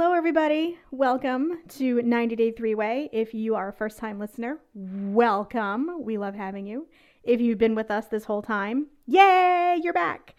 Hello, 0.00 0.12
everybody. 0.12 0.78
Welcome 0.92 1.58
to 1.70 2.00
90 2.02 2.36
Day 2.36 2.52
Three 2.52 2.76
Way. 2.76 3.10
If 3.12 3.34
you 3.34 3.56
are 3.56 3.70
a 3.70 3.72
first 3.72 3.98
time 3.98 4.20
listener, 4.20 4.60
welcome. 4.72 6.04
We 6.04 6.18
love 6.18 6.36
having 6.36 6.68
you. 6.68 6.86
If 7.24 7.40
you've 7.40 7.58
been 7.58 7.74
with 7.74 7.90
us 7.90 8.06
this 8.06 8.22
whole 8.22 8.40
time, 8.40 8.86
yay, 9.06 9.76
you're 9.82 9.92
back. 9.92 10.36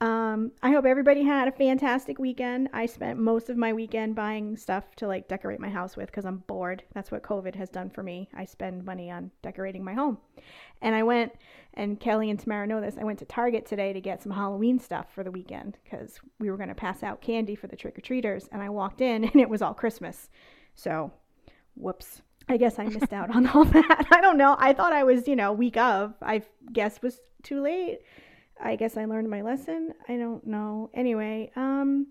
Um, 0.00 0.50
I 0.62 0.70
hope 0.72 0.84
everybody 0.84 1.22
had 1.22 1.46
a 1.46 1.52
fantastic 1.52 2.18
weekend. 2.18 2.68
I 2.72 2.86
spent 2.86 3.18
most 3.18 3.48
of 3.48 3.56
my 3.56 3.72
weekend 3.72 4.16
buying 4.16 4.56
stuff 4.56 4.94
to 4.96 5.06
like 5.06 5.28
decorate 5.28 5.60
my 5.60 5.68
house 5.68 5.96
with 5.96 6.06
because 6.06 6.26
I'm 6.26 6.38
bored. 6.48 6.82
That's 6.94 7.10
what 7.10 7.22
COVID 7.22 7.54
has 7.54 7.70
done 7.70 7.90
for 7.90 8.02
me. 8.02 8.28
I 8.34 8.44
spend 8.44 8.84
money 8.84 9.10
on 9.10 9.30
decorating 9.42 9.84
my 9.84 9.94
home. 9.94 10.18
And 10.82 10.94
I 10.94 11.04
went, 11.04 11.32
and 11.74 11.98
Kelly 11.98 12.28
and 12.28 12.38
Tamara 12.38 12.66
know 12.66 12.80
this, 12.80 12.96
I 13.00 13.04
went 13.04 13.20
to 13.20 13.24
Target 13.24 13.66
today 13.66 13.92
to 13.92 14.00
get 14.00 14.22
some 14.22 14.32
Halloween 14.32 14.78
stuff 14.78 15.06
for 15.14 15.22
the 15.22 15.30
weekend 15.30 15.78
because 15.84 16.18
we 16.40 16.50
were 16.50 16.56
going 16.56 16.68
to 16.68 16.74
pass 16.74 17.02
out 17.02 17.22
candy 17.22 17.54
for 17.54 17.68
the 17.68 17.76
trick 17.76 17.96
or 17.96 18.02
treaters. 18.02 18.48
And 18.50 18.60
I 18.60 18.68
walked 18.68 19.00
in 19.00 19.24
and 19.32 19.36
it 19.36 19.48
was 19.48 19.62
all 19.62 19.74
Christmas. 19.74 20.28
So, 20.74 21.12
whoops. 21.76 22.20
I 22.46 22.58
guess 22.58 22.78
I 22.78 22.84
missed 22.84 23.12
out 23.12 23.34
on 23.34 23.46
all 23.46 23.64
that. 23.64 24.06
I 24.10 24.20
don't 24.20 24.36
know. 24.36 24.56
I 24.58 24.74
thought 24.74 24.92
I 24.92 25.04
was, 25.04 25.26
you 25.28 25.36
know, 25.36 25.52
week 25.52 25.78
of. 25.78 26.14
I 26.20 26.42
guess 26.72 27.00
was 27.00 27.20
too 27.42 27.62
late. 27.62 28.00
I 28.60 28.76
guess 28.76 28.96
I 28.96 29.04
learned 29.04 29.30
my 29.30 29.42
lesson. 29.42 29.94
I 30.08 30.16
don't 30.16 30.46
know. 30.46 30.90
Anyway, 30.94 31.50
um, 31.56 32.08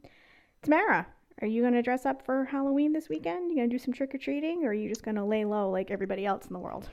Tamara, 0.61 1.07
are 1.41 1.47
you 1.47 1.61
going 1.61 1.73
to 1.73 1.81
dress 1.81 2.05
up 2.05 2.25
for 2.25 2.45
Halloween 2.45 2.93
this 2.93 3.09
weekend? 3.09 3.49
You 3.49 3.57
going 3.57 3.69
to 3.69 3.73
do 3.75 3.79
some 3.83 3.93
trick 3.93 4.13
or 4.13 4.17
treating 4.17 4.63
or 4.65 4.69
are 4.69 4.73
you 4.73 4.89
just 4.89 5.03
going 5.03 5.15
to 5.15 5.25
lay 5.25 5.45
low 5.45 5.69
like 5.69 5.91
everybody 5.91 6.25
else 6.25 6.45
in 6.45 6.53
the 6.53 6.59
world? 6.59 6.89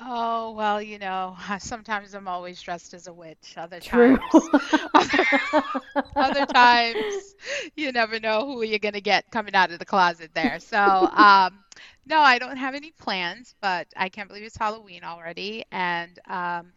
Oh, 0.00 0.52
well, 0.52 0.80
you 0.80 0.98
know, 0.98 1.36
sometimes 1.58 2.14
I'm 2.14 2.28
always 2.28 2.60
dressed 2.62 2.94
as 2.94 3.06
a 3.06 3.12
witch. 3.12 3.54
Other 3.56 3.80
True. 3.80 4.18
times, 4.20 4.50
other, 4.94 5.26
other 6.18 6.46
times, 6.46 7.34
you 7.76 7.92
never 7.92 8.20
know 8.20 8.46
who 8.46 8.62
you're 8.62 8.78
going 8.78 8.94
to 8.94 9.00
get 9.00 9.30
coming 9.30 9.54
out 9.54 9.72
of 9.72 9.78
the 9.78 9.84
closet 9.84 10.30
there. 10.34 10.60
So, 10.60 10.78
um, 11.12 11.64
no, 12.06 12.20
I 12.20 12.38
don't 12.38 12.56
have 12.56 12.74
any 12.74 12.92
plans, 12.92 13.54
but 13.60 13.88
I 13.96 14.08
can't 14.08 14.28
believe 14.28 14.44
it's 14.44 14.56
Halloween 14.56 15.02
already. 15.04 15.64
And 15.72 16.18
um, 16.28 16.72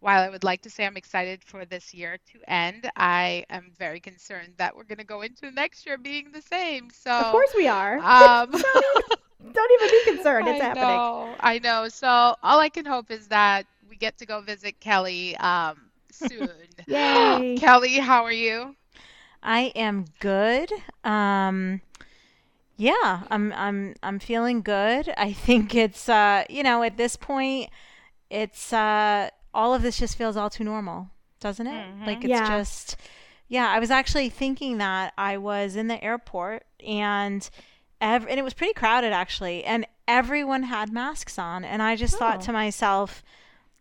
while 0.00 0.22
I 0.22 0.28
would 0.28 0.44
like 0.44 0.62
to 0.62 0.70
say 0.70 0.86
I'm 0.86 0.96
excited 0.96 1.42
for 1.44 1.64
this 1.64 1.92
year 1.94 2.18
to 2.32 2.50
end, 2.50 2.90
I 2.96 3.44
am 3.50 3.72
very 3.78 4.00
concerned 4.00 4.54
that 4.58 4.74
we're 4.76 4.84
going 4.84 4.98
to 4.98 5.04
go 5.04 5.22
into 5.22 5.50
next 5.50 5.86
year 5.86 5.98
being 5.98 6.30
the 6.32 6.42
same. 6.42 6.88
So, 6.90 7.10
Of 7.10 7.32
course 7.32 7.52
we 7.56 7.66
are. 7.68 7.98
um, 7.98 8.50
don't 9.52 9.72
even 9.72 9.90
be 9.90 10.00
concerned. 10.16 10.48
It's 10.48 10.60
I 10.60 10.64
happening. 10.64 10.88
know, 10.88 11.36
I 11.40 11.58
know. 11.58 11.88
So 11.88 12.08
all 12.08 12.60
I 12.60 12.68
can 12.68 12.84
hope 12.86 13.10
is 13.10 13.28
that 13.28 13.66
we 13.88 13.96
get 13.96 14.18
to 14.18 14.26
go 14.26 14.40
visit 14.40 14.78
Kelly 14.80 15.36
um, 15.38 15.90
soon. 16.10 16.50
Yay. 16.86 17.56
Kelly, 17.58 17.98
how 17.98 18.24
are 18.24 18.32
you? 18.32 18.76
I 19.42 19.72
am 19.76 20.06
good. 20.20 20.72
Um, 21.04 21.80
yeah, 22.76 23.22
I'm 23.30 23.52
I'm 23.52 23.94
I'm 24.02 24.18
feeling 24.18 24.62
good. 24.62 25.12
I 25.16 25.32
think 25.32 25.74
it's 25.74 26.08
uh, 26.08 26.44
you 26.48 26.62
know, 26.62 26.82
at 26.82 26.96
this 26.96 27.16
point, 27.16 27.70
it's 28.30 28.72
uh, 28.72 29.30
all 29.58 29.74
of 29.74 29.82
this 29.82 29.98
just 29.98 30.16
feels 30.16 30.36
all 30.36 30.48
too 30.48 30.62
normal, 30.64 31.10
doesn't 31.40 31.66
it? 31.66 31.84
Mm-hmm. 31.86 32.06
Like 32.06 32.18
it's 32.18 32.28
Yeah. 32.28 32.46
just 32.58 32.96
yeah, 33.48 33.68
I 33.68 33.78
was 33.80 33.90
actually 33.90 34.28
thinking 34.28 34.78
that 34.78 35.12
I 35.18 35.36
was 35.38 35.74
in 35.74 35.88
the 35.88 36.02
airport 36.04 36.64
and 36.86 37.48
ev- 38.00 38.26
and 38.28 38.38
it 38.38 38.42
was 38.44 38.54
pretty 38.54 38.74
crowded 38.74 39.12
actually, 39.12 39.64
and 39.64 39.86
everyone 40.06 40.62
had 40.64 40.92
masks 40.92 41.38
on, 41.38 41.64
and 41.64 41.82
I 41.82 41.96
just 41.96 42.14
Oh. 42.14 42.18
thought 42.18 42.40
to 42.42 42.50
oh. 42.50 42.54
myself, 42.54 43.22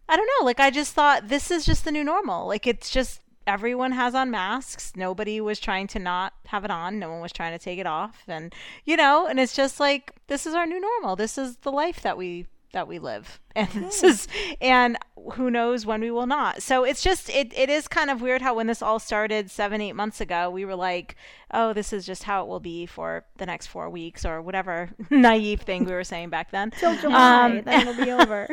I 0.09 0.17
don't 0.17 0.30
know, 0.39 0.45
like 0.45 0.59
I 0.59 0.70
just 0.72 0.94
thought 0.94 1.28
this 1.28 1.52
is 1.52 1.66
just 1.66 1.86
the 1.86 1.92
new 1.92 2.03
normal. 2.03 2.48
Like 2.48 2.66
it's 2.66 2.89
just 2.89 3.22
everyone 3.45 3.92
has 3.94 4.16
on 4.16 4.31
masks. 4.31 4.94
Nobody 4.95 5.39
was 5.39 5.59
trying 5.59 5.88
to 5.88 6.00
not 6.00 6.33
have 6.48 6.66
it 6.66 6.72
on. 6.72 6.98
No 7.00 7.09
one 7.11 7.21
was 7.21 7.32
trying 7.32 7.54
to 7.58 7.64
take 7.64 7.80
it 7.80 7.86
off. 7.87 8.23
And 8.27 8.54
you 8.86 8.95
know, 8.98 9.27
and 9.27 9.39
it's 9.39 9.55
just 9.55 9.80
like 9.80 10.11
this 10.27 10.45
is 10.48 10.54
our 10.55 10.66
new 10.66 10.80
normal. 10.82 11.16
This 11.16 11.37
is 11.37 11.58
the 11.58 11.71
life 11.71 12.02
that 12.02 12.17
we 12.17 12.48
that 12.73 12.88
we 12.88 13.00
live. 13.00 13.39
And 13.58 13.70
this 13.72 14.04
is 14.04 14.28
and 14.61 15.00
who 15.33 15.50
knows 15.50 15.83
when 15.83 16.00
we 16.02 16.11
will 16.11 16.28
not. 16.28 16.61
So 16.61 16.83
it's 16.83 17.02
just 17.02 17.28
it 17.28 17.52
it 17.58 17.72
is 17.72 17.88
kind 17.88 18.11
of 18.11 18.22
weird 18.22 18.44
how 18.44 18.54
when 18.54 18.67
this 18.67 18.83
all 18.83 19.00
started 19.00 19.50
7 19.50 19.82
8 19.82 19.94
months 19.94 20.22
ago, 20.22 20.52
we 20.52 20.64
were 20.64 20.76
like, 20.76 21.16
"Oh, 21.52 21.73
this 21.73 21.92
is 21.92 22.05
just 22.05 22.23
how 22.23 22.44
it 22.44 22.48
will 22.48 22.60
be 22.60 22.86
for 22.86 23.26
the 23.38 23.48
next 23.48 23.66
4 23.66 23.89
weeks 23.89 24.26
or 24.26 24.44
whatever 24.44 24.92
naive 25.10 25.61
thing 25.61 25.86
we 25.86 25.92
were 25.92 26.04
saying 26.04 26.30
back 26.30 26.52
then." 26.52 26.70
Till 26.70 26.95
July, 26.98 27.45
Um, 27.45 27.61
then 27.64 27.88
it'll 27.88 28.05
be 28.05 28.11
over. 28.22 28.48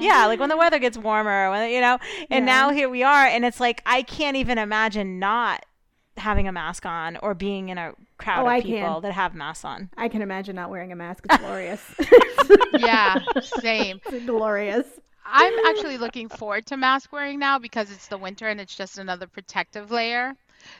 yeah, 0.00 0.26
like 0.26 0.38
when 0.38 0.48
the 0.48 0.56
weather 0.56 0.78
gets 0.78 0.96
warmer, 0.96 1.50
when 1.50 1.68
you 1.70 1.80
know, 1.80 1.98
and 2.30 2.46
Yeah. 2.46 2.54
now 2.54 2.70
here 2.70 2.88
we 2.88 3.02
are, 3.02 3.26
and 3.26 3.44
it's 3.44 3.58
like 3.58 3.82
I 3.86 4.02
can't 4.02 4.36
even 4.36 4.56
imagine 4.58 5.18
not 5.18 5.66
having 6.16 6.46
a 6.46 6.52
mask 6.52 6.86
on 6.86 7.16
or 7.18 7.34
being 7.34 7.70
in 7.70 7.78
a 7.78 7.92
crowd 8.22 8.40
Oh, 8.40 8.46
of 8.46 8.48
I 8.48 8.60
people 8.60 8.94
can. 8.94 9.02
that 9.02 9.12
have 9.12 9.34
masks 9.34 9.64
on. 9.64 9.90
I 9.96 10.08
can 10.08 10.22
imagine 10.22 10.56
not 10.56 10.70
wearing 10.70 10.92
a 10.92 10.96
mask. 10.96 11.24
It's 11.28 11.36
glorious. 11.42 11.82
Yeah, 12.78 13.18
same. 13.60 14.00
it's 14.06 14.26
glorious. 14.26 14.86
I'm 15.24 15.54
actually 15.66 15.98
looking 15.98 16.28
forward 16.28 16.66
to 16.66 16.76
mask 16.76 17.12
wearing 17.12 17.38
now 17.38 17.58
because 17.58 17.90
it's 17.92 18.08
the 18.08 18.18
winter 18.18 18.48
and 18.48 18.60
it's 18.60 18.74
just 18.74 18.98
another 18.98 19.26
protective 19.26 19.90
layer. 19.90 20.34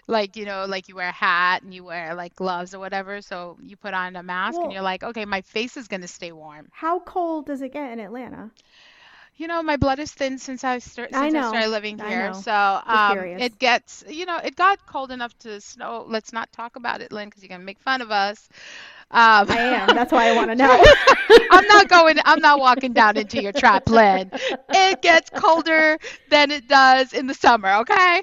Like, 0.09 0.37
you 0.37 0.45
know, 0.45 0.67
like 0.69 0.89
you 0.89 0.95
wear 0.97 1.09
a 1.09 1.13
hat 1.13 1.63
and 1.63 1.73
you 1.73 1.85
wear 1.85 2.15
like 2.15 2.35
gloves 2.35 2.75
or 2.75 2.81
whatever. 2.81 3.23
So 3.23 3.57
you 3.63 3.77
put 3.77 3.95
on 3.95 4.17
a 4.17 4.23
mask 4.23 4.57
Well- 4.57 4.65
and 4.65 4.73
you're 4.73 4.83
like, 4.83 5.03
okay, 5.05 5.25
my 5.25 5.41
face 5.43 5.77
is 5.77 5.89
going 5.89 6.03
to 6.03 6.09
stay 6.09 6.33
warm. 6.33 6.69
How 6.73 6.99
cold 7.01 7.47
does 7.47 7.63
it 7.63 7.73
get 7.73 7.91
in 7.93 8.01
Atlanta? 8.01 8.51
You 9.41 9.49
know, 9.49 9.63
my 9.63 9.77
blood 9.79 9.99
is 10.01 10.13
thin 10.13 10.39
since 10.39 10.65
I 10.65 10.79
start, 10.81 11.15
since 11.15 11.17
I, 11.17 11.31
know. 11.31 11.49
started 11.49 11.69
living 11.71 11.99
I 12.01 12.09
here. 12.11 12.29
know. 12.29 12.33
So 12.33 12.53
um, 12.53 13.33
it 13.39 13.59
gets, 13.59 14.05
you 14.07 14.27
know, 14.27 14.37
it 14.37 14.55
got 14.55 14.85
cold 14.87 15.11
enough 15.11 15.37
to 15.39 15.61
snow. 15.63 16.05
Let's 16.07 16.33
not 16.33 16.53
talk 16.53 16.77
about 16.77 17.01
it, 17.01 17.11
Lynn, 17.11 17.29
because 17.29 17.43
you're 17.43 17.49
gonna 17.49 17.65
make 17.65 17.81
fun 17.81 18.03
of 18.03 18.11
us. 18.11 18.49
Um, 19.11 19.51
I 19.51 19.59
am. 19.59 19.95
That's 19.95 20.13
why 20.13 20.29
I 20.29 20.33
want 20.37 20.51
to 20.51 20.57
know. 20.65 20.85
I'm 21.51 21.67
not 21.67 21.89
going. 21.89 22.17
I'm 22.25 22.41
not 22.41 22.61
walking 22.61 22.93
down 22.93 23.17
into 23.17 23.41
your 23.41 23.53
trap, 23.53 23.89
Lynn. 23.89 24.31
It 24.69 25.01
gets 25.03 25.31
colder 25.31 25.99
than 26.29 26.51
it 26.51 26.69
does 26.69 27.15
in 27.15 27.27
the 27.27 27.35
summer. 27.35 27.73
Okay. 27.77 28.23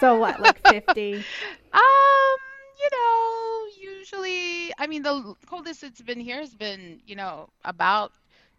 so 0.00 0.16
what, 0.18 0.40
like 0.40 0.58
50? 0.66 1.26
Um, 1.72 2.36
you 2.78 2.88
know, 2.92 3.66
usually, 3.78 4.72
I 4.78 4.86
mean, 4.86 5.02
the 5.02 5.34
coldest 5.46 5.82
it's 5.82 6.00
been 6.00 6.20
here 6.20 6.38
has 6.38 6.54
been, 6.54 7.00
you 7.06 7.16
know, 7.16 7.48
about 7.64 8.12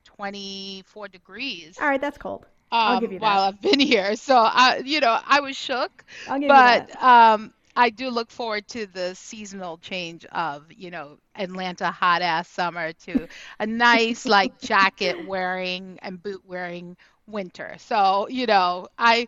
24 0.06 1.10
degrees. 1.10 1.82
All 1.82 1.88
right, 1.88 2.02
that's 2.02 2.18
cold. 2.18 2.48
um, 2.72 2.80
I'll 2.86 2.96
give 2.98 3.12
you 3.12 3.20
while. 3.20 3.42
I've 3.42 3.62
been 3.62 3.80
here. 3.82 4.16
So 4.16 4.36
I, 4.36 4.82
you 4.86 5.02
know, 5.02 5.18
I 5.26 5.42
was 5.42 5.56
shook, 5.58 6.06
I'll 6.28 6.40
give 6.40 6.56
you 6.56 6.62
but 6.62 6.84
that. 6.84 6.92
um, 7.02 7.54
I 7.76 7.90
do 7.90 8.10
look 8.10 8.32
forward 8.32 8.68
to 8.70 8.86
the 8.88 9.16
seasonal 9.16 9.78
change 9.78 10.26
of, 10.26 10.66
you 10.72 10.92
know, 10.92 11.18
Atlanta 11.36 11.92
hot 11.92 12.22
ass 12.22 12.48
summer 12.50 12.94
to 13.06 13.28
a 13.60 13.66
nice 13.68 14.26
like 14.28 14.58
jacket 14.60 15.20
wearing 15.20 16.00
and 16.02 16.22
boot 16.22 16.42
wearing 16.46 16.98
winter. 17.28 17.76
So, 17.80 18.28
you 18.30 18.46
know, 18.48 18.88
I 18.98 19.28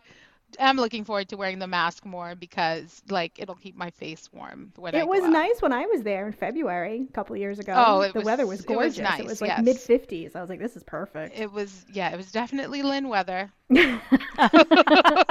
am 0.58 0.76
looking 0.76 1.04
forward 1.04 1.28
to 1.28 1.36
wearing 1.36 1.58
the 1.58 1.66
mask 1.66 2.04
more 2.04 2.34
because 2.34 3.02
like 3.08 3.38
it'll 3.38 3.54
keep 3.54 3.76
my 3.76 3.90
face 3.90 4.28
warm 4.32 4.72
when 4.76 4.94
I 4.94 4.98
It 4.98 5.02
go 5.02 5.08
was 5.08 5.24
nice 5.24 5.60
when 5.60 5.72
I 5.72 5.86
was 5.86 6.02
there 6.02 6.26
in 6.26 6.32
February 6.32 7.06
a 7.08 7.12
couple 7.12 7.34
of 7.34 7.40
years 7.40 7.58
ago. 7.58 7.74
Oh, 7.76 8.06
the 8.08 8.12
was- 8.14 8.24
weather 8.24 8.46
was 8.46 8.62
gorgeous 8.62 8.98
it 8.98 9.02
was 9.02 9.08
gorgeous. 9.10 9.20
It 9.20 9.26
was 9.26 9.40
like 9.40 9.50
yes. 9.50 9.62
mid 9.62 9.76
50s. 9.76 10.36
I 10.36 10.40
was 10.40 10.50
like, 10.50 10.60
this 10.60 10.76
is 10.76 10.82
perfect. 10.84 11.38
It 11.38 11.52
was 11.52 11.84
yeah, 11.92 12.10
it 12.10 12.16
was 12.16 12.32
definitely 12.32 12.82
Lynn 12.82 13.08
weather. 13.08 13.50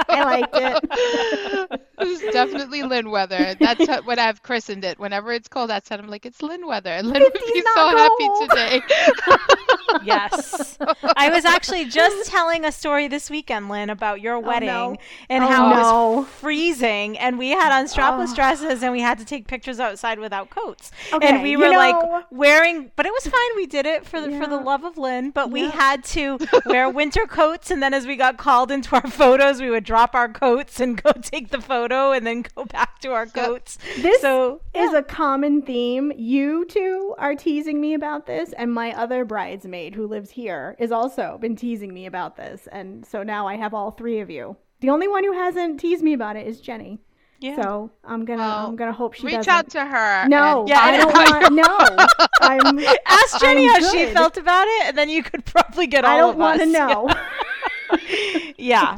I 0.08 0.24
liked 0.24 0.54
it. 0.56 1.80
It's 2.00 2.32
definitely 2.32 2.84
Lynn 2.84 3.10
weather. 3.10 3.56
That's 3.58 3.84
what 4.04 4.20
I've 4.20 4.40
christened 4.44 4.84
it. 4.84 5.00
Whenever 5.00 5.32
it's 5.32 5.48
cold 5.48 5.68
outside, 5.68 5.98
I'm 5.98 6.06
like, 6.06 6.24
it's 6.24 6.40
Lynn 6.42 6.64
weather. 6.64 6.90
And 6.90 7.08
Lynn 7.08 7.20
would 7.22 7.32
be 7.32 7.62
not 7.62 7.74
so 7.74 7.96
happy 7.96 8.28
cold. 8.28 8.50
today. 8.50 8.80
Yes. 10.04 10.76
I 11.16 11.30
was 11.30 11.44
actually 11.46 11.86
just 11.86 12.30
telling 12.30 12.64
a 12.64 12.70
story 12.70 13.08
this 13.08 13.30
weekend, 13.30 13.70
Lynn, 13.70 13.88
about 13.88 14.20
your 14.20 14.34
oh, 14.34 14.40
wedding 14.40 14.68
no. 14.68 14.96
and 15.30 15.42
Oh, 15.42 15.46
how 15.48 15.70
it 15.72 16.16
was 16.18 16.28
freezing 16.28 17.18
and 17.18 17.38
we 17.38 17.48
had 17.50 17.72
on 17.76 17.86
strapless 17.86 18.28
Oh. 18.32 18.34
dresses 18.34 18.82
and 18.82 18.92
we 18.92 19.00
had 19.00 19.18
to 19.18 19.24
take 19.24 19.46
pictures 19.48 19.80
outside 19.80 20.18
without 20.18 20.50
coats. 20.50 20.90
Okay, 21.10 21.26
and 21.26 21.42
we 21.42 21.52
you 21.52 21.58
were 21.58 21.70
know- 21.70 21.78
like 21.78 22.26
wearing 22.30 22.90
but 22.96 23.06
it 23.06 23.12
was 23.12 23.26
fine. 23.26 23.56
We 23.56 23.66
did 23.66 23.86
it 23.86 24.04
for 24.06 24.20
the 24.20 24.30
for 24.38 24.46
the 24.46 24.58
love 24.58 24.84
of 24.84 24.98
Lynn, 24.98 25.30
but 25.30 25.50
we 25.50 25.70
had 25.70 26.04
to 26.04 26.38
wear 26.66 26.90
winter 26.90 27.24
coats 27.26 27.70
and 27.70 27.82
then 27.82 27.94
as 27.94 28.06
we 28.06 28.14
got 28.16 28.36
called 28.36 28.70
into 28.70 28.94
our 28.94 29.10
photos, 29.10 29.60
we 29.62 29.70
would 29.70 29.84
drop 29.84 29.97
our 30.14 30.28
coats 30.28 30.80
and 30.80 31.00
go 31.02 31.12
take 31.12 31.50
the 31.50 31.60
photo 31.60 32.12
and 32.12 32.26
then 32.26 32.44
go 32.54 32.64
back 32.64 33.00
to 33.00 33.12
our 33.12 33.26
coats. 33.26 33.78
This 33.98 34.20
so 34.20 34.60
is 34.74 34.92
a 34.94 35.02
common 35.02 35.62
theme. 35.62 36.12
You 36.16 36.64
two 36.66 37.14
are 37.18 37.34
teasing 37.34 37.80
me 37.80 37.94
about 37.94 38.26
this, 38.26 38.52
and 38.54 38.72
my 38.72 38.92
other 38.92 39.24
bridesmaid 39.24 39.94
who 39.94 40.06
lives 40.06 40.30
here 40.30 40.76
is 40.78 40.92
also 40.92 41.38
been 41.40 41.56
teasing 41.56 41.92
me 41.92 42.06
about 42.06 42.36
this. 42.36 42.68
And 42.70 43.04
so 43.06 43.22
now 43.22 43.46
I 43.48 43.56
have 43.56 43.74
all 43.74 43.90
three 43.90 44.20
of 44.20 44.30
you. 44.30 44.56
The 44.80 44.90
only 44.90 45.08
one 45.08 45.24
who 45.24 45.32
hasn't 45.32 45.80
teased 45.80 46.02
me 46.04 46.12
about 46.12 46.36
it 46.36 46.46
is 46.46 46.60
Jenny. 46.60 46.98
yeah. 47.40 47.56
So 47.60 47.90
I'm 48.04 48.24
gonna 48.24 48.42
Well, 48.42 48.66
I'm 48.68 48.76
gonna 48.76 48.92
hope 48.92 49.14
she 49.14 49.26
Reach 49.26 49.36
doesn't. 49.36 49.52
out 49.52 49.70
to 49.70 49.84
her. 49.84 50.28
no, 50.28 50.60
and- 50.60 50.68
Yeah, 50.68 50.80
I 50.80 50.90
I 50.92 50.96
don't 50.96 51.14
want. 51.14 51.52
No, 51.54 52.26
I'm. 52.40 52.78
Ask 53.06 53.40
Jenny 53.40 53.68
I'm 53.68 53.82
how 53.82 53.90
she 53.92 54.04
good. 54.06 54.14
felt 54.14 54.36
about 54.36 54.66
it, 54.68 54.86
and 54.88 54.98
then 54.98 55.08
you 55.08 55.22
could 55.22 55.44
probably 55.44 55.86
get 55.88 56.04
all 56.04 56.14
I 56.14 56.18
don't 56.18 56.38
want 56.38 56.60
to 56.60 56.66
know. 56.66 57.06
yeah, 57.08 57.24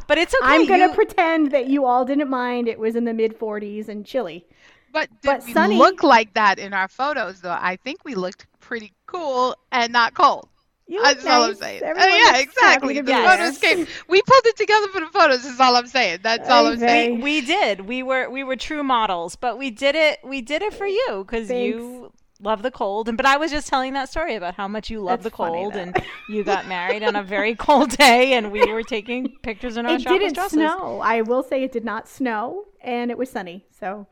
but 0.07 0.17
it's 0.17 0.33
okay. 0.33 0.53
I'm 0.53 0.65
gonna 0.65 0.87
You- 0.87 0.93
pretend 0.93 1.51
that 1.51 1.67
you 1.67 1.85
all 1.85 2.05
didn't 2.05 2.29
mind. 2.29 2.67
It 2.67 2.79
was 2.79 2.95
in 2.95 3.05
the 3.05 3.13
mid 3.13 3.37
40s 3.37 3.87
and 3.89 4.05
chilly. 4.05 4.45
But 4.93 5.09
did 5.21 5.27
But 5.27 5.45
we 5.45 5.53
Sunny- 5.53 5.77
look 5.77 6.03
like 6.03 6.33
that 6.33 6.59
in 6.59 6.73
our 6.73 6.87
photos 6.87 7.41
though? 7.41 7.57
I 7.59 7.77
think 7.83 8.03
we 8.03 8.15
looked 8.15 8.45
pretty 8.59 8.93
cool 9.05 9.55
and 9.71 9.93
not 9.93 10.13
cold. 10.13 10.47
You 10.87 11.01
That's 11.01 11.23
look 11.23 11.31
all 11.31 11.43
I'm 11.45 11.55
saying. 11.55 11.81
Oh, 11.85 11.87
Everyone 11.87 12.09
yeah, 12.09 12.37
exactly. 12.39 12.95
The 12.95 13.03
be 13.03 13.13
photos 13.13 13.57
came. 13.59 13.87
We 14.09 14.21
pulled 14.23 14.45
it 14.45 14.57
together 14.57 14.89
for 14.89 14.99
the 14.99 15.05
photos. 15.07 15.45
Is 15.45 15.57
all 15.57 15.77
I'm 15.77 15.87
saying. 15.87 16.19
That's 16.21 16.49
all 16.49 16.67
I'm 16.67 16.79
saying. 16.79 17.17
vey. 17.17 17.23
We 17.23 17.39
did. 17.39 17.87
We 17.87 18.03
were 18.03 18.29
we 18.29 18.43
were 18.43 18.57
true 18.57 18.83
models, 18.83 19.37
but 19.37 19.57
we 19.57 19.69
did 19.71 19.95
it. 19.95 20.19
We 20.21 20.41
did 20.41 20.61
it 20.61 20.73
for 20.73 20.85
you 20.85 21.23
because 21.25 21.49
you 21.49 22.11
love 22.41 22.61
the 22.63 22.71
cold. 22.71 23.07
And 23.07 23.17
but 23.17 23.25
I 23.25 23.37
was 23.37 23.51
just 23.51 23.67
telling 23.67 23.93
that 23.93 24.09
story 24.09 24.35
about 24.35 24.55
how 24.55 24.67
much 24.67 24.89
you 24.89 24.99
love 25.01 25.23
That's 25.23 25.31
the 25.35 25.37
cold, 25.37 25.75
and 25.75 25.95
you 26.29 26.43
got 26.43 26.67
married 26.67 27.03
on 27.03 27.15
a 27.15 27.23
very 27.23 27.55
cold 27.55 27.89
day, 27.97 28.33
and 28.33 28.51
we 28.51 28.71
were 28.71 28.83
taking 28.83 29.29
pictures 29.43 29.77
in 29.77 29.85
our 29.85 29.93
It 29.93 30.03
didn't 30.03 30.33
dresses. 30.33 30.53
snow. 30.53 30.99
I 31.03 31.21
will 31.21 31.43
say 31.43 31.63
it 31.63 31.71
did 31.71 31.85
not 31.85 32.07
snow, 32.07 32.65
and 32.81 33.11
it 33.11 33.17
was 33.17 33.29
sunny. 33.29 33.65
So 33.79 34.07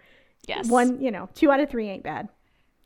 Yes. 0.48 0.68
one, 0.70 1.02
you 1.02 1.12
know, 1.12 1.30
two 1.36 1.52
out 1.52 1.60
of 1.60 1.70
three 1.70 1.88
ain't 1.90 2.04
bad. 2.04 2.30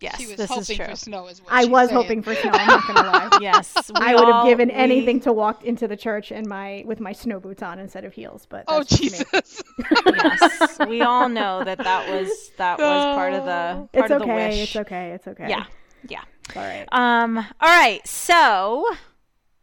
Yes. 0.04 0.20
She 0.20 0.28
was 0.28 0.36
this 0.36 0.52
is 0.52 0.68
true. 0.76 0.86
for 0.86 0.96
snow 0.96 1.28
as 1.28 1.40
well. 1.42 1.50
I 1.52 1.66
was 1.66 1.90
hoping 1.90 2.22
for 2.22 2.36
snow. 2.36 2.52
I'm 2.54 2.68
not 2.68 2.88
gonna 2.88 3.10
lie. 3.10 3.38
Yes. 3.42 3.74
we 3.90 4.06
I 4.06 4.14
would 4.16 4.28
have 4.28 4.46
given 4.46 4.68
we- 4.68 4.74
anything 4.74 5.20
to 5.22 5.32
walk 5.34 5.64
into 5.64 5.88
the 5.88 5.96
church 5.98 6.32
in 6.32 6.48
my 6.48 6.84
with 6.86 7.00
my 7.00 7.14
snow 7.14 7.40
boots 7.40 7.64
on 7.64 7.80
instead 7.80 8.04
of 8.06 8.14
heels. 8.14 8.46
But 8.50 8.66
Oh 8.68 8.80
that's 8.80 8.98
just 9.00 9.20
me. 9.20 9.26
Jesus! 9.42 9.64
yes. 10.06 10.78
We 10.88 11.02
all 11.02 11.30
know 11.30 11.64
that 11.64 11.78
that 11.78 12.10
was 12.10 12.52
that 12.58 12.78
was 12.80 13.16
part 13.16 13.34
of 13.34 13.46
the 13.46 13.50
part 13.50 13.90
It's 13.94 14.12
of 14.12 14.20
the 14.20 14.26
okay. 14.26 14.50
wish. 14.50 14.64
It's 14.64 14.76
okay. 14.76 15.12
It's 15.12 15.28
okay. 15.28 15.48
Yeah. 15.50 15.66
Yeah. 16.08 16.22
It's 16.46 16.58
all 16.58 16.64
right. 16.64 16.86
Um, 16.92 17.38
all 17.38 17.70
right, 17.70 18.06
so 18.06 18.86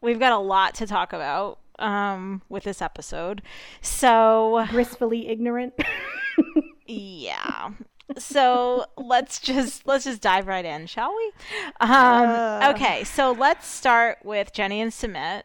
we've 0.00 0.18
got 0.18 0.32
a 0.32 0.38
lot 0.38 0.74
to 0.76 0.86
talk 0.86 1.12
about 1.12 1.58
um, 1.78 2.40
with 2.48 2.64
this 2.64 2.80
episode. 2.80 3.42
So 3.82 4.66
Blissfully 4.70 5.28
ignorant. 5.28 5.74
yeah, 6.86 7.70
so 8.18 8.84
let's 8.96 9.38
just 9.40 9.86
let's 9.86 10.04
just 10.04 10.20
dive 10.20 10.46
right 10.46 10.64
in, 10.64 10.86
shall 10.86 11.14
we? 11.14 11.32
Um, 11.80 11.90
Uh. 11.90 12.72
okay, 12.74 13.04
so 13.04 13.32
let's 13.32 13.66
start 13.66 14.18
with 14.24 14.52
Jenny 14.52 14.80
and 14.80 14.92
Sumit. 14.92 15.42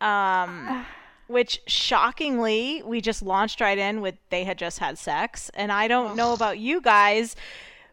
Um, 0.00 0.84
which 1.28 1.60
shockingly 1.66 2.82
we 2.84 3.00
just 3.00 3.22
launched 3.22 3.60
right 3.60 3.78
in 3.78 4.00
with 4.00 4.16
they 4.30 4.44
had 4.44 4.58
just 4.58 4.80
had 4.80 4.98
sex, 4.98 5.50
and 5.54 5.70
I 5.72 5.88
don't 5.88 6.16
know 6.16 6.32
about 6.32 6.58
you 6.58 6.80
guys. 6.80 7.36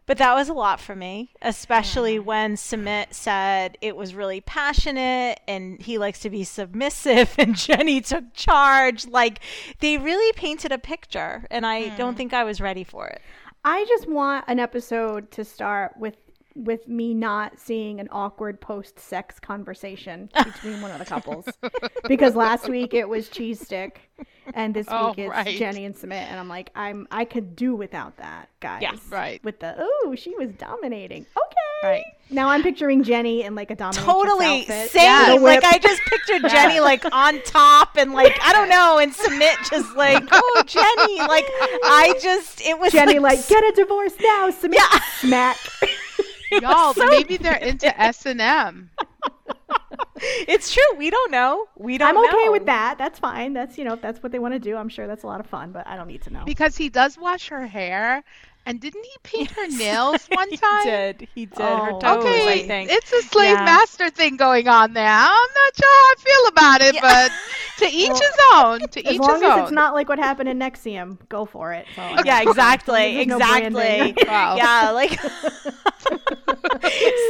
But 0.06 0.18
that 0.18 0.34
was 0.34 0.48
a 0.48 0.52
lot 0.54 0.80
for 0.80 0.96
me, 0.96 1.30
especially 1.40 2.18
when 2.18 2.56
Sumit 2.56 3.14
said 3.14 3.78
it 3.80 3.94
was 3.94 4.12
really 4.12 4.40
passionate 4.40 5.38
and 5.46 5.80
he 5.80 5.98
likes 5.98 6.18
to 6.20 6.30
be 6.30 6.42
submissive 6.42 7.32
and 7.38 7.54
Jenny 7.54 8.00
took 8.00 8.34
charge. 8.34 9.06
Like 9.06 9.38
they 9.78 9.98
really 9.98 10.32
painted 10.32 10.72
a 10.72 10.78
picture 10.78 11.46
and 11.48 11.64
I 11.64 11.90
don't 11.96 12.16
think 12.16 12.32
I 12.32 12.42
was 12.42 12.60
ready 12.60 12.82
for 12.82 13.06
it. 13.06 13.22
I 13.64 13.84
just 13.84 14.08
want 14.08 14.46
an 14.48 14.58
episode 14.58 15.30
to 15.32 15.44
start 15.44 15.96
with 15.98 16.16
with 16.54 16.88
me 16.88 17.14
not 17.14 17.58
seeing 17.58 18.00
an 18.00 18.08
awkward 18.10 18.60
post 18.60 18.98
sex 18.98 19.38
conversation 19.40 20.28
between 20.44 20.80
one 20.82 20.90
of 20.90 20.98
the 20.98 21.04
couples. 21.04 21.46
because 22.08 22.34
last 22.34 22.68
week 22.68 22.92
it 22.94 23.08
was 23.08 23.28
cheese 23.28 23.60
stick 23.60 24.10
and 24.54 24.74
this 24.74 24.86
Oh, 24.90 25.08
week 25.10 25.18
it's 25.20 25.30
right. 25.30 25.56
Jenny 25.56 25.84
and 25.84 25.94
Sumit 25.94 26.12
and 26.12 26.38
I'm 26.38 26.48
like 26.48 26.70
I'm 26.74 27.06
I 27.10 27.24
could 27.24 27.54
do 27.56 27.74
without 27.74 28.16
that, 28.18 28.48
guys. 28.60 28.82
Yeah, 28.82 28.96
right. 29.10 29.42
With 29.44 29.60
the 29.60 29.74
oh, 29.78 30.14
she 30.16 30.34
was 30.36 30.50
dominating. 30.52 31.22
Okay. 31.36 31.56
Right. 31.82 32.04
Now 32.28 32.48
I'm 32.50 32.62
picturing 32.62 33.02
Jenny 33.04 33.42
in 33.42 33.54
like 33.54 33.70
a 33.70 33.76
dominatrix 33.76 33.94
Totally 34.04 34.60
outfit. 34.62 34.90
same. 34.90 35.40
Like. 35.42 35.64
I 35.64 35.78
just 35.78 36.02
pictured 36.02 36.42
Jenny 36.50 36.80
like 36.80 37.04
on 37.12 37.40
top 37.42 37.96
and 37.96 38.12
like 38.12 38.36
I 38.42 38.52
don't 38.52 38.68
know, 38.68 38.98
and 38.98 39.12
Sumit 39.14 39.70
just 39.70 39.96
like, 39.96 40.22
oh 40.32 40.62
Jenny, 40.66 41.18
like 41.20 41.46
I 41.84 42.14
just 42.20 42.60
it 42.60 42.78
was 42.78 42.92
Jenny 42.92 43.18
like, 43.18 43.38
like 43.38 43.48
get 43.48 43.64
a 43.64 43.72
divorce 43.76 44.12
now, 44.20 44.50
Sumit 44.50 44.74
Yeah. 44.74 45.00
smack. 45.20 45.56
Y'all, 46.62 46.94
so 46.94 47.06
maybe 47.06 47.36
they're 47.36 47.56
into 47.56 48.00
S 48.00 48.26
and 48.26 48.40
M. 48.40 48.90
it's 50.48 50.72
true. 50.72 50.96
We 50.96 51.10
don't 51.10 51.30
know. 51.30 51.66
We 51.76 51.98
don't. 51.98 52.08
I'm 52.08 52.18
okay 52.18 52.46
know. 52.46 52.52
with 52.52 52.66
that. 52.66 52.98
That's 52.98 53.18
fine. 53.18 53.52
That's 53.52 53.78
you 53.78 53.84
know, 53.84 53.94
if 53.94 54.02
that's 54.02 54.22
what 54.22 54.32
they 54.32 54.38
want 54.38 54.54
to 54.54 54.58
do. 54.58 54.76
I'm 54.76 54.88
sure 54.88 55.06
that's 55.06 55.22
a 55.22 55.26
lot 55.26 55.40
of 55.40 55.46
fun, 55.46 55.72
but 55.72 55.86
I 55.86 55.96
don't 55.96 56.08
need 56.08 56.22
to 56.22 56.30
know. 56.30 56.44
Because 56.44 56.76
he 56.76 56.88
does 56.88 57.16
wash 57.16 57.48
her 57.48 57.66
hair, 57.66 58.24
and 58.70 58.80
didn't 58.80 59.04
he 59.04 59.16
paint 59.22 59.50
her 59.50 59.66
nails 59.76 60.26
one 60.32 60.48
time? 60.50 60.84
He 60.84 60.90
did. 60.90 61.28
He 61.34 61.46
did. 61.46 61.58
Her 61.58 61.90
Oh. 61.92 61.98
toes, 62.00 62.24
Okay, 62.24 62.62
I 62.62 62.66
think. 62.66 62.90
it's 62.90 63.12
a 63.12 63.22
slave 63.22 63.56
Yeah. 63.58 63.64
master 63.64 64.08
thing 64.10 64.36
going 64.36 64.68
on 64.68 64.92
there. 64.94 65.06
I'm 65.08 65.26
not 65.28 65.76
sure 65.76 65.88
how 65.88 66.06
I 66.06 66.14
feel 66.18 66.46
about 66.48 66.80
it, 66.82 66.94
Yeah. 66.94 67.00
but 67.02 67.32
to 67.84 67.86
each 67.94 68.08
Well, 68.10 68.20
his 68.20 68.36
own. 68.54 68.88
To 68.88 69.06
As 69.06 69.14
each 69.14 69.20
long 69.20 69.34
his 69.34 69.42
as 69.42 69.50
own. 69.50 69.58
it's 69.64 69.72
not 69.72 69.94
like 69.94 70.08
what 70.08 70.18
happened 70.18 70.48
in 70.48 70.58
NXIVM, 70.60 71.28
go 71.28 71.44
for 71.44 71.72
it. 71.72 71.86
So, 71.96 72.02
yeah, 72.24 72.42
exactly, 72.42 73.14
There's 73.16 73.26
no 73.26 73.36
exactly. 73.38 74.14
Wow. 74.28 74.56
Yeah, 74.56 74.90
like 74.90 75.18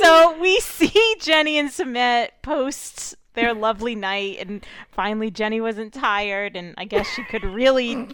so 0.03 0.39
we 0.41 0.61
see 0.61 1.17
Jenny 1.21 1.59
and 1.59 1.71
Sumit 1.71 2.29
post 2.43 3.17
their 3.35 3.55
lovely 3.55 3.95
night, 3.95 4.39
and 4.41 4.65
finally 4.91 5.31
Jenny 5.31 5.61
wasn't 5.61 5.95
tired, 5.95 6.57
and 6.57 6.75
I 6.77 6.85
guess 6.85 7.07
she 7.09 7.25
could 7.25 7.45
really. 7.45 8.09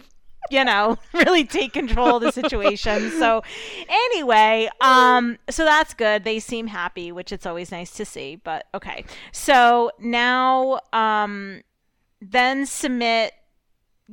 You 0.49 0.63
know, 0.63 0.97
really 1.13 1.43
take 1.45 1.73
control 1.73 2.17
of 2.17 2.21
the 2.23 2.31
situation. 2.31 3.11
So, 3.17 3.41
anyway, 3.89 4.69
um, 4.81 5.37
so 5.49 5.65
that's 5.65 5.93
good. 5.93 6.23
They 6.23 6.39
seem 6.39 6.67
happy, 6.67 7.11
which 7.11 7.31
it's 7.31 7.45
always 7.45 7.71
nice 7.71 7.91
to 7.91 8.05
see. 8.05 8.35
But 8.35 8.67
okay, 8.75 9.05
so 9.31 9.91
now, 9.99 10.79
um, 10.93 11.61
then 12.21 12.63
Sumit 12.63 13.31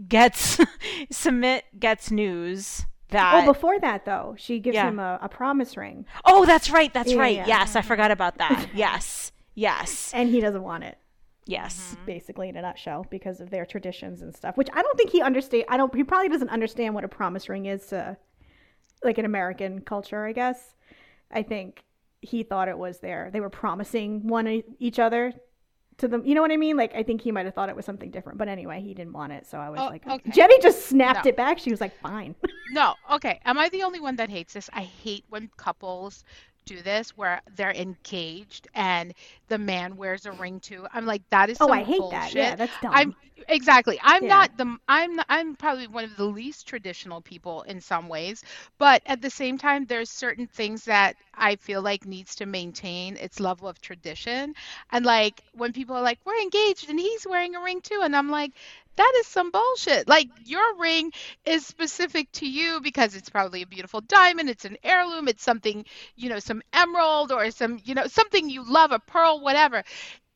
gets 0.08 0.56
Sumit 1.12 1.62
gets 1.78 2.10
news 2.10 2.87
that 3.10 3.42
Oh, 3.44 3.52
before 3.52 3.78
that 3.80 4.04
though, 4.04 4.34
she 4.38 4.58
gives 4.58 4.75
Yeah. 4.75 4.88
him 4.88 4.98
a, 4.98 5.19
a 5.22 5.28
promise 5.28 5.76
ring, 5.76 6.04
Oh, 6.25 6.44
that's 6.46 6.70
right. 6.70 6.92
That's 6.92 7.12
Yeah, 7.12 7.19
right. 7.20 7.37
yeah. 7.37 7.46
Yes, 7.46 7.76
I 7.76 7.82
forgot 7.82 8.10
about 8.10 8.38
that. 8.38 8.69
yes. 8.75 9.30
Yes. 9.54 10.10
and 10.14 10.28
he 10.30 10.40
doesn't 10.40 10.62
want 10.64 10.82
it. 10.84 10.98
Yes. 11.46 11.93
Mm-hmm. 11.94 12.06
Basically, 12.06 12.49
in 12.49 12.56
a 12.56 12.62
nutshell, 12.62 13.06
because 13.11 13.41
of 13.41 13.50
their 13.50 13.67
traditions 13.67 14.23
and 14.23 14.35
stuff. 14.35 14.56
Which 14.56 14.69
I 14.73 14.82
don't 14.82 14.96
think 14.96 15.11
he 15.11 15.20
understand. 15.23 15.64
I 15.69 15.76
don't. 15.76 15.94
He 15.94 16.05
probably 16.05 16.29
doesn't 16.29 16.49
understand 16.50 16.94
what 16.94 17.05
a 17.05 17.08
promise 17.08 17.49
ring 17.49 17.67
is 17.67 17.87
to, 17.87 18.17
like, 19.02 19.19
an 19.19 19.25
American 19.25 19.81
culture. 19.81 20.25
I 20.25 20.32
guess. 20.32 20.75
I 21.31 21.43
think 21.43 21.85
he 22.20 22.43
thought 22.43 22.69
it 22.69 22.79
was 22.79 23.00
there. 23.00 23.31
They 23.32 23.41
were 23.41 23.50
promising 23.50 24.26
one 24.26 24.62
each 24.79 24.99
other 24.99 25.32
to 25.99 26.08
them. 26.08 26.25
You 26.25 26.35
know 26.35 26.41
what 26.43 26.50
I 26.52 26.56
mean? 26.56 26.76
Like, 26.76 26.94
I 26.94 27.02
think 27.02 27.20
he 27.20 27.31
might 27.31 27.44
have 27.44 27.55
thought 27.55 27.69
it 27.69 27.76
was 27.76 27.85
something 27.85 28.11
different. 28.11 28.38
But 28.38 28.49
anyway, 28.49 28.81
he 28.81 28.94
didn't 28.94 29.12
want 29.12 29.33
it. 29.33 29.47
So 29.47 29.59
I 29.59 29.68
was 29.68 29.80
Oh, 29.80 29.87
like, 29.87 30.07
okay. 30.07 30.30
Jenny 30.30 30.59
just 30.61 30.87
snapped 30.87 31.25
No. 31.26 31.28
it 31.28 31.37
back. 31.37 31.59
She 31.59 31.71
was 31.71 31.80
like, 31.80 31.95
fine. 32.00 32.35
No, 32.73 32.95
okay. 33.12 33.40
Am 33.45 33.59
I 33.59 33.68
the 33.68 33.83
only 33.83 34.00
one 34.00 34.16
that 34.16 34.30
hates 34.30 34.54
this? 34.54 34.71
I 34.73 34.83
hate 34.83 35.25
when 35.28 35.50
couples 35.57 36.25
do 36.64 36.83
this 36.83 37.16
where 37.16 37.40
they're 37.56 37.73
engaged 37.73 38.68
and 38.75 39.12
the 39.49 39.59
man 39.59 39.97
wears 39.97 40.26
a 40.26 40.33
ring 40.33 40.61
too. 40.61 40.87
I'm 40.92 41.06
like, 41.06 41.23
that 41.30 41.50
is 41.50 41.61
oh, 41.61 41.71
I 41.71 41.83
hate 41.83 42.09
bullshit. 42.09 42.11
that. 42.11 42.35
Yeah, 42.35 42.56
that's 42.56 42.76
dumb. 42.78 42.90
I'm 42.90 43.14
exactly. 43.49 43.99
I'm 44.02 44.26
Yeah. 44.26 44.28
not 44.28 44.56
the. 44.56 44.76
I'm. 44.88 45.18
I'm 45.28 45.56
probably 45.56 45.87
one 45.87 46.04
of 46.04 46.16
the 46.16 46.25
least 46.25 46.66
traditional 46.66 47.21
people 47.21 47.62
in 47.62 47.80
some 47.80 48.09
ways, 48.09 48.42
but 48.78 49.02
at 49.06 49.21
the 49.21 49.30
same 49.30 49.59
time, 49.59 49.87
there's 49.87 50.11
certain 50.11 50.47
things 50.47 50.85
that 50.85 51.16
I 51.35 51.56
feel 51.56 51.83
like 51.83 52.06
needs 52.06 52.37
to 52.37 52.47
maintain 52.47 53.16
its 53.16 53.40
level 53.40 53.68
of 53.68 53.80
tradition. 53.80 54.54
And 54.90 55.04
like 55.04 55.42
when 55.54 55.73
people 55.73 55.97
are 55.97 56.02
like, 56.02 56.18
"We're 56.25 56.40
engaged," 56.40 56.88
and 56.88 56.99
he's 56.99 57.26
wearing 57.26 57.54
a 57.54 57.61
ring 57.62 57.80
too, 57.83 58.00
and 58.02 58.14
I'm 58.16 58.30
like, 58.30 58.52
that 58.96 59.12
is 59.20 59.26
some 59.26 59.50
bullshit. 59.50 60.08
Like 60.08 60.28
your 60.44 60.76
ring 60.78 61.12
is 61.44 61.66
specific 61.66 62.30
to 62.32 62.48
you 62.48 62.80
because 62.82 63.14
it's 63.14 63.30
probably 63.30 63.62
a 63.62 63.66
beautiful 63.66 64.00
diamond, 64.00 64.50
it's 64.50 64.64
an 64.64 64.76
heirloom, 64.82 65.28
it's 65.28 65.42
something, 65.42 65.84
you 66.16 66.28
know, 66.28 66.38
some 66.38 66.62
emerald 66.72 67.32
or 67.32 67.50
some, 67.50 67.80
you 67.84 67.94
know, 67.94 68.06
something 68.06 68.48
you 68.48 68.64
love, 68.70 68.92
a 68.92 68.98
pearl, 68.98 69.40
whatever. 69.40 69.82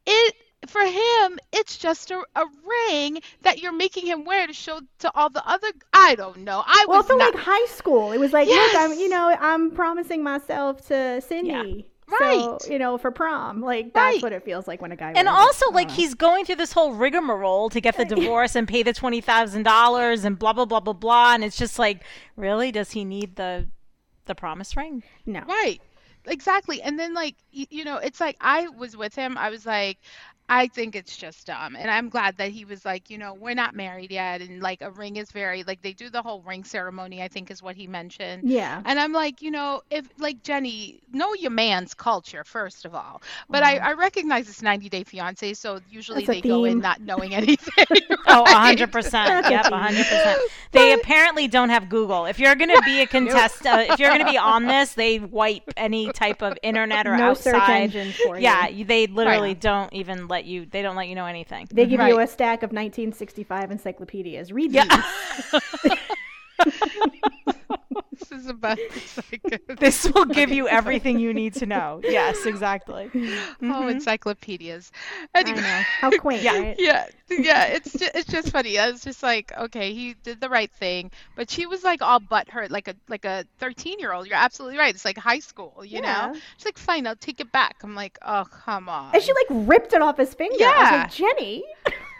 It 0.06 0.34
for 0.66 0.80
him, 0.82 1.38
it's 1.52 1.76
just 1.78 2.10
a, 2.10 2.22
a 2.34 2.44
ring 2.90 3.20
that 3.42 3.60
you're 3.60 3.72
making 3.72 4.06
him 4.06 4.24
wear 4.24 4.46
to 4.46 4.52
show 4.52 4.80
to 5.00 5.12
all 5.14 5.30
the 5.30 5.46
other. 5.48 5.68
I 5.92 6.14
don't 6.16 6.38
know. 6.38 6.62
I 6.66 6.86
well, 6.86 7.02
was 7.02 7.08
not. 7.08 7.34
like 7.34 7.34
high 7.36 7.66
school, 7.66 8.12
it 8.12 8.18
was 8.18 8.32
like, 8.32 8.50
look, 8.52 8.74
I'm, 8.74 8.92
Yes. 8.92 8.98
you 8.98 9.08
know, 9.08 9.34
I'm 9.38 9.70
promising 9.72 10.22
myself 10.22 10.86
to 10.88 11.20
Cindy. 11.20 11.82
So, 11.82 11.87
Right. 12.10 12.56
you 12.70 12.78
know, 12.78 12.96
for 12.98 13.10
prom. 13.10 13.60
Like, 13.60 13.92
that's 13.92 14.14
Right. 14.14 14.22
what 14.22 14.32
it 14.32 14.44
feels 14.44 14.66
like 14.66 14.80
when 14.80 14.92
a 14.92 14.96
guy 14.96 15.08
And 15.08 15.26
wears 15.26 15.26
it. 15.26 15.28
also, 15.28 15.70
like, 15.72 15.90
he's 15.90 16.14
going 16.14 16.44
through 16.44 16.56
this 16.56 16.72
whole 16.72 16.92
rigmarole 16.94 17.70
to 17.70 17.80
get 17.80 17.96
the 17.96 18.04
divorce 18.14 18.54
and 18.56 18.66
pay 18.66 18.82
the 18.82 18.92
twenty 18.92 19.20
thousand 19.20 19.64
dollars 19.64 20.24
and 20.24 20.38
blah 20.38 20.52
blah 20.52 20.64
blah 20.64 20.80
blah 20.80 20.92
blah. 20.94 21.34
And 21.34 21.44
it's 21.44 21.56
just 21.56 21.78
like, 21.78 22.02
really, 22.36 22.72
does 22.72 22.90
he 22.92 23.04
need 23.04 23.36
the 23.36 23.68
the 24.26 24.34
promise 24.34 24.76
ring? 24.76 25.02
no. 25.26 25.40
Right. 25.46 25.80
Exactly. 26.26 26.82
And 26.82 26.98
then 26.98 27.14
like 27.14 27.36
you 27.52 27.84
know, 27.84 27.96
it's 27.96 28.20
like 28.20 28.36
I 28.40 28.68
was 28.68 28.96
with 28.96 29.14
him. 29.14 29.38
I 29.38 29.48
was 29.48 29.64
like 29.64 29.98
I 30.50 30.66
think 30.68 30.96
it's 30.96 31.16
just 31.16 31.46
dumb. 31.46 31.76
And 31.76 31.90
I'm 31.90 32.08
glad 32.08 32.36
that 32.38 32.50
he 32.50 32.64
was 32.64 32.84
like, 32.84 33.10
you 33.10 33.18
know, 33.18 33.34
we're 33.34 33.54
not 33.54 33.74
married 33.74 34.10
yet. 34.10 34.40
And 34.40 34.62
like 34.62 34.80
a 34.80 34.90
ring 34.90 35.16
is 35.16 35.30
very, 35.30 35.62
like 35.64 35.82
they 35.82 35.92
do 35.92 36.08
the 36.08 36.22
whole 36.22 36.40
ring 36.42 36.64
ceremony, 36.64 37.22
I 37.22 37.28
think 37.28 37.50
is 37.50 37.62
what 37.62 37.76
he 37.76 37.86
mentioned. 37.86 38.48
Yeah. 38.48 38.80
And 38.86 38.98
I'm 38.98 39.12
like, 39.12 39.42
you 39.42 39.50
know, 39.50 39.82
if 39.90 40.08
like 40.18 40.42
Jenny, 40.42 41.00
know 41.12 41.34
your 41.34 41.50
man's 41.50 41.92
culture, 41.94 42.44
first 42.44 42.84
of 42.86 42.94
all. 42.94 43.20
But 43.50 43.62
I, 43.62 43.76
I 43.76 43.92
recognize 43.92 44.48
it's 44.48 44.62
90 44.62 44.88
Day 44.88 45.04
Fiance. 45.04 45.54
So 45.54 45.80
usually. 45.90 46.24
That's 46.24 46.40
they 46.40 46.48
go 46.48 46.64
in 46.64 46.78
not 46.78 47.00
knowing 47.02 47.34
anything. 47.42 47.86
Oh, 48.30 48.44
100%. 48.46 49.50
Yep, 49.50 49.64
100%. 49.66 50.36
They 50.70 50.92
apparently 50.92 51.48
don't 51.48 51.70
have 51.70 51.88
Google. 51.88 52.26
If 52.26 52.38
you're 52.38 52.54
going 52.54 52.68
to 52.68 52.82
be 52.84 53.00
a 53.00 53.06
contest, 53.06 53.64
uh, 53.66 53.86
if 53.88 53.98
you're 53.98 54.10
going 54.10 54.24
to 54.24 54.30
be 54.30 54.36
on 54.36 54.66
this, 54.66 54.92
they 54.92 55.18
wipe 55.18 55.62
any 55.78 56.12
type 56.12 56.42
of 56.42 56.58
internet 56.62 57.06
or 57.06 57.16
no 57.16 57.32
search 57.32 57.54
outside. 57.54 57.84
engine 57.84 58.12
for 58.12 58.36
you. 58.36 58.42
Yeah, 58.42 58.68
you- 58.68 58.84
they 58.84 59.06
literally 59.06 59.48
Right. 59.50 59.60
don't 59.60 59.92
even 59.94 60.28
let 60.38 60.46
you. 60.46 60.66
They 60.66 60.82
don't 60.82 60.96
let 60.96 61.08
you 61.08 61.14
know 61.14 61.26
anything. 61.26 61.68
They 61.72 61.86
give 61.86 62.00
you 62.00 62.20
a 62.20 62.26
stack 62.26 62.62
of 62.62 62.70
1965 62.70 63.70
encyclopedias. 63.70 64.52
Read 64.52 64.72
Yeah. 64.72 64.86
these. 66.64 66.74
this 68.18 68.32
is 68.32 68.46
about 68.48 68.78
it's 68.78 69.16
like, 69.32 69.62
This 69.80 70.10
will 70.12 70.24
give 70.24 70.50
you 70.50 70.68
everything 70.68 71.18
you 71.18 71.32
need 71.34 71.54
to 71.54 71.66
know. 71.66 72.00
Yes, 72.02 72.46
exactly. 72.46 73.10
oh, 73.14 73.18
mm-hmm. 73.62 73.88
encyclopedias. 73.88 74.90
I 75.34 75.42
know. 75.42 75.62
How 76.00 76.10
quaint, 76.18 76.42
Yeah. 76.42 76.58
right? 76.58 76.76
yeah 76.78 77.06
yeah 77.30 77.64
it's 77.64 77.92
just, 77.92 78.16
it's 78.16 78.30
just 78.32 78.50
funny 78.50 78.76
it's 78.76 79.04
just 79.04 79.22
like 79.22 79.52
okay 79.58 79.92
he 79.92 80.14
did 80.22 80.40
the 80.40 80.48
right 80.48 80.70
thing 80.72 81.10
but 81.36 81.50
she 81.50 81.66
was 81.66 81.84
like 81.84 82.00
all 82.00 82.18
but 82.18 82.48
hurt 82.48 82.70
like 82.70 82.88
a 82.88 82.94
like 83.08 83.26
a 83.26 83.44
13 83.58 83.98
year 83.98 84.14
old 84.14 84.26
you're 84.26 84.34
absolutely 84.34 84.78
right 84.78 84.94
it's 84.94 85.04
like 85.04 85.18
high 85.18 85.38
school 85.38 85.74
you 85.84 86.00
Yeah. 86.02 86.28
know 86.32 86.40
she's 86.56 86.64
like 86.64 86.78
fine 86.78 87.06
i'll 87.06 87.16
take 87.16 87.38
it 87.40 87.52
back 87.52 87.76
i'm 87.82 87.94
like 87.94 88.18
oh 88.22 88.44
come 88.64 88.88
on 88.88 89.14
And 89.14 89.22
she 89.22 89.30
like 89.34 89.68
ripped 89.68 89.92
it 89.92 90.00
off 90.00 90.16
his 90.16 90.32
finger. 90.32 90.54
I 90.64 90.68
was 90.68 90.90
Yeah. 90.90 91.02
like, 91.02 91.12
Jenny. 91.12 91.64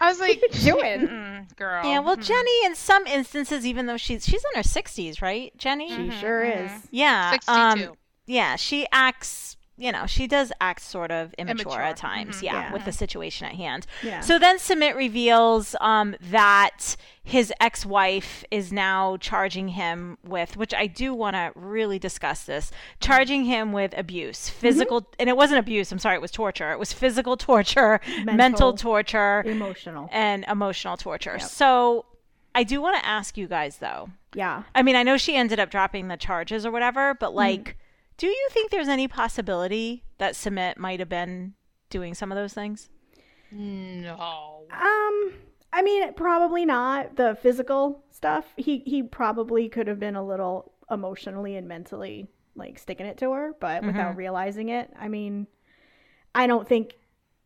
I 0.01 0.09
was 0.09 0.21
like 0.21 0.41
you 0.43 0.49
doing? 0.73 1.09
Mm, 1.09 1.57
girl 1.57 1.85
Yeah, 1.85 2.01
well, 2.01 2.17
mm-mm." 2.17 2.25
Jenny, 2.25 2.67
in 2.67 2.75
some 2.75 3.07
instances, 3.07 3.67
even 3.67 3.87
though 3.87 3.97
she's 3.97 4.25
she's 4.25 4.45
in 4.53 4.57
her 4.57 4.63
60s, 4.63 5.21
right, 5.23 5.57
Jenny? 5.57 5.89
She 5.89 5.97
mm-hmm, 5.97 6.21
sure 6.21 6.45
mm-hmm. 6.45 6.67
is. 6.67 6.89
Yeah. 6.91 7.37
Um, 7.49 7.79
62 7.79 7.91
Um, 7.91 7.97
yeah, 8.27 8.57
she 8.57 8.87
acts. 8.93 9.57
You 9.81 9.93
know, 9.93 10.07
she 10.07 10.27
does 10.27 10.51
act 10.61 10.81
sort 10.83 11.13
of 11.13 11.33
immature, 11.39 11.67
Immature. 11.71 11.83
at 11.83 11.97
times. 11.97 12.39
Mhm. 12.39 12.43
Yeah, 12.43 12.53
Yeah. 12.55 12.73
with 12.73 12.85
the 12.85 12.91
situation 12.93 13.47
at 13.47 13.55
hand. 13.55 13.87
Yeah. 14.03 14.21
So 14.21 14.37
then 14.39 14.59
Sumit 14.59 14.97
reveals 14.97 15.77
um, 15.81 16.17
that 16.21 16.97
his 17.23 17.53
ex-wife 17.61 18.43
is 18.51 18.73
now 18.73 19.17
charging 19.19 19.69
him 19.69 20.19
with, 20.25 20.57
which 20.57 20.75
I 20.75 20.87
do 20.89 21.15
want 21.15 21.37
to 21.37 21.53
really 21.55 21.99
discuss 21.99 22.43
this, 22.45 22.73
charging 23.01 23.45
him 23.45 23.71
with 23.73 23.97
abuse, 23.97 24.49
physical, 24.49 25.07
and 25.21 25.29
it 25.29 25.37
wasn't 25.37 25.61
abuse. 25.61 25.93
I'm 25.93 25.99
sorry, 26.01 26.17
it 26.17 26.23
was 26.23 26.31
torture. 26.33 26.73
It 26.73 26.79
was 26.79 26.93
physical 26.93 27.37
torture, 27.37 28.01
mental, 28.25 28.35
Mental. 28.35 28.73
torture, 28.73 29.43
Emotional. 29.47 30.09
and 30.11 30.45
emotional 30.49 30.97
torture. 30.97 31.39
So 31.39 32.05
I 32.55 32.65
do 32.65 32.81
want 32.81 32.97
to 32.99 33.07
ask 33.07 33.37
you 33.37 33.47
guys 33.47 33.77
though. 33.77 34.09
Yeah. 34.35 34.65
I 34.75 34.83
mean, 34.83 34.97
I 34.97 35.03
know 35.05 35.17
she 35.17 35.37
ended 35.37 35.61
up 35.61 35.71
dropping 35.71 36.09
the 36.09 36.17
charges 36.17 36.67
or 36.67 36.73
whatever, 36.73 37.13
Mm-hmm. 37.13 37.19
but 37.21 37.35
like, 37.35 37.77
do 38.19 38.27
you 38.27 38.49
think 38.51 38.71
there's 38.71 38.89
any 38.89 39.09
possibility 39.09 40.05
that 40.19 40.35
Sumit 40.35 40.77
might 40.77 41.01
have 41.01 41.09
been 41.09 41.55
doing 41.89 42.13
some 42.15 42.31
of 42.31 42.37
those 42.37 42.53
things? 42.53 42.91
no 43.51 44.67
Um, 44.71 45.33
I 45.73 45.83
mean, 45.83 46.13
probably 46.15 46.67
not 46.67 47.17
the 47.17 47.39
physical 47.41 48.05
stuff. 48.11 48.45
He 48.57 48.83
he 48.85 49.03
probably 49.03 49.69
could 49.69 49.87
have 49.87 49.99
been 49.99 50.17
a 50.17 50.25
little 50.25 50.73
emotionally 50.91 51.57
and 51.57 51.67
mentally 51.67 52.29
like 52.57 52.79
sticking 52.79 53.07
it 53.07 53.17
to 53.19 53.33
her, 53.33 53.55
but 53.61 53.85
without 53.85 54.17
realizing 54.17 54.69
it. 54.71 54.91
I 54.99 55.09
mean, 55.09 55.47
I 56.35 56.47
don't 56.47 56.67
think 56.69 56.95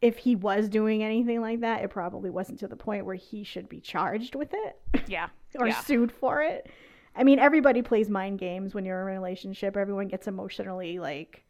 if 0.01 0.17
he 0.17 0.35
was 0.35 0.69
doing 0.69 1.03
anything 1.03 1.41
like 1.41 1.61
that, 1.61 1.85
it 1.85 1.91
probably 1.91 2.31
wasn't 2.31 2.59
to 2.61 2.67
the 2.69 2.77
point 2.77 3.05
where 3.05 3.15
he 3.15 3.45
should 3.45 3.69
be 3.69 3.79
charged 3.81 4.35
with 4.35 4.53
it 4.53 5.05
Yeah. 5.07 5.29
or 5.59 5.69
Yeah. 5.69 5.81
sued 5.81 6.11
for 6.11 6.43
it. 6.43 6.69
I 7.15 7.25
mean, 7.25 7.39
everybody 7.39 7.83
plays 7.83 8.09
mind 8.09 8.39
games 8.39 8.75
when 8.75 8.85
you're 8.85 9.01
in 9.01 9.09
a 9.09 9.21
relationship. 9.21 9.77
Everyone 9.77 10.09
gets 10.09 10.27
emotionally 10.27 10.99
like 10.99 11.45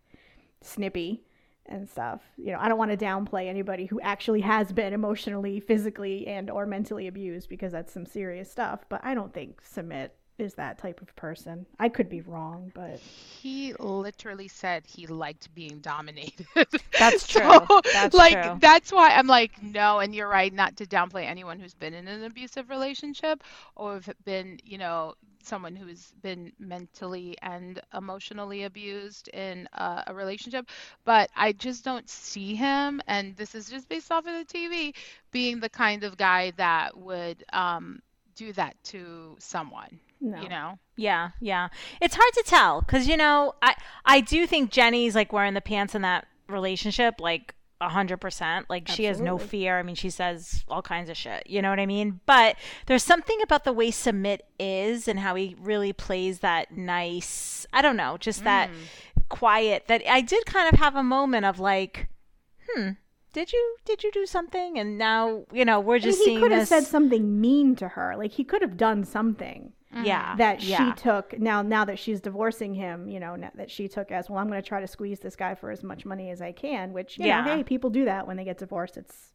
snippy 0.61 1.25
and 1.67 1.89
stuff. 1.89 2.21
You 2.37 2.53
know, 2.53 2.59
I 2.61 2.69
don't 2.69 2.79
want 2.79 2.91
to 2.91 2.97
downplay 2.97 3.47
anybody 3.47 3.87
who 3.87 4.01
actually 4.01 4.41
has 4.41 4.73
been 4.73 4.93
emotionally, 4.93 5.61
physically, 5.61 6.27
and 6.27 6.51
or 6.51 6.67
mentally 6.67 7.07
abused 7.07 7.49
because 7.49 7.73
that's 7.73 7.93
some 7.93 8.07
serious 8.07 8.51
stuff. 8.51 8.85
But 8.89 9.01
I 9.05 9.15
don't 9.15 9.33
think 9.33 9.63
Sumit 9.63 10.11
is 10.39 10.55
that 10.55 10.79
type 10.79 11.01
of 11.01 11.15
person. 11.17 11.67
I 11.79 11.89
could 11.89 12.09
be 12.09 12.21
wrong, 12.21 12.71
but 12.75 13.03
he 13.03 13.75
literally 13.79 14.49
said 14.49 14.87
he 14.87 15.07
liked 15.07 15.55
being 15.55 15.81
dominated 15.81 16.47
That's 16.99 17.27
So, 17.33 17.41
true. 17.41 17.67
That's 17.93 18.15
like 18.15 18.43
true. 18.43 18.61
that's 18.61 18.93
why 18.93 19.11
i'm 19.11 19.27
like 19.27 19.61
no 19.63 19.99
and 20.01 20.15
you're 20.15 20.29
right 20.29 20.53
not 20.53 20.77
to 20.77 20.87
downplay 20.87 21.25
anyone 21.27 21.59
who's 21.59 21.75
been 21.75 21.95
in 21.95 22.09
an 22.09 22.25
abusive 22.25 22.71
relationship 22.71 23.43
or 23.77 23.95
have 23.95 24.15
been 24.25 24.59
you 24.65 24.79
know 24.79 25.15
someone 25.43 25.75
who's 25.77 26.13
been 26.23 26.53
mentally 26.59 27.37
and 27.43 27.81
emotionally 27.95 28.65
abused 28.65 29.29
in 29.29 29.69
uh, 29.75 30.03
a 30.07 30.15
relationship 30.15 30.67
but 31.05 31.31
i 31.37 31.53
just 31.53 31.85
don't 31.85 32.09
see 32.09 32.55
him 32.55 33.01
and 33.07 33.37
this 33.37 33.55
is 33.55 33.69
just 33.69 33.89
based 33.89 34.11
off 34.11 34.27
of 34.27 34.33
the 34.33 34.45
tv 34.45 34.95
being 35.33 35.61
the 35.61 35.69
kind 35.71 36.05
of 36.05 36.17
guy 36.17 36.51
that 36.57 36.97
would 36.97 37.45
um, 37.53 38.01
do 38.35 38.53
that 38.53 38.77
to 38.85 39.37
someone 39.39 40.01
no. 40.23 40.41
you 40.41 40.49
know 40.49 40.79
Yeah, 40.97 41.31
yeah. 41.41 41.69
It's 42.01 42.15
hard 42.15 42.33
to 42.35 42.43
tell 42.47 42.81
because 42.81 43.09
you 43.09 43.17
know 43.17 43.55
I 43.61 43.75
I 44.05 44.21
do 44.21 44.47
think 44.47 44.71
Jenny's 44.71 45.15
like 45.15 45.33
wearing 45.33 45.55
the 45.55 45.61
pants 45.61 45.95
in 45.95 46.03
that 46.03 46.27
relationship 46.49 47.21
like 47.21 47.55
a 47.83 47.89
hundred 47.89 48.19
percent. 48.19 48.71
Like 48.71 48.89
she 48.89 49.05
has 49.05 49.21
no 49.21 49.37
fear. 49.39 49.79
I 49.79 49.83
mean, 49.83 49.97
she 49.97 50.11
says 50.11 50.65
all 50.69 50.83
kinds 50.83 51.11
of 51.11 51.17
shit. 51.17 51.47
You 51.47 51.61
know 51.61 51.71
what 51.71 51.81
I 51.81 51.87
mean? 51.87 52.21
But 52.27 52.57
there's 52.87 53.03
something 53.03 53.39
about 53.43 53.65
the 53.65 53.73
way 53.73 53.91
Sumit 53.91 54.41
is 54.59 55.09
and 55.09 55.19
how 55.19 55.35
he 55.35 55.57
really 55.59 55.93
plays 55.93 56.39
that 56.39 56.77
nice. 56.77 57.67
I 57.73 57.83
don't 57.83 57.97
know, 57.97 58.17
just 58.19 58.45
that 58.45 58.71
quiet. 59.29 59.89
That 59.89 60.03
I 60.09 60.21
did 60.21 60.47
kind 60.47 60.73
of 60.73 60.79
have 60.79 60.95
a 60.95 61.03
moment 61.03 61.45
of 61.45 61.59
like, 61.59 62.09
hmm. 62.71 62.91
Did 63.33 63.51
you 63.51 63.77
did 63.87 64.05
you 64.05 64.13
do 64.13 64.27
something? 64.27 64.79
And 64.79 64.99
now 64.99 65.45
you 65.53 65.65
know 65.65 65.81
we're 65.81 65.99
just 65.99 66.19
he 66.19 66.25
seeing 66.27 66.41
could 66.41 66.53
have 66.53 66.63
this. 66.63 66.69
said 66.69 66.85
something 66.85 67.41
mean 67.41 67.75
to 67.77 67.89
her. 67.89 68.15
Like 68.17 68.33
he 68.33 68.45
could 68.45 68.63
have 68.63 68.77
done 68.77 69.05
something. 69.05 69.73
Yeah, 70.05 70.35
that 70.37 70.63
yeah. 70.63 70.95
she 70.95 71.01
took 71.03 71.39
now 71.39 71.63
now 71.63 71.85
that 71.85 71.99
she's 71.99 72.21
divorcing 72.21 72.75
him 72.75 73.09
you 73.09 73.21
know 73.21 73.37
now 73.37 73.51
that 73.55 73.71
she 73.71 73.89
took 73.89 74.11
as 74.11 74.29
well 74.31 74.39
i'm 74.39 74.49
going 74.49 74.61
to 74.63 74.67
try 74.67 74.81
to 74.81 74.87
squeeze 74.87 75.21
this 75.21 75.37
guy 75.37 75.55
for 75.55 75.71
as 75.71 75.83
much 75.83 76.05
money 76.07 76.31
as 76.31 76.41
i 76.41 76.53
can 76.53 76.93
which 76.93 77.19
you 77.19 77.27
Yeah. 77.27 77.45
know 77.45 77.57
hey 77.57 77.63
people 77.65 77.91
do 77.91 78.05
that 78.07 78.27
when 78.27 78.37
they 78.37 78.45
get 78.45 78.59
divorced 78.59 78.97
it's 78.97 79.33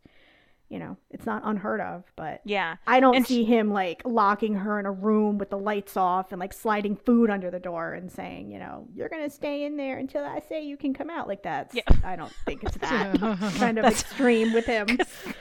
you 0.70 0.80
know 0.80 0.98
it's 1.12 1.26
not 1.26 1.42
unheard 1.46 1.80
of 1.80 2.04
but 2.18 2.42
yeah. 2.44 2.76
i 2.86 3.00
don't 3.00 3.16
And 3.16 3.26
see 3.26 3.46
him 3.46 3.72
like 3.72 4.02
locking 4.04 4.54
her 4.56 4.80
in 4.82 4.86
a 4.86 4.92
room 4.92 5.38
with 5.38 5.50
the 5.50 5.58
lights 5.58 5.96
off 5.96 6.34
and 6.34 6.42
like 6.42 6.52
sliding 6.52 6.98
food 6.98 7.30
under 7.30 7.50
the 7.50 7.60
door 7.60 7.94
and 7.94 8.12
saying 8.12 8.52
you 8.52 8.60
know 8.60 8.86
you're 8.94 9.08
going 9.08 9.24
to 9.24 9.30
stay 9.30 9.64
in 9.64 9.78
there 9.78 9.98
until 9.98 10.26
i 10.26 10.42
say 10.50 10.64
you 10.66 10.76
can 10.76 10.94
come 10.94 11.10
out 11.10 11.26
like 11.28 11.44
that 11.44 11.72
Yeah. 11.74 11.84
i 12.04 12.18
don't 12.18 12.34
think 12.46 12.64
it's 12.66 12.76
that 12.80 13.18
kind 13.60 13.78
of 13.78 13.86
extreme 13.86 14.52
with 14.54 14.66
him 14.66 14.88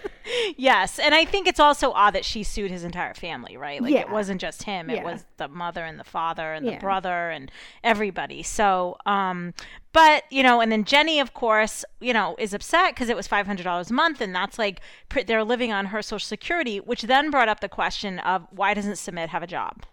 Yes, 0.56 0.98
and 0.98 1.14
I 1.14 1.24
think 1.24 1.46
it's 1.46 1.60
also 1.60 1.92
odd 1.92 2.14
that 2.14 2.24
she 2.24 2.42
sued 2.42 2.70
his 2.70 2.84
entire 2.84 3.14
family, 3.14 3.56
right? 3.56 3.80
Like 3.82 3.94
it 3.94 4.10
wasn't 4.10 4.40
just 4.40 4.64
him; 4.64 4.90
it 4.90 4.96
Yeah. 4.96 5.04
was 5.04 5.24
the 5.36 5.48
mother 5.48 5.84
and 5.84 5.98
the 6.00 6.04
father 6.04 6.52
and 6.52 6.66
the 6.66 6.76
brother 6.76 7.30
and 7.30 7.50
everybody. 7.84 8.42
So, 8.42 8.96
um, 9.06 9.54
but 9.92 10.24
you 10.30 10.42
know, 10.42 10.60
and 10.60 10.70
then 10.72 10.84
Jenny, 10.84 11.20
of 11.20 11.32
course, 11.34 11.84
you 12.00 12.12
know, 12.12 12.34
is 12.38 12.52
upset 12.54 12.94
because 12.94 13.08
it 13.08 13.16
was 13.16 13.26
five 13.26 13.46
hundred 13.46 13.64
dollars 13.64 13.90
a 13.90 13.94
month, 13.94 14.20
and 14.20 14.34
that's 14.34 14.58
like 14.58 14.80
pr- 15.08 15.22
they're 15.22 15.44
living 15.44 15.72
on 15.72 15.86
her 15.86 16.02
social 16.02 16.26
security, 16.26 16.78
which 16.78 17.02
then 17.02 17.30
brought 17.30 17.48
up 17.48 17.60
the 17.60 17.68
question 17.68 18.18
of 18.20 18.46
why 18.50 18.74
doesn't 18.74 18.94
Sumit 18.94 19.28
have 19.28 19.42
a 19.42 19.46
job? 19.46 19.84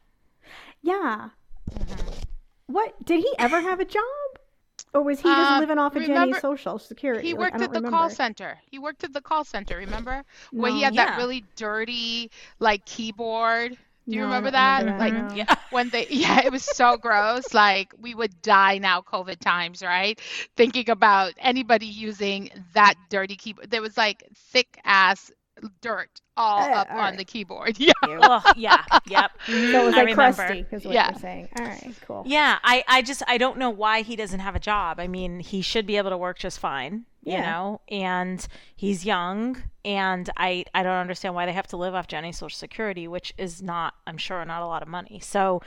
yeah 0.85 1.29
what 2.67 3.05
did 3.05 3.19
he 3.19 3.33
ever 3.39 3.61
have 3.61 3.79
a 3.79 3.85
job 3.85 4.03
or 4.93 5.01
was 5.03 5.19
he 5.19 5.23
just 5.29 5.51
Um, 5.51 5.59
living 5.59 5.77
off 5.79 5.95
of 5.95 6.01
remember- 6.01 6.27
jenny's 6.33 6.41
social 6.41 6.77
security 6.79 7.27
He 7.27 7.33
worked 7.33 7.53
don't 7.53 7.63
at 7.63 7.71
the 7.73 7.79
remember. 7.79 7.97
call 7.97 8.09
center. 8.09 8.59
He 8.69 8.79
worked 8.79 9.03
at 9.03 9.13
the 9.13 9.21
call 9.21 9.43
center, 9.43 9.77
remember? 9.77 10.23
Where 10.51 10.71
he 10.71 10.81
had 10.81 10.93
Yeah. 10.95 11.05
that 11.05 11.17
really 11.17 11.45
dirty 11.55 12.31
like 12.59 12.85
keyboard. 12.85 13.77
Do 14.05 14.15
you 14.15 14.19
No, 14.19 14.25
remember 14.25 14.51
that? 14.51 14.79
remember 14.81 14.99
like 14.99 15.13
that. 15.29 15.37
Yeah. 15.37 15.55
when 15.71 15.89
they 15.89 16.07
yeah, 16.09 16.41
it 16.43 16.51
was 16.51 16.63
so 16.63 16.97
gross. 16.97 17.53
Like 17.53 17.93
we 17.97 18.13
would 18.13 18.41
die 18.41 18.77
now 18.77 18.99
COVID 19.01 19.39
times, 19.39 19.81
right? 19.81 20.19
Thinking 20.57 20.89
about 20.89 21.33
anybody 21.37 21.85
using 21.85 22.49
that 22.73 22.95
dirty 23.09 23.37
keyboard. 23.37 23.71
There 23.71 23.81
was 23.81 23.95
like 23.97 24.23
thick 24.35 24.77
ass 24.83 25.31
dirt 25.81 26.09
all 26.35 26.59
Uh, 26.63 26.75
up 26.75 26.87
all 26.91 26.99
on 26.99 27.15
the 27.17 27.23
keyboard. 27.25 27.77
Yeah. 27.79 27.91
Ugh, 28.03 28.53
yeah, 28.57 28.83
yep. 29.05 29.31
So 29.45 29.53
it 29.53 29.85
was 29.85 29.93
I 29.93 29.97
like 29.97 30.05
remember. 30.07 30.33
crusty, 30.35 30.65
is 30.71 30.85
what 30.85 30.93
Yeah. 30.93 31.11
you're 31.11 31.19
saying. 31.19 31.49
All 31.59 31.65
right, 31.65 31.93
cool. 32.07 32.23
Yeah, 32.25 32.57
I, 32.63 32.83
I 32.87 33.01
just 33.01 33.21
I 33.27 33.37
don't 33.37 33.57
know 33.57 33.69
why 33.69 34.01
he 34.01 34.15
doesn't 34.15 34.39
have 34.39 34.55
a 34.55 34.59
job. 34.59 34.99
I 34.99 35.07
mean, 35.07 35.39
he 35.39 35.61
should 35.61 35.85
be 35.85 35.97
able 35.97 36.09
to 36.09 36.17
work 36.17 36.39
just 36.39 36.59
fine. 36.59 37.05
You 37.25 37.37
Yeah. 37.37 37.41
know, 37.41 37.81
and 37.89 38.45
he's 38.75 39.05
young, 39.05 39.63
and 39.85 40.29
I 40.37 40.65
I 40.73 40.83
don't 40.83 40.93
understand 40.97 41.35
why 41.35 41.45
they 41.45 41.53
have 41.53 41.67
to 41.67 41.77
live 41.77 41.95
off 41.95 42.07
Jenny's 42.07 42.37
social 42.37 42.57
security, 42.57 43.07
which 43.07 43.33
is 43.37 43.61
not, 43.61 43.95
I'm 44.05 44.17
sure, 44.17 44.43
not 44.45 44.61
a 44.61 44.67
lot 44.67 44.81
of 44.81 44.87
money. 44.87 45.19
So, 45.21 45.61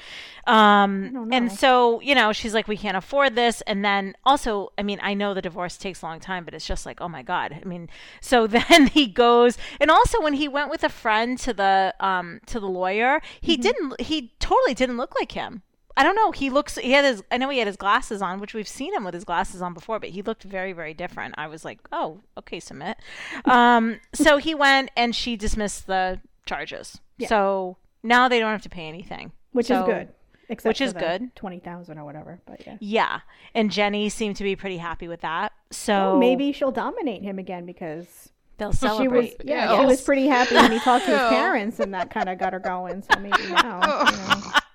um, 0.46 1.12
and 1.30 1.50
so 1.50 2.00
you 2.00 2.14
know, 2.14 2.32
she's 2.32 2.54
like, 2.54 2.68
we 2.68 2.76
can't 2.76 2.96
afford 2.96 3.34
this, 3.34 3.62
and 3.62 3.84
then 3.84 4.14
also, 4.24 4.72
I 4.78 4.82
mean, 4.82 4.98
I 5.02 5.14
know 5.14 5.34
the 5.34 5.42
divorce 5.42 5.76
takes 5.76 6.02
a 6.02 6.06
long 6.06 6.20
time, 6.20 6.44
but 6.44 6.54
it's 6.54 6.66
just 6.66 6.86
like, 6.86 7.00
oh 7.00 7.08
my 7.08 7.22
god, 7.22 7.58
I 7.60 7.66
mean, 7.66 7.88
so 8.20 8.46
then 8.46 8.88
he 8.88 9.06
goes, 9.06 9.58
and 9.80 9.90
also 9.90 10.20
when 10.20 10.34
he 10.34 10.48
went 10.48 10.70
with 10.70 10.84
a 10.84 10.88
friend 10.88 11.38
to 11.40 11.52
the 11.52 11.94
um 12.00 12.40
to 12.46 12.60
the 12.60 12.68
lawyer, 12.68 13.20
he 13.40 13.56
Mm-hmm. 13.56 13.70
didn't, 13.70 14.00
he 14.00 14.34
totally 14.38 14.74
didn't 14.74 14.96
look 14.96 15.14
like 15.18 15.32
him. 15.32 15.62
I 15.96 16.02
don't 16.02 16.14
know. 16.14 16.30
He 16.32 16.50
looks. 16.50 16.76
He 16.76 16.92
had 16.92 17.04
his. 17.04 17.22
I 17.30 17.38
know 17.38 17.48
he 17.48 17.58
had 17.58 17.66
his 17.66 17.76
glasses 17.76 18.20
on, 18.20 18.38
which 18.40 18.52
we've 18.54 18.68
seen 18.68 18.92
him 18.94 19.04
with 19.04 19.14
his 19.14 19.24
glasses 19.24 19.62
on 19.62 19.72
before, 19.74 19.98
but 19.98 20.10
he 20.10 20.22
looked 20.22 20.42
very, 20.42 20.72
very 20.72 20.92
different. 20.94 21.34
I 21.38 21.46
was 21.46 21.64
like, 21.64 21.78
oh, 21.92 22.20
okay, 22.38 22.58
Sumit. 22.60 22.96
Um, 23.46 24.00
so 24.12 24.36
he 24.38 24.54
went, 24.54 24.90
and 24.96 25.14
she 25.14 25.36
dismissed 25.36 25.86
the 25.86 26.20
charges. 26.44 27.00
Yeah. 27.18 27.28
So 27.28 27.78
now 28.02 28.28
they 28.28 28.38
don't 28.38 28.52
have 28.52 28.62
to 28.62 28.68
pay 28.68 28.86
anything, 28.88 29.32
which 29.52 29.66
So- 29.66 29.80
is 29.82 29.86
good. 29.86 30.08
Except 30.48 30.68
which 30.68 30.78
for 30.78 30.84
is 30.84 30.92
the 30.94 31.00
good. 31.00 31.34
Twenty 31.34 31.58
thousand 31.58 31.98
or 31.98 32.04
whatever, 32.04 32.40
but 32.46 32.64
yeah. 32.64 32.76
Yeah, 32.78 33.20
and 33.52 33.68
Jenny 33.68 34.08
seemed 34.08 34.36
to 34.36 34.44
be 34.44 34.54
pretty 34.54 34.76
happy 34.76 35.08
with 35.08 35.22
that. 35.22 35.50
So 35.72 35.92
Well, 35.92 36.18
maybe 36.18 36.52
she'll 36.52 36.70
dominate 36.70 37.22
him 37.22 37.40
again 37.40 37.66
because 37.66 38.28
they'll 38.56 38.70
she 38.72 38.86
was 38.86 38.96
celebrate. 38.96 39.34
yeah 39.44 39.72
Ew. 39.74 39.80
she 39.80 39.86
was 39.86 40.00
pretty 40.02 40.28
happy 40.28 40.54
when 40.54 40.70
he 40.70 40.78
talked 40.78 41.04
to 41.06 41.10
his 41.10 41.18
parents 41.30 41.80
and 41.80 41.92
that 41.94 42.10
kind 42.10 42.28
of 42.28 42.38
got 42.38 42.52
her 42.52 42.60
going. 42.60 43.02
So 43.02 43.18
maybe 43.18 43.42
now 43.50 43.80
you 44.08 44.12
know, 44.12 44.52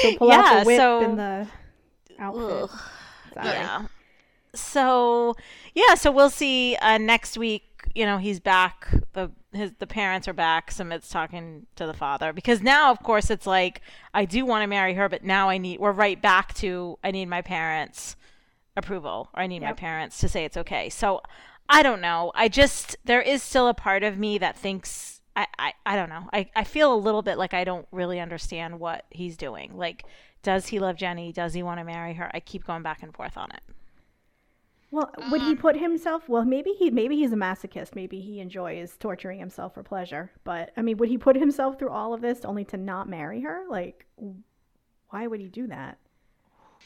she'll 0.00 0.16
pull 0.18 0.30
out 0.32 0.44
Yeah, 0.44 0.60
the 0.60 0.66
whip 0.66 0.76
so- 0.78 1.02
and 1.02 1.18
the 1.18 1.48
outfit. 2.18 2.70
Yeah. 3.36 3.86
So 4.54 5.36
yeah, 5.74 5.94
so 5.94 6.10
we'll 6.10 6.30
see 6.30 6.76
uh, 6.76 6.98
next 6.98 7.36
week. 7.36 7.62
You 7.94 8.04
know, 8.06 8.18
he's 8.18 8.40
back. 8.40 8.88
The 9.12 9.30
his 9.52 9.72
the 9.78 9.86
parents 9.86 10.26
are 10.28 10.32
back. 10.32 10.70
Sumit's 10.70 11.08
talking 11.08 11.66
to 11.76 11.86
the 11.86 11.94
father 11.94 12.32
because 12.32 12.62
now, 12.62 12.90
of 12.90 13.02
course, 13.02 13.30
it's 13.30 13.46
like 13.46 13.80
I 14.14 14.24
do 14.24 14.44
want 14.46 14.62
to 14.62 14.66
marry 14.66 14.94
her, 14.94 15.08
but 15.08 15.24
now 15.24 15.48
I 15.48 15.58
need. 15.58 15.80
We're 15.80 15.92
right 15.92 16.20
back 16.20 16.54
to 16.54 16.98
I 17.04 17.10
need 17.10 17.26
my 17.26 17.42
parents' 17.42 18.16
approval, 18.76 19.28
or 19.34 19.42
I 19.42 19.46
need 19.46 19.62
my 19.62 19.72
parents 19.72 20.18
to 20.20 20.28
say 20.28 20.44
it's 20.44 20.56
okay. 20.56 20.88
So 20.88 21.20
I 21.68 21.82
don't 21.82 22.00
know. 22.00 22.32
I 22.34 22.48
just 22.48 22.96
there 23.04 23.22
is 23.22 23.42
still 23.42 23.68
a 23.68 23.74
part 23.74 24.02
of 24.02 24.18
me 24.18 24.38
that 24.38 24.56
thinks. 24.56 25.15
I, 25.36 25.46
I, 25.58 25.72
I 25.84 25.96
don't 25.96 26.08
know. 26.08 26.28
I, 26.32 26.50
I 26.56 26.64
feel 26.64 26.92
a 26.92 26.96
little 26.96 27.22
bit 27.22 27.36
like 27.36 27.54
I 27.54 27.64
don't 27.64 27.86
really 27.92 28.18
understand 28.18 28.80
what 28.80 29.04
he's 29.10 29.36
doing. 29.36 29.76
Like, 29.76 30.04
does 30.42 30.66
he 30.66 30.78
love 30.78 30.96
Jenny? 30.96 31.32
Does 31.32 31.52
he 31.52 31.62
want 31.62 31.78
to 31.78 31.84
marry 31.84 32.14
her? 32.14 32.30
I 32.32 32.40
keep 32.40 32.64
going 32.64 32.82
back 32.82 33.02
and 33.02 33.14
forth 33.14 33.36
on 33.36 33.50
it. 33.52 33.60
Well, 34.90 35.12
would 35.30 35.42
he 35.42 35.50
um, 35.50 35.56
put 35.58 35.76
himself? 35.76 36.28
Well, 36.28 36.44
maybe 36.44 36.70
he 36.70 36.90
maybe 36.90 37.16
he's 37.16 37.32
a 37.32 37.36
masochist. 37.36 37.94
Maybe 37.94 38.20
he 38.20 38.40
enjoys 38.40 38.96
torturing 38.96 39.38
himself 39.38 39.74
for 39.74 39.82
pleasure. 39.82 40.30
But 40.44 40.72
I 40.76 40.82
mean, 40.82 40.96
would 40.98 41.08
he 41.08 41.18
put 41.18 41.36
himself 41.36 41.78
through 41.78 41.90
all 41.90 42.14
of 42.14 42.20
this 42.20 42.44
only 42.44 42.64
to 42.66 42.76
not 42.76 43.08
marry 43.08 43.42
her? 43.42 43.64
Like, 43.68 44.06
why 45.10 45.26
would 45.26 45.40
he 45.40 45.48
do 45.48 45.66
that? 45.66 45.98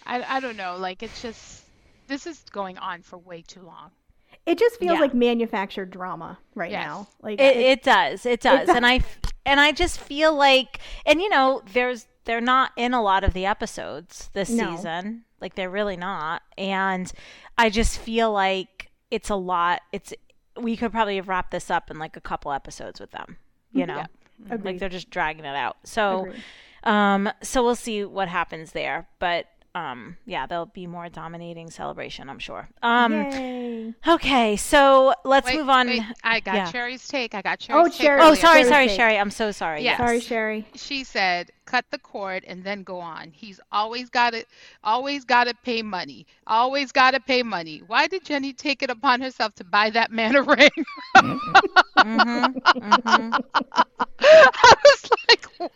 I, 0.07 0.23
I 0.23 0.41
don't 0.41 0.57
know. 0.57 0.77
Like 0.79 1.03
it's 1.03 1.23
just 1.23 1.65
this 2.09 2.27
is 2.27 2.43
going 2.51 2.79
on 2.79 3.03
for 3.03 3.19
way 3.19 3.43
too 3.43 3.63
long. 3.63 3.91
It 4.51 4.59
just 4.59 4.79
feels 4.81 4.95
Yeah. 4.95 5.01
like 5.01 5.15
manufactured 5.15 5.91
drama 5.91 6.39
right 6.55 6.71
Yes. 6.71 6.85
now. 6.87 7.09
Like 7.23 7.41
It, 7.41 7.57
it 7.57 7.83
does. 7.83 8.27
It 8.27 8.41
does. 8.41 8.67
does. 8.67 8.77
And 8.77 8.85
I 8.85 9.01
and 9.47 9.61
I 9.61 9.73
just 9.73 10.01
feel 10.01 10.35
like 10.35 10.81
and 11.07 11.21
you 11.21 11.29
know, 11.29 11.63
there's 11.73 12.07
they're 12.25 12.41
not 12.41 12.73
in 12.77 12.93
a 12.93 13.03
lot 13.03 13.25
of 13.25 13.33
the 13.33 13.47
episodes 13.47 14.29
this 14.35 14.51
No. 14.51 14.75
season. 14.77 15.25
Like 15.41 15.55
they're 15.55 15.71
really 15.71 15.97
not. 15.97 16.43
And 16.59 17.11
I 17.57 17.71
just 17.71 17.99
feel 17.99 18.33
like 18.33 18.91
it's 19.11 19.31
a 19.31 19.37
lot. 19.37 19.83
It's 19.93 20.13
we 20.57 20.77
could 20.77 20.91
probably 20.93 21.17
have 21.17 21.29
wrapped 21.29 21.53
this 21.53 21.71
up 21.71 21.91
in 21.91 21.99
like 21.99 22.17
a 22.17 22.21
couple 22.21 22.53
episodes 22.53 23.01
with 23.01 23.13
them, 23.13 23.37
you 23.73 23.87
know. 23.87 24.05
Like 24.49 24.79
they're 24.79 24.89
just 24.89 25.11
dragging 25.11 25.45
it 25.45 25.55
out. 25.57 25.77
So 25.85 26.21
Agreed. 26.27 26.43
um 26.85 27.31
so 27.43 27.63
we'll 27.63 27.75
see 27.77 28.05
what 28.05 28.29
happens 28.29 28.73
there. 28.73 29.07
But 29.21 29.47
um 29.75 30.17
yeah, 30.27 30.47
there'll 30.47 30.67
be 30.67 30.87
more 30.87 31.09
dominating 31.09 31.71
celebration, 31.71 32.29
I'm 32.29 32.39
sure. 32.39 32.69
Um 32.83 33.13
Yay! 33.13 33.95
okay, 34.07 34.57
so 34.57 35.15
let's 35.25 35.47
Wait, 35.47 35.57
move 35.59 35.69
on. 35.69 35.87
wait, 35.87 36.03
I 36.25 36.41
got 36.41 36.55
Yeah. 36.55 36.71
Cherry's 36.73 37.07
take. 37.07 37.35
I 37.35 37.43
got 37.43 37.59
Oh, 37.71 37.85
Cherry's 37.89 37.93
take. 37.97 38.01
Cherry. 38.07 38.21
Oh, 38.21 38.35
sorry, 38.35 38.37
Sherry's 38.61 38.69
sorry, 38.69 38.87
take. 38.89 38.97
Sherry. 38.97 39.19
I'm 39.19 39.31
so 39.31 39.53
sorry. 39.53 39.83
Yeah. 39.83 39.97
Sorry, 39.97 40.21
Sherry. 40.21 40.67
She 40.75 41.05
said, 41.05 41.53
"Cut 41.71 41.85
the 41.91 41.99
cord 41.99 42.45
and 42.47 42.65
then 42.65 42.83
go 42.83 42.99
on." 43.01 43.31
He's 43.33 43.61
always 43.71 44.11
got 44.11 44.31
to, 44.33 44.45
always 44.83 45.25
got 45.25 45.45
to 45.45 45.55
pay 45.65 45.83
money. 45.83 46.27
Always 46.47 46.93
got 46.93 47.13
to 47.13 47.21
pay 47.21 47.43
money. 47.43 47.83
Why 47.87 48.07
did 48.09 48.25
Jenny 48.25 48.53
take 48.53 48.83
it 48.83 48.91
upon 48.91 49.21
herself 49.21 49.55
to 49.57 49.65
buy 49.65 49.91
that 49.91 50.11
man 50.19 50.37
a 50.37 50.43
ring? 50.43 50.71
Mhm, 52.03 52.57
mhm. 52.83 53.37
I 54.21 54.75
was 54.85 55.11
like, 55.29 55.47
what? 55.59 55.73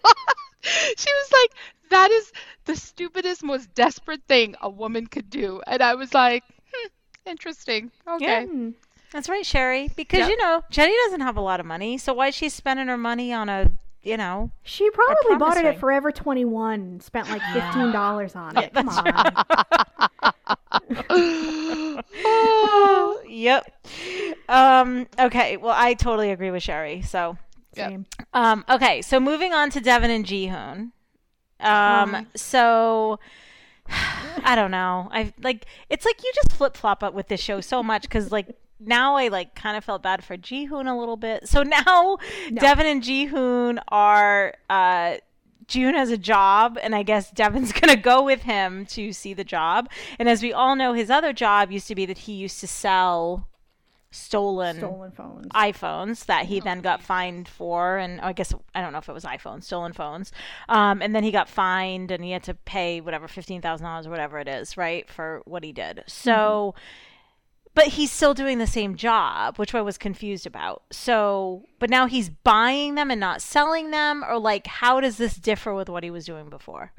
She 0.62 1.10
was 1.10 1.32
like, 1.32 1.50
that 1.90 2.10
is 2.10 2.32
the 2.64 2.76
stupidest, 2.76 3.42
most 3.42 3.72
desperate 3.74 4.22
thing 4.28 4.54
a 4.60 4.68
woman 4.70 5.06
could 5.06 5.30
do. 5.30 5.62
And 5.66 5.82
I 5.82 5.94
was 5.94 6.14
like, 6.14 6.44
hmm, 6.72 6.88
interesting. 7.26 7.90
Okay. 8.08 8.46
Hmm. 8.46 8.70
That's 9.12 9.28
right, 9.28 9.44
Sherry. 9.46 9.88
Because 9.94 10.20
Yep. 10.20 10.28
you 10.28 10.36
know 10.36 10.62
Jenny 10.70 10.94
doesn't 11.04 11.20
have 11.20 11.36
a 11.36 11.40
lot 11.40 11.60
of 11.60 11.66
money, 11.66 11.98
so 11.98 12.14
why 12.14 12.28
is 12.28 12.34
she 12.34 12.48
spending 12.48 12.88
her 12.88 12.96
money 12.98 13.32
on 13.32 13.48
a, 13.48 13.70
you 14.04 14.16
know? 14.16 14.50
She 14.62 14.88
probably 14.90 15.36
promise 15.36 15.40
bought 15.40 15.56
it 15.56 15.64
at 15.64 15.80
Forever 15.80 16.12
21 16.12 17.00
spent 17.00 17.28
like 17.30 17.42
$15 17.42 18.36
on 18.36 18.58
it. 18.58 18.72
Come 18.74 18.88
on. 18.88 19.32
yep. 23.28 23.70
Um. 24.48 25.06
Okay. 25.18 25.56
Well, 25.56 25.74
I 25.76 25.94
totally 25.94 26.30
agree 26.30 26.50
with 26.50 26.62
Sherry. 26.62 27.02
So, 27.02 27.38
Yep. 27.76 28.02
Um. 28.32 28.64
Okay. 28.68 29.02
So 29.02 29.18
moving 29.18 29.52
on 29.52 29.70
to 29.70 29.80
Deavan 29.80 30.10
and 30.10 30.24
Jihoon. 30.24 30.92
Um. 31.60 32.14
Um. 32.14 32.26
So. 32.36 33.18
I 34.46 34.56
don't 34.56 34.70
know. 34.70 35.08
I 35.10 35.32
like 35.42 35.66
it's 35.88 36.04
like 36.04 36.22
you 36.22 36.30
just 36.34 36.52
flip 36.52 36.76
flop 36.76 37.02
up 37.02 37.14
with 37.14 37.28
this 37.28 37.40
show 37.40 37.60
so 37.60 37.82
much 37.82 38.02
because 38.02 38.32
like 38.32 38.48
now 38.80 39.16
I 39.16 39.28
like 39.28 39.54
kind 39.54 39.76
of 39.76 39.84
felt 39.84 40.02
bad 40.02 40.24
for 40.24 40.36
Jihoon 40.36 40.90
a 40.90 40.98
little 40.98 41.16
bit. 41.16 41.48
So 41.48 41.62
now 41.74 42.18
No. 42.50 42.62
Deavan 42.62 42.84
and 42.84 43.02
Jihoon 43.02 43.78
are 43.88 44.54
uh 44.68 45.16
June 45.66 45.94
has 45.94 46.10
a 46.10 46.18
job, 46.18 46.78
and 46.82 46.94
I 46.94 47.02
guess 47.02 47.32
Deavan's 47.32 47.72
gonna 47.80 47.96
go 47.96 48.22
with 48.22 48.42
him 48.42 48.84
to 48.86 49.12
see 49.12 49.32
the 49.32 49.44
job. 49.44 49.88
And 50.18 50.28
as 50.28 50.42
we 50.42 50.52
all 50.52 50.76
know, 50.76 50.92
his 50.92 51.10
other 51.10 51.32
job 51.32 51.70
used 51.72 51.88
to 51.88 51.94
be 51.94 52.04
that 52.06 52.18
he 52.18 52.34
used 52.34 52.60
to 52.60 52.66
sell 52.66 53.48
stolen, 54.10 54.76
Stolen 54.76 55.10
phones. 55.10 55.46
iPhones 55.48 56.26
that 56.26 56.46
he 56.46 56.60
then 56.60 56.80
got 56.82 57.02
fined 57.02 57.48
for, 57.48 57.96
and 57.96 58.20
I 58.20 58.32
guess 58.32 58.54
I 58.74 58.80
don't 58.80 58.92
know 58.92 58.98
if 58.98 59.08
it 59.08 59.12
was 59.12 59.24
iPhones, 59.24 59.64
stolen 59.64 59.92
phones. 59.92 60.30
Um, 60.68 61.02
and 61.02 61.14
then 61.14 61.24
he 61.24 61.30
got 61.32 61.48
fined, 61.48 62.10
and 62.10 62.22
he 62.22 62.30
had 62.30 62.44
to 62.44 62.54
pay 62.54 63.00
whatever 63.00 63.26
fifteen 63.26 63.60
thousand 63.60 63.86
dollars 63.86 64.06
or 64.06 64.10
whatever 64.10 64.38
it 64.38 64.48
is, 64.48 64.76
right, 64.76 65.08
for 65.08 65.42
what 65.46 65.64
he 65.64 65.72
did. 65.72 66.04
So, 66.06 66.74
but 67.74 67.88
he's 67.88 68.12
still 68.12 68.34
doing 68.34 68.58
the 68.58 68.66
same 68.66 68.94
job, 68.96 69.56
which 69.58 69.74
I 69.74 69.80
was 69.82 69.98
confused 69.98 70.46
about. 70.46 70.82
So, 70.92 71.64
but 71.78 71.90
now 71.90 72.06
he's 72.06 72.28
buying 72.28 72.94
them 72.94 73.10
and 73.10 73.20
not 73.20 73.42
selling 73.42 73.90
them, 73.90 74.24
or 74.24 74.38
like, 74.38 74.66
how 74.66 75.00
does 75.00 75.16
this 75.16 75.34
differ 75.36 75.74
with 75.74 75.88
what 75.88 76.04
he 76.04 76.10
was 76.10 76.24
doing 76.24 76.48
before? 76.48 76.92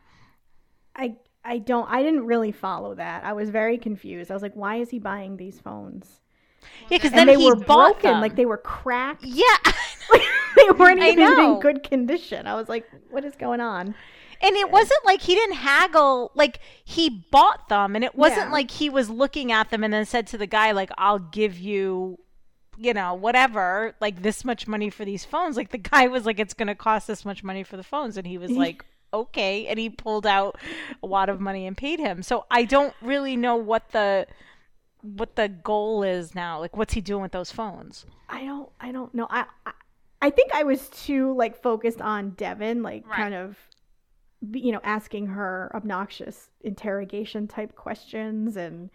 I 0.95 1.15
I 1.43 1.59
don't 1.59 1.89
I 1.89 2.03
didn't 2.03 2.25
really 2.25 2.51
follow 2.51 2.95
that. 2.95 3.23
I 3.23 3.33
was 3.33 3.49
very 3.49 3.77
confused. 3.77 4.31
I 4.31 4.33
was 4.33 4.43
like, 4.43 4.55
why 4.55 4.77
is 4.77 4.89
he 4.89 4.99
buying 4.99 5.37
these 5.37 5.59
phones? 5.59 6.21
Yeah, 6.89 6.97
because 6.97 7.11
then 7.11 7.27
they 7.27 7.37
he 7.37 7.47
were 7.47 7.55
bought 7.55 7.93
broken, 8.01 8.11
them. 8.11 8.21
like 8.21 8.35
they 8.35 8.45
were 8.45 8.57
cracked. 8.57 9.23
yeah. 9.23 9.43
they 10.55 10.69
weren't 10.71 11.01
even 11.01 11.39
in 11.39 11.59
good 11.59 11.83
condition. 11.83 12.47
I 12.47 12.55
was 12.55 12.69
like, 12.69 12.89
what 13.11 13.23
is 13.23 13.35
going 13.35 13.61
on? 13.61 13.93
And 14.41 14.55
it 14.55 14.69
wasn't 14.71 15.05
like 15.05 15.21
he 15.21 15.35
didn't 15.35 15.55
haggle, 15.55 16.31
like 16.35 16.59
he 16.83 17.09
bought 17.31 17.69
them 17.69 17.95
and 17.95 18.03
it 18.03 18.15
wasn't 18.15 18.47
Yeah. 18.47 18.51
like 18.51 18.71
he 18.71 18.89
was 18.89 19.09
looking 19.09 19.51
at 19.51 19.69
them 19.69 19.83
and 19.83 19.93
then 19.93 20.05
said 20.05 20.27
to 20.27 20.37
the 20.37 20.47
guy 20.47 20.71
like 20.71 20.91
I'll 20.97 21.19
give 21.19 21.57
you 21.59 22.19
you 22.77 22.93
know, 22.93 23.13
whatever, 23.13 23.95
like 24.01 24.21
this 24.21 24.43
much 24.43 24.67
money 24.67 24.89
for 24.89 25.05
these 25.05 25.23
phones. 25.23 25.55
Like 25.55 25.69
the 25.71 25.77
guy 25.77 26.07
was 26.07 26.25
like 26.25 26.39
it's 26.41 26.53
going 26.53 26.67
to 26.67 26.75
cost 26.75 27.07
this 27.07 27.23
much 27.23 27.41
money 27.41 27.63
for 27.63 27.77
the 27.77 27.83
phones 27.83 28.17
and 28.17 28.27
he 28.27 28.37
was 28.37 28.51
like 28.65 28.83
okay 29.13 29.65
and 29.67 29.79
he 29.79 29.89
pulled 29.89 30.25
out 30.25 30.59
a 31.01 31.07
lot 31.07 31.29
of 31.29 31.39
money 31.39 31.65
and 31.67 31.77
paid 31.77 31.99
him. 31.99 32.21
So 32.21 32.45
I 32.51 32.65
don't 32.65 32.93
really 33.01 33.37
know 33.37 33.55
what 33.55 33.89
the 33.91 34.27
what 35.01 35.35
the 35.37 35.47
goal 35.47 36.03
is 36.03 36.35
now. 36.35 36.59
Like 36.59 36.75
what's 36.75 36.93
he 36.93 36.99
doing 36.99 37.21
with 37.21 37.31
those 37.31 37.49
phones? 37.51 38.05
I 38.27 38.43
don't 38.43 38.69
I 38.81 38.91
don't 38.91 39.13
know. 39.15 39.27
I 39.29 39.45
I, 39.65 39.71
I 40.23 40.29
think 40.31 40.53
I 40.53 40.63
was 40.63 40.89
too 40.89 41.33
like 41.33 41.61
focused 41.61 42.01
on 42.01 42.31
Deavan, 42.31 42.83
like 42.83 43.07
Right. 43.07 43.15
kind 43.15 43.35
of 43.35 43.55
you 44.53 44.71
know, 44.71 44.81
asking 44.83 45.27
her 45.27 45.71
obnoxious 45.75 46.49
interrogation 46.61 47.47
type 47.47 47.75
questions 47.75 48.55
and 48.57 48.89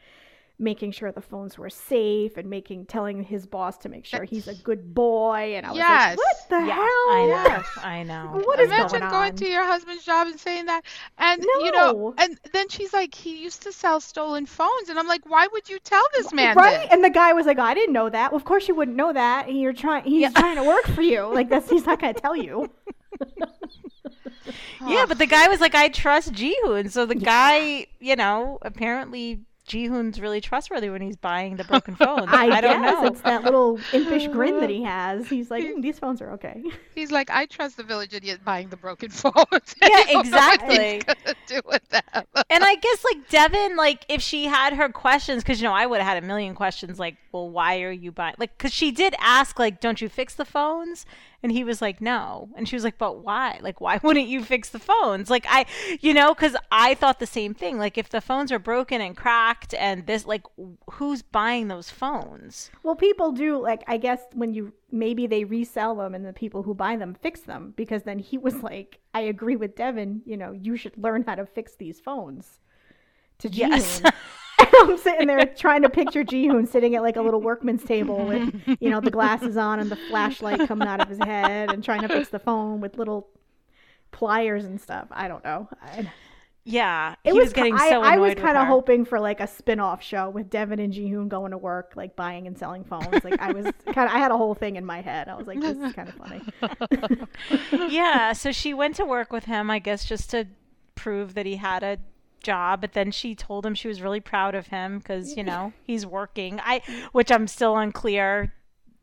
making 0.62 0.92
sure 0.92 1.10
the 1.10 1.22
phones 1.22 1.56
were 1.56 1.70
safe 1.70 2.36
and 2.36 2.50
making 2.50 2.84
telling 2.84 3.22
his 3.22 3.46
boss 3.46 3.78
to 3.78 3.88
make 3.88 4.04
sure 4.04 4.24
he's 4.24 4.46
a 4.46 4.54
good 4.54 4.94
boy. 4.94 5.54
And 5.56 5.64
I 5.64 5.70
was 5.70 5.78
Yes. 5.78 6.10
like, 6.10 6.18
what 6.18 6.36
the 6.50 6.66
Yeah, 6.66 6.74
hell? 6.74 6.84
I 6.84 7.26
know. 7.26 7.44
Yes. 7.48 7.66
I 7.82 8.02
know. 8.02 8.42
What 8.44 8.60
is 8.60 8.68
Imagine 8.68 9.00
going 9.00 9.10
going 9.10 9.30
on? 9.30 9.36
to 9.36 9.48
your 9.48 9.64
husband's 9.64 10.04
job 10.04 10.26
and 10.26 10.38
saying 10.38 10.66
that. 10.66 10.82
And 11.16 11.42
you 11.42 11.72
know, 11.72 12.14
and 12.18 12.38
then 12.52 12.68
she's 12.68 12.92
like, 12.92 13.14
he 13.14 13.42
used 13.42 13.62
to 13.62 13.72
sell 13.72 14.00
stolen 14.00 14.44
phones, 14.44 14.90
and 14.90 14.98
I'm 14.98 15.06
like, 15.08 15.22
why 15.24 15.48
would 15.50 15.66
you 15.70 15.78
tell 15.78 16.04
this 16.14 16.30
man 16.34 16.56
right? 16.58 16.78
this? 16.82 16.92
And 16.92 17.02
the 17.02 17.08
guy 17.10 17.32
was 17.32 17.46
like, 17.46 17.58
I 17.58 17.72
didn't 17.72 17.94
know 17.94 18.10
that. 18.10 18.30
Well, 18.30 18.36
of 18.36 18.44
course 18.44 18.68
you 18.68 18.74
wouldn't 18.74 18.98
know 18.98 19.14
that. 19.14 19.48
And 19.48 19.58
you're 19.58 19.72
trying. 19.72 20.04
He's 20.04 20.20
Yeah. 20.22 20.28
trying 20.30 20.56
to 20.56 20.64
work 20.64 20.84
for 20.88 21.00
you. 21.00 21.22
Like 21.32 21.48
that's. 21.48 21.70
He's 21.70 21.86
not 21.86 22.00
going 22.02 22.12
to 22.12 22.20
tell 22.20 22.36
you. 22.36 22.70
Yeah, 24.87 25.05
but 25.07 25.18
the 25.18 25.27
guy 25.27 25.49
was 25.49 25.61
like, 25.61 25.75
I 25.75 25.88
trust 25.88 26.33
Jihoon. 26.33 26.90
So 26.90 27.07
the 27.07 27.14
guy, 27.14 27.87
you 28.01 28.16
know, 28.16 28.59
apparently 28.62 29.44
Jihoon's 29.70 30.20
really 30.20 30.40
trustworthy 30.40 30.90
when 30.90 31.01
he's 31.01 31.16
buying 31.16 31.57
the 31.57 31.64
broken 31.64 31.94
phones. 31.94 32.27
I, 32.29 32.49
I, 32.51 32.61
don't 32.61 32.83
guess 32.83 32.94
know. 32.94 33.07
it's 33.07 33.20
that 33.20 33.44
little 33.44 33.79
impish 33.92 34.27
grin 34.29 34.59
that 34.59 34.68
he 34.68 34.83
has. 34.85 35.29
He's 35.29 35.49
like, 35.51 35.62
"Mm, 35.62 35.81
these 35.81 35.99
phones 35.99 36.20
are 36.20 36.33
okay. 36.33 36.64
He's 36.94 37.12
like, 37.12 37.31
I 37.31 37.46
trust 37.46 37.77
the 37.77 37.85
village 37.85 38.12
idiot 38.12 38.40
buying 38.44 38.68
the 38.68 38.77
broken 38.77 39.11
phones. 39.11 39.37
Yeah, 39.81 39.88
I 39.88 39.88
don't 39.88 40.09
know 40.09 40.14
what 40.14 40.27
exactly. 40.27 41.03
do 41.46 41.61
with 41.66 41.88
them. 41.90 42.25
And 42.51 42.64
I 42.64 42.75
guess 42.75 43.05
like 43.05 43.29
Deavan, 43.29 43.77
like 43.77 44.05
if 44.09 44.20
she 44.20 44.46
had 44.46 44.73
her 44.73 44.88
questions, 44.88 45.44
because 45.44 45.61
you 45.61 45.68
know 45.68 45.75
I 45.75 45.87
would 45.87 46.01
have 46.01 46.14
had 46.14 46.23
a 46.23 46.27
million 46.27 46.55
questions, 46.57 46.99
like, 46.99 47.16
well, 47.32 47.48
why 47.48 47.80
are 47.82 47.92
you 47.92 48.10
buying? 48.10 48.34
Like, 48.38 48.58
because 48.58 48.72
she 48.72 48.90
did 48.90 49.14
ask, 49.18 49.58
like, 49.58 49.80
don't 49.80 50.00
you 50.00 50.08
fix 50.08 50.34
the 50.34 50.44
phones? 50.44 51.06
And 51.42 51.52
he 51.52 51.62
was 51.62 51.80
like, 51.80 52.00
no. 52.00 52.48
And 52.56 52.68
she 52.68 52.74
was 52.74 52.82
like, 52.82 52.98
but 52.98 53.24
why? 53.24 53.58
Like, 53.62 53.80
why 53.80 54.00
wouldn't 54.02 54.26
you 54.26 54.44
fix 54.44 54.70
the 54.70 54.80
phones? 54.80 55.30
Like, 55.30 55.46
I, 55.48 55.66
you 56.00 56.12
know, 56.12 56.34
because 56.34 56.56
I 56.72 56.94
thought 56.94 57.20
the 57.20 57.26
same 57.26 57.54
thing. 57.54 57.78
Like, 57.78 57.96
if 57.96 58.08
the 58.08 58.20
phones 58.20 58.50
are 58.50 58.58
broken 58.58 59.00
and 59.00 59.16
cracked, 59.16 59.74
and 59.74 60.06
this, 60.06 60.26
like, 60.26 60.42
who's 60.90 61.22
buying 61.22 61.68
those 61.68 61.88
phones? 61.88 62.70
Well, 62.82 62.96
people 62.96 63.30
do 63.32 63.60
like. 63.60 63.84
I 63.86 63.96
guess 63.96 64.20
when 64.34 64.52
you 64.52 64.72
maybe 64.90 65.26
they 65.26 65.44
resell 65.44 65.94
them, 65.94 66.14
and 66.14 66.26
the 66.26 66.32
people 66.32 66.62
who 66.64 66.74
buy 66.74 66.96
them 66.96 67.14
fix 67.14 67.40
them 67.40 67.74
because 67.76 68.02
then 68.02 68.18
he 68.18 68.38
was 68.38 68.62
like, 68.62 68.98
I 69.14 69.20
agree 69.22 69.56
with 69.56 69.76
Deavan. 69.76 70.20
You 70.24 70.36
know, 70.36 70.52
you 70.52 70.76
should 70.76 70.98
learn 70.98 71.24
how 71.26 71.36
to 71.36 71.46
fix 71.46 71.76
these 71.76 72.00
phones. 72.00 72.58
To 73.38 73.48
Yes. 73.48 74.02
Jihoon. 74.64 74.90
I'm 74.90 74.99
sitting 74.99 75.27
there 75.27 75.44
trying 75.46 75.83
to 75.83 75.90
picture 75.90 76.25
Jihoon 76.25 76.68
sitting 76.68 76.94
at 76.94 77.03
like 77.03 77.16
a 77.16 77.23
little 77.23 77.40
workman's 77.40 77.85
table 77.85 78.25
with, 78.25 78.55
you 78.81 78.90
know, 78.90 79.01
the 79.01 79.11
glasses 79.11 79.57
on 79.57 79.81
and 79.81 79.90
the 79.90 79.96
flashlight 79.96 80.66
coming 80.68 80.88
out 80.88 81.01
of 81.01 81.09
his 81.09 81.18
head 81.18 81.73
and 81.73 81.83
trying 81.83 82.03
to 82.03 82.09
fix 82.09 82.29
the 82.29 82.38
phone 82.38 82.81
with 82.81 82.96
little 82.99 83.29
pliers 84.11 84.64
and 84.64 84.81
stuff. 84.81 85.09
I 85.11 85.29
don't 85.29 85.44
know. 85.44 85.68
I, 85.83 86.11
Yeah, 86.64 87.14
it 87.25 87.35
was, 87.35 87.44
was, 87.44 87.53
getting 87.55 87.75
I, 87.75 87.88
so 87.88 88.03
I 88.03 88.18
was 88.18 88.35
kind 88.35 88.59
of 88.59 88.66
hoping 88.66 89.07
for 89.07 89.18
like 89.18 89.40
a 89.40 89.46
spin-off 89.46 90.03
show 90.03 90.29
with 90.29 90.51
Deavan 90.51 90.83
and 90.83 90.92
Jihoon 90.92 91.29
going 91.29 91.53
to 91.53 91.59
work, 91.59 91.92
like 91.96 92.16
buying 92.16 92.46
and 92.46 92.57
selling 92.57 92.85
phones. 92.85 93.25
Like 93.25 93.40
I 93.40 93.53
was 93.53 93.64
kind 93.87 94.09
of, 94.09 94.14
I 94.14 94.18
had 94.18 94.31
a 94.31 94.37
whole 94.37 94.55
thing 94.55 94.77
in 94.77 94.85
my 94.85 95.01
head. 95.01 95.29
I 95.29 95.37
was 95.37 95.46
like, 95.46 95.61
this 95.61 95.79
is 95.79 95.92
kind 95.94 96.09
of 96.09 96.14
funny. 96.16 97.88
yeah, 97.92 98.35
so 98.35 98.53
she 98.53 98.75
went 98.75 98.96
to 98.96 99.07
work 99.07 99.33
with 99.33 99.46
him, 99.46 99.70
I 99.70 99.79
guess, 99.79 100.05
just 100.05 100.31
to 100.31 100.46
prove 100.94 101.33
that 101.35 101.46
he 101.46 101.57
had 101.57 101.83
a 101.83 101.99
job. 102.42 102.81
But 102.81 102.92
then 102.92 103.11
she 103.11 103.35
told 103.35 103.64
him 103.64 103.74
she 103.74 103.88
was 103.88 104.03
really 104.03 104.20
proud 104.20 104.55
of 104.55 104.68
him 104.68 104.98
because 104.98 105.37
you 105.37 105.44
know 105.44 105.72
he's 105.85 106.05
working. 106.07 106.61
I, 106.62 106.83
which 107.12 107.31
I'm 107.31 107.46
still 107.46 107.76
unclear 107.76 108.53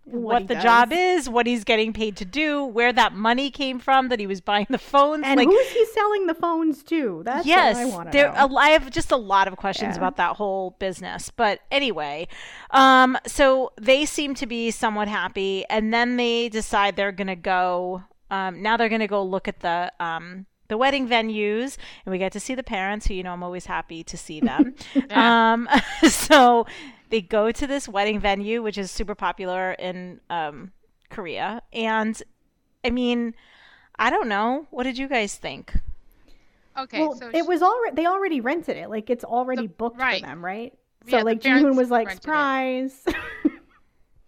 what, 0.09 0.43
he 0.43 0.47
the 0.47 0.53
does. 0.55 0.63
job 0.63 0.93
is, 0.93 1.27
what 1.29 1.47
he's 1.47 1.65
getting 1.65 1.91
paid 1.91 2.15
to 2.17 2.25
do, 2.25 2.63
where 2.63 2.93
that 2.93 3.13
money 3.13 3.51
came 3.51 3.77
from 3.77 4.07
that 4.07 4.19
he 4.21 4.27
was 4.27 4.39
buying 4.39 4.67
the 4.69 4.77
phones. 4.77 5.23
And 5.25 5.37
like, 5.37 5.47
who's 5.49 5.69
he 5.69 5.85
selling 5.87 6.27
the 6.27 6.33
phones 6.33 6.81
to? 6.83 7.23
That's 7.25 7.45
yes, 7.45 7.75
what 7.75 7.81
I 7.81 7.85
want 7.85 8.11
to 8.11 8.17
there. 8.17 8.31
know. 8.31 8.55
I 8.55 8.69
have 8.69 8.89
just 8.89 9.11
a 9.11 9.17
lot 9.17 9.49
of 9.49 9.57
questions 9.57 9.95
Yeah. 9.95 9.99
about 9.99 10.15
that 10.15 10.37
whole 10.37 10.77
business. 10.79 11.29
But 11.29 11.59
anyway, 11.71 12.29
um, 12.71 13.17
so 13.25 13.73
they 13.79 14.05
seem 14.05 14.33
to 14.35 14.45
be 14.45 14.71
somewhat 14.71 15.09
happy, 15.09 15.65
and 15.69 15.93
then 15.93 16.15
they 16.15 16.47
decide 16.49 16.95
they're 16.95 17.11
gonna 17.11 17.35
go. 17.35 18.03
Um, 18.31 18.61
now 18.61 18.77
they're 18.77 18.89
gonna 18.89 19.07
go 19.07 19.23
look 19.23 19.47
at 19.49 19.59
the 19.59 19.91
um 19.99 20.45
the 20.67 20.77
wedding 20.77 21.07
venues, 21.07 21.77
and 22.05 22.11
we 22.11 22.17
get 22.17 22.31
to 22.33 22.39
see 22.39 22.55
the 22.55 22.63
parents, 22.63 23.07
who 23.07 23.13
you 23.13 23.23
know 23.23 23.33
I'm 23.33 23.43
always 23.43 23.65
happy 23.65 24.03
to 24.03 24.17
see 24.17 24.39
them. 24.39 24.75
Um, 25.11 25.67
so 26.09 26.65
they 27.09 27.21
go 27.21 27.51
to 27.51 27.67
this 27.67 27.87
wedding 27.87 28.19
venue, 28.19 28.61
which 28.61 28.77
is 28.77 28.91
super 28.91 29.15
popular 29.15 29.71
in 29.73 30.19
um 30.29 30.71
Korea, 31.09 31.61
and 31.73 32.21
I 32.83 32.89
mean. 32.89 33.33
I 33.99 34.11
don't 34.11 34.27
know. 34.27 34.67
What 34.69 34.83
did 34.83 34.99
you 34.99 35.07
guys 35.07 35.33
think? 35.33 35.73
Okay, 36.77 36.99
well, 36.99 37.15
so 37.15 37.31
it 37.33 37.47
was 37.47 37.63
already 37.63 37.95
they 37.95 38.05
already 38.05 38.41
rented 38.41 38.77
it. 38.77 38.91
Like 38.91 39.09
it's 39.09 39.23
already 39.23 39.63
The- 39.63 39.73
booked 39.73 39.99
right. 39.99 40.21
for 40.21 40.27
them, 40.27 40.45
right? 40.45 40.71
So 41.09 41.17
Yeah, 41.17 41.23
like 41.23 41.41
parents 41.41 41.65
Jihoon 41.65 41.75
was 41.75 41.89
like, 41.89 42.05
rented 42.05 42.19
it. 42.19 42.23
surprise. 42.23 43.05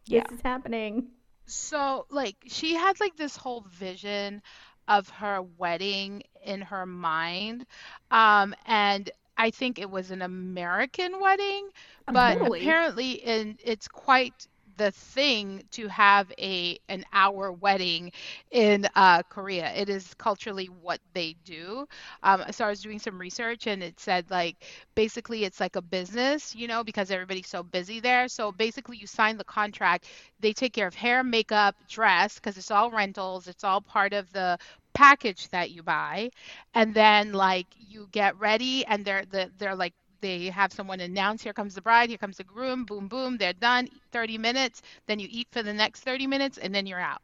Yeah. 0.05 0.23
This 0.27 0.39
is 0.39 0.43
happening. 0.43 1.09
So, 1.45 2.07
like, 2.09 2.37
she 2.47 2.73
had 2.73 2.99
like 2.99 3.15
this 3.15 3.35
whole 3.37 3.63
vision 3.69 4.41
of 4.87 5.07
her 5.09 5.41
wedding 5.59 6.23
in 6.43 6.61
her 6.61 6.85
mind. 6.85 7.65
Um, 8.11 8.55
and 8.65 9.09
I 9.37 9.51
think 9.51 9.79
it 9.79 9.89
was 9.89 10.11
an 10.11 10.21
American 10.21 11.19
wedding, 11.19 11.69
but 12.07 12.39
Totally. 12.39 12.43
apparently 12.43 13.11
in 13.13 13.57
it's 13.63 13.87
quite 13.87 14.47
the 14.77 14.91
thing 14.91 15.63
to 15.71 15.87
have 15.87 16.31
a 16.39 16.77
an 16.89 17.03
hour 17.13 17.51
wedding 17.51 18.11
in 18.51 18.87
uh, 18.95 19.21
Korea. 19.29 19.71
It 19.73 19.89
is 19.89 20.13
culturally 20.15 20.65
what 20.67 20.99
they 21.13 21.35
do. 21.43 21.87
Um, 22.23 22.43
so 22.51 22.65
I 22.65 22.69
was 22.69 22.81
doing 22.81 22.99
some 22.99 23.19
research 23.19 23.67
and 23.67 23.83
it 23.83 23.99
said 23.99 24.29
like 24.29 24.57
basically 24.95 25.43
it's 25.45 25.59
like 25.59 25.75
a 25.75 25.81
business, 25.81 26.55
you 26.55 26.67
know, 26.67 26.83
because 26.83 27.11
everybody's 27.11 27.47
so 27.47 27.63
busy 27.63 27.99
there. 27.99 28.27
So 28.27 28.51
basically 28.51 28.97
you 28.97 29.07
sign 29.07 29.37
the 29.37 29.43
contract. 29.45 30.05
They 30.39 30.53
take 30.53 30.73
care 30.73 30.87
of 30.87 30.95
hair, 30.95 31.23
makeup, 31.23 31.75
dress 31.87 32.35
because 32.35 32.57
it's 32.57 32.71
all 32.71 32.91
rentals. 32.91 33.47
It's 33.47 33.63
all 33.63 33.81
part 33.81 34.13
of 34.13 34.31
the 34.33 34.57
package 34.99 35.47
that 35.49 35.71
you 35.71 35.81
buy 35.81 36.29
and 36.73 36.93
then 36.93 37.31
like 37.31 37.67
you 37.87 38.09
get 38.11 38.37
ready 38.37 38.85
and 38.85 39.05
they're 39.05 39.23
the, 39.31 39.49
they're 39.57 39.75
like 39.75 39.93
they 40.19 40.47
have 40.47 40.73
someone 40.73 40.99
announce 40.99 41.41
here 41.41 41.53
comes 41.53 41.73
the 41.73 41.81
bride 41.81 42.09
here 42.09 42.17
comes 42.17 42.35
the 42.35 42.43
groom 42.43 42.83
boom 42.83 43.07
boom 43.07 43.37
they're 43.37 43.53
done 43.53 43.87
30 44.11 44.37
minutes 44.37 44.81
then 45.07 45.17
you 45.17 45.27
eat 45.31 45.47
for 45.51 45.63
the 45.63 45.73
next 45.73 46.01
30 46.01 46.27
minutes 46.27 46.57
and 46.57 46.75
then 46.75 46.85
you're 46.85 46.99
out 46.99 47.21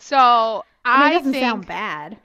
so 0.00 0.64
I 0.84 0.98
mean, 0.98 1.06
i, 1.06 1.12
doesn't 1.12 1.32
think 1.32 1.44
sound 1.44 1.66
bad. 1.68 2.16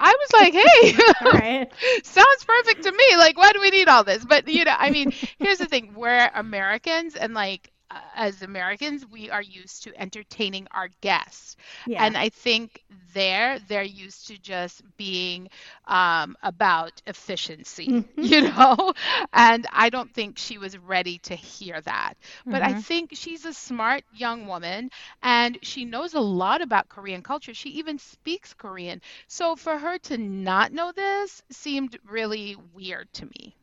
i 0.00 0.16
was 0.18 0.32
like 0.32 0.52
hey 0.52 0.96
right. 1.38 1.72
sounds 2.04 2.44
perfect 2.44 2.82
to 2.82 2.90
me 2.90 3.16
like 3.18 3.38
why 3.38 3.52
do 3.52 3.60
we 3.60 3.70
need 3.70 3.86
all 3.86 4.02
this 4.02 4.24
but 4.24 4.48
you 4.48 4.64
know 4.64 4.74
i 4.76 4.90
mean 4.90 5.12
here's 5.38 5.58
the 5.58 5.66
thing 5.66 5.94
we're 5.94 6.28
americans 6.34 7.14
and 7.14 7.34
like 7.34 7.69
uh, 7.90 7.98
as 8.14 8.42
americans 8.42 9.04
we 9.06 9.30
are 9.30 9.42
used 9.42 9.82
to 9.84 9.92
entertaining 10.00 10.66
our 10.72 10.88
guests 11.00 11.56
Yeah. 11.84 12.06
and 12.06 12.16
I 12.16 12.28
think 12.30 12.82
there 13.14 13.58
they're 13.58 13.82
used 13.82 14.28
to 14.28 14.38
just 14.38 14.82
being 14.96 15.48
um, 15.86 16.36
about 16.42 17.02
efficiency, 17.06 17.94
Mhm. 17.94 18.04
you 18.20 18.42
know? 18.42 18.92
And 19.32 19.66
I 19.72 19.90
don't 19.90 20.12
think 20.12 20.38
she 20.38 20.58
was 20.58 20.76
ready 20.78 21.18
to 21.24 21.34
hear 21.34 21.80
that. 21.80 22.14
But 22.48 22.62
I 22.62 22.72
Mhm. 22.72 22.74
think 22.74 23.10
she's 23.14 23.44
a 23.44 23.52
smart 23.52 24.04
young 24.12 24.46
woman 24.46 24.90
and 25.22 25.58
she 25.62 25.84
knows 25.84 26.14
a 26.14 26.20
lot 26.20 26.60
about 26.62 26.88
Korean 26.88 27.22
culture. 27.22 27.54
She 27.54 27.70
even 27.70 27.98
speaks 27.98 28.54
Korean. 28.54 29.00
So 29.26 29.56
for 29.56 29.78
her 29.78 29.98
to 29.98 30.16
not 30.18 30.72
know 30.72 30.92
this 30.92 31.42
seemed 31.50 31.98
really 32.04 32.56
weird 32.74 33.12
to 33.14 33.26
me. 33.26 33.54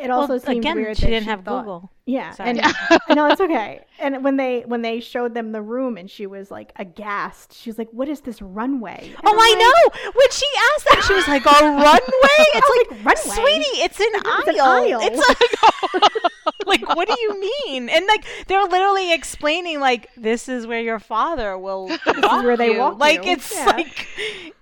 it 0.00 0.10
also 0.10 0.38
well, 0.42 0.52
seemed 0.52 0.56
again, 0.56 0.74
weird 0.74 0.98
she 0.98 1.02
that 1.02 1.10
didn't 1.10 1.26
she 1.26 1.28
have 1.28 1.44
thought- 1.44 1.68
Google. 1.68 1.90
Yeah, 2.08 2.30
Sorry. 2.30 2.48
and 2.50 2.62
no, 3.14 3.26
it's 3.26 3.40
okay. 3.40 3.80
And 4.00 4.22
when 4.22 4.36
they 4.36 4.60
when 4.60 4.80
they 4.82 5.00
showed 5.00 5.34
them 5.34 5.50
the 5.50 5.60
room, 5.60 5.96
and 5.98 6.08
she 6.08 6.26
was 6.28 6.52
like 6.52 6.72
aghast. 6.76 7.52
She 7.52 7.68
was 7.68 7.76
like, 7.78 7.88
"What 7.90 8.08
is 8.08 8.20
this 8.20 8.40
runway?" 8.40 9.08
And 9.08 9.16
Oh, 9.26 9.32
I'm 9.32 9.38
I 9.38 9.48
like, 9.50 9.58
know. 9.58 10.12
When 10.14 10.30
she 10.30 10.46
asked 10.70 10.84
that, 10.90 11.04
she 11.06 11.14
was 11.14 11.26
like, 11.26 11.44
"A 11.44 11.48
runway?" 11.88 12.44
It's 12.54 12.70
like, 12.76 13.04
like, 13.04 13.04
"Runway?" 13.26 13.34
sweetie, 13.42 13.80
it's 13.82 13.98
an 13.98 14.06
It's 14.14 14.48
an 14.48 14.60
aisle. 14.60 14.70
aisle. 14.70 15.00
It's 15.02 15.28
like, 15.28 16.22
oh, 16.46 16.50
like, 16.66 16.96
what 16.96 17.08
do 17.08 17.16
you 17.20 17.40
mean? 17.66 17.88
And 17.88 18.06
like, 18.06 18.24
they're 18.46 18.62
literally 18.64 19.12
explaining, 19.12 19.80
like, 19.80 20.08
this 20.16 20.48
is 20.48 20.64
where 20.64 20.80
your 20.80 21.00
father 21.00 21.58
will. 21.58 21.88
This 21.88 22.00
is 22.06 22.42
where 22.44 22.56
they 22.56 22.78
walk 22.78 23.00
Like, 23.00 23.24
you. 23.24 23.32
it's 23.32 23.52
Yeah. 23.52 23.66
like. 23.66 24.06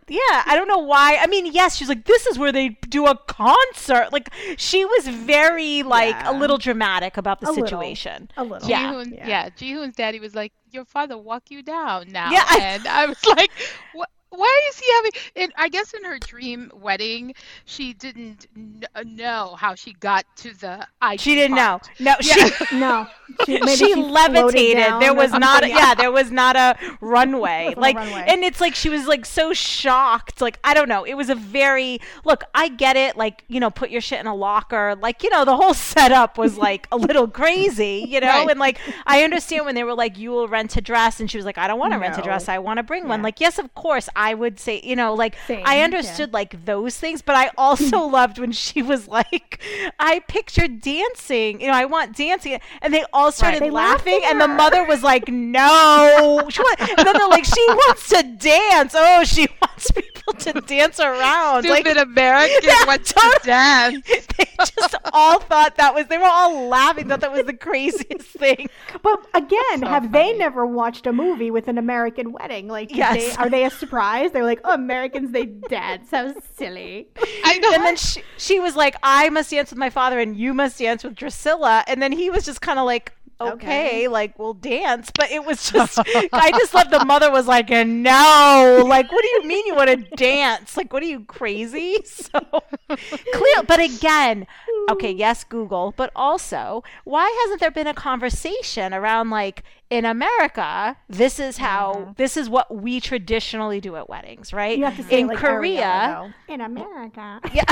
Yeah, 0.09 0.21
I 0.47 0.55
don't 0.55 0.69
know 0.69 0.79
why. 0.79 1.19
I 1.21 1.27
mean, 1.27 1.47
yes, 1.47 1.75
she's 1.75 1.89
like, 1.89 2.05
this 2.05 2.27
is 2.27 2.39
where 2.39 2.53
they 2.53 2.69
do 2.89 3.07
a 3.07 3.17
concert. 3.27 4.13
Like, 4.13 4.29
she 4.57 4.85
was 4.85 5.09
very, 5.09 5.83
like, 5.83 6.15
Yeah. 6.15 6.31
a 6.31 6.35
little 6.39 6.59
dramatic 6.59 7.17
about 7.17 7.36
the 7.41 7.49
A 7.49 7.51
little. 7.51 7.67
situation. 7.67 8.31
a 8.37 8.45
little. 8.45 8.69
Yeah. 8.69 8.93
Jihoon, 8.93 9.15
Yeah. 9.17 9.29
yeah. 9.29 9.49
Jihoon's 9.51 9.97
daddy 9.97 10.21
was 10.21 10.35
like, 10.35 10.53
"Your 10.71 10.85
father 10.85 11.17
walk 11.19 11.45
you 11.51 11.63
down 11.63 12.09
now," 12.11 12.31
Yeah. 12.31 12.45
and 12.61 12.87
I 12.87 13.07
was 13.07 13.25
like, 13.37 13.51
"What? 13.93 14.09
Why 14.31 14.61
is 14.69 14.79
he 14.79 14.93
having? 14.93 15.11
In, 15.35 15.53
I 15.57 15.69
guess 15.69 15.95
in 15.95 16.05
her 16.05 16.19
dream 16.19 16.71
wedding, 16.75 17.35
she 17.65 17.93
didn't 17.95 18.47
kn- 18.55 18.85
know 19.17 19.55
how 19.59 19.75
she 19.75 19.93
got 19.95 20.25
to 20.37 20.53
the. 20.55 20.87
IT 21.03 21.21
She 21.21 21.35
didn't 21.35 21.57
know. 21.57 21.81
No, 22.01 22.15
Yeah. 22.21 22.35
she 22.51 22.77
No, 22.77 23.07
she, 23.47 23.59
she 23.77 23.95
levitated. 23.95 25.01
There 25.01 25.15
was 25.15 25.33
not. 25.33 25.65
A, 25.65 25.69
yeah, 25.69 25.95
there 25.95 26.13
was 26.13 26.31
not 26.31 26.57
a 26.57 26.77
runway. 27.01 27.67
Wasn't 27.67 27.79
a 27.79 27.81
like, 27.81 27.97
runway. 27.97 28.25
and 28.29 28.45
it's 28.45 28.61
like 28.61 28.75
she 28.75 28.89
was 28.89 29.07
like 29.07 29.25
so 29.25 29.53
shocked. 29.53 30.41
Like, 30.41 30.59
I 30.65 30.75
don't 30.75 30.89
know. 30.89 31.05
It 31.05 31.15
was 31.15 31.31
a 31.31 31.35
very 31.35 32.01
look. 32.25 32.45
I 32.55 32.69
get 32.69 32.97
it. 32.97 33.17
Like, 33.17 33.45
you 33.49 33.61
know, 33.61 33.71
put 33.71 33.91
your 33.91 34.01
shit 34.01 34.21
in 34.21 34.27
a 34.27 34.35
locker. 34.35 34.97
Like, 35.01 35.23
you 35.23 35.31
know, 35.31 35.45
the 35.45 35.57
whole 35.57 35.75
setup 35.93 36.37
was 36.39 36.59
like 36.59 36.87
a 36.93 36.97
little 36.97 37.29
crazy. 37.29 38.05
You 38.09 38.21
know, 38.21 38.27
Right. 38.27 38.51
and 38.51 38.59
like 38.61 38.79
I 39.07 39.23
understand 39.25 39.65
when 39.67 39.75
they 39.75 39.85
were 39.85 39.95
like, 39.95 40.19
you 40.19 40.31
will 40.31 40.49
rent 40.49 40.77
a 40.77 40.81
dress, 40.81 41.21
and 41.21 41.31
she 41.31 41.39
was 41.39 41.47
like, 41.47 41.59
I 41.59 41.67
don't 41.69 41.79
want 41.79 41.93
to 41.93 41.99
rent 41.99 42.19
a 42.19 42.23
dress. 42.23 42.49
I 42.49 42.59
want 42.59 42.79
to 42.79 42.83
bring 42.83 43.09
one. 43.09 43.23
Like, 43.23 43.41
yes, 43.41 43.59
of 43.59 43.73
course, 43.75 44.09
I 44.17 44.35
would 44.35 44.59
say. 44.59 44.81
You 44.83 44.97
know, 44.97 45.15
like 45.15 45.37
Same, 45.47 45.63
I 45.65 45.79
yeah. 45.79 45.85
understood 45.85 46.33
like 46.33 46.65
those 46.65 46.97
things, 46.97 47.23
but 47.23 47.37
I 47.37 47.51
also 47.57 47.99
loved 48.19 48.39
when 48.39 48.51
she 48.53 48.83
was 48.83 49.07
like, 49.07 49.61
I 50.01 50.21
pictured 50.27 50.81
dancing. 50.81 51.61
You 51.61 51.69
know, 51.69 51.75
I 51.75 51.85
want 51.85 52.17
dancing, 52.17 52.59
and 52.83 52.93
they 52.93 53.05
all 53.13 53.31
started 53.31 53.61
They 53.63 53.71
laughing, 53.71 54.23
at 54.25 54.33
and 54.33 54.41
the 54.41 54.49
mother 54.49 54.85
was 54.85 55.03
like, 55.03 55.29
"No," 55.29 56.47
she 56.49 56.63
wa- 56.63 56.75
and 56.81 57.07
then 57.07 57.15
they're 57.17 57.29
like, 57.29 57.45
"She 57.45 57.65
wants 57.69 58.09
to 58.09 58.23
dance. 58.23 58.95
Oh, 58.97 59.23
she 59.25 59.47
wants 59.63 59.91
people 59.91 60.33
to 60.33 60.53
dance 60.63 60.99
around." 61.01 61.65
Stupid 61.65 61.97
like 61.97 62.07
American 62.07 62.61
Yeah, 62.63 62.85
went 62.87 63.05
to 63.07 63.41
dance. 63.45 64.07
they 64.37 64.47
just 64.59 64.95
all 65.13 65.41
thought 65.41 65.77
that 65.77 65.95
was. 65.95 66.07
They 66.07 66.19
were 66.19 66.25
all 66.25 66.69
laughing. 66.69 67.09
Thought 67.09 67.21
that 67.21 67.33
was 67.33 67.45
the 67.45 67.53
craziest 67.55 68.29
thing. 68.31 68.69
But 69.03 69.27
again, 69.35 69.81
So 69.81 69.87
have 69.87 70.13
they 70.13 70.33
never 70.37 70.67
watched 70.67 71.07
a 71.07 71.13
movie 71.13 71.51
with 71.51 71.69
an 71.69 71.79
American 71.79 72.33
wedding? 72.33 72.69
Like, 72.69 72.95
Yes. 72.95 73.37
they, 73.37 73.43
are 73.43 73.51
they 73.51 73.65
a 73.65 73.71
surprise? 73.71 74.06
They're 74.33 74.45
like, 74.45 74.61
oh, 74.65 74.75
Americans, 74.75 75.33
they 75.33 75.47
dance. 75.47 76.11
How 76.11 76.33
silly. 76.55 77.09
I 77.45 77.59
know. 77.59 77.73
And 77.73 77.85
then 77.85 77.97
she, 77.97 78.23
she 78.37 78.61
was 78.61 78.77
like, 78.77 78.97
"I 79.03 79.29
must 79.31 79.51
dance 79.51 79.71
with 79.71 79.79
my 79.79 79.91
father, 79.91 80.19
and 80.21 80.37
you 80.37 80.55
must 80.55 80.79
dance 80.79 81.03
with 81.05 81.15
Drascilla." 81.15 81.83
And 81.87 82.01
then 82.03 82.13
he 82.13 82.31
was 82.31 82.45
just 82.45 82.61
kind 82.61 82.79
of 82.79 82.87
like. 82.87 83.13
Okay, 83.39 83.53
Okay. 83.53 84.09
like 84.09 84.39
we'll 84.39 84.55
dance, 84.55 85.11
but 85.15 85.31
it 85.31 85.45
was 85.45 85.71
just 85.71 85.99
I 86.33 86.51
just 86.53 86.73
love 86.73 86.91
the 86.91 87.05
mother 87.05 87.31
was 87.31 87.47
like, 87.47 87.69
no, 87.69 88.83
like 88.87 89.11
what 89.13 89.23
do 89.23 89.29
you 89.29 89.43
mean 89.47 89.67
you 89.67 89.75
want 89.75 89.91
to 89.91 89.97
dance? 90.17 90.77
Like 90.77 90.93
what 90.93 91.03
are 91.03 91.07
you 91.07 91.21
crazy? 91.25 91.99
So 92.07 92.41
clear, 92.89 93.63
but 93.67 93.81
again, 93.81 94.47
okay, 94.91 95.11
yes, 95.25 95.45
Google, 95.45 95.93
but 95.97 96.11
also 96.17 96.83
why 97.05 97.29
hasn't 97.45 97.61
there 97.61 97.71
been 97.71 97.87
a 97.87 97.95
conversation 97.95 98.95
around 98.95 99.31
like 99.31 99.63
in 99.91 100.05
America, 100.05 100.97
this 101.09 101.39
is 101.39 101.59
how 101.59 102.15
this 102.17 102.37
is 102.37 102.49
what 102.49 102.75
we 102.75 103.01
traditionally 103.01 103.81
do 103.81 103.97
at 103.97 104.09
weddings, 104.09 104.53
right? 104.53 104.79
You 104.79 104.85
have 104.85 104.97
to 104.97 105.03
say 105.03 105.21
in 105.21 105.27
like 105.29 105.39
Korea, 105.39 106.33
though. 106.49 106.53
in 106.55 106.61
America. 106.61 107.41
yeah. 107.53 107.65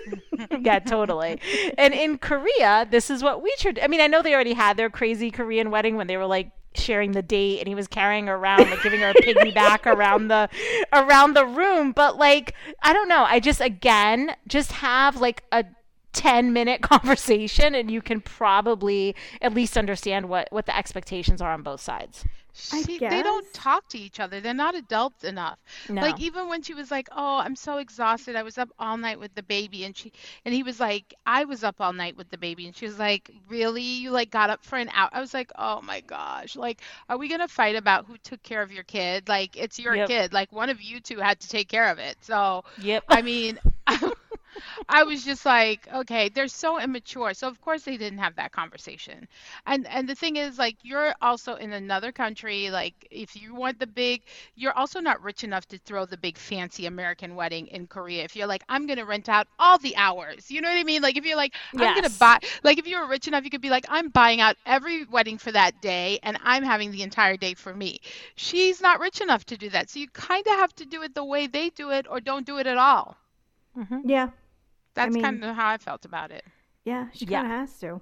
yeah, 0.60 0.78
totally. 0.78 1.40
And 1.78 1.94
in 1.94 2.18
Korea, 2.18 2.86
this 2.90 3.10
is 3.10 3.22
what 3.22 3.42
we 3.42 3.54
should. 3.58 3.78
I 3.78 3.86
mean, 3.86 4.00
I 4.00 4.06
know 4.06 4.22
they 4.22 4.34
already 4.34 4.54
had 4.54 4.76
their 4.76 4.90
crazy 4.90 5.30
Korean 5.30 5.70
wedding 5.70 5.96
when 5.96 6.06
they 6.06 6.16
were 6.16 6.26
like 6.26 6.50
sharing 6.74 7.12
the 7.12 7.22
date 7.22 7.58
and 7.58 7.68
he 7.68 7.74
was 7.74 7.86
carrying 7.86 8.26
her 8.26 8.34
around 8.34 8.70
like 8.70 8.82
giving 8.82 9.00
her 9.00 9.10
a 9.10 9.14
piggyback 9.14 9.84
around 9.86 10.28
the 10.28 10.48
around 10.92 11.34
the 11.34 11.44
room 11.44 11.92
but 11.92 12.16
like 12.16 12.54
i 12.82 12.94
don't 12.94 13.08
know 13.08 13.24
i 13.24 13.38
just 13.38 13.60
again 13.60 14.34
just 14.48 14.72
have 14.72 15.16
like 15.20 15.42
a 15.52 15.66
10 16.12 16.52
minute 16.52 16.82
conversation 16.82 17.74
and 17.74 17.90
you 17.90 18.00
can 18.02 18.20
probably 18.20 19.14
at 19.40 19.54
least 19.54 19.76
understand 19.76 20.28
what 20.28 20.48
what 20.50 20.66
the 20.66 20.76
expectations 20.76 21.40
are 21.40 21.52
on 21.52 21.62
both 21.62 21.80
sides 21.80 22.24
I 22.70 22.84
She, 22.84 22.98
they 22.98 23.22
don't 23.22 23.50
talk 23.52 23.88
to 23.88 23.98
each 23.98 24.18
other. 24.20 24.40
They're 24.40 24.52
not 24.54 24.74
adults 24.74 25.24
enough. 25.24 25.58
No. 25.88 26.00
Like 26.00 26.20
even 26.20 26.48
when 26.48 26.62
she 26.62 26.74
was 26.74 26.90
like, 26.90 27.08
"Oh, 27.12 27.38
I'm 27.38 27.54
so 27.56 27.78
exhausted. 27.78 28.36
I 28.36 28.42
was 28.42 28.58
up 28.58 28.70
all 28.78 28.96
night 28.98 29.18
with 29.20 29.34
the 29.34 29.42
baby," 29.42 29.84
and 29.84 29.96
she 29.96 30.12
and 30.44 30.54
he 30.54 30.62
was 30.62 30.80
like, 30.80 31.14
"I 31.26 31.44
was 31.44 31.62
up 31.64 31.80
all 31.80 31.92
night 31.92 32.16
with 32.16 32.28
the 32.30 32.38
baby," 32.38 32.66
and 32.66 32.74
she 32.76 32.86
was 32.86 32.98
like, 32.98 33.30
"Really? 33.48 33.82
You 33.82 34.10
like 34.10 34.30
got 34.30 34.50
up 34.50 34.64
for 34.64 34.76
an 34.78 34.88
hour?" 34.90 35.08
I 35.12 35.20
was 35.20 35.32
like, 35.34 35.50
"Oh 35.56 35.80
my 35.82 36.00
gosh! 36.00 36.56
Like, 36.56 36.80
are 37.08 37.16
we 37.18 37.28
gonna 37.28 37.48
fight 37.48 37.76
about 37.76 38.06
who 38.06 38.16
took 38.18 38.42
care 38.42 38.62
of 38.62 38.72
your 38.72 38.84
kid? 38.84 39.28
Like, 39.28 39.56
it's 39.56 39.78
your 39.78 39.96
Yep. 39.96 40.00
kid. 40.00 40.32
Like, 40.32 40.52
one 40.52 40.68
of 40.70 40.80
you 40.82 41.00
two 41.00 41.18
had 41.18 41.40
to 41.40 41.48
take 41.48 41.68
care 41.68 41.88
of 41.90 41.98
it." 41.98 42.16
So 42.24 42.64
yep 42.76 43.04
I 43.08 43.22
mean, 43.22 43.58
I 44.88 45.04
was 45.04 45.24
just 45.24 45.44
like, 45.44 45.88
okay, 45.92 46.28
they're 46.28 46.48
so 46.48 46.80
immature. 46.80 47.34
So 47.34 47.48
of 47.48 47.60
course 47.60 47.82
they 47.82 47.96
didn't 47.96 48.18
have 48.18 48.36
that 48.36 48.52
conversation. 48.52 49.28
And 49.66 49.86
and 49.86 50.08
the 50.08 50.14
thing 50.14 50.36
is 50.36 50.58
like 50.58 50.76
you're 50.82 51.14
also 51.20 51.54
in 51.54 51.72
another 51.72 52.12
country, 52.12 52.70
like 52.70 52.94
if 53.10 53.36
you 53.36 53.54
want 53.54 53.78
the 53.78 53.86
big, 53.86 54.22
you're 54.54 54.72
also 54.72 55.00
not 55.00 55.22
rich 55.22 55.44
enough 55.44 55.66
to 55.68 55.78
throw 55.78 56.04
the 56.06 56.16
big 56.16 56.38
fancy 56.38 56.86
American 56.86 57.34
wedding 57.34 57.66
in 57.68 57.86
Korea. 57.86 58.24
If 58.24 58.36
you're 58.36 58.46
like, 58.46 58.62
I'm 58.68 58.86
going 58.86 58.98
to 58.98 59.04
rent 59.04 59.28
out 59.28 59.46
all 59.58 59.78
the 59.78 59.96
hours. 59.96 60.50
You 60.50 60.60
know 60.60 60.68
what 60.68 60.78
I 60.78 60.84
mean? 60.84 61.02
Like 61.02 61.16
if 61.16 61.24
you're 61.24 61.36
like, 61.36 61.54
I'm 61.76 61.92
going 61.92 62.04
to 62.04 62.10
buy 62.10 62.38
like 62.62 62.78
if 62.78 62.86
you 62.86 62.98
were 62.98 63.06
rich 63.08 63.28
enough, 63.28 63.44
you 63.44 63.50
could 63.50 63.60
be 63.62 63.70
like, 63.70 63.86
I'm 63.88 64.08
buying 64.08 64.40
out 64.40 64.56
every 64.66 65.04
wedding 65.04 65.38
for 65.38 65.52
that 65.52 65.80
day 65.80 66.18
and 66.22 66.38
I'm 66.42 66.62
having 66.62 66.90
the 66.90 67.02
entire 67.02 67.36
day 67.36 67.54
for 67.54 67.74
me. 67.74 68.00
She's 68.36 68.80
not 68.80 69.00
rich 69.00 69.20
enough 69.20 69.44
to 69.46 69.56
do 69.56 69.70
that. 69.70 69.90
So 69.90 69.98
you 70.00 70.08
kind 70.08 70.46
of 70.46 70.52
have 70.54 70.74
to 70.76 70.84
do 70.86 71.02
it 71.02 71.14
the 71.14 71.24
way 71.24 71.46
they 71.46 71.70
do 71.70 71.90
it 71.90 72.06
or 72.08 72.20
don't 72.20 72.46
do 72.46 72.58
it 72.58 72.66
at 72.66 72.78
all. 72.78 73.16
Mm-hmm. 73.76 74.08
Yeah. 74.08 74.30
That's 74.94 75.14
mean- 75.14 75.22
kind 75.22 75.44
of 75.44 75.56
how 75.56 75.68
I 75.68 75.78
felt 75.78 76.04
about 76.04 76.30
it. 76.30 76.44
Yeah, 76.84 77.06
she 77.12 77.26
kind 77.26 77.46
of 77.46 77.52
has 77.52 77.78
to. 77.80 78.00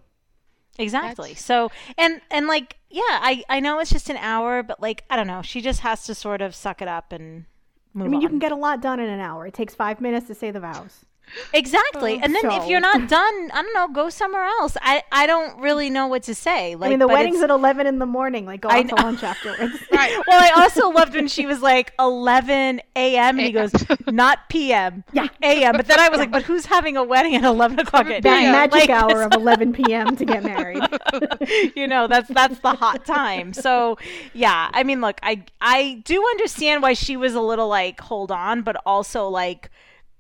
Exactly. 0.79 1.31
That's- 1.31 1.45
So 1.45 1.71
and 1.99 2.21
and 2.31 2.47
like 2.47 2.77
yeah, 2.89 3.03
I 3.07 3.45
I 3.49 3.61
know 3.61 3.79
it's 3.81 3.91
just 3.91 4.09
an 4.09 4.17
hour, 4.17 4.63
but 4.63 4.81
like 4.81 5.05
I 5.11 5.17
don't 5.17 5.27
know, 5.27 5.43
she 5.43 5.61
just 5.61 5.81
has 5.81 6.05
to 6.05 6.15
sort 6.15 6.41
of 6.41 6.55
suck 6.55 6.81
it 6.81 6.89
up 6.89 7.13
and 7.13 7.45
move 7.93 8.07
I 8.07 8.09
mean, 8.09 8.15
on. 8.17 8.23
you 8.23 8.29
can 8.29 8.39
get 8.39 8.53
a 8.53 8.57
lot 8.57 8.81
done 8.81 9.01
in 9.01 9.09
an 9.11 9.21
hour. 9.21 9.47
It 9.47 9.55
takes 9.55 9.75
five 9.75 10.01
minutes 10.01 10.27
to 10.29 10.35
say 10.35 10.51
the 10.51 10.61
vows. 10.61 11.05
Exactly. 11.53 12.15
Um, 12.17 12.21
and 12.25 12.35
then 12.35 12.51
if 12.53 12.69
you're 12.69 12.81
not 12.81 13.09
done, 13.09 13.51
I 13.53 13.63
don't 13.63 13.75
know, 13.75 13.89
go 13.89 14.11
somewhere 14.11 14.45
else. 14.45 14.77
I 14.83 15.03
I 15.13 15.27
don't 15.27 15.59
really 15.61 15.91
know 15.91 16.07
what 16.07 16.23
to 16.25 16.35
say. 16.35 16.75
Like 16.77 16.89
I 16.89 16.91
mean, 16.91 16.99
the 16.99 17.09
wedding's 17.09 17.41
at 17.41 17.51
11 17.51 17.87
in 17.87 17.99
the 17.99 18.07
morning. 18.07 18.47
Like, 18.47 18.61
go 18.63 18.71
out 18.71 18.89
to 18.89 18.95
lunch 18.97 19.23
afterwards. 19.23 19.79
Right. 19.93 20.17
well, 20.29 20.41
I 20.43 20.63
also 20.63 20.89
loved 20.91 21.15
when 21.15 21.29
she 21.29 21.45
was 21.47 21.61
like 21.61 21.93
11 21.99 22.81
a.m. 22.97 23.39
and 23.39 23.41
he 23.47 23.53
goes, 23.53 23.73
not 24.07 24.49
p.m. 24.49 25.05
Yeah. 25.13 25.27
a.m. 25.43 25.77
But 25.77 25.87
then 25.89 25.99
I 26.01 26.09
was 26.09 26.19
like, 26.19 26.31
but 26.31 26.43
who's 26.43 26.65
having 26.65 26.97
a 26.97 27.05
wedding 27.05 27.35
at 27.35 27.45
11 27.45 27.79
o'clock 27.81 28.07
at 28.07 28.23
that 28.23 28.43
night? 28.43 28.71
magic 28.73 28.89
Like, 28.89 28.91
hour 28.91 29.23
of 29.23 29.33
11 29.35 29.73
p.m. 29.75 30.17
to 30.17 30.25
get 30.25 30.43
married. 30.43 30.83
you 31.77 31.87
know 31.87 32.07
that's 32.07 32.29
that's 32.29 32.59
the 32.61 32.73
hot 32.73 33.05
time 33.05 33.53
so 33.53 33.99
yeah 34.33 34.71
i 34.73 34.83
mean 34.83 35.01
look 35.01 35.19
i 35.23 35.43
i 35.61 36.01
do 36.05 36.25
understand 36.31 36.83
why 36.83 36.93
she 36.93 37.17
was 37.17 37.35
a 37.35 37.41
little 37.41 37.69
like 37.69 38.01
hold 38.01 38.31
on 38.31 38.63
but 38.63 38.77
also 38.87 39.29
like 39.29 39.71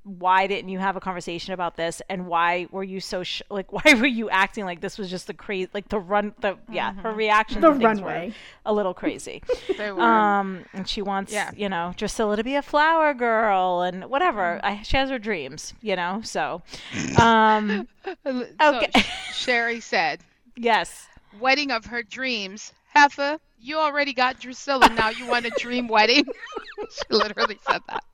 why 0.03 0.47
didn't 0.47 0.71
you 0.71 0.79
have 0.79 0.97
a 0.97 1.01
conversation 1.01 1.53
about 1.53 1.77
this 1.77 2.01
and 2.09 2.27
why 2.27 2.67
were 2.71 2.83
you 2.83 3.01
so 3.01 3.23
sh- 3.23 3.43
like 3.51 3.71
why 3.73 3.83
were 3.95 4.07
you 4.07 4.31
acting 4.31 4.65
like 4.65 4.81
this 4.81 4.97
was 4.97 5.11
just 5.11 5.27
the 5.27 5.35
crazy 5.35 5.69
like 5.75 5.89
the 5.89 5.99
run 5.99 6.35
the 6.41 6.57
yeah 6.71 6.95
her 6.95 7.13
reaction 7.13 7.61
The 7.61 7.69
to 7.73 7.79
things 7.79 8.01
were 8.01 8.07
runway. 8.09 8.33
a 8.65 8.73
little 8.73 8.95
crazy 8.95 9.43
um 9.79 10.65
and 10.73 10.89
she 10.89 11.03
wants 11.03 11.33
Yeah. 11.33 11.51
you 11.55 11.69
know 11.69 11.93
Drascilla 11.97 12.37
to 12.37 12.45
be 12.45 12.55
a 12.55 12.63
flower 12.63 13.13
girl 13.15 13.83
and 13.83 14.05
whatever 14.07 14.59
Mm. 14.63 14.65
I, 14.65 14.83
she 14.83 14.97
has 14.97 15.11
her 15.11 15.19
dreams 15.19 15.75
you 15.83 15.97
know 15.97 16.23
so 16.25 16.63
um 17.19 17.87
so 18.25 18.47
okay. 18.63 18.91
Sherry 19.35 19.81
said, 19.81 20.21
yes 20.57 21.07
wedding 21.39 21.71
of 21.71 21.85
her 21.87 22.03
dreams. 22.03 22.73
Heifer, 22.95 23.39
you 23.61 23.79
already 23.79 24.15
got 24.15 24.39
Drascilla. 24.41 24.91
Now 24.91 25.11
you 25.11 25.27
want 25.27 25.47
a 25.47 25.51
dream 25.51 25.89
wedding? 25.89 26.25
she 26.89 27.05
literally 27.11 27.59
said 27.63 27.83
that. 27.89 28.05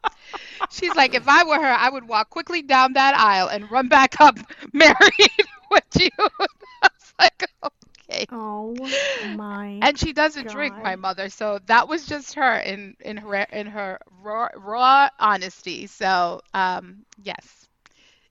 She's 0.71 0.97
like, 0.97 1.15
if 1.15 1.29
I 1.29 1.45
were 1.45 1.61
her, 1.61 1.73
I 1.73 1.89
would 1.89 2.09
walk 2.09 2.31
quickly 2.31 2.63
down 2.63 2.95
that 2.95 3.15
aisle 3.17 3.49
and 3.49 3.71
run 3.71 3.89
back 3.89 4.21
up 4.21 4.39
married 4.73 4.97
with 5.71 5.85
you. 5.99 6.09
I 6.19 6.47
was 6.83 7.15
like, 7.19 7.49
okay. 8.11 8.27
Oh 8.31 8.97
my. 9.21 9.83
And 9.83 9.99
she 9.99 10.13
doesn't 10.13 10.49
drink, 10.49 10.79
my 10.83 10.97
mother. 10.97 11.29
So 11.31 11.59
that 11.67 11.89
was 11.89 12.07
just 12.07 12.35
her 12.35 12.59
in 12.59 12.97
in 13.01 13.17
her 13.19 13.35
in 13.35 13.67
her 13.67 13.99
raw, 14.11 14.49
raw 14.57 15.09
honesty. 15.19 15.87
So 15.87 16.41
um, 16.55 17.05
yes, 17.17 17.69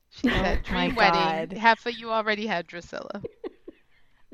she 0.10 0.32
said 0.32 0.62
Oh 0.64 0.64
dream 0.64 0.96
God. 0.98 1.54
wedding. 1.54 1.54
Heifer, 1.54 1.90
you 1.90 2.12
already 2.12 2.46
had 2.48 2.68
Drascilla. 2.68 3.26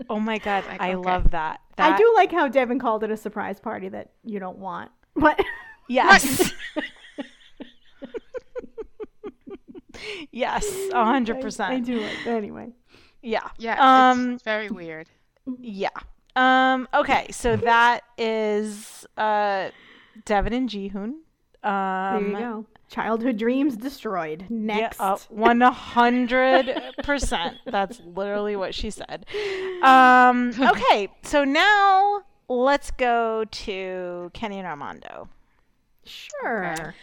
Oh 0.09 0.19
my 0.19 0.37
god 0.39 0.65
Like, 0.67 0.81
i 0.81 0.93
okay. 0.93 1.09
love 1.09 1.31
that 1.31 1.61
that 1.77 1.93
I 1.93 1.97
do 1.97 2.13
like 2.15 2.31
how 2.31 2.47
Deavan 2.49 2.79
called 2.79 3.03
it 3.03 3.11
a 3.11 3.17
surprise 3.17 3.59
party 3.59 3.89
that 3.89 4.11
you 4.23 4.39
don't 4.39 4.57
want. 4.57 4.91
But 5.15 5.39
Yes. 5.89 6.51
yes, 10.31 10.65
a 10.93 11.05
hundred 11.05 11.37
I, 11.37 11.39
I 11.39 11.41
percent. 11.41 11.85
do 11.85 11.99
like 11.99 12.17
that 12.25 12.35
anyway. 12.35 12.69
Yeah. 13.21 13.47
Yeah, 13.57 14.09
Um. 14.11 14.33
it's 14.33 14.43
very 14.43 14.69
weird. 14.69 15.07
Yeah. 15.59 15.89
Um. 16.35 16.87
Okay. 16.93 17.27
So 17.31 17.55
that 17.57 18.01
is 18.17 19.05
uh, 19.17 19.69
Deavan 20.25 20.53
and 20.53 20.69
Jihoon. 20.69 21.13
Um, 21.63 22.31
There 22.33 22.41
you 22.41 22.45
go. 22.47 22.65
Childhood 22.89 23.37
dreams 23.37 23.77
destroyed. 23.77 24.45
Next. 24.49 24.99
Yeah, 24.99 25.05
uh, 25.13 25.17
one 25.29 25.61
hundred 25.61 26.73
percent. 27.03 27.57
That's 27.65 28.01
literally 28.05 28.55
what 28.57 28.75
she 28.75 28.89
said. 28.89 29.25
Um, 29.81 30.51
okay, 30.59 31.07
so 31.23 31.45
now 31.45 32.23
let's 32.49 32.91
go 32.91 33.45
to 33.49 34.29
Kenny 34.33 34.57
and 34.57 34.67
Armando. 34.67 35.29
Sure. 36.03 36.93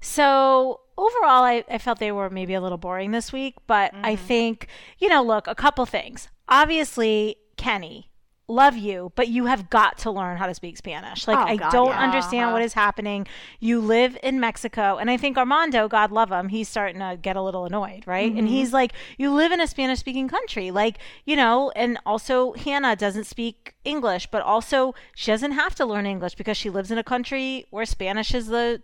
So 0.00 0.80
overall, 0.96 1.44
I, 1.44 1.64
I 1.70 1.78
felt 1.78 1.98
they 1.98 2.12
were 2.12 2.28
maybe 2.30 2.54
a 2.54 2.60
little 2.60 2.78
boring 2.78 3.10
this 3.12 3.32
week, 3.32 3.54
but 3.66 3.92
I 4.02 4.14
Mm-hmm. 4.14 4.26
think, 4.26 4.66
you 4.98 5.08
know, 5.08 5.22
look, 5.22 5.46
a 5.46 5.54
couple 5.54 5.86
things. 5.86 6.28
Obviously, 6.48 7.36
Kenny, 7.56 8.10
love 8.50 8.76
you, 8.76 9.12
but 9.14 9.28
you 9.28 9.44
have 9.44 9.68
got 9.68 9.98
to 9.98 10.10
learn 10.10 10.38
how 10.38 10.46
to 10.46 10.54
speak 10.54 10.76
Spanish. 10.78 11.28
Like, 11.28 11.36
Oh, 11.38 11.42
I 11.42 11.56
God, 11.56 11.70
don't 11.70 11.88
yeah. 11.90 12.00
understand 12.02 12.52
what 12.52 12.60
Uh-huh. 12.60 12.64
is 12.64 12.72
happening. 12.72 13.26
You 13.60 13.78
live 13.80 14.16
in 14.22 14.40
Mexico, 14.40 14.96
and 14.96 15.10
I 15.10 15.18
think 15.18 15.36
Armando, 15.36 15.86
God 15.86 16.10
love 16.10 16.32
him, 16.32 16.48
he's 16.48 16.68
starting 16.68 16.98
to 17.00 17.18
get 17.20 17.36
a 17.36 17.42
little 17.42 17.66
annoyed, 17.66 18.04
right? 18.06 18.30
Mm-hmm. 18.30 18.38
And 18.38 18.48
he's 18.48 18.72
like, 18.72 18.92
you 19.18 19.30
live 19.32 19.52
in 19.52 19.60
a 19.60 19.66
Spanish 19.66 19.98
speaking 20.00 20.28
country. 20.28 20.70
Like, 20.70 20.98
you 21.26 21.36
know, 21.36 21.70
and 21.76 21.98
also 22.06 22.52
Hannah 22.54 22.96
doesn't 22.96 23.24
speak 23.24 23.74
English, 23.84 24.28
but 24.30 24.40
also 24.42 24.94
she 25.14 25.30
doesn't 25.30 25.52
have 25.52 25.74
to 25.74 25.84
learn 25.84 26.06
English 26.06 26.34
because 26.34 26.56
she 26.56 26.70
lives 26.70 26.90
in 26.90 26.96
a 26.98 27.04
country 27.04 27.66
where 27.70 27.84
Spanish 27.84 28.34
is 28.34 28.46
the 28.46 28.82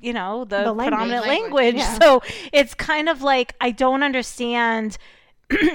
you 0.00 0.12
know 0.12 0.44
the, 0.44 0.64
The 0.64 0.72
language. 0.72 0.88
predominant 0.88 1.26
Language, 1.26 1.52
language, 1.52 1.74
yeah. 1.76 1.98
so 2.00 2.22
it's 2.52 2.74
kind 2.74 3.08
of 3.08 3.22
like 3.22 3.54
i 3.60 3.70
don't 3.70 4.02
understand 4.02 4.96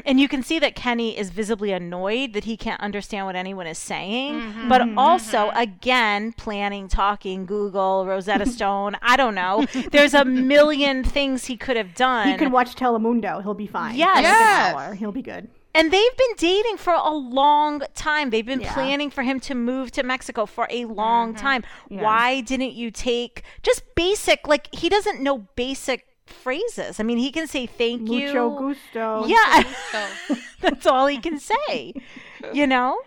and 0.05 0.19
you 0.19 0.27
can 0.27 0.41
see 0.43 0.59
that 0.59 0.75
kenny 0.75 1.17
is 1.17 1.29
visibly 1.29 1.71
annoyed 1.71 2.33
that 2.33 2.43
he 2.45 2.55
can't 2.57 2.81
understand 2.81 3.25
what 3.25 3.35
anyone 3.35 3.67
is 3.67 3.77
saying 3.77 4.35
Mm-hmm, 4.41 4.69
but 4.69 4.81
also 4.97 5.51
again 5.55 6.33
planning 6.33 6.87
talking 6.87 7.45
google 7.45 8.05
rosetta 8.05 8.45
stone 8.57 8.95
i 9.01 9.15
don't 9.17 9.35
know 9.35 9.65
there's 9.91 10.13
a 10.13 10.25
million 10.25 11.03
things 11.03 11.45
he 11.45 11.57
could 11.57 11.77
have 11.77 11.93
done 11.95 12.27
He 12.27 12.35
can 12.37 12.51
watch 12.51 12.75
Telemundo. 12.75 13.41
He'll 13.43 13.53
be 13.53 13.67
fine. 13.67 13.95
Yes. 13.95 14.21
Yes. 14.21 14.97
He'll 14.99 15.11
be 15.11 15.21
good. 15.21 15.49
and 15.73 15.91
they've 15.91 16.17
been 16.17 16.35
dating 16.37 16.77
for 16.77 16.93
a 16.93 17.11
long 17.13 17.81
time. 17.93 18.29
They've 18.31 18.45
been 18.45 18.61
Yeah. 18.61 18.73
planning 18.73 19.09
for 19.11 19.21
him 19.23 19.39
to 19.41 19.53
move 19.55 19.91
to 19.91 20.03
Mexico 20.03 20.45
for 20.45 20.67
a 20.71 20.85
long 20.85 21.35
time. 21.35 21.63
Yeah. 21.89 22.01
Why 22.01 22.41
didn't 22.41 22.73
you 22.73 22.89
take 22.91 23.43
just 23.63 23.83
basic, 23.95 24.47
like, 24.47 24.73
he 24.73 24.89
doesn't 24.89 25.21
know 25.21 25.47
basic 25.55 26.06
phrases. 26.29 26.99
I 26.99 27.03
mean, 27.03 27.17
he 27.17 27.31
can 27.31 27.47
say 27.47 27.65
thank 27.67 28.09
Mucho 28.09 28.49
you. 28.49 28.51
gusto. 28.51 29.27
Yeah, 29.27 29.63
So 29.91 30.19
that's 30.61 30.85
all 30.85 31.07
he 31.07 31.19
can 31.19 31.39
say. 31.39 31.95
You 32.51 32.67
know? 32.67 32.99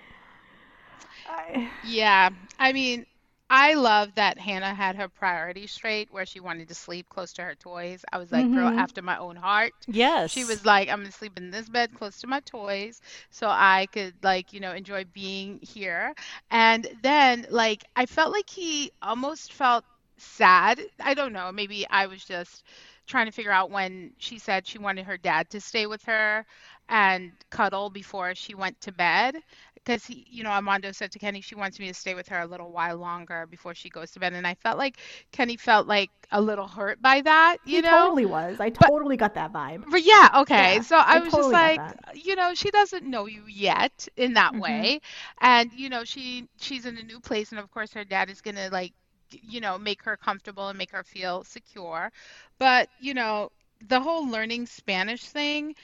Yeah, 1.80 2.30
I 2.59 2.72
mean, 2.72 3.06
I 3.50 3.74
love 3.74 4.14
that 4.14 4.38
Hannah 4.38 4.74
had 4.74 4.96
her 4.96 5.09
priorities 5.09 5.72
straight 5.72 6.12
where 6.12 6.26
she 6.26 6.40
wanted 6.40 6.68
to 6.68 6.74
sleep 6.74 7.09
close 7.09 7.33
to 7.35 7.42
her 7.42 7.54
toys. 7.54 8.04
I 8.12 8.18
was 8.18 8.30
like, 8.33 8.50
girl, 8.50 8.70
Mhm. 8.70 8.74
after 8.74 9.02
my 9.02 9.16
own 9.18 9.37
heart. 9.37 9.72
Yes. 9.87 10.33
She 10.33 10.44
was 10.44 10.64
like, 10.64 10.88
I'm 10.88 11.00
gonna 11.00 11.12
sleep 11.12 11.37
in 11.38 11.50
this 11.50 11.68
bed 11.68 11.92
close 11.94 12.20
to 12.20 12.26
my 12.28 12.40
toys 12.40 13.00
so 13.30 13.48
I 13.48 13.87
could 13.92 14.14
like, 14.22 14.52
you 14.52 14.61
know, 14.61 14.72
enjoy 14.72 15.04
being 15.12 15.59
here. 15.62 16.14
And 16.50 16.88
then 17.02 17.46
like 17.50 17.85
I 17.96 18.06
felt 18.06 18.33
like 18.33 18.48
he 18.48 18.92
almost 19.02 19.52
felt 19.52 19.85
sad. 20.18 20.80
I 21.00 21.14
don't 21.14 21.33
know, 21.33 21.50
maybe 21.52 21.87
I 21.90 22.06
was 22.06 22.24
just 22.24 22.62
trying 23.11 23.27
to 23.27 23.33
figure 23.33 23.53
out 23.53 23.70
when 23.70 24.12
she 24.18 24.38
said 24.38 24.66
she 24.66 24.79
wanted 24.79 25.07
her 25.07 25.18
dad 25.18 25.51
to 25.51 25.61
stay 25.61 25.87
with 25.87 26.05
her 26.05 26.46
and 26.88 27.33
cuddle 27.51 27.90
before 27.90 28.35
she 28.35 28.55
went 28.55 28.81
to 28.83 28.92
bed. 28.92 29.37
Because 29.75 30.09
you 30.11 30.44
know, 30.44 30.51
Armando 30.51 30.92
said 30.92 31.12
to 31.12 31.18
Kenny, 31.18 31.40
she 31.42 31.57
wants 31.57 31.79
me 31.81 31.88
to 31.88 31.94
stay 31.94 32.14
with 32.14 32.29
her 32.29 32.40
a 32.40 32.46
little 32.46 32.73
while 32.73 32.96
longer 32.99 33.46
before 33.46 33.75
she 33.75 33.90
goes 33.90 34.12
to 34.12 34.20
bed. 34.20 34.35
And 34.35 34.46
I 34.46 34.55
felt 34.55 34.79
like 34.79 34.99
Kenny 35.33 35.57
felt 35.57 35.87
like 35.87 36.11
a 36.33 36.40
little 36.40 36.68
hurt 36.68 37.03
by 37.03 37.23
that, 37.23 37.59
you 37.64 37.81
he 37.81 37.83
know? 37.83 38.16
totally 38.20 38.27
was. 38.27 38.61
I 38.61 38.70
totally 38.70 39.16
got 39.16 39.35
that 39.35 39.53
vibe. 39.53 39.85
But 39.90 40.03
yeah, 40.03 40.29
okay. 40.42 40.81
Yeah, 40.81 40.83
so 40.83 40.96
I, 41.09 41.18
I 41.18 41.20
was 41.20 41.35
totally 41.35 41.49
just 41.49 41.53
like, 41.53 41.83
you 42.14 42.37
know, 42.37 42.55
she 42.55 42.70
doesn't 42.70 43.05
know 43.05 43.27
you 43.27 43.44
yet 43.46 44.09
in 44.16 44.35
that 44.35 44.57
Mhm. 44.57 44.59
way, 44.59 45.01
and 45.40 45.73
you 45.73 45.88
know, 45.90 46.05
she 46.05 46.49
she's 46.61 46.87
in 46.87 46.96
a 46.99 47.03
new 47.03 47.20
place, 47.20 47.51
and 47.53 47.61
of 47.61 47.70
course, 47.70 47.92
her 47.94 48.05
dad 48.05 48.31
is 48.31 48.40
gonna 48.40 48.68
like, 48.70 48.92
you 49.32 49.60
know, 49.60 49.78
make 49.78 50.02
her 50.04 50.16
comfortable 50.16 50.68
and 50.68 50.78
make 50.78 50.90
her 50.92 51.02
feel 51.04 51.44
secure. 51.44 52.12
But 52.58 52.88
you 52.98 53.14
know, 53.14 53.50
the 53.86 54.00
whole 54.00 54.28
learning 54.28 54.66
Spanish 54.66 55.24
thing, 55.24 55.74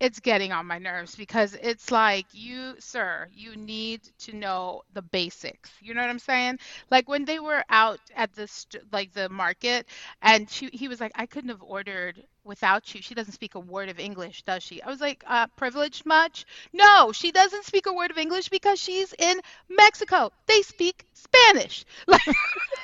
it's 0.00 0.20
getting 0.20 0.52
on 0.52 0.66
my 0.66 0.78
nerves 0.78 1.14
because 1.16 1.56
it's 1.62 1.90
like 1.90 2.26
you, 2.32 2.74
sir, 2.78 3.28
you 3.32 3.56
need 3.56 4.02
to 4.18 4.36
know 4.36 4.82
the 4.92 5.02
basics. 5.02 5.70
You 5.80 5.94
know 5.94 6.02
what 6.02 6.10
I'm 6.10 6.18
saying? 6.18 6.58
Like 6.90 7.08
when 7.08 7.24
they 7.24 7.38
were 7.40 7.64
out 7.70 8.00
at 8.14 8.34
the 8.34 8.46
st- 8.46 8.92
like 8.92 9.12
the 9.12 9.28
market, 9.28 9.86
and 10.22 10.48
she 10.50 10.68
he 10.72 10.88
was 10.88 11.00
like, 11.00 11.12
I 11.14 11.26
couldn't 11.26 11.50
have 11.50 11.62
ordered 11.62 12.22
without 12.44 12.94
you. 12.94 13.02
She 13.02 13.14
doesn't 13.14 13.32
speak 13.32 13.54
a 13.54 13.60
word 13.60 13.88
of 13.88 13.98
English, 13.98 14.42
does 14.42 14.62
she? 14.62 14.82
I 14.82 14.88
was 14.90 15.00
like, 15.00 15.24
uh, 15.26 15.46
privileged 15.56 16.04
much? 16.06 16.44
No, 16.72 17.12
she 17.12 17.32
doesn't 17.32 17.64
speak 17.64 17.86
a 17.86 17.92
word 17.94 18.10
of 18.10 18.18
English 18.18 18.48
because 18.50 18.78
she's 18.80 19.14
in 19.18 19.40
Mexico. 19.68 20.30
They 20.46 20.62
speak 20.62 21.06
Spanish. 21.14 21.84
Like 22.06 22.20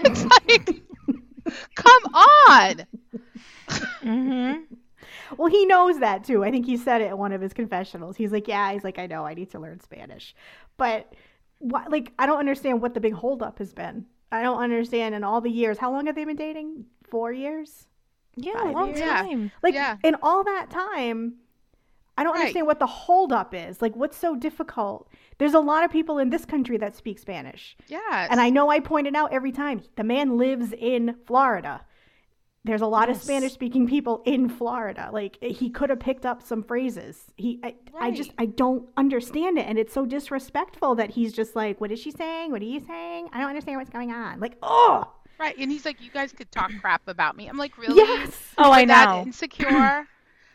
it's 0.04 0.24
like, 0.24 0.82
come 1.76 2.02
on. 2.14 2.86
Mm-hmm. 4.04 4.81
Well, 5.36 5.48
he 5.48 5.64
knows 5.66 5.98
that 6.00 6.24
too. 6.24 6.44
I 6.44 6.50
think 6.50 6.66
he 6.66 6.76
said 6.76 7.00
it 7.00 7.10
in 7.10 7.18
one 7.18 7.32
of 7.32 7.40
his 7.40 7.52
confessionals. 7.52 8.16
He's 8.16 8.32
like, 8.32 8.48
"Yeah, 8.48 8.72
he's 8.72 8.84
like, 8.84 8.98
I 8.98 9.06
know, 9.06 9.24
I 9.24 9.34
need 9.34 9.50
to 9.50 9.58
learn 9.58 9.80
Spanish," 9.80 10.34
but 10.76 11.12
what? 11.58 11.90
Like, 11.90 12.12
I 12.18 12.26
don't 12.26 12.38
understand 12.38 12.80
what 12.82 12.94
the 12.94 13.00
big 13.00 13.14
holdup 13.14 13.58
has 13.58 13.72
been. 13.72 14.06
I 14.30 14.42
don't 14.42 14.58
understand 14.58 15.14
in 15.14 15.24
all 15.24 15.40
the 15.40 15.50
years. 15.50 15.78
How 15.78 15.90
long 15.92 16.06
have 16.06 16.14
they 16.14 16.24
been 16.24 16.36
dating? 16.36 16.86
Four 17.08 17.32
years. 17.32 17.86
Yeah, 18.36 18.70
a 18.70 18.72
long 18.72 18.88
years. 18.88 19.00
Yeah. 19.00 19.22
time. 19.22 19.52
Like 19.62 19.74
Yeah. 19.74 19.96
in 20.02 20.16
all 20.22 20.42
that 20.44 20.70
time, 20.70 21.34
I 22.16 22.24
don't 22.24 22.32
Right. 22.32 22.40
understand 22.40 22.66
what 22.66 22.78
the 22.78 22.86
holdup 22.86 23.52
is. 23.54 23.82
Like, 23.82 23.94
what's 23.94 24.16
so 24.16 24.34
difficult? 24.36 25.08
There's 25.38 25.52
a 25.54 25.60
lot 25.60 25.84
of 25.84 25.90
people 25.90 26.18
in 26.18 26.30
this 26.30 26.44
country 26.46 26.76
that 26.78 26.96
speak 26.96 27.18
Spanish, 27.18 27.76
Yes. 27.88 28.28
and 28.30 28.40
I 28.40 28.48
know 28.50 28.70
I 28.70 28.80
pointed 28.80 29.14
out 29.14 29.32
every 29.32 29.52
time 29.52 29.82
the 29.96 30.04
man 30.04 30.36
lives 30.38 30.72
in 30.72 31.16
Florida. 31.26 31.82
There's 32.64 32.80
a 32.80 32.86
lot 32.86 33.10
of 33.10 33.16
Spanish 33.16 33.52
speaking 33.52 33.88
people 33.88 34.22
in 34.24 34.48
Florida. 34.48 35.10
Like 35.12 35.42
he 35.42 35.68
could 35.68 35.90
have 35.90 35.98
picked 35.98 36.24
up 36.24 36.42
some 36.42 36.62
phrases. 36.62 37.24
He 37.36 37.58
I, 37.64 37.74
I 37.98 38.10
just 38.12 38.32
I 38.38 38.46
don't 38.46 38.88
understand 38.96 39.58
it 39.58 39.66
and 39.66 39.78
it's 39.78 39.92
so 39.92 40.06
disrespectful 40.06 40.94
that 40.94 41.10
he's 41.10 41.32
just 41.32 41.56
like, 41.56 41.80
What 41.80 41.90
is 41.90 41.98
she 41.98 42.12
saying? 42.12 42.52
What 42.52 42.62
are 42.62 42.66
you 42.66 42.80
saying? 42.80 43.30
I 43.32 43.40
don't 43.40 43.48
understand 43.48 43.78
what's 43.78 43.90
going 43.90 44.12
on. 44.12 44.38
Like, 44.38 44.56
oh 44.62 45.12
Right. 45.42 45.58
And 45.58 45.72
he's 45.72 45.84
like, 45.84 46.00
you 46.00 46.10
guys 46.10 46.32
could 46.32 46.52
talk 46.52 46.70
crap 46.80 47.02
about 47.08 47.36
me. 47.36 47.48
I'm 47.48 47.56
like, 47.56 47.76
really? 47.76 47.96
yes. 47.96 48.54
Oh, 48.58 48.70
I 48.70 48.82
We're 48.82 48.86
that 48.86 49.08
know. 49.08 49.22
insecure? 49.26 50.06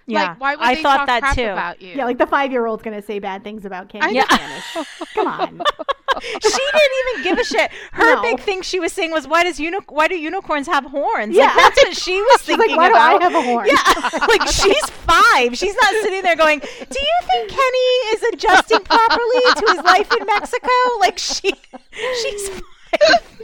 Yeah, 0.10 0.22
Like, 0.30 0.40
why 0.40 0.56
would 0.56 0.66
I 0.66 0.76
they 0.76 0.84
thought 0.84 0.98
talk 1.00 1.08
that 1.08 1.20
crap 1.22 1.36
too. 1.36 1.44
about 1.50 1.82
you? 1.82 1.94
Yeah, 1.96 2.06
like 2.06 2.18
the 2.18 2.28
five 2.28 2.52
year 2.52 2.66
old's 2.66 2.82
gonna 2.82 3.02
say 3.02 3.20
bad 3.20 3.44
things 3.44 3.66
about 3.66 3.90
Candy 3.90 4.16
yeah. 4.16 4.24
Spanish. 4.24 4.88
Come 5.14 5.28
on. 5.28 5.62
she 6.22 6.40
didn't 6.50 6.92
even 7.10 7.24
give 7.24 7.38
a 7.40 7.44
shit. 7.44 7.72
Her 7.92 8.16
No. 8.16 8.22
big 8.22 8.40
thing 8.40 8.62
she 8.62 8.80
was 8.80 8.94
saying 8.94 9.12
was, 9.12 9.28
"Why 9.28 9.44
does 9.44 9.60
uni- 9.60 9.78
Why 9.90 10.08
do 10.08 10.16
unicorns 10.16 10.66
have 10.68 10.86
horns?" 10.86 11.36
Yeah. 11.36 11.48
Like 11.48 11.56
that's 11.58 11.84
what 11.84 11.98
she 11.98 12.22
was 12.22 12.40
She's 12.42 12.56
thinking 12.56 12.78
like, 12.78 12.94
Why 12.94 13.16
about. 13.16 13.20
do 13.20 13.26
I 13.26 13.30
have 13.32 13.36
a 13.36 13.42
horn? 13.46 13.68
Yeah, 13.68 14.28
like 14.28 14.48
she's 14.48 14.86
five. 14.90 15.58
She's 15.58 15.76
not 15.76 15.90
sitting 16.02 16.22
there 16.24 16.38
going, 16.38 16.60
"Do 16.60 16.66
you 17.00 17.18
think 17.30 17.50
Kenny 17.50 17.90
is 18.16 18.24
adjusting 18.34 18.80
properly 18.80 19.42
to 19.58 19.66
his 19.76 19.84
life 19.84 20.10
in 20.14 20.26
Mexico?" 20.26 20.70
Like 21.02 21.18
she, 21.18 21.52
she's 21.92 22.50
five. 22.50 22.62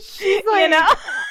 She's 0.01 0.43
like, 0.47 0.61
you 0.63 0.69
know, 0.69 0.87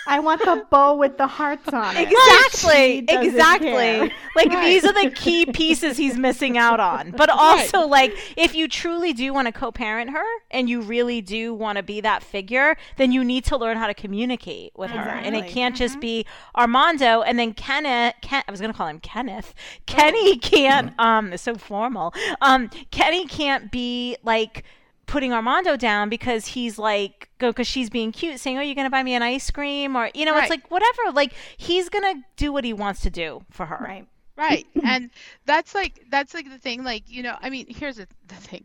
I 0.06 0.18
want 0.20 0.40
the 0.44 0.64
bow 0.70 0.94
with 0.96 1.16
the 1.18 1.26
hearts 1.26 1.68
on 1.72 1.96
it. 1.96 2.08
exactly, 2.10 3.04
exactly. 3.08 4.12
Like 4.34 4.48
Right. 4.48 4.64
these 4.64 4.84
are 4.84 4.92
the 4.92 5.10
key 5.10 5.46
pieces 5.46 5.96
he's 5.96 6.16
missing 6.16 6.56
out 6.58 6.80
on. 6.80 7.10
But 7.12 7.28
also, 7.30 7.86
like, 7.86 8.14
if 8.36 8.54
you 8.54 8.66
truly 8.68 9.12
do 9.12 9.32
want 9.32 9.46
to 9.46 9.52
co-parent 9.52 10.10
her 10.10 10.24
and 10.50 10.68
you 10.68 10.80
really 10.80 11.20
do 11.20 11.54
want 11.54 11.76
to 11.76 11.82
be 11.82 12.00
that 12.00 12.22
figure, 12.22 12.76
then 12.96 13.12
you 13.12 13.22
need 13.24 13.44
to 13.46 13.56
learn 13.56 13.76
how 13.76 13.86
to 13.86 13.94
communicate 13.94 14.72
with 14.76 14.90
her, 14.90 15.10
and 15.10 15.36
it 15.36 15.46
can't 15.48 15.76
just 15.76 16.00
be 16.00 16.24
Armando 16.56 17.22
and 17.22 17.38
then 17.38 17.52
Kenneth. 17.54 18.14
Ken, 18.22 18.42
I 18.46 18.50
was 18.50 18.60
gonna 18.60 18.72
call 18.72 18.86
him 18.88 19.00
Kenneth. 19.00 19.54
Kenny 19.86 20.36
can't. 20.38 20.92
Um, 20.98 21.32
it's 21.32 21.42
so 21.42 21.54
formal. 21.56 22.14
Um, 22.40 22.68
Kenny 22.90 23.26
can't 23.26 23.70
be 23.70 24.16
like 24.24 24.64
putting 25.12 25.30
Armando 25.30 25.76
down 25.76 26.08
because 26.08 26.46
he's 26.46 26.78
like 26.78 27.28
go 27.38 27.50
because 27.50 27.66
she's 27.66 27.90
being 27.90 28.12
cute 28.12 28.40
saying 28.40 28.56
oh 28.56 28.62
you're 28.62 28.74
gonna 28.74 28.88
buy 28.88 29.02
me 29.02 29.12
an 29.14 29.22
ice 29.22 29.50
cream? 29.50 29.94
or 29.94 30.10
you 30.14 30.24
know 30.24 30.36
it's 30.38 30.48
like 30.48 30.70
whatever 30.70 31.12
like 31.12 31.34
he's 31.58 31.90
gonna 31.90 32.14
do 32.36 32.50
what 32.50 32.64
he 32.64 32.72
wants 32.72 33.02
to 33.02 33.10
do 33.10 33.44
for 33.50 33.66
her. 33.66 33.76
Right. 33.78 34.06
Right. 34.36 34.66
and 34.82 35.10
that's 35.44 35.74
like 35.74 36.00
that's 36.10 36.34
like 36.34 36.48
the 36.48 36.58
thing 36.58 36.84
like, 36.84 37.04
you 37.08 37.22
know, 37.22 37.36
I 37.40 37.50
mean, 37.50 37.66
here's 37.68 37.96
the, 37.96 38.08
the 38.26 38.34
thing. 38.34 38.64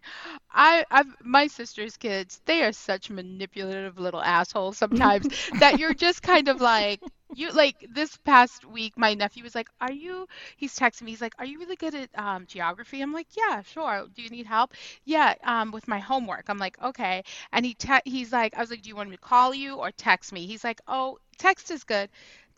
I 0.51 0.85
I've 0.89 1.13
my 1.23 1.47
sister's 1.47 1.97
kids, 1.97 2.41
they 2.45 2.63
are 2.63 2.71
such 2.71 3.09
manipulative 3.09 3.99
little 3.99 4.21
assholes 4.21 4.77
sometimes 4.77 5.27
that 5.59 5.77
you're 5.77 5.93
just 5.93 6.21
kind 6.23 6.47
of 6.47 6.61
like 6.61 7.01
you 7.33 7.51
like 7.51 7.75
this 7.91 8.17
past 8.25 8.65
week 8.65 8.93
my 8.97 9.13
nephew 9.13 9.43
was 9.43 9.55
like, 9.55 9.69
"Are 9.81 9.91
you 9.91 10.27
he's 10.55 10.75
texting 10.77 11.03
me. 11.03 11.11
He's 11.11 11.21
like, 11.21 11.35
"Are 11.37 11.45
you 11.45 11.59
really 11.59 11.75
good 11.75 11.95
at 11.95 12.09
um 12.17 12.45
geography?" 12.47 13.01
I'm 13.01 13.13
like, 13.13 13.27
"Yeah, 13.35 13.61
sure. 13.63 14.05
Do 14.15 14.21
you 14.21 14.29
need 14.29 14.45
help?" 14.47 14.73
"Yeah, 15.05 15.33
um 15.43 15.71
with 15.71 15.87
my 15.87 15.99
homework." 15.99 16.45
I'm 16.47 16.57
like, 16.59 16.81
"Okay." 16.81 17.23
And 17.51 17.65
he 17.65 17.73
te- 17.73 18.01
he's 18.05 18.31
like, 18.31 18.55
I 18.57 18.61
was 18.61 18.69
like, 18.71 18.81
"Do 18.83 18.89
you 18.89 18.95
want 18.95 19.09
me 19.09 19.17
to 19.17 19.21
call 19.21 19.53
you 19.53 19.75
or 19.75 19.91
text 19.91 20.31
me?" 20.31 20.47
He's 20.47 20.63
like, 20.63 20.79
"Oh, 20.87 21.19
text 21.37 21.71
is 21.71 21.83
good." 21.83 22.09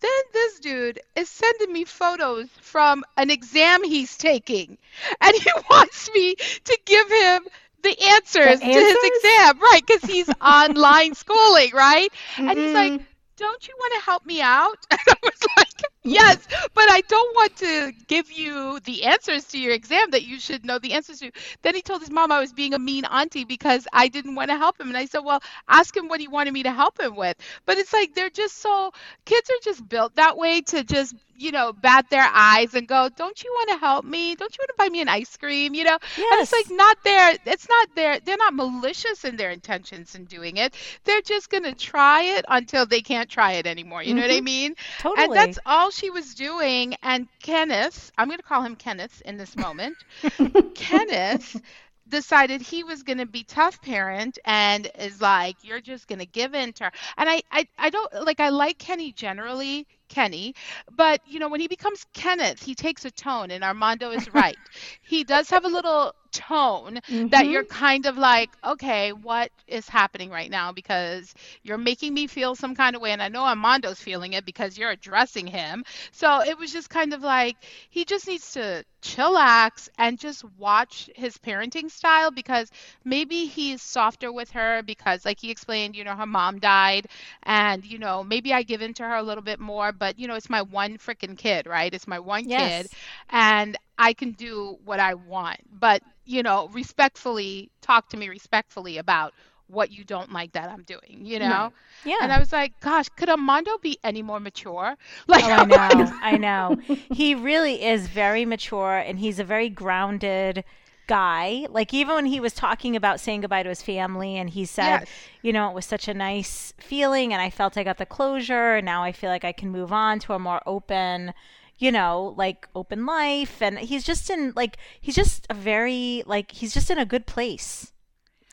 Then 0.02 0.22
this 0.34 0.60
dude 0.60 1.00
is 1.16 1.30
sending 1.30 1.74
me 1.74 1.84
photos 1.84 2.48
from 2.62 3.04
an 3.18 3.30
exam 3.30 3.84
he's 3.84 4.16
taking, 4.18 4.78
and 5.20 5.36
he 5.36 5.52
wants 5.70 6.10
me 6.14 6.36
to 6.36 6.80
give 6.86 7.12
him 7.12 7.44
the 7.84 8.02
answers, 8.02 8.60
to 8.60 8.66
his 8.66 8.98
exam, 9.04 9.60
right? 9.60 9.82
Because 9.86 10.10
he's 10.10 10.30
online 10.42 11.16
schooling, 11.16 11.72
right? 11.74 12.10
And 12.38 12.58
he's 12.58 12.74
like, 12.74 12.94
mm-hmm. 12.94 13.04
don't 13.38 13.68
you 13.68 13.74
want 13.78 13.94
to 13.96 14.06
help 14.06 14.26
me 14.26 14.42
out? 14.42 14.78
And 14.92 15.00
I 15.08 15.16
was 15.24 15.48
like, 15.58 15.69
yes, 16.04 16.38
but 16.74 16.90
I 16.90 17.02
don't 17.08 17.36
want 17.36 17.56
to 17.58 17.92
give 18.08 18.32
you 18.32 18.80
the 18.82 19.06
answers 19.06 19.46
to 19.46 19.60
your 19.60 19.74
exam 19.74 20.12
that 20.12 20.24
you 20.24 20.40
should 20.40 20.66
know 20.66 20.80
the 20.80 20.94
answers 20.94 21.20
to. 21.20 21.32
Then 21.62 21.76
he 21.76 21.82
told 21.82 22.02
his 22.02 22.12
mom 22.12 22.32
I 22.32 22.40
was 22.40 22.54
being 22.54 22.74
a 22.74 22.80
mean 22.80 23.06
auntie 23.06 23.46
because 23.46 23.88
I 23.94 24.08
didn't 24.08 24.36
want 24.36 24.50
to 24.50 24.58
help 24.58 24.80
him. 24.80 24.88
And 24.88 24.98
I 24.98 25.06
said, 25.06 25.20
well, 25.20 25.42
ask 25.68 25.96
him 25.96 26.08
what 26.08 26.20
he 26.20 26.28
wanted 26.28 26.54
me 26.54 26.64
to 26.64 26.72
help 26.72 27.00
him 27.00 27.16
with. 27.16 27.38
But 27.66 27.78
it's 27.78 27.94
like 27.94 28.14
they're 28.16 28.30
just 28.30 28.58
so, 28.58 28.92
kids 29.26 29.50
are 29.50 29.64
just 29.64 29.88
built 29.88 30.16
that 30.16 30.38
way 30.38 30.62
to 30.62 30.84
just 30.84 31.16
you 31.40 31.52
know, 31.52 31.72
bat 31.72 32.06
their 32.10 32.28
eyes 32.34 32.74
and 32.76 32.86
go, 32.86 33.10
"Don't 33.16 33.42
you 33.44 33.50
want 33.52 33.70
to 33.70 33.78
help 33.78 34.04
me? 34.04 34.36
Don't 34.36 34.56
you 34.56 34.62
want 34.62 34.70
to 34.70 34.76
buy 34.78 34.90
me 34.90 35.02
an 35.02 35.08
ice 35.08 35.38
cream?" 35.38 35.74
You 35.74 35.86
know, 35.86 35.98
Yes. 36.18 36.28
and 36.32 36.42
it's 36.42 36.52
like 36.52 36.78
not 36.78 37.02
their, 37.04 37.38
it's 37.46 37.70
not 37.70 37.96
their, 37.96 38.20
they're 38.20 38.38
not 38.38 38.54
malicious 38.54 39.24
in 39.24 39.38
their 39.38 39.50
intentions 39.50 40.16
in 40.16 40.26
doing 40.26 40.58
it. 40.58 40.74
They're 41.06 41.22
just 41.22 41.50
gonna 41.50 41.74
try 41.74 42.24
it 42.24 42.46
until 42.48 42.86
they 42.86 43.02
can't 43.02 43.30
try 43.30 43.54
it 43.54 43.66
anymore. 43.66 44.04
You 44.04 44.16
know 44.16 44.22
what 44.22 44.32
I 44.32 44.36
mm-hmm. 44.36 44.44
mean? 44.46 44.76
Totally. 45.00 45.24
And 45.24 45.34
that's 45.34 45.60
all 45.70 45.92
she 45.92 46.10
was 46.10 46.34
doing. 46.34 46.96
And 47.04 47.28
Kenneth, 47.42 48.12
I'm 48.18 48.30
gonna 48.30 48.44
call 48.44 48.64
him 48.64 48.76
Kenneth 48.76 49.22
in 49.24 49.38
this 49.38 49.56
moment. 49.56 49.98
Kenneth 50.76 51.62
decided 52.10 52.62
he 52.62 52.84
was 52.84 53.04
going 53.04 53.20
to 53.20 53.26
be 53.26 53.44
tough 53.44 53.82
parent 53.82 54.40
and 54.44 54.90
is 54.98 55.22
like 55.22 55.56
you're 55.62 55.80
just 55.80 56.08
going 56.08 56.20
to 56.20 56.26
give 56.26 56.56
in 56.56 56.74
to 56.74 56.86
her 56.86 56.92
and 57.18 57.30
I, 57.30 57.44
I 57.52 57.68
i 57.78 57.90
don't 57.90 58.12
like 58.26 58.40
i 58.40 58.50
like 58.50 58.80
kenny 58.80 59.12
generally 59.12 59.86
kenny 60.08 60.56
but 60.96 61.22
you 61.28 61.40
know 61.40 61.50
when 61.50 61.60
he 61.60 61.68
becomes 61.68 62.06
kenneth 62.14 62.64
he 62.64 62.74
takes 62.74 63.06
a 63.06 63.12
tone 63.12 63.52
and 63.52 63.64
armando 63.64 64.10
is 64.10 64.34
right 64.34 64.58
he 65.04 65.24
does 65.24 65.50
have 65.52 65.66
a 65.66 65.70
little 65.70 66.16
tone 66.32 67.00
that 67.30 67.48
Mhm. 67.48 67.50
you're 67.50 67.64
kind 67.66 68.06
of 68.06 68.18
like 68.18 68.56
okay 68.64 69.12
what 69.12 69.52
is 69.68 69.88
happening 69.90 70.30
right 70.30 70.50
now 70.52 70.72
because 70.72 71.34
you're 71.64 71.78
making 71.78 72.14
me 72.14 72.28
feel 72.28 72.56
some 72.56 72.76
kind 72.76 72.96
of 72.96 73.02
way 73.02 73.12
and 73.12 73.22
i 73.22 73.28
know 73.28 73.44
armando's 73.44 74.00
feeling 74.02 74.34
it 74.34 74.46
because 74.46 74.78
you're 74.78 74.92
addressing 74.92 75.48
him 75.48 75.84
so 76.12 76.42
it 76.42 76.58
was 76.58 76.72
just 76.72 76.90
kind 76.90 77.14
of 77.14 77.22
like 77.22 77.58
he 77.90 78.06
just 78.06 78.28
needs 78.28 78.52
to 78.54 78.84
chillax 79.02 79.90
and 79.98 80.20
just 80.20 80.44
watch 80.58 81.10
his 81.16 81.38
parenting 81.38 81.90
style 81.90 82.32
because 82.32 82.70
maybe 83.04 83.46
he's 83.46 83.82
softer 83.82 84.32
with 84.32 84.52
her 84.52 84.82
because 84.84 85.26
like 85.26 85.40
he 85.40 85.52
explained 85.52 85.96
you 85.96 86.04
know 86.04 86.16
her 86.16 86.26
mom 86.26 86.60
died 86.60 87.08
and 87.44 87.86
you 87.86 87.98
know 87.98 88.24
maybe 88.24 88.54
i 88.54 88.62
give 88.64 88.82
in 88.82 88.94
to 88.94 89.04
her 89.04 89.16
a 89.16 89.24
little 89.24 89.44
bit 89.44 89.60
more 89.60 89.92
but 89.92 90.18
you 90.20 90.28
know 90.28 90.36
it's 90.36 90.50
my 90.50 90.62
one 90.62 90.98
freaking 90.98 91.38
kid 91.38 91.66
right 91.68 91.94
it's 91.94 92.08
my 92.08 92.20
one 92.20 92.48
Yes. 92.48 92.50
kid 92.50 92.90
and 93.30 93.78
i 94.00 94.14
can 94.14 94.32
do 94.32 94.80
what 94.86 95.00
i 95.00 95.14
want 95.14 95.60
but 95.80 96.02
you 96.26 96.42
know 96.44 96.68
respectfully 96.74 97.70
talk 97.82 98.10
to 98.10 98.18
me 98.18 98.30
respectfully 98.30 98.98
about 98.98 99.34
what 99.68 99.92
you 99.92 100.04
don't 100.04 100.32
like 100.34 100.52
that 100.54 100.70
i'm 100.70 100.84
doing 100.84 101.20
you 101.24 101.38
know 101.40 101.46
Right. 101.46 101.72
yeah. 102.06 102.18
and 102.22 102.32
i 102.32 102.40
was 102.40 102.52
like 102.52 102.80
gosh 102.80 103.08
could 103.10 103.30
armando 103.30 103.78
be 103.78 104.00
any 104.04 104.24
more 104.24 104.40
mature 104.40 104.96
like 105.28 105.44
Oh, 105.44 105.52
I 105.52 105.66
know. 105.66 106.14
I 106.22 106.38
know. 106.38 106.78
He 107.12 107.36
really 107.36 107.84
is 107.84 108.08
very 108.08 108.46
mature 108.46 108.98
and 108.98 109.20
he's 109.20 109.40
a 109.40 109.44
very 109.44 109.70
grounded 109.70 110.64
guy. 111.08 111.66
Like 111.70 111.94
even 111.94 112.16
when 112.16 112.26
he 112.26 112.40
was 112.40 112.54
talking 112.54 112.96
about 112.96 113.20
saying 113.20 113.42
goodbye 113.42 113.64
to 113.64 113.70
his 113.70 113.82
family 113.82 114.38
and 114.38 114.50
he 114.50 114.66
said, 114.66 115.00
Yes. 115.02 115.10
you 115.42 115.52
know, 115.54 115.70
it 115.70 115.76
was 115.76 115.86
such 115.86 116.08
a 116.08 116.14
nice 116.14 116.74
feeling 116.78 117.34
and 117.34 117.42
I 117.42 117.50
felt 117.50 117.78
I 117.78 117.84
got 117.84 117.98
the 117.98 118.06
closure 118.06 118.76
and 118.76 118.86
now 118.86 119.04
I 119.04 119.12
feel 119.12 119.30
like 119.30 119.44
I 119.46 119.52
can 119.52 119.70
move 119.70 119.92
on 119.92 120.20
to 120.20 120.34
a 120.34 120.40
more 120.40 120.62
open 120.68 121.34
you 121.80 121.92
know, 121.92 122.36
like 122.38 122.68
open 122.76 123.06
life 123.06 123.62
and 123.62 123.80
he's 123.80 124.04
just 124.04 124.30
in 124.30 124.54
like 124.56 124.78
he's 125.02 125.16
just 125.16 125.48
a 125.50 125.54
very 125.56 126.24
like 126.28 126.52
he's 126.52 126.74
just 126.74 126.92
in 126.92 127.00
a 127.00 127.06
good 127.06 127.26
place. 127.26 127.92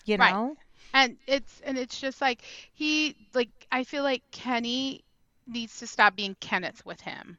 You 0.06 0.16
Right. 0.18 0.32
know? 0.32 0.56
and 0.94 1.16
it's 1.26 1.60
and 1.64 1.76
it's 1.78 2.00
just 2.00 2.20
like 2.20 2.42
he 2.72 3.16
like 3.34 3.50
i 3.72 3.84
feel 3.84 4.02
like 4.04 4.22
kenny 4.30 5.04
needs 5.46 5.78
to 5.78 5.86
stop 5.86 6.16
being 6.16 6.36
kenneth 6.40 6.84
with 6.86 7.00
him 7.02 7.36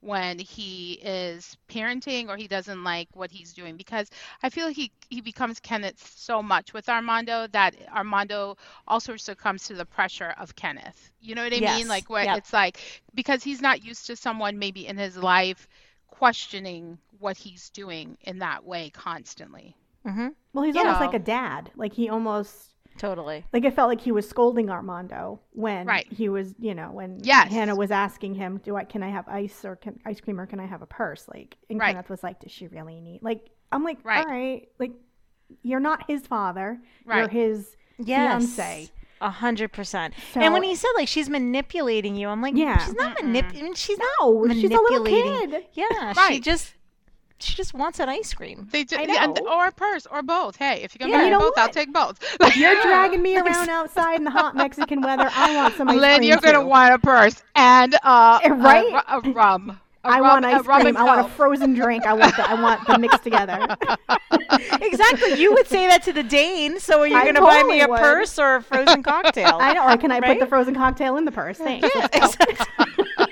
when 0.00 0.38
he 0.38 0.94
is 1.02 1.56
parenting 1.68 2.28
or 2.28 2.36
he 2.36 2.46
doesn't 2.48 2.82
like 2.84 3.08
what 3.14 3.30
he's 3.30 3.52
doing 3.54 3.76
because 3.76 4.10
i 4.42 4.48
feel 4.48 4.68
he 4.68 4.90
he 5.10 5.20
becomes 5.20 5.60
kenneth 5.60 5.98
so 6.16 6.42
much 6.42 6.72
with 6.72 6.88
armando 6.88 7.46
that 7.48 7.74
armando 7.94 8.56
also 8.86 9.16
succumbs 9.16 9.66
to 9.66 9.74
the 9.74 9.84
pressure 9.86 10.34
of 10.38 10.54
kenneth 10.56 11.10
you 11.20 11.34
know 11.34 11.42
what 11.42 11.54
i 11.54 11.60
Yes. 11.60 11.62
mean 11.62 11.88
like 11.88 12.08
what 12.10 12.28
Yep. 12.28 12.32
it's 12.32 12.52
like 12.52 12.78
because 13.14 13.42
he's 13.42 13.60
not 13.60 13.84
used 13.84 14.06
to 14.06 14.16
someone 14.16 14.58
maybe 14.58 14.86
in 14.86 14.96
his 14.96 15.16
life 15.16 15.68
questioning 16.08 16.98
what 17.18 17.36
he's 17.36 17.70
doing 17.70 18.16
in 18.22 18.38
that 18.38 18.64
way 18.64 18.90
constantly 18.90 19.76
Mhm. 20.06 20.34
Well, 20.52 20.64
he's 20.64 20.76
almost 20.76 21.00
like 21.00 21.14
a 21.14 21.18
dad. 21.18 21.70
Like 21.76 21.94
he 21.94 22.08
almost 22.08 22.74
Totally. 22.98 23.44
like 23.52 23.64
it 23.64 23.74
felt 23.74 23.88
like 23.88 24.00
he 24.00 24.12
was 24.12 24.28
scolding 24.28 24.68
Armando 24.70 25.40
when 25.52 25.86
Right. 25.86 26.06
he 26.12 26.28
was, 26.28 26.54
you 26.58 26.74
know, 26.74 26.90
when 26.90 27.20
Yes. 27.22 27.50
Hannah 27.50 27.76
was 27.76 27.90
asking 27.90 28.34
him, 28.34 28.60
"Do 28.64 28.76
I 28.76 28.84
can 28.84 29.02
I 29.02 29.08
have 29.08 29.26
ice 29.28 29.64
or 29.64 29.76
can 29.76 29.98
ice 30.04 30.20
cream 30.20 30.38
or 30.40 30.46
can 30.46 30.60
I 30.60 30.66
have 30.66 30.82
a 30.82 30.86
purse?" 30.86 31.26
Like, 31.32 31.56
and 31.70 31.78
Right. 31.78 31.92
Kenneth 31.92 32.10
was 32.10 32.22
like, 32.22 32.40
"Does 32.40 32.52
she 32.52 32.66
really 32.66 33.00
need?" 33.00 33.22
Like, 33.22 33.48
I'm 33.72 33.84
like, 33.84 33.98
Right. 34.04 34.24
"All 34.26 34.30
right, 34.30 34.68
like 34.78 34.92
you're 35.62 35.80
not 35.80 36.04
his 36.06 36.26
father. 36.26 36.80
You're 37.06 37.28
his 37.28 37.76
Yes. 37.98 38.54
fiance." 38.56 38.90
A 39.20 39.30
hundred 39.30 39.72
percent. 39.72 40.14
And 40.36 40.52
when 40.52 40.62
he 40.62 40.76
said 40.76 40.90
like 40.96 41.08
she's 41.08 41.28
manipulating 41.28 42.14
you, 42.14 42.28
I'm 42.28 42.40
like, 42.40 42.54
Yeah. 42.56 42.78
she's 42.78 42.94
not 42.94 43.20
manipulating. 43.20 43.74
She's 43.74 43.98
not 43.98 44.08
No, 44.20 44.48
she's 44.54 44.70
a 44.70 44.74
little 44.74 45.04
kid. 45.04 45.66
Yeah, 45.72 46.12
she 46.28 46.38
just 46.38 46.74
she 47.40 47.54
just 47.54 47.74
wants 47.74 48.00
an 48.00 48.08
ice 48.08 48.32
cream. 48.34 48.68
They 48.72 48.84
just, 48.84 49.00
I 49.00 49.24
and, 49.24 49.38
or 49.40 49.66
a 49.68 49.72
purse 49.72 50.06
or 50.06 50.22
both. 50.22 50.56
Hey, 50.56 50.82
if 50.82 50.94
you 50.94 50.98
can 50.98 51.08
Yeah, 51.08 51.18
buy 51.18 51.24
you 51.24 51.30
know 51.30 51.38
both, 51.40 51.58
I'll 51.58 51.68
take 51.68 51.92
both. 51.92 52.18
If 52.40 52.56
you're 52.56 52.74
dragging 52.82 53.22
me 53.22 53.36
around 53.38 53.68
outside 53.68 54.16
in 54.16 54.24
the 54.24 54.30
hot 54.30 54.56
Mexican 54.56 55.00
weather, 55.02 55.30
I 55.34 55.54
want 55.56 55.74
some 55.74 55.88
ice 55.88 55.96
Lynn, 56.00 56.18
cream 56.18 56.28
you're 56.30 56.38
gonna 56.40 56.66
want 56.66 56.94
a 56.94 56.98
purse 56.98 57.42
and 57.54 57.94
uh, 58.02 58.40
Eh, 58.42 58.48
right? 58.50 59.02
a, 59.08 59.16
a 59.18 59.20
rum. 59.32 59.80
A 60.04 60.08
I 60.08 60.20
rum, 60.20 60.42
want 60.42 60.44
ice 60.44 60.62
cream. 60.62 60.96
I 60.96 61.02
want 61.04 61.26
a 61.26 61.28
frozen 61.30 61.74
drink. 61.74 62.06
I 62.06 62.12
want 62.14 62.34
the, 62.36 62.48
I 62.48 62.54
want 62.54 62.86
them 62.86 63.00
mixed 63.00 63.22
together. 63.24 63.76
exactly. 64.80 65.34
You 65.40 65.52
would 65.54 65.66
say 65.66 65.88
that 65.88 66.02
to 66.04 66.12
the 66.12 66.22
Dane. 66.22 66.78
So 66.78 67.00
are 67.00 67.06
you 67.06 67.16
I 67.16 67.24
going 67.24 67.34
to 67.34 67.40
buy 67.40 67.62
me 67.64 67.80
a 67.80 67.88
would. 67.88 67.98
purse 67.98 68.38
or 68.38 68.56
a 68.56 68.62
frozen 68.62 69.02
cocktail? 69.04 69.58
I 69.60 69.74
know. 69.74 69.88
Or 69.88 69.96
can 69.96 70.12
I 70.12 70.20
put 70.20 70.38
the 70.38 70.46
frozen 70.46 70.74
cocktail 70.74 71.16
in 71.16 71.24
the 71.24 71.32
purse? 71.32 71.58
Thanks. 71.58 71.88
Yeah, 71.94 72.06
exactly. 72.12 73.26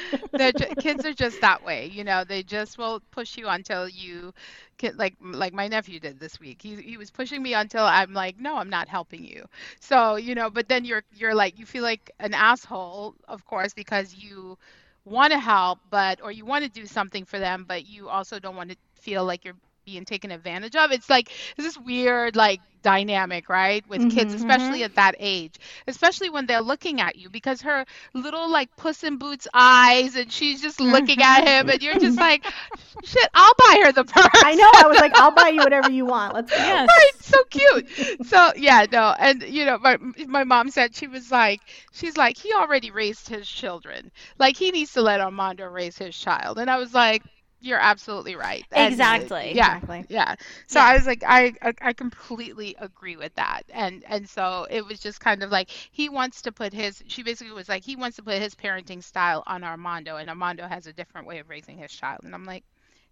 Ju- 0.36 0.74
kids 0.78 1.04
are 1.04 1.12
just 1.12 1.40
that 1.40 1.62
way, 1.62 1.86
you 1.86 2.04
know. 2.04 2.24
They 2.24 2.42
just 2.42 2.78
will 2.78 3.00
push 3.10 3.36
you 3.36 3.48
until 3.48 3.88
you, 3.88 4.32
get, 4.78 4.96
like 4.96 5.14
like 5.20 5.52
my 5.52 5.68
nephew 5.68 6.00
did 6.00 6.18
this 6.20 6.38
week. 6.40 6.60
He 6.62 6.76
he 6.76 6.96
was 6.96 7.10
pushing 7.10 7.42
me 7.42 7.54
until 7.54 7.84
I'm 7.84 8.12
like, 8.12 8.38
no, 8.38 8.56
I'm 8.56 8.70
not 8.70 8.88
helping 8.88 9.24
you. 9.24 9.44
So 9.80 10.16
you 10.16 10.34
know, 10.34 10.50
but 10.50 10.68
then 10.68 10.84
you're 10.84 11.02
you're 11.14 11.34
like 11.34 11.58
you 11.58 11.66
feel 11.66 11.82
like 11.82 12.10
an 12.20 12.34
asshole, 12.34 13.14
of 13.28 13.44
course, 13.46 13.74
because 13.74 14.14
you 14.14 14.58
want 15.04 15.32
to 15.32 15.38
help, 15.38 15.80
but 15.90 16.20
or 16.22 16.30
you 16.32 16.44
want 16.44 16.64
to 16.64 16.70
do 16.70 16.86
something 16.86 17.24
for 17.24 17.38
them, 17.38 17.64
but 17.66 17.86
you 17.86 18.08
also 18.08 18.38
don't 18.38 18.56
want 18.56 18.70
to 18.70 18.76
feel 18.94 19.24
like 19.24 19.44
you're 19.44 19.54
being 19.88 20.04
taken 20.04 20.30
advantage 20.30 20.76
of. 20.76 20.92
It's 20.92 21.08
like 21.10 21.30
it's 21.56 21.66
this 21.66 21.78
weird 21.78 22.36
like 22.36 22.60
dynamic, 22.82 23.48
right, 23.48 23.86
with 23.88 24.08
kids, 24.08 24.32
Mhm. 24.32 24.36
especially 24.36 24.84
at 24.84 24.94
that 24.94 25.14
age, 25.18 25.56
especially 25.88 26.30
when 26.30 26.46
they're 26.46 26.62
looking 26.62 27.00
at 27.00 27.16
you 27.16 27.30
because 27.30 27.62
her 27.62 27.84
little 28.14 28.50
like 28.50 28.74
Puss 28.76 29.02
in 29.04 29.18
Boots 29.18 29.48
eyes, 29.54 30.16
and 30.16 30.30
she's 30.32 30.60
just 30.62 30.80
looking 30.80 31.22
at 31.22 31.44
him, 31.46 31.68
and 31.68 31.82
you're 31.82 31.96
just 31.96 32.20
like, 32.20 32.44
shit, 33.04 33.28
I'll 33.34 33.54
buy 33.58 33.82
her 33.84 33.92
the 33.92 34.04
purse. 34.04 34.42
I 34.44 34.54
know. 34.54 34.70
I 34.84 34.88
was 34.88 34.98
like, 35.00 35.12
I'll 35.16 35.32
buy 35.32 35.48
you 35.48 35.62
whatever 35.62 35.90
you 35.90 36.06
want. 36.06 36.34
Let's 36.34 36.50
go. 36.52 36.56
Yes. 36.56 36.88
right 36.98 37.10
so 37.20 37.44
cute 37.50 38.26
so 38.26 38.52
yeah 38.56 38.84
no 38.90 39.14
and 39.18 39.42
you 39.42 39.64
know 39.64 39.78
my 39.78 39.96
my 40.26 40.44
mom 40.44 40.70
said 40.70 40.94
she 40.94 41.06
was 41.06 41.30
like 41.30 41.60
she's 41.92 42.16
like 42.16 42.36
he 42.36 42.52
already 42.52 42.90
raised 42.90 43.28
his 43.28 43.48
children 43.48 44.10
like 44.38 44.56
he 44.56 44.70
needs 44.70 44.92
to 44.92 45.02
let 45.02 45.20
armando 45.20 45.66
raise 45.66 45.98
his 45.98 46.16
child 46.16 46.58
and 46.58 46.70
i 46.70 46.76
was 46.78 46.94
like 46.94 47.22
you're 47.60 47.78
absolutely 47.78 48.36
right 48.36 48.66
And, 48.72 48.92
Exactly. 48.92 49.50
yeah 49.52 49.78
Exactly. 49.78 50.04
yeah 50.08 50.34
so 50.66 50.80
Yeah. 50.80 50.86
i 50.86 50.94
was 50.94 51.06
like 51.06 51.22
I, 51.26 51.52
I 51.80 51.92
completely 51.92 52.76
agree 52.78 53.16
with 53.16 53.34
that 53.34 53.62
and 53.70 54.04
and 54.06 54.28
so 54.28 54.66
it 54.70 54.84
was 54.86 55.00
just 55.00 55.20
kind 55.20 55.42
of 55.42 55.50
like 55.50 55.70
he 55.70 56.08
wants 56.08 56.42
to 56.42 56.52
put 56.52 56.72
his 56.72 57.02
she 57.08 57.22
basically 57.22 57.52
was 57.52 57.68
like 57.68 57.84
he 57.84 57.96
wants 57.96 58.16
to 58.16 58.22
put 58.22 58.40
his 58.40 58.54
parenting 58.54 59.02
style 59.02 59.42
on 59.46 59.64
armando 59.64 60.16
and 60.16 60.28
armando 60.28 60.66
has 60.68 60.86
a 60.86 60.92
different 60.92 61.26
way 61.26 61.38
of 61.38 61.48
raising 61.48 61.78
his 61.78 61.92
child 61.92 62.20
and 62.24 62.34
i'm 62.34 62.44
like 62.44 62.64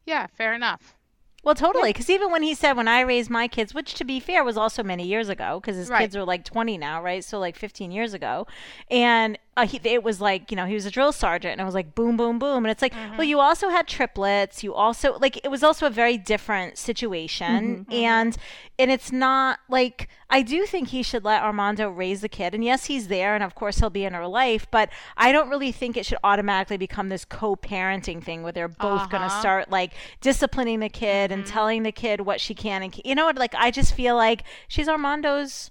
yeah 0.07 0.27
fair 0.29 0.55
enough 0.55 0.97
Well, 1.43 1.55
totally. 1.55 1.91
Because 1.93 2.11
even 2.11 2.31
when 2.33 2.43
he 2.43 2.55
said, 2.55 2.73
when 2.77 2.89
I 2.89 3.01
raised 3.03 3.31
my 3.31 3.47
kids, 3.47 3.73
which 3.73 3.95
to 3.95 4.05
be 4.05 4.19
fair 4.19 4.43
was 4.43 4.57
also 4.57 4.83
many 4.83 5.07
years 5.07 5.29
ago, 5.29 5.61
because 5.61 5.77
his 5.77 5.89
Right. 5.89 6.01
kids 6.01 6.17
are 6.17 6.25
like 6.25 6.45
20 6.45 6.77
now, 6.77 7.01
right? 7.01 7.23
So 7.25 7.39
like 7.39 7.55
15 7.57 7.93
years 7.93 8.15
ago. 8.15 8.47
And 8.91 9.39
uh, 9.57 9.67
he, 9.67 9.81
it 9.85 10.03
was 10.03 10.21
like, 10.21 10.51
you 10.51 10.57
know, 10.57 10.67
he 10.67 10.75
was 10.75 10.85
a 10.87 10.91
drill 10.91 11.13
sergeant 11.13 11.53
and 11.53 11.61
it 11.61 11.65
was 11.65 11.75
like 11.75 11.95
boom, 11.95 12.17
boom, 12.17 12.39
boom. 12.39 12.65
And 12.65 12.71
it's 12.71 12.83
like, 12.83 12.93
well, 13.17 13.25
you 13.25 13.41
also 13.41 13.69
had 13.71 13.87
triplets. 13.89 14.63
You 14.63 14.75
also, 14.75 15.17
like, 15.19 15.39
it 15.45 15.49
was 15.51 15.63
also 15.63 15.87
a 15.87 15.91
very 15.91 16.19
different 16.19 16.77
situation. 16.77 17.87
And, 17.91 18.37
and 18.79 18.91
it's 18.91 19.11
not 19.11 19.61
like, 19.69 20.09
I 20.29 20.43
do 20.43 20.67
think 20.67 20.89
he 20.89 21.03
should 21.03 21.25
let 21.25 21.43
Armando 21.43 21.89
raise 21.89 22.21
the 22.21 22.29
kid. 22.29 22.55
And 22.55 22.63
yes, 22.65 22.87
he's 22.87 23.09
there. 23.09 23.35
And 23.35 23.43
of 23.45 23.55
course, 23.55 23.79
he'll 23.79 23.91
be 23.91 24.05
in 24.05 24.13
her 24.13 24.27
life. 24.27 24.67
But 24.71 24.91
I 25.17 25.33
don't 25.33 25.49
really 25.49 25.73
think 25.73 25.97
it 25.97 26.05
should 26.05 26.19
automatically 26.25 26.77
become 26.77 27.09
this 27.09 27.25
co 27.25 27.57
parenting 27.57 28.23
thing 28.23 28.43
where 28.43 28.53
they're 28.53 28.69
both 28.69 29.09
going 29.09 29.21
to 29.23 29.27
Uh-huh. 29.27 29.41
start 29.41 29.71
like 29.71 29.93
disciplining 30.21 30.81
the 30.81 30.89
kid 30.89 31.33
and 31.33 31.47
telling 31.47 31.83
the 31.83 31.93
kid 31.93 32.21
what 32.21 32.41
she 32.41 32.55
can 32.55 32.83
and 32.83 33.01
you 33.05 33.15
know 33.15 33.25
what 33.27 33.37
like 33.37 33.55
I 33.57 33.71
just 33.71 33.95
feel 33.95 34.15
like 34.17 34.43
she's 34.69 34.89
Armando's 34.89 35.71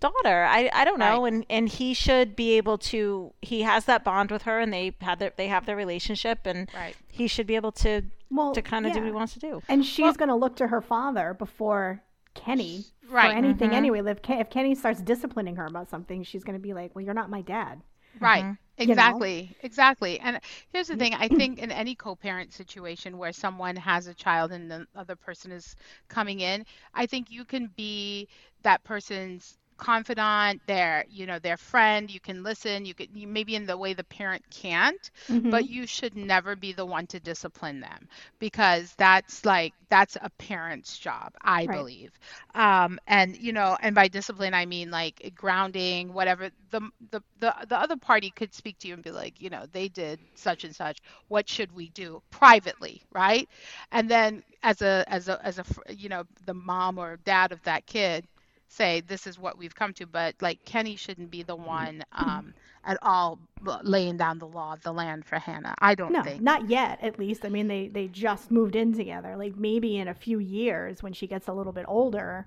daughter. 0.00 0.44
I 0.44 0.70
I 0.72 0.84
don't 0.84 0.98
know, 0.98 1.22
Right. 1.22 1.32
and 1.32 1.46
and 1.50 1.68
he 1.68 1.94
should 1.94 2.36
be 2.36 2.56
able 2.56 2.78
to. 2.78 3.32
He 3.42 3.62
has 3.62 3.84
that 3.86 4.04
bond 4.04 4.30
with 4.30 4.42
her, 4.42 4.58
and 4.60 4.72
they 4.72 4.94
had 5.00 5.18
their 5.18 5.32
they 5.36 5.48
have 5.48 5.66
their 5.66 5.76
relationship, 5.76 6.40
and 6.46 6.68
Right. 6.74 6.96
he 7.10 7.26
should 7.28 7.46
be 7.46 7.54
able 7.56 7.72
to 7.72 8.02
Well, 8.30 8.52
to 8.52 8.62
kind 8.62 8.86
of 8.86 8.92
do 8.92 9.00
what 9.00 9.06
he 9.06 9.12
wants 9.12 9.32
to 9.34 9.38
do. 9.40 9.62
And 9.68 9.84
she's 9.84 10.16
going 10.16 10.28
to 10.28 10.34
look 10.34 10.56
to 10.56 10.68
her 10.68 10.80
father 10.80 11.34
before 11.34 12.02
Kenny 12.34 12.84
Right. 13.08 13.30
for 13.30 13.36
anything 13.36 13.70
Mhm. 13.70 13.74
anyway. 13.74 14.00
If, 14.10 14.22
Ken, 14.22 14.40
if 14.40 14.50
Kenny 14.50 14.74
starts 14.74 15.00
disciplining 15.00 15.56
her 15.56 15.66
about 15.66 15.88
something, 15.88 16.22
she's 16.24 16.42
going 16.42 16.56
to 16.58 16.62
be 16.62 16.74
like, 16.74 16.94
"Well, 16.94 17.04
you're 17.04 17.14
not 17.14 17.30
my 17.30 17.42
dad." 17.42 17.82
Right. 18.20 18.38
You 18.38 18.44
know? 18.44 18.56
Exactly. 18.78 19.56
Exactly. 19.62 20.18
And 20.20 20.40
here's 20.72 20.88
the 20.88 20.96
thing, 20.96 21.14
I 21.14 21.28
think 21.28 21.58
in 21.58 21.70
any 21.70 21.94
co-parent 21.94 22.52
situation 22.52 23.18
where 23.18 23.32
someone 23.32 23.76
has 23.76 24.06
a 24.08 24.14
child 24.14 24.50
and 24.52 24.70
the 24.70 24.86
other 24.96 25.14
person 25.16 25.52
is 25.52 25.76
coming 26.08 26.40
in, 26.40 26.64
I 26.92 27.06
think 27.06 27.30
you 27.30 27.44
can 27.44 27.68
be 27.76 28.28
that 28.62 28.82
person's 28.84 29.58
confidant, 29.76 30.62
their, 30.66 31.04
you 31.08 31.26
know, 31.26 31.38
their 31.38 31.56
friend, 31.56 32.10
you 32.10 32.20
can 32.20 32.42
listen, 32.42 32.84
you 32.84 32.94
could 32.94 33.08
you, 33.14 33.26
maybe 33.26 33.54
in 33.54 33.66
the 33.66 33.76
way 33.76 33.94
the 33.94 34.04
parent 34.04 34.42
can't, 34.50 35.10
Mhm. 35.28 35.50
but 35.50 35.66
you 35.66 35.86
should 35.86 36.16
never 36.16 36.56
be 36.56 36.72
the 36.72 36.86
one 36.86 37.06
to 37.08 37.20
discipline 37.20 37.80
them 37.80 38.08
because 38.38 38.94
that's 38.96 39.44
like 39.44 39.74
that's 39.88 40.16
a 40.20 40.30
parent's 40.38 40.98
job 40.98 41.32
i 41.42 41.66
Right. 41.66 41.68
believe 41.68 42.12
um 42.54 42.98
and 43.06 43.36
you 43.36 43.52
know 43.52 43.76
and 43.80 43.94
by 43.94 44.08
discipline 44.08 44.54
i 44.54 44.64
mean 44.66 44.90
like 44.90 45.32
grounding 45.34 46.12
whatever 46.12 46.50
the, 46.70 46.80
the 47.10 47.20
the 47.38 47.54
the 47.68 47.78
other 47.78 47.96
party 47.96 48.30
could 48.30 48.52
speak 48.52 48.78
to 48.78 48.88
you 48.88 48.94
and 48.94 49.02
be 49.02 49.10
like 49.10 49.40
you 49.40 49.50
know 49.50 49.64
they 49.72 49.88
did 49.88 50.20
such 50.34 50.64
and 50.64 50.74
such 50.74 50.98
what 51.28 51.48
should 51.48 51.72
we 51.72 51.88
do 51.90 52.22
privately 52.30 53.02
right 53.12 53.48
and 53.92 54.08
then 54.10 54.42
as 54.62 54.82
a 54.82 55.04
as 55.08 55.28
a 55.28 55.44
as 55.44 55.58
a 55.58 55.64
you 55.94 56.08
know 56.08 56.24
the 56.44 56.54
mom 56.54 56.98
or 56.98 57.16
dad 57.18 57.52
of 57.52 57.62
that 57.62 57.86
kid 57.86 58.26
say 58.74 59.00
this 59.00 59.26
is 59.26 59.38
what 59.38 59.58
we've 59.58 59.74
come 59.74 59.92
to 59.94 60.06
but 60.06 60.34
like 60.40 60.64
kenny 60.64 60.96
shouldn't 60.96 61.30
be 61.30 61.42
the 61.42 61.56
one 61.56 62.02
um 62.12 62.54
at 62.84 62.98
all 63.02 63.38
laying 63.82 64.16
down 64.16 64.38
the 64.38 64.46
law 64.46 64.72
of 64.74 64.82
the 64.82 64.92
land 64.92 65.24
for 65.24 65.38
hannah 65.38 65.74
i 65.78 65.94
don't 65.94 66.12
No, 66.12 66.22
think 66.22 66.42
not 66.42 66.68
yet. 66.68 66.98
At 67.02 67.18
least, 67.18 67.44
I 67.44 67.48
mean, 67.48 67.66
they 67.68 67.88
they 67.88 68.08
just 68.08 68.50
moved 68.50 68.76
in 68.76 68.92
together. 68.92 69.36
Like 69.36 69.56
maybe 69.56 69.96
in 69.96 70.08
a 70.08 70.14
few 70.14 70.38
years 70.38 71.02
when 71.02 71.12
she 71.14 71.26
gets 71.26 71.48
a 71.48 71.52
little 71.52 71.72
bit 71.72 71.86
older, 71.88 72.46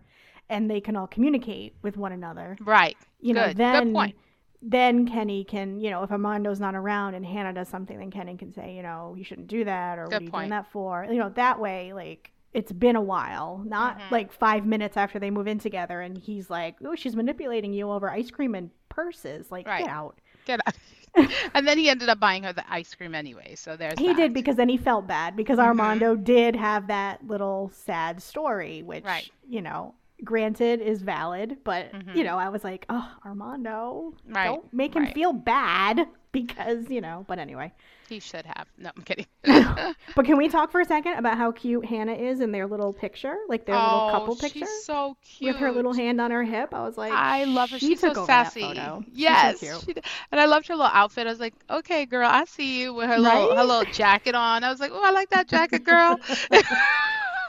and 0.50 0.70
they 0.70 0.80
can 0.82 0.96
all 0.96 1.08
communicate 1.08 1.76
with 1.82 1.98
one 1.98 2.12
another. 2.12 2.60
right 2.60 2.98
You 3.20 3.34
know, 3.34 3.48
Good. 3.48 3.58
Good 3.72 3.86
then 3.86 3.92
point. 3.94 4.16
then 4.62 5.08
Kenny 5.08 5.44
can, 5.44 5.80
you 5.80 5.90
know, 5.90 6.04
if 6.04 6.12
Armando's 6.12 6.60
not 6.60 6.76
around 6.76 7.16
and 7.16 7.26
Hannah 7.26 7.54
does 7.54 7.70
something, 7.70 7.98
then 8.00 8.12
Kenny 8.12 8.38
can 8.38 8.52
say, 8.54 8.76
you 8.76 8.84
know, 8.84 9.16
you 9.18 9.24
shouldn't 9.24 9.48
do 9.48 9.64
that, 9.66 9.98
or 10.00 10.10
what 10.10 10.22
are 10.22 10.24
you 10.24 10.32
point. 10.32 10.32
doing 10.32 10.50
that 10.50 10.72
for? 10.72 11.06
You 11.10 11.18
know, 11.18 11.30
that 11.30 11.60
way, 11.60 11.94
like 11.94 12.32
it's 12.54 12.72
been 12.72 12.96
a 12.96 13.02
while, 13.02 13.64
not 13.66 14.00
Mhm. 14.00 14.12
like 14.12 14.32
five 14.32 14.66
minutes 14.66 14.98
after 14.98 15.20
they 15.20 15.30
move 15.30 15.48
in 15.48 15.60
together, 15.60 16.02
and 16.02 16.18
he's 16.18 16.50
like, 16.50 16.76
oh, 16.86 16.96
she's 16.96 17.16
manipulating 17.16 17.74
you 17.74 17.92
over 17.92 18.10
ice 18.10 18.32
cream 18.32 18.56
and 18.56 18.72
purses. 18.90 19.52
Like, 19.52 19.68
Right. 19.68 19.84
get 19.86 19.90
out. 19.94 20.18
Get 20.46 20.60
out. 20.66 20.74
and 21.54 21.68
then 21.68 21.78
he 21.78 21.90
ended 21.90 22.10
up 22.10 22.20
buying 22.20 22.44
her 22.44 22.54
the 22.54 22.64
ice 22.72 22.94
cream 22.96 23.14
anyway. 23.16 23.56
So 23.56 23.76
there's 23.76 23.98
He 24.00 24.08
that. 24.08 24.16
did 24.18 24.34
because 24.34 24.56
then 24.56 24.70
he 24.70 24.78
felt 24.78 25.08
bad 25.08 25.36
because 25.36 25.58
Mhm. 25.60 25.64
Armando 25.66 26.16
did 26.16 26.56
have 26.56 26.88
that 26.88 27.26
little 27.28 27.70
sad 27.74 28.22
story, 28.22 28.84
which 28.84 29.04
Right. 29.04 29.30
you 29.48 29.62
know, 29.62 29.96
granted 30.24 30.82
is 30.82 31.02
valid, 31.02 31.58
but 31.64 31.92
Mhm. 31.94 32.16
you 32.16 32.24
know, 32.24 32.38
I 32.38 32.50
was 32.50 32.64
like, 32.64 32.86
oh, 32.90 33.08
Armando, 33.26 34.14
Right, 34.28 34.46
don't 34.48 34.74
make 34.74 34.96
him 34.96 35.04
right. 35.04 35.14
feel 35.14 35.32
bad 35.34 36.08
because 36.32 36.90
you 36.90 37.02
know. 37.02 37.24
But 37.28 37.40
anyway, 37.40 37.72
He 38.10 38.20
should 38.20 38.46
have. 38.46 38.68
No, 38.78 38.90
I'm 38.96 39.04
kidding. 39.04 39.26
but 40.16 40.26
can 40.26 40.38
we 40.38 40.48
talk 40.50 40.72
for 40.72 40.80
a 40.82 40.86
second 40.86 41.14
about 41.14 41.38
how 41.38 41.52
cute 41.52 41.86
Hannah 41.86 42.14
is 42.14 42.40
in 42.40 42.52
their 42.52 42.66
little 42.68 42.94
picture, 42.94 43.36
like 43.50 43.66
their 43.66 43.76
little 43.76 44.10
couple 44.12 44.34
oh, 44.34 44.36
picture 44.38 44.60
she's 44.60 44.86
so 44.86 45.18
cute. 45.24 45.54
with 45.54 45.60
her 45.62 45.72
little 45.72 45.94
hand 45.94 46.20
on 46.22 46.32
her 46.32 46.44
hip? 46.44 46.74
I 46.74 46.82
was 46.82 46.98
like, 46.98 47.12
I 47.12 47.44
love 47.44 47.70
her. 47.72 47.80
she 47.80 47.90
She's 47.90 48.02
took 48.02 48.16
so 48.16 48.26
sassy. 48.26 48.62
photo. 48.62 49.04
She's 49.06 49.14
so 49.14 49.20
Yes, 49.20 49.60
she 49.84 49.94
and 50.32 50.40
I 50.40 50.46
loved 50.46 50.68
her 50.68 50.76
little 50.76 50.92
outfit. 50.94 51.28
I 51.28 51.30
was 51.30 51.40
like, 51.40 51.54
okay, 51.70 52.06
girl, 52.06 52.30
I 52.30 52.46
see 52.46 52.82
you 52.82 52.94
with 52.94 53.08
her 53.08 53.18
little 53.20 53.56
her 53.56 53.64
little 53.64 53.92
jacket 53.92 54.36
on. 54.36 54.64
I 54.64 54.70
was 54.70 54.80
like, 54.80 54.92
oh, 54.94 55.02
I 55.04 55.12
like 55.12 55.30
that 55.32 55.48
jacket, 55.48 55.84
girl. 55.84 56.18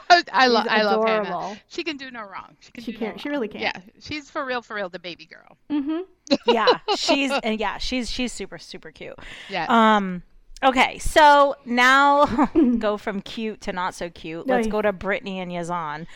I 0.31 0.47
love 0.47 0.65
I 0.69 0.81
love 0.83 1.07
Hannah. 1.07 1.59
She 1.67 1.83
can 1.83 1.97
do 1.97 2.09
no 2.09 2.21
wrong. 2.21 2.55
She 2.59 2.71
can. 2.71 2.83
She 2.83 2.93
can't. 2.93 3.19
She 3.19 3.29
really 3.29 3.47
can. 3.47 3.61
Yeah, 3.61 3.73
she's 3.99 4.29
for 4.29 4.43
real, 4.45 4.61
for 4.61 4.75
real, 4.75 4.89
the 4.89 4.99
baby 4.99 5.25
girl. 5.25 5.57
Mm-hmm. 5.69 6.35
yeah, 6.51 6.79
she's 6.95 7.31
and 7.43 7.59
yeah, 7.59 7.77
she's 7.77 8.09
she's 8.09 8.31
super 8.31 8.57
super 8.57 8.91
cute. 8.91 9.17
Yeah. 9.49 9.65
Um 9.69 10.23
okay, 10.63 10.97
so 10.97 11.55
now 11.65 12.25
go 12.79 12.97
from 12.97 13.21
cute 13.21 13.61
to 13.61 13.73
not 13.73 13.93
so 13.93 14.09
cute. 14.09 14.47
Let's 14.47 14.67
go 14.67 14.81
to 14.81 14.91
Brittany 14.91 15.39
and 15.39 15.51
Yazan. 15.51 16.07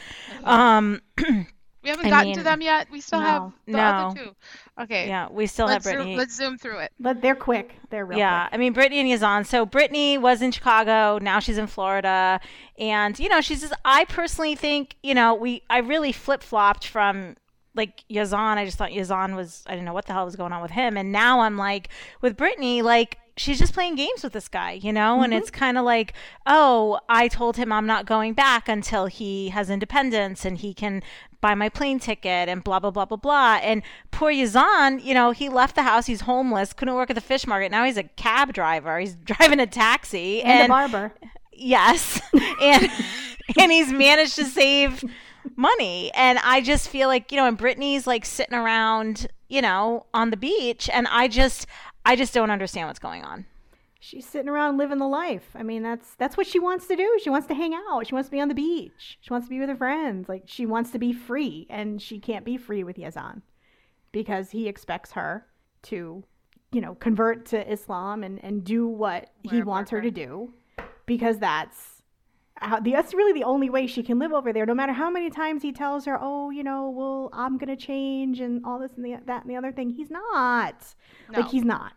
Um 0.43 1.01
we 1.83 1.89
haven't 1.89 2.05
I 2.05 2.09
gotten 2.09 2.27
mean, 2.27 2.37
to 2.37 2.43
them 2.43 2.61
yet. 2.61 2.87
We 2.89 3.01
still 3.01 3.19
have 3.19 3.51
the 3.65 3.73
No. 3.73 3.79
other 3.79 4.19
two. 4.19 4.35
Okay. 4.79 5.07
yeah, 5.07 5.27
we 5.29 5.47
still 5.47 5.65
let's 5.65 5.85
have 5.85 5.91
zoom, 5.91 5.93
Brittany. 5.93 6.15
let's 6.15 6.35
zoom 6.35 6.57
through 6.57 6.79
it. 6.79 6.91
But 6.99 7.21
they're 7.21 7.35
quick. 7.35 7.75
They're 7.89 8.05
real 8.05 8.17
yeah, 8.17 8.47
quick. 8.47 8.53
I 8.53 8.57
mean 8.57 8.73
Brittany 8.73 8.99
and 9.01 9.09
Yazan. 9.09 9.45
So 9.45 9.65
Brittany 9.65 10.17
was 10.17 10.41
in 10.41 10.51
Chicago, 10.51 11.19
now 11.21 11.39
she's 11.39 11.57
in 11.57 11.67
Florida, 11.67 12.39
and 12.77 13.19
you 13.19 13.29
know 13.29 13.41
she's 13.41 13.61
just. 13.61 13.73
I 13.83 14.05
personally 14.05 14.55
think 14.55 14.95
you 15.03 15.13
know 15.13 15.35
we. 15.35 15.61
I 15.69 15.79
really 15.79 16.11
flip 16.11 16.41
flopped 16.41 16.87
from 16.87 17.35
like 17.75 18.03
Yazan. 18.09 18.57
I 18.57 18.65
just 18.65 18.77
thought 18.77 18.91
Yazan 18.91 19.35
was. 19.35 19.63
I 19.67 19.71
didn't 19.71 19.85
know 19.85 19.93
what 19.93 20.05
the 20.05 20.13
hell 20.13 20.25
was 20.25 20.35
going 20.35 20.53
on 20.53 20.61
with 20.61 20.71
him, 20.71 20.97
and 20.97 21.11
now 21.11 21.41
I'm 21.41 21.57
like 21.57 21.89
with 22.21 22.37
Brittany, 22.37 22.81
like 22.81 23.19
she's 23.35 23.59
just 23.59 23.73
playing 23.73 23.95
games 23.95 24.23
with 24.23 24.33
this 24.33 24.47
guy, 24.47 24.73
you 24.73 24.93
know, 24.93 25.21
and 25.21 25.33
it's 25.33 25.49
mm-hmm. 25.49 25.59
kind 25.59 25.77
of 25.77 25.85
like, 25.85 26.13
oh, 26.45 26.99
I 27.09 27.27
told 27.27 27.57
him 27.57 27.71
I'm 27.71 27.87
not 27.87 28.05
going 28.05 28.33
back 28.33 28.69
until 28.69 29.07
he 29.07 29.49
has 29.49 29.69
independence 29.69 30.45
and 30.45 30.57
he 30.57 30.73
can 30.73 31.01
buy 31.43 31.53
my 31.55 31.67
plane 31.69 31.99
ticket 31.99 32.47
and 32.49 32.63
blah 32.63 32.79
blah 32.79 32.89
blah 32.91 33.05
blah 33.05 33.17
blah. 33.17 33.59
And 33.61 33.83
poor 34.11 34.31
Yazan, 34.31 35.03
you 35.03 35.13
know, 35.13 35.31
he 35.31 35.49
left 35.49 35.75
the 35.75 35.83
house. 35.83 36.05
He's 36.07 36.21
homeless, 36.21 36.71
couldn't 36.73 36.95
work 36.95 37.09
at 37.09 37.15
the 37.15 37.21
fish 37.21 37.45
market. 37.45 37.69
Now 37.69 37.83
he's 37.83 37.97
a 37.97 38.03
cab 38.03 38.53
driver. 38.53 38.97
He's 38.99 39.15
driving 39.31 39.59
a 39.59 39.67
taxi 39.67 40.41
And, 40.41 40.65
a 40.65 40.67
barber. 40.69 41.11
yes 41.51 42.19
and 42.61 42.89
and 43.59 43.71
he's 43.71 43.91
managed 43.91 44.35
to 44.37 44.45
save 44.45 45.03
money 45.57 46.09
and 46.15 46.39
i 46.43 46.61
just 46.61 46.87
feel 46.87 47.07
like 47.09 47.29
you 47.31 47.37
know 47.37 47.45
and 47.45 47.57
brittany's 47.57 48.07
like 48.07 48.25
sitting 48.25 48.55
around 48.55 49.27
you 49.49 49.61
know 49.61 50.05
on 50.13 50.29
the 50.31 50.37
beach 50.37 50.89
and 50.91 51.05
i 51.09 51.27
just 51.27 51.67
i 52.05 52.15
just 52.15 52.33
don't 52.33 52.49
understand 52.49 52.87
what's 52.87 52.97
going 52.99 53.23
on 53.23 53.45
She's 54.05 54.27
sitting 54.27 54.49
around 54.49 54.75
living 54.75 54.97
the 54.97 55.07
life. 55.07 55.51
I 55.55 55.63
mean, 55.63 55.81
that's 55.81 56.15
that's 56.15 56.35
what 56.35 56.45
she 56.45 56.59
wants 56.59 56.87
to 56.87 56.95
do. 56.97 57.19
She 57.23 57.29
wants 57.29 57.47
to 57.47 57.53
hang 57.53 57.73
out. 57.73 58.05
She 58.05 58.13
wants 58.13 58.27
to 58.27 58.33
be 58.33 58.41
on 58.41 58.49
the 58.49 58.53
beach. 58.53 59.17
She 59.21 59.29
wants 59.31 59.47
to 59.47 59.49
be 59.49 59.61
with 59.61 59.69
her 59.69 59.77
friends. 59.77 60.27
Like 60.27 60.43
she 60.45 60.65
wants 60.65 60.91
to 60.91 60.99
be 60.99 61.13
free, 61.13 61.67
and 61.69 62.01
she 62.01 62.19
can't 62.19 62.43
be 62.43 62.57
free 62.57 62.83
with 62.83 62.97
Yazan 62.97 63.43
because 64.11 64.51
he 64.51 64.67
expects 64.67 65.13
her 65.13 65.45
to, 65.83 66.21
you 66.73 66.81
know, 66.81 66.95
convert 66.95 67.45
to 67.45 67.71
Islam 67.71 68.25
and 68.25 68.43
and 68.43 68.65
do 68.65 68.85
what 68.85 69.29
he 69.43 69.55
Wear 69.55 69.65
wants 69.65 69.91
her 69.91 70.01
to 70.01 70.11
do, 70.11 70.53
because 71.05 71.37
that's 71.39 72.03
how 72.55 72.81
the, 72.81 72.91
that's 72.91 73.13
really 73.13 73.31
the 73.31 73.45
only 73.45 73.69
way 73.69 73.87
she 73.87 74.03
can 74.03 74.19
live 74.19 74.33
over 74.33 74.51
there. 74.51 74.65
No 74.65 74.75
matter 74.75 74.91
how 74.91 75.09
many 75.09 75.29
times 75.29 75.61
he 75.61 75.71
tells 75.71 76.03
her, 76.03 76.17
"Oh, 76.19 76.49
you 76.49 76.65
know, 76.65 76.89
well, 76.89 77.29
I'm 77.31 77.57
gonna 77.57 77.77
change 77.77 78.41
and 78.41 78.65
all 78.65 78.79
this 78.79 78.91
and 78.97 79.05
the, 79.05 79.15
that 79.27 79.43
and 79.43 79.49
the 79.49 79.55
other 79.55 79.71
thing," 79.71 79.91
he's 79.91 80.11
not. 80.11 80.93
No. 81.31 81.39
Like 81.39 81.49
he's 81.49 81.63
not. 81.63 81.93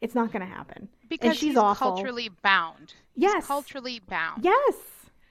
It's 0.00 0.14
not 0.14 0.30
gonna 0.30 0.46
happen. 0.46 0.88
Because 1.08 1.36
she's 1.36 1.50
he's 1.50 1.56
awful. 1.56 1.92
culturally 1.94 2.28
bound. 2.42 2.94
He's 3.14 3.22
Yes. 3.22 3.46
culturally 3.46 4.00
bound. 4.00 4.44
Yes. 4.44 4.74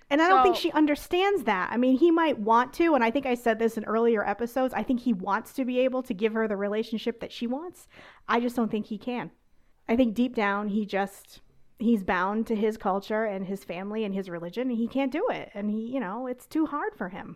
And 0.09 0.21
I 0.21 0.29
don't 0.29 0.43
think 0.43 0.55
she 0.55 0.71
understands 0.71 1.43
that. 1.45 1.71
I 1.71 1.77
mean, 1.77 1.97
he 1.97 2.11
might 2.11 2.37
want 2.37 2.73
to, 2.73 2.93
and 2.93 3.03
I 3.03 3.09
think 3.09 3.25
I 3.25 3.33
said 3.33 3.57
this 3.57 3.75
in 3.75 3.83
earlier 3.85 4.23
episodes. 4.27 4.71
I 4.73 4.83
think 4.83 4.99
he 4.99 5.13
wants 5.13 5.51
to 5.53 5.65
be 5.65 5.79
able 5.79 6.03
to 6.03 6.13
give 6.13 6.33
her 6.33 6.47
the 6.47 6.55
relationship 6.55 7.19
that 7.21 7.31
she 7.31 7.47
wants. 7.47 7.87
I 8.27 8.39
just 8.39 8.55
don't 8.55 8.69
think 8.69 8.85
he 8.85 8.99
can. 8.99 9.31
I 9.89 9.95
think 9.95 10.13
deep 10.13 10.35
down, 10.35 10.67
he 10.69 10.85
just, 10.85 11.41
he's 11.79 12.03
bound 12.03 12.45
to 12.47 12.55
his 12.55 12.77
culture 12.77 13.25
and 13.25 13.47
his 13.47 13.63
family 13.63 14.03
and 14.03 14.13
his 14.13 14.29
religion, 14.29 14.69
and 14.69 14.77
he 14.77 14.87
can't 14.87 15.11
do 15.11 15.27
it. 15.29 15.49
And 15.55 15.71
he, 15.71 15.79
you 15.87 15.99
know, 15.99 16.27
it's 16.27 16.45
too 16.45 16.67
hard 16.67 16.93
for 16.95 17.09
him. 17.09 17.35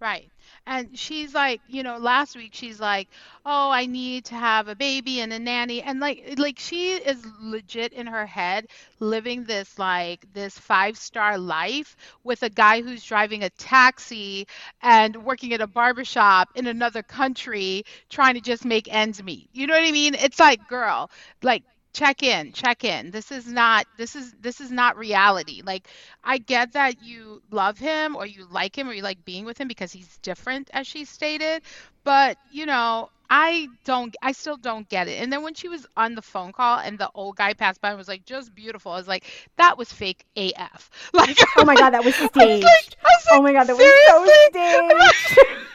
Right. 0.00 0.32
And 0.66 0.98
she's 0.98 1.34
like, 1.34 1.60
you 1.66 1.82
know, 1.82 1.98
last 1.98 2.34
week 2.34 2.52
she's 2.54 2.80
like, 2.80 3.08
"Oh, 3.44 3.70
I 3.70 3.84
need 3.84 4.24
to 4.26 4.34
have 4.34 4.66
a 4.68 4.74
baby 4.74 5.20
and 5.20 5.30
a 5.30 5.38
nanny." 5.38 5.82
And 5.82 6.00
like 6.00 6.34
like 6.38 6.58
she 6.58 6.92
is 6.94 7.22
legit 7.38 7.92
in 7.92 8.06
her 8.06 8.24
head 8.24 8.66
living 8.98 9.44
this 9.44 9.78
like 9.78 10.24
this 10.32 10.58
five-star 10.58 11.36
life 11.36 11.96
with 12.24 12.42
a 12.42 12.48
guy 12.48 12.80
who's 12.80 13.04
driving 13.04 13.42
a 13.44 13.50
taxi 13.50 14.46
and 14.80 15.16
working 15.22 15.52
at 15.52 15.60
a 15.60 15.66
barbershop 15.66 16.48
in 16.54 16.66
another 16.66 17.02
country 17.02 17.84
trying 18.08 18.34
to 18.34 18.40
just 18.40 18.64
make 18.64 18.88
ends 18.92 19.22
meet. 19.22 19.50
You 19.52 19.66
know 19.66 19.74
what 19.74 19.86
I 19.86 19.92
mean? 19.92 20.14
It's 20.14 20.38
like, 20.40 20.66
girl, 20.66 21.10
like 21.42 21.62
check 21.92 22.22
in 22.22 22.52
check 22.52 22.84
in. 22.84 23.10
This 23.10 23.32
is 23.32 23.46
not 23.46 23.86
this 23.98 24.14
is 24.16 24.32
this 24.40 24.60
is 24.60 24.70
not 24.70 24.96
reality. 24.96 25.62
Like 25.64 25.88
i 26.22 26.38
get 26.38 26.72
that 26.74 27.02
you 27.02 27.42
love 27.50 27.78
him 27.78 28.14
or 28.16 28.26
you 28.26 28.46
like 28.50 28.76
him 28.76 28.88
or 28.88 28.92
you 28.92 29.02
like 29.02 29.24
being 29.24 29.44
with 29.44 29.58
him 29.58 29.68
because 29.68 29.90
he's 29.92 30.18
different 30.18 30.68
as 30.72 30.86
she 30.86 31.04
stated 31.04 31.62
but 32.04 32.36
you 32.52 32.66
know 32.66 33.08
i 33.30 33.66
don't 33.84 34.14
i 34.22 34.32
still 34.32 34.56
don't 34.56 34.88
get 34.88 35.08
it. 35.08 35.22
And 35.22 35.32
then 35.32 35.42
when 35.42 35.54
she 35.54 35.68
was 35.68 35.86
on 35.96 36.14
the 36.14 36.22
phone 36.22 36.52
call 36.52 36.78
and 36.78 36.98
the 36.98 37.10
old 37.14 37.36
guy 37.36 37.54
passed 37.54 37.80
by 37.80 37.88
and 37.90 37.98
was 37.98 38.08
like 38.08 38.24
just 38.24 38.54
beautiful 38.54 38.92
i 38.92 38.96
was 38.96 39.08
like 39.08 39.24
that 39.56 39.78
was 39.78 39.92
fake 39.92 40.24
af 40.36 40.90
like 41.14 41.38
Oh 41.56 41.64
my 41.64 41.74
God, 41.76 41.90
that 41.90 42.04
was 42.04 42.14
I 42.16 42.22
was 42.22 42.30
staged. 42.30 42.64
like- 42.64 42.96
was 43.04 43.26
oh 43.32 43.42
my 43.42 43.52
God, 43.52 43.64
that 43.64 43.76
was 43.76 43.94
so 44.06 44.26
staged. 45.36 45.66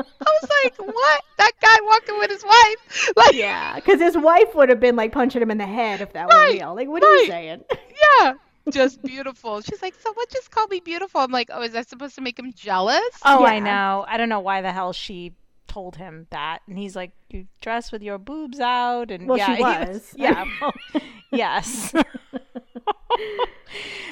I 0.00 0.38
was 0.42 0.50
like, 0.64 0.78
what? 0.78 1.22
That 1.38 1.52
guy 1.60 1.76
walking 1.84 2.18
with 2.18 2.30
his 2.30 2.44
wife? 2.44 3.10
Like, 3.16 3.34
Yeah, 3.34 3.74
because 3.76 4.00
his 4.00 4.16
wife 4.16 4.54
would 4.54 4.68
have 4.68 4.80
been 4.80 4.96
like 4.96 5.12
punching 5.12 5.40
him 5.42 5.50
in 5.50 5.58
the 5.58 5.66
head 5.66 6.00
if 6.00 6.12
that 6.12 6.28
were 6.28 6.46
real. 6.46 6.74
Like, 6.74 6.88
what 6.88 7.02
are 7.04 7.16
you 7.16 7.26
saying? 7.26 7.64
yeah, 8.20 8.34
just 8.70 9.02
beautiful. 9.02 9.60
She's 9.60 9.82
like, 9.82 9.94
so 9.98 10.12
what? 10.12 10.28
Just 10.30 10.50
call 10.50 10.66
me 10.68 10.80
beautiful. 10.80 11.20
I'm 11.20 11.30
like, 11.32 11.50
oh, 11.52 11.62
is 11.62 11.72
that 11.72 11.88
supposed 11.88 12.14
to 12.16 12.20
make 12.20 12.38
him 12.38 12.52
jealous? 12.54 13.00
Oh, 13.24 13.44
I 13.44 13.58
know. 13.58 14.04
I 14.08 14.16
don't 14.16 14.28
know 14.28 14.40
why 14.40 14.62
the 14.62 14.72
hell 14.72 14.92
she 14.92 15.32
told 15.66 15.96
him 15.96 16.26
that. 16.30 16.60
And 16.66 16.76
he's 16.78 16.96
like, 16.96 17.12
"You 17.30 17.46
dress 17.60 17.92
with 17.92 18.02
your 18.02 18.18
boobs 18.18 18.60
out." 18.60 19.10
And 19.10 19.28
Well, 19.28 19.38
yeah, 19.38 19.46
she 19.46 19.56
he 19.56 19.62
was. 19.62 20.14
yeah. 20.16 20.44
yes. 21.30 21.94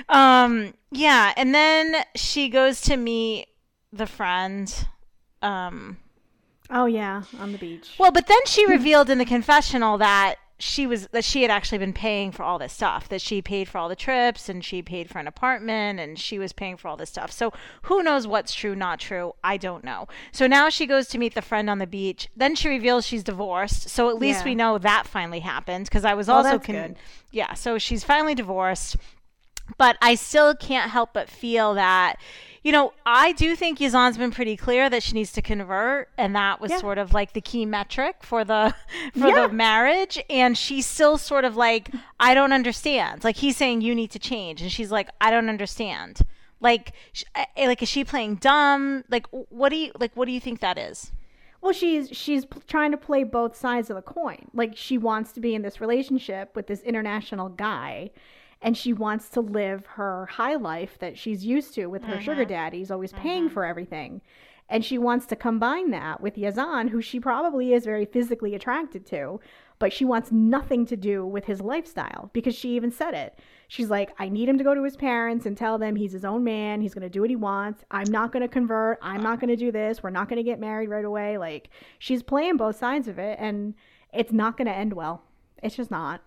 um. 0.08 0.72
Yeah, 0.90 1.32
and 1.36 1.54
then 1.54 2.04
she 2.14 2.48
goes 2.48 2.80
to 2.82 2.96
meet 2.96 3.48
the 3.92 4.06
friend. 4.06 4.72
Um. 5.42 5.98
Oh 6.70 6.84
yeah, 6.86 7.22
on 7.38 7.52
the 7.52 7.58
beach. 7.58 7.94
Well, 7.98 8.12
but 8.12 8.26
then 8.26 8.44
she 8.46 8.66
revealed 8.66 9.08
in 9.08 9.18
the 9.18 9.24
confessional 9.24 9.96
that 9.98 10.36
she 10.58 10.86
was 10.88 11.06
that 11.12 11.24
she 11.24 11.42
had 11.42 11.50
actually 11.50 11.78
been 11.78 11.92
paying 11.94 12.30
for 12.32 12.42
all 12.42 12.58
this 12.58 12.72
stuff. 12.74 13.08
That 13.08 13.20
she 13.22 13.40
paid 13.40 13.68
for 13.68 13.78
all 13.78 13.88
the 13.88 13.96
trips 13.96 14.48
and 14.50 14.62
she 14.62 14.82
paid 14.82 15.08
for 15.08 15.18
an 15.18 15.26
apartment 15.26 15.98
and 16.00 16.18
she 16.18 16.38
was 16.38 16.52
paying 16.52 16.76
for 16.76 16.88
all 16.88 16.96
this 16.96 17.08
stuff. 17.10 17.30
So 17.32 17.52
who 17.82 18.02
knows 18.02 18.26
what's 18.26 18.52
true, 18.52 18.74
not 18.74 19.00
true? 19.00 19.34
I 19.42 19.56
don't 19.56 19.82
know. 19.84 20.08
So 20.32 20.46
now 20.46 20.68
she 20.68 20.84
goes 20.86 21.06
to 21.08 21.18
meet 21.18 21.34
the 21.34 21.42
friend 21.42 21.70
on 21.70 21.78
the 21.78 21.86
beach. 21.86 22.28
Then 22.36 22.54
she 22.54 22.68
reveals 22.68 23.06
she's 23.06 23.22
divorced. 23.22 23.88
So 23.88 24.10
at 24.10 24.16
least 24.18 24.40
Yeah. 24.40 24.46
we 24.46 24.54
know 24.56 24.76
that 24.78 25.06
finally 25.06 25.40
happened 25.40 25.84
because 25.86 26.04
I 26.04 26.14
was 26.14 26.26
Well, 26.28 26.38
also 26.38 26.58
good. 26.58 26.96
yeah. 27.30 27.54
So 27.54 27.78
she's 27.78 28.04
finally 28.04 28.34
divorced 28.34 28.96
but 29.76 29.98
I 30.00 30.14
still 30.14 30.54
can't 30.54 30.90
help 30.90 31.10
but 31.12 31.28
feel 31.28 31.74
that, 31.74 32.16
you 32.62 32.72
know, 32.72 32.92
I 33.06 33.32
do 33.32 33.54
think 33.56 33.78
Yazan's 33.78 34.18
been 34.18 34.30
pretty 34.30 34.56
clear 34.56 34.90
that 34.90 35.02
she 35.02 35.12
needs 35.14 35.32
to 35.32 35.42
convert, 35.42 36.08
and 36.18 36.34
that 36.36 36.60
was 36.60 36.70
Yeah. 36.70 36.78
sort 36.78 36.98
of 36.98 37.12
like 37.14 37.32
the 37.32 37.40
key 37.40 37.64
metric 37.66 38.16
for 38.22 38.44
the 38.44 38.74
for 39.18 39.28
Yeah. 39.28 39.46
the 39.46 39.52
marriage. 39.52 40.18
And 40.28 40.56
she's 40.58 40.86
still 40.86 41.18
sort 41.18 41.44
of 41.44 41.56
like, 41.56 41.90
I 42.18 42.34
don't 42.34 42.52
understand. 42.52 43.24
Like 43.24 43.36
he's 43.36 43.56
saying 43.56 43.80
you 43.82 43.94
need 43.94 44.10
to 44.12 44.18
change, 44.18 44.62
and 44.62 44.70
she's 44.72 44.90
like, 44.90 45.08
I 45.20 45.30
don't 45.30 45.48
understand. 45.48 46.20
Like, 46.60 46.92
sh- 47.12 47.22
eh, 47.36 47.44
like 47.66 47.82
is 47.82 47.88
she 47.88 48.04
playing 48.04 48.36
dumb? 48.36 49.04
Like, 49.08 49.26
what 49.30 49.68
do 49.68 49.76
you 49.76 49.92
like? 49.98 50.12
What 50.14 50.26
do 50.26 50.32
you 50.32 50.40
think 50.40 50.60
that 50.60 50.76
is? 50.78 51.12
Well, 51.60 51.72
she's 51.72 52.08
she's 52.10 52.44
p- 52.44 52.60
trying 52.68 52.90
to 52.92 52.96
play 52.96 53.24
both 53.24 53.56
sides 53.56 53.90
of 53.90 53.96
the 53.96 54.02
coin. 54.02 54.46
Like 54.54 54.76
she 54.76 54.98
wants 54.98 55.32
to 55.32 55.40
be 55.40 55.54
in 55.54 55.62
this 55.62 55.80
relationship 55.80 56.54
with 56.56 56.66
this 56.68 56.82
international 56.82 57.48
guy, 57.48 58.10
and 58.60 58.76
she 58.76 58.92
wants 58.92 59.28
to 59.30 59.40
live 59.40 59.86
her 59.86 60.26
high 60.26 60.56
life 60.56 60.98
that 60.98 61.16
she's 61.16 61.44
used 61.44 61.74
to 61.74 61.86
with 61.86 62.04
her 62.04 62.20
sugar 62.20 62.42
mm-hmm. 62.42 62.50
daddy. 62.50 62.86
Always 62.90 63.12
paying 63.12 63.44
mm-hmm. 63.44 63.54
for 63.54 63.64
everything, 63.64 64.20
and 64.68 64.84
she 64.84 64.98
wants 64.98 65.26
to 65.26 65.36
combine 65.36 65.90
that 65.92 66.20
with 66.20 66.36
Yazan, 66.36 66.90
who 66.90 67.00
she 67.00 67.20
probably 67.20 67.72
is 67.72 67.84
very 67.84 68.04
physically 68.04 68.54
attracted 68.54 69.06
to, 69.06 69.40
but 69.78 69.92
she 69.92 70.04
wants 70.04 70.32
nothing 70.32 70.84
to 70.86 70.96
do 70.96 71.24
with 71.24 71.44
his 71.44 71.60
lifestyle 71.60 72.30
because 72.32 72.54
she 72.54 72.74
even 72.76 72.90
said 72.90 73.14
it. 73.14 73.38
She's 73.68 73.90
like, 73.90 74.10
I 74.18 74.28
need 74.28 74.48
him 74.48 74.58
to 74.58 74.64
go 74.64 74.74
to 74.74 74.82
his 74.82 74.96
parents 74.96 75.46
and 75.46 75.56
tell 75.56 75.78
them 75.78 75.94
he's 75.94 76.12
his 76.12 76.24
own 76.24 76.42
man. 76.42 76.80
He's 76.80 76.94
going 76.94 77.02
to 77.02 77.08
do 77.08 77.20
what 77.20 77.30
he 77.30 77.36
wants. 77.36 77.84
I'm 77.90 78.10
not 78.10 78.32
going 78.32 78.42
to 78.42 78.48
convert. 78.48 78.98
I'm 79.02 79.22
not 79.22 79.40
going 79.40 79.50
to 79.50 79.56
do 79.56 79.70
this. 79.70 80.02
We're 80.02 80.10
not 80.10 80.28
going 80.28 80.38
to 80.38 80.42
get 80.42 80.58
married 80.58 80.88
right 80.88 81.04
away. 81.04 81.38
Like, 81.38 81.70
she's 81.98 82.22
playing 82.22 82.56
both 82.56 82.76
sides 82.76 83.08
of 83.08 83.18
it, 83.18 83.38
and 83.38 83.74
it's 84.12 84.32
not 84.32 84.56
going 84.56 84.66
to 84.66 84.74
end 84.74 84.94
well. 84.94 85.22
It's 85.62 85.76
just 85.76 85.90
not. 85.90 86.22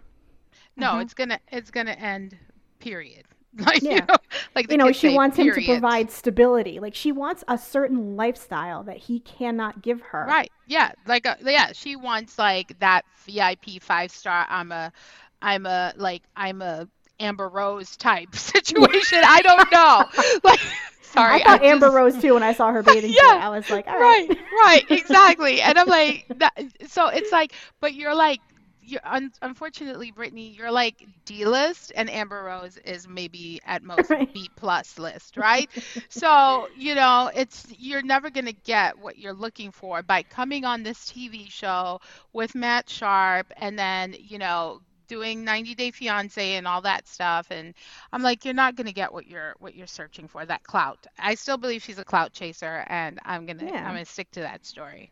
No, 0.77 0.99
it's 0.99 1.13
gonna 1.13 1.39
it's 1.51 1.71
gonna 1.71 1.91
end. 1.91 2.37
Period. 2.79 3.25
Like 3.57 3.81
Yeah. 3.81 3.91
you 3.95 3.99
know, 4.07 4.15
like 4.55 4.71
You 4.71 4.77
know, 4.77 4.91
she 4.93 5.13
wants 5.13 5.35
him 5.37 5.51
to 5.53 5.65
provide 5.65 6.09
stability. 6.09 6.79
Like, 6.79 6.95
she 6.95 7.11
wants 7.11 7.43
a 7.49 7.57
certain 7.57 8.15
lifestyle 8.15 8.83
that 8.83 8.95
he 8.95 9.19
cannot 9.19 9.81
give 9.81 9.99
her. 9.99 10.25
Right. 10.25 10.49
Yeah. 10.67 10.93
Like 11.05 11.25
uh, 11.25 11.35
yeah, 11.43 11.73
she 11.73 11.97
wants 11.97 12.39
like 12.39 12.79
that 12.79 13.03
VIP 13.25 13.81
five 13.81 14.09
star. 14.09 14.45
I'm 14.49 14.71
a, 14.71 14.93
I'm 15.41 15.65
a 15.65 15.91
like 15.97 16.23
I'm 16.37 16.61
a 16.61 16.87
Amber 17.19 17.49
Rose 17.49 17.97
type 17.97 18.33
situation. 18.35 19.19
I 19.21 19.41
don't 19.41 19.69
know. 19.73 20.05
Like 20.45 20.61
sorry. 21.01 21.41
I 21.43 21.57
thought 21.57 21.63
Amber 21.63 21.87
just- 21.87 21.95
Rose 21.95 22.21
too 22.21 22.35
when 22.35 22.43
I 22.43 22.53
saw 22.53 22.71
her 22.71 22.81
bathing 22.83 23.11
Yeah, 23.11 23.19
suit. 23.33 23.41
I 23.43 23.49
was 23.49 23.69
like, 23.69 23.85
all 23.87 23.99
right. 23.99 24.29
Right. 24.29 24.37
Right. 24.63 24.85
Exactly. 24.91 25.59
and 25.59 25.77
I'm 25.77 25.87
like 25.89 26.25
that. 26.37 26.53
So 26.87 27.07
it's 27.09 27.33
like, 27.33 27.51
but 27.81 27.93
you're 27.95 28.15
like. 28.15 28.39
You're 28.83 29.01
un- 29.05 29.31
unfortunately, 29.41 30.11
Brittany, 30.11 30.49
you're 30.57 30.71
like 30.71 31.05
D 31.25 31.45
list, 31.45 31.91
and 31.95 32.09
Amber 32.09 32.43
Rose 32.43 32.77
is 32.77 33.07
maybe 33.07 33.61
at 33.65 33.83
most 33.83 34.09
Right. 34.09 34.33
B 34.33 34.49
plus 34.55 34.97
list, 34.97 35.37
right? 35.37 35.69
so 36.09 36.67
you 36.77 36.95
know, 36.95 37.29
it's 37.35 37.65
you're 37.77 38.01
never 38.01 38.29
gonna 38.29 38.51
get 38.53 38.97
what 38.97 39.17
you're 39.17 39.33
looking 39.33 39.71
for 39.71 40.01
by 40.01 40.23
coming 40.23 40.65
on 40.65 40.83
this 40.83 40.97
TV 41.11 41.49
show 41.49 41.99
with 42.33 42.55
Matt 42.55 42.89
Sharp, 42.89 43.51
and 43.57 43.77
then 43.77 44.15
you 44.19 44.37
know 44.39 44.81
doing 45.07 45.43
90 45.43 45.75
Day 45.75 45.91
Fiance 45.91 46.55
and 46.55 46.65
all 46.67 46.81
that 46.81 47.05
stuff, 47.07 47.47
and 47.51 47.73
I'm 48.13 48.23
like, 48.23 48.45
you're 48.45 48.53
not 48.53 48.75
gonna 48.75 48.93
get 48.93 49.11
what 49.13 49.27
you're 49.27 49.55
what 49.59 49.75
you're 49.75 49.85
searching 49.87 50.27
for, 50.27 50.45
that 50.45 50.63
clout. 50.63 51.05
I 51.19 51.35
still 51.35 51.57
believe 51.57 51.83
she's 51.83 51.99
a 51.99 52.05
clout 52.05 52.33
chaser, 52.33 52.83
and 52.87 53.19
I'm 53.25 53.45
gonna 53.45 53.65
Yeah. 53.65 53.79
I'm 53.85 53.93
gonna 53.93 54.05
stick 54.05 54.31
to 54.31 54.39
that 54.39 54.65
story. 54.65 55.11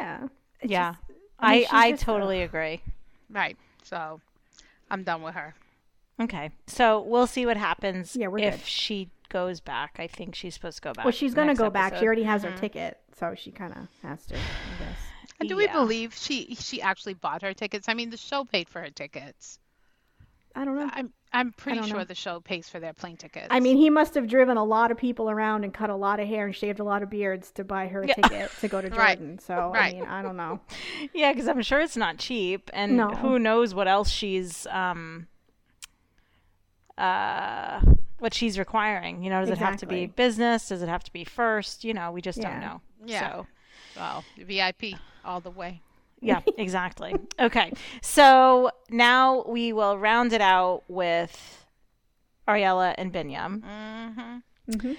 Yeah. 0.00 0.28
It's 0.60 0.70
Yeah. 0.72 0.92
just- 1.06 1.18
I 1.40 1.54
mean, 1.58 1.66
I 1.70 1.78
I 1.86 1.90
just 1.92 2.02
a- 2.02 2.06
totally 2.06 2.42
agree. 2.42 2.82
Right. 3.30 3.56
So 3.82 4.20
I'm 4.90 5.02
done 5.02 5.22
with 5.22 5.34
her. 5.34 5.54
Okay, 6.20 6.50
so 6.66 7.00
we'll 7.00 7.28
see 7.28 7.46
what 7.46 7.56
happens 7.56 8.16
Yeah, 8.16 8.26
we're 8.26 8.38
if 8.38 8.56
good. 8.56 8.66
she 8.66 9.08
goes 9.28 9.60
back. 9.60 9.96
I 9.98 10.08
think 10.08 10.34
she's 10.34 10.54
supposed 10.54 10.78
to 10.78 10.82
go 10.82 10.92
back. 10.92 11.04
Well, 11.04 11.12
she's 11.12 11.32
going 11.32 11.46
to 11.46 11.52
next 11.52 11.60
go 11.60 11.70
back. 11.70 11.96
She 11.96 12.04
already 12.04 12.24
has 12.24 12.42
her 12.42 12.50
mm-hmm. 12.50 12.58
ticket, 12.58 12.98
so 13.16 13.34
she 13.36 13.52
kind 13.52 13.72
of 13.72 13.86
has 14.02 14.26
to, 14.26 14.34
I 14.34 14.38
guess. 14.78 14.98
And 15.40 15.48
do 15.48 15.56
we 15.56 15.68
believe 15.68 16.14
she 16.14 16.56
she 16.56 16.82
actually 16.82 17.14
bought 17.14 17.42
her 17.42 17.54
tickets? 17.54 17.88
I 17.88 17.94
mean, 17.94 18.10
the 18.10 18.16
show 18.16 18.44
paid 18.44 18.68
for 18.68 18.80
her 18.80 18.90
tickets. 18.90 19.60
I 20.56 20.64
don't 20.64 20.74
know. 20.74 20.90
I'm 20.92 21.12
I'm 21.32 21.52
pretty 21.52 21.82
sure 21.82 21.98
know. 21.98 22.04
the 22.04 22.14
show 22.14 22.40
pays 22.40 22.68
for 22.68 22.80
their 22.80 22.92
plane 22.94 23.16
tickets. 23.16 23.48
I 23.50 23.60
mean, 23.60 23.76
he 23.76 23.90
must 23.90 24.14
have 24.14 24.26
driven 24.28 24.56
a 24.56 24.64
lot 24.64 24.90
of 24.90 24.96
people 24.96 25.28
around 25.30 25.64
and 25.64 25.74
cut 25.74 25.90
a 25.90 25.94
lot 25.94 26.20
of 26.20 26.26
hair 26.28 26.46
and 26.46 26.54
shaved 26.56 26.80
a 26.80 26.84
lot 26.84 27.02
of 27.02 27.10
beards 27.10 27.50
to 27.52 27.64
buy 27.64 27.86
her 27.88 28.02
a 28.02 28.08
Yeah. 28.08 28.14
ticket 28.14 28.50
to 28.60 28.68
go 28.68 28.80
to 28.80 28.88
Right. 28.96 29.18
Jordan. 29.18 29.38
So, 29.38 29.70
Right. 29.72 29.94
I 29.94 29.98
mean, 30.00 30.04
I 30.08 30.22
don't 30.22 30.36
know. 30.36 30.60
Yeah, 31.12 31.32
because 31.32 31.48
I'm 31.48 31.60
sure 31.62 31.80
it's 31.80 31.96
not 31.96 32.18
cheap, 32.18 32.70
and 32.72 32.96
No. 32.96 33.10
who 33.10 33.38
knows 33.38 33.74
what 33.74 33.88
else 33.88 34.08
she's 34.10 34.66
um 34.68 35.26
uh 36.96 37.80
what 38.18 38.34
she's 38.34 38.58
requiring. 38.58 39.22
You 39.22 39.30
know, 39.30 39.40
does 39.40 39.50
it 39.50 39.58
have 39.58 39.76
to 39.78 39.86
be 39.86 40.06
business? 40.06 40.68
Does 40.68 40.82
it 40.82 40.88
have 40.88 41.04
to 41.04 41.12
be 41.12 41.24
first? 41.24 41.84
You 41.84 41.94
know, 41.94 42.10
we 42.10 42.20
just 42.20 42.38
Yeah. 42.38 42.50
don't 42.50 42.60
know. 42.60 42.80
Yeah. 43.06 43.20
So, 43.30 43.46
well, 43.96 44.24
VIP 44.36 44.94
all 45.24 45.40
the 45.40 45.50
way. 45.50 45.82
Yeah, 46.20 46.40
exactly. 46.56 47.14
okay, 47.38 47.72
so 48.02 48.70
now 48.90 49.44
we 49.46 49.72
will 49.72 49.96
round 49.98 50.32
it 50.32 50.40
out 50.40 50.82
with 50.88 51.66
Ariela 52.46 52.94
and 52.98 53.12
Biniyam. 53.12 53.62
Mm-hmm. 53.62 54.78
hmm 54.80 54.92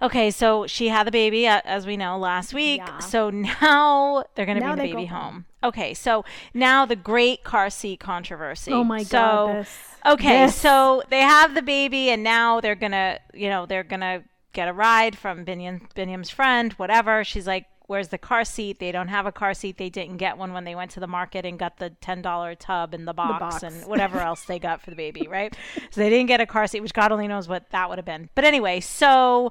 Okay, 0.00 0.30
so 0.30 0.64
she 0.68 0.88
had 0.88 1.08
the 1.08 1.10
baby, 1.10 1.48
uh, 1.48 1.60
as 1.64 1.84
we 1.84 1.96
know, 1.96 2.18
last 2.18 2.54
week. 2.54 2.80
Yeah. 2.84 3.00
So 3.00 3.30
now 3.30 4.24
they're 4.34 4.46
going 4.46 4.58
to 4.58 4.64
Now 4.64 4.76
bring 4.76 4.90
the 4.90 4.94
baby 4.94 5.06
home. 5.06 5.20
home. 5.20 5.44
Okay, 5.64 5.92
so 5.92 6.24
now 6.54 6.86
the 6.86 6.94
great 6.94 7.42
car 7.42 7.68
seat 7.68 7.98
controversy. 7.98 8.70
Oh 8.70 8.84
my 8.84 9.02
so, 9.02 9.18
God. 9.18 9.56
This, 9.56 9.78
Okay, 10.06 10.46
this. 10.46 10.54
so 10.54 11.02
they 11.10 11.22
have 11.22 11.56
the 11.56 11.62
baby, 11.62 12.10
and 12.10 12.22
now 12.22 12.60
they're 12.60 12.76
gonna, 12.76 13.18
you 13.34 13.48
know, 13.48 13.66
they're 13.66 13.82
gonna 13.82 14.22
get 14.52 14.68
a 14.68 14.72
ride 14.72 15.18
from 15.18 15.44
Biniyam, 15.44 15.92
Biniyam's 15.96 16.30
friend, 16.30 16.72
whatever. 16.74 17.24
She's 17.24 17.48
like, 17.48 17.66
"Where's 17.88 18.08
the 18.08 18.18
car 18.18 18.44
seat?" 18.44 18.78
They 18.78 18.92
don't 18.92 19.08
have 19.08 19.26
a 19.26 19.32
car 19.32 19.52
seat. 19.54 19.76
They 19.78 19.90
didn't 19.90 20.18
get 20.18 20.38
one 20.38 20.52
when 20.52 20.62
they 20.62 20.76
went 20.76 20.92
to 20.92 21.00
the 21.00 21.08
market 21.08 21.44
and 21.44 21.58
got 21.58 21.78
the 21.78 21.90
ten 21.90 22.22
dollar 22.22 22.54
tub 22.54 22.94
and 22.94 23.08
the 23.08 23.12
box, 23.12 23.40
box. 23.40 23.62
and 23.64 23.84
whatever 23.86 24.20
else 24.20 24.44
they 24.44 24.60
got 24.60 24.80
for 24.80 24.90
the 24.90 24.96
baby, 24.96 25.26
right? 25.28 25.56
So 25.90 26.00
they 26.00 26.08
didn't 26.08 26.26
get 26.28 26.40
a 26.40 26.46
car 26.46 26.66
seat, 26.68 26.80
which 26.80 26.94
God 26.94 27.10
only 27.10 27.26
knows 27.26 27.48
what 27.48 27.70
that 27.70 27.88
would 27.88 27.98
have 27.98 28.04
been. 28.06 28.28
But 28.36 28.44
anyway, 28.44 28.78
so 28.78 29.50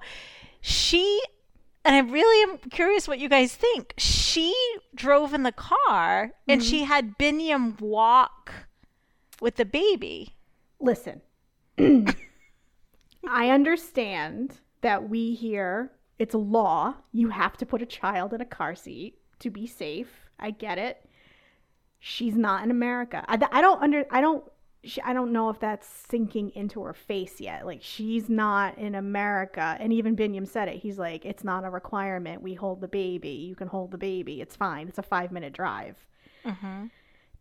she. 0.61 1.21
And 1.85 1.95
I 1.95 1.99
really 1.99 2.51
am 2.51 2.57
curious 2.69 3.07
what 3.07 3.17
you 3.19 3.29
guys 3.29 3.55
think. 3.55 3.93
She 3.97 4.53
drove 4.93 5.33
in 5.33 5.43
the 5.43 5.53
car 5.53 6.31
and 6.47 6.59
Mm-hmm. 6.61 6.69
she 6.69 6.83
had 6.83 7.17
Biniyam 7.17 7.79
walk 7.79 8.51
with 9.39 9.55
the 9.55 9.63
baby. 9.65 10.35
listen, 10.81 11.21
I 13.27 13.49
understand 13.49 14.59
that 14.81 15.09
we 15.09 15.33
here, 15.33 15.91
it's 16.19 16.33
a 16.33 16.39
law. 16.39 16.95
You 17.11 17.29
have 17.29 17.57
to 17.57 17.65
put 17.65 17.81
a 17.81 17.85
child 17.85 18.33
in 18.33 18.41
a 18.41 18.45
car 18.45 18.75
seat 18.75 19.19
to 19.39 19.49
be 19.49 19.67
safe. 19.67 20.29
I 20.39 20.51
get 20.51 20.77
it. 20.77 21.05
She's 21.99 22.35
not 22.35 22.63
in 22.63 22.71
America. 22.71 23.23
I, 23.27 23.39
I 23.51 23.61
don't 23.61 23.81
under, 23.81 24.05
I 24.11 24.21
don't, 24.21 24.43
she, 24.83 25.01
I 25.01 25.13
don't 25.13 25.31
know 25.33 25.49
if 25.49 25.59
that's 25.59 25.87
sinking 26.09 26.51
into 26.55 26.81
her 26.83 26.93
face 26.93 27.41
yet. 27.41 27.65
Like 27.65 27.81
she's 27.81 28.29
not 28.29 28.77
in 28.77 28.95
America. 28.95 29.77
And 29.79 29.91
even 29.91 30.15
Biniyam 30.15 30.47
said 30.47 30.67
it. 30.67 30.77
He's 30.77 30.97
like, 30.97 31.25
it's 31.25 31.43
not 31.43 31.65
a 31.65 31.69
requirement. 31.69 32.41
We 32.41 32.53
hold 32.53 32.81
the 32.81 32.87
baby. 32.87 33.29
You 33.29 33.55
can 33.55 33.67
hold 33.67 33.91
the 33.91 33.97
baby. 33.97 34.41
It's 34.41 34.55
fine. 34.55 34.87
It's 34.87 34.99
a 34.99 35.03
five 35.03 35.31
minute 35.31 35.53
drive. 35.53 35.97
Mm-hmm. 36.45 36.85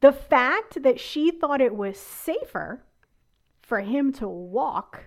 The 0.01 0.13
fact 0.13 0.83
that 0.83 1.01
she 1.01 1.31
thought 1.31 1.61
it 1.61 1.75
was 1.75 1.99
safer 1.99 2.83
for 3.63 3.81
him 3.81 4.13
to 4.15 4.29
walk 4.29 5.05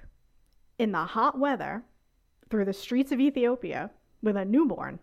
in 0.78 0.91
the 0.91 1.05
hot 1.05 1.38
weather 1.38 1.84
through 2.50 2.66
the 2.66 2.74
streets 2.74 3.12
of 3.12 3.20
Ethiopia 3.20 3.91
with 4.22 4.36
a 4.36 4.45
newborn, 4.45 5.00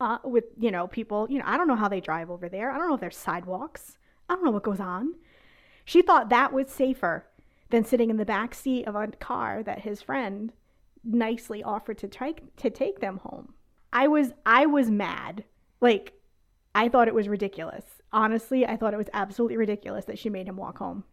uh, 0.00 0.18
with 0.24 0.44
you 0.58 0.70
know 0.70 0.86
people. 0.86 1.26
You 1.30 1.38
know, 1.38 1.44
I 1.46 1.56
don't 1.56 1.68
know 1.68 1.76
how 1.76 1.88
they 1.88 2.00
drive 2.00 2.30
over 2.30 2.48
there. 2.48 2.70
I 2.70 2.78
don't 2.78 2.88
know 2.88 2.94
if 2.94 3.00
there's 3.00 3.16
sidewalks. 3.16 3.98
I 4.28 4.34
don't 4.34 4.44
know 4.44 4.50
what 4.50 4.62
goes 4.62 4.80
on. 4.80 5.14
She 5.84 6.02
thought 6.02 6.28
that 6.28 6.52
was 6.52 6.70
safer 6.70 7.26
than 7.70 7.84
sitting 7.84 8.10
in 8.10 8.16
the 8.16 8.24
back 8.24 8.54
seat 8.54 8.86
of 8.86 8.94
a 8.94 9.08
car 9.08 9.62
that 9.62 9.80
his 9.80 10.02
friend 10.02 10.52
nicely 11.02 11.62
offered 11.62 11.98
to 11.98 12.08
take 12.08 12.54
to 12.56 12.70
take 12.70 13.00
them 13.00 13.18
home. 13.18 13.54
I 13.92 14.08
was 14.08 14.32
I 14.46 14.66
was 14.66 14.90
mad. 14.90 15.44
Like 15.80 16.12
I 16.74 16.88
thought 16.88 17.08
it 17.08 17.14
was 17.14 17.28
ridiculous. 17.28 17.84
Honestly, 18.12 18.66
I 18.66 18.76
thought 18.76 18.94
it 18.94 18.98
was 18.98 19.10
absolutely 19.12 19.56
ridiculous 19.56 20.04
that 20.06 20.18
she 20.18 20.30
made 20.30 20.46
him 20.46 20.56
walk 20.56 20.78
home. 20.78 21.04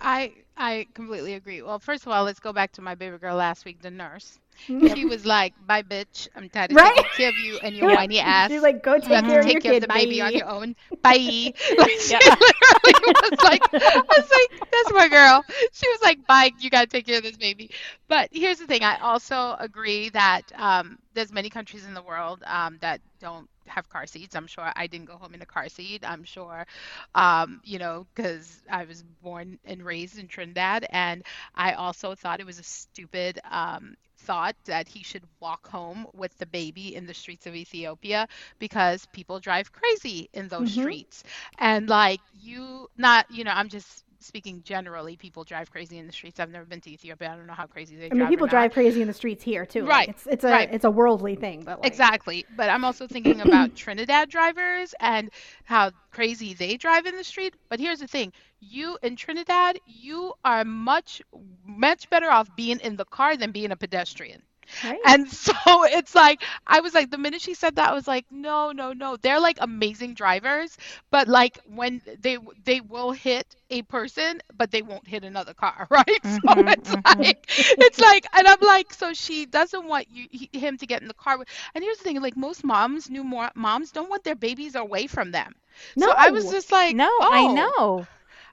I 0.00 0.32
I 0.56 0.86
completely 0.94 1.34
agree. 1.34 1.62
Well, 1.62 1.78
first 1.78 2.06
of 2.06 2.12
all, 2.12 2.24
let's 2.24 2.40
go 2.40 2.52
back 2.52 2.72
to 2.72 2.82
my 2.82 2.94
baby 2.94 3.18
girl 3.18 3.36
last 3.36 3.64
week, 3.64 3.82
the 3.82 3.90
nurse. 3.90 4.38
She 4.84 5.04
was 5.06 5.24
like, 5.26 5.54
"Bye, 5.58 5.82
bitch. 5.82 6.28
I'm 6.34 6.48
tired 6.48 6.72
of 6.72 6.78
Right? 6.78 6.94
taking 6.94 7.08
care 7.16 7.28
of 7.28 7.38
you 7.38 7.58
and 7.62 7.76
your 7.76 7.88
whiny 7.88 8.18
ass. 8.20 8.52
She's 8.52 8.62
like, 8.62 8.82
go 8.82 8.98
you 9.00 9.14
take 9.14 9.14
have 9.14 9.24
care 9.24 9.40
to 9.40 9.40
of 9.40 9.48
your 9.50 9.54
take 9.54 9.62
care 9.62 9.72
kid, 9.72 9.78
of 9.78 9.80
the 9.80 9.88
baby 9.88 10.20
bye." 10.20 10.22
on 10.22 10.34
your 10.34 10.48
own. 10.48 10.74
Bye." 11.02 11.52
Like 11.78 11.98
she 11.98 12.16
literally 12.38 13.14
was 13.22 13.32
like, 13.42 13.64
"I 13.72 14.02
was 14.16 14.30
like, 14.30 14.70
that's 14.72 14.92
my 14.92 15.08
girl." 15.08 15.44
She 15.72 15.88
was 15.88 16.00
like, 16.02 16.26
"Bye. 16.26 16.50
You 16.58 16.70
gotta 16.70 16.86
take 16.86 17.06
care 17.06 17.18
of 17.18 17.22
this 17.22 17.36
baby." 17.36 17.70
But 18.08 18.28
here's 18.32 18.58
the 18.58 18.66
thing. 18.66 18.82
I 18.82 18.96
also 18.98 19.56
agree 19.58 20.10
that 20.10 20.50
um, 20.54 20.98
there's 21.14 21.32
many 21.32 21.50
countries 21.50 21.86
in 21.86 21.94
the 21.94 22.02
world 22.02 22.42
um, 22.46 22.78
that 22.80 23.00
don't 23.20 23.48
have 23.66 23.88
car 23.88 24.06
seats. 24.06 24.34
I'm 24.34 24.46
sure 24.46 24.70
I 24.74 24.86
didn't 24.86 25.06
go 25.06 25.16
home 25.16 25.34
in 25.34 25.42
a 25.42 25.46
car 25.46 25.68
seat. 25.68 26.02
I'm 26.06 26.24
sure, 26.24 26.66
um, 27.14 27.60
you 27.64 27.78
know, 27.78 28.06
because 28.14 28.62
I 28.70 28.84
was 28.84 29.02
born 29.02 29.58
and 29.64 29.82
raised 29.84 30.18
in 30.18 30.28
Trinidad, 30.28 30.86
and 30.90 31.22
I 31.54 31.72
also 31.72 32.14
thought 32.14 32.40
it 32.40 32.46
was 32.46 32.58
a 32.58 32.64
stupid 32.64 33.38
um, 33.50 33.94
thought 34.20 34.56
that 34.66 34.88
he 34.88 35.02
should 35.02 35.24
walk 35.40 35.68
home 35.68 36.06
with 36.14 36.36
the 36.38 36.46
baby 36.46 36.94
in 36.94 37.06
the 37.06 37.14
streets 37.14 37.46
of 37.46 37.54
Ethiopia 37.54 38.26
because 38.58 39.06
people 39.06 39.40
drive 39.40 39.72
crazy 39.72 40.28
in 40.32 40.48
those 40.48 40.70
Mhm. 40.70 40.90
streets. 40.90 41.22
And 41.58 41.88
like 41.88 42.20
you, 42.32 42.88
not, 42.96 43.26
you 43.30 43.44
know, 43.44 43.52
I'm 43.52 43.68
just 43.68 44.04
speaking 44.20 44.62
generally, 44.62 45.16
people 45.16 45.44
drive 45.44 45.70
crazy 45.70 45.98
in 45.98 46.06
the 46.06 46.12
streets. 46.12 46.38
I've 46.40 46.50
never 46.50 46.64
been 46.64 46.80
to 46.82 46.90
Ethiopia. 46.90 47.30
I 47.32 47.36
don't 47.36 47.46
know 47.46 47.52
how 47.54 47.66
crazy 47.66 47.96
they 47.96 48.06
I 48.06 48.08
drive. 48.08 48.18
mean, 48.20 48.28
people 48.28 48.46
drive 48.46 48.72
crazy 48.72 49.02
in 49.02 49.08
the 49.08 49.14
streets 49.14 49.42
here 49.42 49.66
too. 49.66 49.82
Like, 49.82 49.90
Right, 49.90 50.08
it's 50.10 50.26
it's 50.26 50.44
a 50.44 50.50
right. 50.50 50.68
it's 50.72 50.84
a 50.84 50.90
worldly 50.90 51.34
thing, 51.36 51.62
but 51.64 51.80
like, 51.80 51.86
Exactly. 51.88 52.46
But 52.56 52.70
I'm 52.70 52.84
also 52.84 53.06
thinking 53.06 53.40
about 53.46 53.74
Trinidad 53.74 54.28
drivers 54.30 54.94
and 55.00 55.30
how 55.64 55.90
crazy 56.10 56.54
they 56.54 56.76
drive 56.76 57.06
in 57.06 57.16
the 57.16 57.24
street. 57.24 57.54
But 57.68 57.80
here's 57.80 58.00
the 58.00 58.06
thing 58.06 58.32
you 58.60 58.98
in 59.02 59.16
Trinidad, 59.16 59.78
you 59.86 60.34
are 60.44 60.64
much, 60.64 61.22
much 61.64 62.08
better 62.10 62.30
off 62.30 62.54
being 62.56 62.78
in 62.80 62.96
the 62.96 63.06
car 63.06 63.36
than 63.36 63.52
being 63.52 63.70
a 63.72 63.76
pedestrian. 63.76 64.42
Right? 64.82 65.00
And 65.06 65.28
so 65.30 65.52
it's 65.84 66.14
like, 66.14 66.42
I 66.66 66.80
was 66.80 66.94
like, 66.94 67.10
the 67.10 67.18
minute 67.18 67.40
she 67.40 67.54
said 67.54 67.76
that, 67.76 67.90
I 67.90 67.94
was 67.94 68.06
like, 68.06 68.26
no, 68.30 68.72
no, 68.72 68.92
no. 68.92 69.16
They're 69.16 69.40
like 69.40 69.58
amazing 69.60 70.14
drivers, 70.14 70.76
but 71.10 71.28
like 71.28 71.58
when 71.66 72.00
they 72.20 72.38
they 72.64 72.80
will 72.80 73.12
hit 73.12 73.54
a 73.70 73.82
person, 73.82 74.40
but 74.54 74.70
they 74.70 74.82
won't 74.82 75.06
hit 75.06 75.24
another 75.24 75.54
car, 75.54 75.86
right? 75.90 76.06
Mhm, 76.24 76.42
so 76.44 76.54
it's 76.66 76.94
mhm. 77.04 77.20
like, 77.20 77.44
it's 77.80 78.00
like, 78.00 78.26
and 78.34 78.46
I'm 78.46 78.60
like, 78.62 78.92
so 78.92 79.12
she 79.12 79.46
doesn't 79.46 79.86
want 79.86 80.06
you 80.10 80.26
he- 80.30 80.50
him 80.52 80.76
to 80.78 80.86
get 80.86 81.02
in 81.02 81.08
the 81.08 81.14
car. 81.14 81.38
with- 81.38 81.48
And 81.74 81.82
here's 81.84 81.98
the 81.98 82.04
thing, 82.04 82.20
like 82.20 82.36
most 82.36 82.64
moms, 82.64 83.10
new 83.10 83.24
moms 83.54 83.92
don't 83.92 84.08
want 84.10 84.24
their 84.24 84.36
babies 84.36 84.74
away 84.74 85.06
from 85.06 85.30
them. 85.32 85.54
So 85.96 86.12
I 86.16 86.30
was 86.30 86.48
just 86.50 86.70
like, 86.72 86.96
no, 86.96 87.08
I 87.30 87.46
oh. 87.46 87.48
know. 87.48 88.08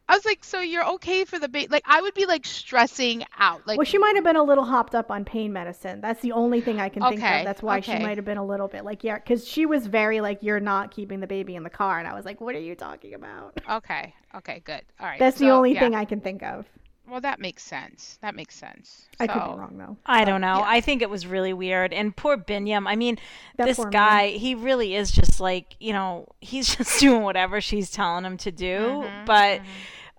I 0.09 0.15
was 0.15 0.25
like, 0.25 0.43
so 0.43 0.61
you're 0.61 0.87
okay 0.93 1.25
for 1.25 1.37
the 1.37 1.49
baby? 1.49 1.67
Like 1.69 1.83
I 1.85 2.01
would 2.01 2.13
be 2.13 2.25
like 2.25 2.45
stressing 2.45 3.25
out. 3.37 3.67
Like 3.67 3.77
well, 3.77 3.85
she 3.85 3.97
might 3.97 4.15
have 4.15 4.23
been 4.23 4.37
a 4.37 4.43
little 4.43 4.63
hopped 4.63 4.95
up 4.95 5.11
on 5.11 5.25
pain 5.25 5.51
medicine. 5.51 5.99
That's 5.99 6.21
the 6.21 6.31
only 6.31 6.61
thing 6.61 6.79
I 6.79 6.89
can 6.89 7.03
think 7.03 7.15
of. 7.15 7.45
That's 7.45 7.61
why 7.61 7.81
she 7.81 7.97
might 7.99 8.17
have 8.17 8.25
been 8.25 8.37
a 8.37 8.45
little 8.45 8.67
bit 8.67 8.85
like, 8.85 9.03
yeah, 9.03 9.15
because 9.15 9.47
she 9.47 9.65
was 9.65 9.87
very 9.87 10.21
like, 10.21 10.41
you're 10.41 10.59
not 10.59 10.91
keeping 10.91 11.19
the 11.19 11.27
baby 11.27 11.55
in 11.55 11.63
the 11.63 11.69
car, 11.69 11.99
and 11.99 12.07
I 12.07 12.13
was 12.13 12.25
like, 12.25 12.39
what 12.39 12.55
are 12.55 12.59
you 12.59 12.75
talking 12.75 13.13
about? 13.13 13.59
Okay. 13.69 14.13
Okay. 14.35 14.61
Good. 14.63 14.81
All 14.99 15.07
right. 15.07 15.19
That's 15.19 15.37
the 15.37 15.49
only 15.49 15.73
yeah. 15.73 15.81
thing 15.81 15.95
I 15.95 16.05
can 16.05 16.21
think 16.21 16.43
of. 16.43 16.65
Well, 17.09 17.21
that 17.21 17.39
makes 17.39 17.63
sense. 17.63 18.19
That 18.21 18.35
makes 18.35 18.53
sense. 18.55 19.05
I 19.19 19.27
could 19.27 19.41
So- 19.41 19.53
be 19.53 19.59
wrong 19.59 19.77
though. 19.77 19.97
I 20.05 20.25
don't 20.25 20.41
know. 20.41 20.57
yeah. 20.57 20.65
I 20.67 20.81
think 20.81 21.01
it 21.01 21.09
was 21.09 21.25
really 21.25 21.53
weird. 21.53 21.93
And 21.93 22.13
poor 22.15 22.35
Biniyam. 22.37 22.85
I 22.85 22.95
mean, 22.97 23.17
That 23.55 23.65
this 23.67 23.77
poor 23.77 23.85
man. 23.85 23.91
guy, 23.93 24.27
he 24.31 24.55
really 24.55 24.93
is 24.95 25.09
just 25.11 25.39
like, 25.39 25.77
you 25.79 25.93
know, 25.93 26.27
he's 26.41 26.67
just 26.75 26.99
doing 26.99 27.21
whatever 27.23 27.61
she's 27.61 27.89
telling 27.91 28.25
him 28.25 28.35
to 28.39 28.51
do. 28.51 28.77
Mhm, 29.05 29.25
But, 29.25 29.61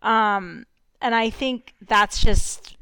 mhm. 0.03 0.09
um, 0.09 0.67
and 1.03 1.15
I 1.15 1.29
think 1.29 1.75
that's 1.87 2.23
just, 2.23 2.78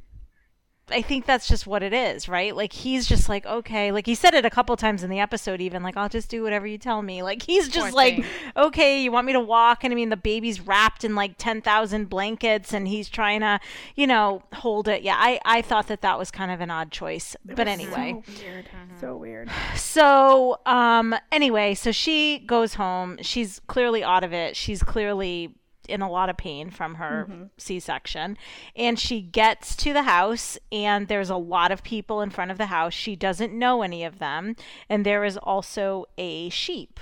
I 0.89 1.03
think 1.03 1.26
that's 1.26 1.49
just 1.49 1.66
what 1.66 1.82
it 1.82 1.93
is, 1.93 2.28
right? 2.28 2.55
Like, 2.55 2.72
he's 2.72 3.07
just 3.07 3.28
like, 3.28 3.45
okay. 3.45 3.91
Like, 3.91 4.07
he 4.07 4.14
said 4.14 4.34
it 4.34 4.45
a 4.45 4.51
couple 4.51 4.76
times 4.76 5.03
in 5.03 5.11
the 5.11 5.18
episode, 5.18 5.61
even, 5.61 5.82
like, 5.82 5.97
I'll 5.97 6.09
just 6.09 6.28
do 6.30 6.43
whatever 6.45 6.66
you 6.66 6.78
tell 6.78 7.03
me. 7.03 7.22
Like, 7.26 7.43
he's 7.43 7.68
just 7.68 7.89
Poor 7.89 7.97
like, 7.97 8.14
thing. 8.16 8.24
okay, 8.57 9.03
you 9.03 9.11
want 9.11 9.26
me 9.26 9.32
to 9.32 9.41
walk? 9.41 9.82
And 9.82 9.93
I 9.93 9.97
mean, 9.97 10.11
the 10.11 10.16
baby's 10.16 10.61
wrapped 10.61 11.03
in 11.03 11.16
like 11.16 11.34
10,000 11.39 12.09
blankets 12.09 12.72
and 12.72 12.87
he's 12.87 13.09
trying 13.09 13.41
to, 13.41 13.59
you 13.97 14.07
know, 14.07 14.43
hold 14.53 14.87
it. 14.87 15.03
Yeah, 15.03 15.16
I, 15.18 15.41
I 15.45 15.61
thought 15.62 15.89
that 15.89 16.03
that 16.03 16.18
was 16.18 16.30
kind 16.30 16.53
of 16.53 16.61
an 16.61 16.70
odd 16.70 16.93
choice. 16.93 17.34
It 17.49 17.57
But 17.57 17.66
anyway. 17.66 18.22
so 18.24 18.43
weird, 18.45 18.68
so 19.01 19.16
weird. 19.16 19.51
So, 19.74 20.61
um, 20.66 21.16
anyway, 21.32 21.74
so 21.74 21.91
she 21.91 22.39
goes 22.39 22.74
home. 22.74 23.18
She's 23.22 23.61
clearly 23.66 24.05
out 24.05 24.22
of 24.22 24.32
it. 24.32 24.55
She's 24.55 24.82
clearly 24.84 25.53
in 25.87 26.03
a 26.03 26.11
lot 26.11 26.28
of 26.28 26.37
pain 26.37 26.70
from 26.70 26.97
her 26.97 27.49
C-section, 27.57 28.37
and 28.74 28.99
she 28.99 29.20
gets 29.22 29.74
to 29.76 29.93
the 29.93 30.03
house, 30.03 30.59
and 30.70 31.09
there's 31.09 31.30
a 31.30 31.37
lot 31.37 31.72
of 31.72 31.82
people 31.82 32.20
in 32.20 32.30
front 32.30 32.51
of 32.51 32.59
the 32.59 32.66
house. 32.66 32.93
She 32.93 33.16
doesn't 33.16 33.53
know 33.53 33.82
any 33.82 34.05
of 34.05 34.18
them, 34.18 34.57
and 34.89 35.07
there 35.07 35.24
is 35.24 35.37
also 35.37 36.07
a 36.18 36.49
sheep, 36.51 37.01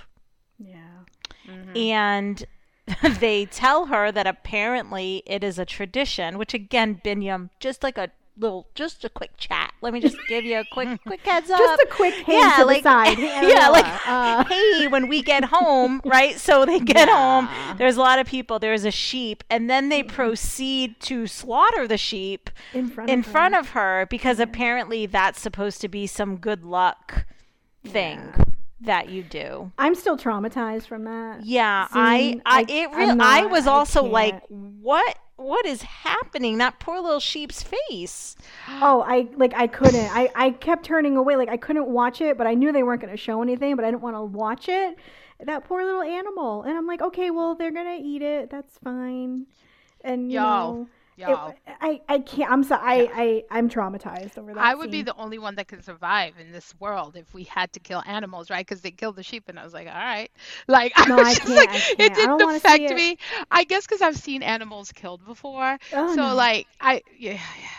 Yeah. 0.59 1.05
Mm-hmm. 1.49 1.77
and. 1.77 2.47
they 3.19 3.47
tell 3.47 3.87
her 3.87 4.13
that 4.13 4.27
apparently 4.27 5.23
it 5.25 5.43
is 5.43 5.59
a 5.59 5.65
tradition, 5.65 6.37
which 6.37 6.53
again, 6.53 7.01
Biniyam, 7.03 7.49
just 7.59 7.83
like 7.83 7.97
a 7.97 8.11
little, 8.37 8.67
just 8.75 9.05
a 9.05 9.09
quick 9.09 9.37
chat. 9.37 9.73
Let 9.81 9.93
me 9.93 10.01
just 10.01 10.17
give 10.29 10.45
you 10.45 10.59
a 10.59 10.65
quick, 10.73 11.01
quick 11.07 11.21
heads 11.21 11.51
up. 11.51 11.59
Just 11.59 11.83
a 11.83 11.87
quick 11.91 12.15
hint 12.15 12.29
yeah, 12.43 12.57
to 12.59 12.65
like, 12.65 12.83
the 12.83 12.89
side. 12.89 13.19
Hey, 13.19 13.49
yeah, 13.51 13.69
like, 13.69 14.09
uh, 14.09 14.45
hey, 14.49 14.87
when 14.89 15.09
we 15.09 15.23
get 15.23 15.45
home, 15.45 16.01
right? 16.05 16.39
So 16.39 16.65
they 16.67 16.81
get 16.81 17.09
home. 17.09 17.49
There's 17.79 17.97
a 17.97 18.01
lot 18.01 18.19
of 18.19 18.27
people. 18.27 18.59
There's 18.59 18.85
a 18.85 18.91
sheep, 18.91 19.45
and 19.49 19.69
then 19.71 19.89
they 19.89 20.03
proceed 20.03 20.99
to 21.01 21.27
slaughter 21.27 21.87
the 21.87 21.99
sheep 21.99 22.51
in 22.73 22.89
front 22.89 23.11
in 23.11 23.21
of 23.21 23.27
her. 23.27 23.59
of 23.61 23.69
her 23.71 24.07
because 24.11 24.41
apparently 24.41 25.07
that's 25.07 25.41
supposed 25.41 25.81
to 25.83 25.89
be 25.89 26.07
some 26.07 26.37
good 26.37 26.65
luck 26.65 27.27
thing 27.87 28.19
Yeah. 28.37 28.45
that 28.81 29.09
you 29.11 29.23
do. 29.23 29.73
I'm 29.79 29.95
still 29.95 30.17
traumatized 30.17 30.87
from 30.87 31.05
that. 31.05 31.45
Yeah, 31.45 31.87
Seeing- 31.89 32.43
I, 32.45 32.61
I, 32.61 32.65
it 32.69 32.89
I'm. 32.93 33.21
I 33.21 33.47
was 33.47 33.67
I 33.67 33.73
also 33.73 34.01
can't. 34.03 34.13
like, 34.13 34.43
what, 34.49 35.19
what 35.37 35.67
is 35.67 35.83
happening? 35.83 36.59
That 36.59 36.79
poor 36.79 37.01
little 37.01 37.21
sheep's 37.21 37.63
face. 37.63 38.37
Oh, 38.81 39.03
I 39.07 39.29
like 39.37 39.55
I 39.55 39.67
couldn't. 39.67 40.09
I 40.17 40.31
I 40.35 40.51
kept 40.51 40.85
turning 40.85 41.17
away. 41.17 41.37
Like 41.37 41.49
I 41.49 41.57
couldn't 41.57 41.89
watch 41.89 42.21
it, 42.21 42.39
but 42.39 42.47
I 42.47 42.55
knew 42.55 42.73
they 42.73 42.83
weren't 42.83 43.01
going 43.01 43.13
to 43.13 43.17
show 43.17 43.43
anything, 43.43 43.77
but 43.77 43.85
I 43.85 43.91
didn't 43.91 44.03
want 44.03 44.17
to 44.17 44.23
watch 44.23 44.69
it. 44.69 44.97
That 45.45 45.65
poor 45.65 45.85
little 45.85 46.03
animal. 46.03 46.63
And 46.63 46.77
I'm 46.77 46.87
like, 46.87 47.03
okay, 47.03 47.31
well, 47.31 47.55
they're 47.55 47.73
going 47.73 47.99
to 48.01 48.07
eat 48.07 48.23
it. 48.23 48.51
That's 48.51 48.79
fine. 48.79 49.47
And 50.03 50.31
you 50.31 50.39
Y'all, 50.39 50.75
know, 50.75 50.89
it- 51.27 51.27
Y'all. 51.27 51.55
I 51.81 52.01
I 52.09 52.19
can't. 52.21 52.51
I'm 52.51 52.63
sorry. 52.65 53.09
I, 53.09 53.23
I 53.51 53.59
I'm 53.59 53.69
traumatized 53.69 54.39
over 54.39 54.55
that. 54.55 54.61
I 54.61 54.75
would 54.75 54.91
be 54.91 55.03
the 55.03 55.15
only 55.17 55.39
one 55.39 55.57
that 55.57 55.67
could 55.69 55.85
survive 55.85 56.35
in 56.39 56.53
this 56.53 56.75
world 56.79 57.17
if 57.17 57.33
we 57.35 57.45
had 57.45 57.73
to 57.73 57.81
kill 57.81 58.03
animals, 58.07 58.51
right? 58.51 58.65
Because 58.67 58.83
they 58.83 58.93
killed 58.93 59.17
the 59.17 59.23
sheep, 59.23 59.49
and 59.49 59.59
I 59.59 59.65
was 59.65 59.73
like, 59.75 59.89
all 59.89 59.95
right, 59.95 60.31
like 60.69 60.93
I 60.97 61.07
No, 61.07 61.19
was 61.19 61.29
I 61.29 61.35
just 61.35 61.55
like, 61.55 61.87
it 61.99 62.15
didn't 62.15 62.41
don't 62.41 62.43
wanna 62.43 62.61
see 62.61 62.89
affect 62.89 62.91
me. 62.93 63.19
I 63.51 63.65
guess 63.65 63.85
because 63.87 64.01
I've 64.01 64.17
seen 64.17 64.43
animals 64.43 64.93
killed 64.93 65.25
before, 65.25 65.79
Oh, 65.93 66.15
so 66.15 66.35
no. 66.35 66.35
like 66.35 66.69
I, 66.81 67.03
yeah, 67.19 67.33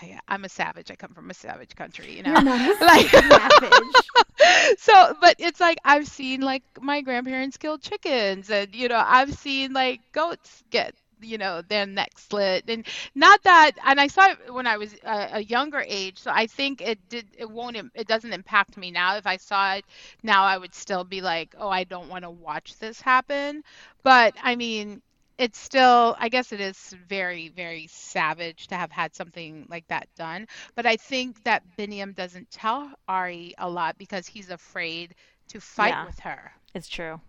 yeah, 0.03 0.07
yeah, 0.09 0.19
I'm 0.27 0.43
a 0.43 0.49
savage. 0.49 0.91
I 0.91 0.95
come 0.95 1.13
from 1.13 1.29
a 1.29 1.33
savage 1.33 1.75
country, 1.75 2.11
you 2.15 2.23
know. 2.23 2.35
You're 2.35 2.41
not 2.41 2.61
a 2.61 2.75
like 2.81 3.09
savage. 3.09 4.11
so 4.77 5.13
but 5.21 5.35
it's 5.39 5.59
like 5.59 5.77
i've 5.85 6.07
seen 6.07 6.41
like 6.41 6.63
my 6.81 7.01
grandparents 7.01 7.57
kill 7.57 7.77
chickens 7.77 8.49
and 8.49 8.73
you 8.75 8.87
know 8.87 9.01
i've 9.05 9.33
seen 9.33 9.73
like 9.73 10.01
goats 10.11 10.63
get 10.69 10.95
you 11.25 11.37
know 11.37 11.61
their 11.61 11.85
neck 11.85 12.17
slit 12.17 12.63
and 12.69 12.85
not 13.15 13.41
that 13.43 13.71
and 13.85 13.99
i 13.99 14.07
saw 14.07 14.29
it 14.31 14.53
when 14.53 14.67
i 14.67 14.77
was 14.77 14.93
a, 15.03 15.29
a 15.33 15.39
younger 15.43 15.83
age 15.87 16.17
so 16.19 16.31
i 16.33 16.47
think 16.47 16.81
it 16.81 16.99
did 17.09 17.25
it 17.37 17.49
won't 17.49 17.77
it 17.95 18.07
doesn't 18.07 18.33
impact 18.33 18.77
me 18.77 18.91
now. 18.91 19.15
If 19.17 19.27
i 19.27 19.37
saw 19.37 19.75
it 19.75 19.85
now 20.23 20.43
i 20.43 20.57
would 20.57 20.73
still 20.73 21.03
be 21.03 21.21
like 21.21 21.55
oh 21.57 21.69
i 21.69 21.83
don't 21.83 22.09
want 22.09 22.23
to 22.23 22.29
watch 22.29 22.77
this 22.79 23.01
happen. 23.01 23.63
But 24.03 24.35
i 24.43 24.55
mean 24.55 25.01
it's 25.37 25.59
still 25.59 26.15
i 26.19 26.29
guess 26.29 26.51
it 26.53 26.61
is 26.61 26.95
very 27.07 27.49
very 27.49 27.87
savage 27.87 28.67
to 28.67 28.75
have 28.75 28.91
had 28.91 29.15
something 29.15 29.65
like 29.69 29.87
that 29.87 30.07
done. 30.15 30.47
But 30.75 30.85
i 30.85 30.95
think 30.97 31.43
that 31.43 31.63
biniyam 31.77 32.15
doesn't 32.15 32.51
tell 32.51 32.91
ari 33.07 33.53
a 33.57 33.69
lot 33.69 33.97
because 33.97 34.27
he's 34.27 34.49
afraid 34.49 35.15
to 35.49 35.59
fight 35.59 35.89
Yeah. 35.89 36.05
with 36.05 36.19
her. 36.19 36.51
It's 36.73 36.87
true. 36.89 37.19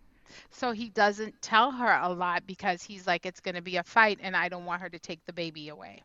So 0.50 0.72
he 0.72 0.88
doesn't 0.88 1.40
tell 1.42 1.70
her 1.72 1.98
a 2.02 2.08
lot 2.12 2.46
because 2.46 2.82
he's 2.82 3.06
like 3.06 3.26
it's 3.26 3.40
going 3.40 3.54
to 3.54 3.62
be 3.62 3.76
a 3.76 3.82
fight 3.82 4.18
and 4.22 4.36
i 4.36 4.48
don't 4.48 4.64
want 4.64 4.82
her 4.82 4.88
to 4.88 4.98
take 4.98 5.24
the 5.26 5.32
baby 5.32 5.68
away 5.68 6.02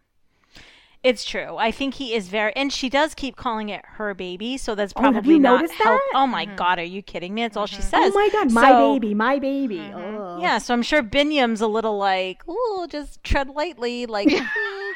It's 1.04 1.26
true. 1.26 1.58
I 1.58 1.72
think 1.72 1.96
he 1.96 2.14
is 2.14 2.30
very, 2.30 2.54
and 2.56 2.72
she 2.72 2.88
does 2.88 3.16
keep 3.16 3.36
calling 3.36 3.70
it 3.70 3.82
her 3.98 4.14
baby, 4.14 4.56
so 4.58 4.76
that's 4.76 4.94
Oh, 4.96 5.02
have 5.02 5.14
probably 5.14 5.34
you 5.34 5.40
not 5.40 5.62
noticed 5.62 5.74
help. 5.82 6.00
that? 6.00 6.12
Oh 6.20 6.28
my 6.28 6.46
god, 6.46 6.78
are 6.78 6.84
you 6.84 7.02
kidding 7.02 7.34
me? 7.34 7.42
That's 7.42 7.58
all 7.58 7.66
she 7.66 7.82
says. 7.82 7.92
Oh 7.94 8.12
my 8.14 8.30
god, 8.32 8.52
my 8.52 8.70
So- 8.70 8.94
baby, 8.94 9.16
my 9.16 9.40
baby. 9.40 9.80
Ugh. 9.80 10.40
Yeah, 10.44 10.60
so 10.60 10.76
I'm 10.76 10.84
sure 10.84 11.02
Biniyam's 11.02 11.60
a 11.62 11.66
little 11.66 11.98
like, 11.98 12.48
ooh, 12.48 12.86
just 12.88 13.24
tread 13.24 13.50
lightly, 13.50 14.06
like, 14.06 14.28
"Mm, 14.30 14.48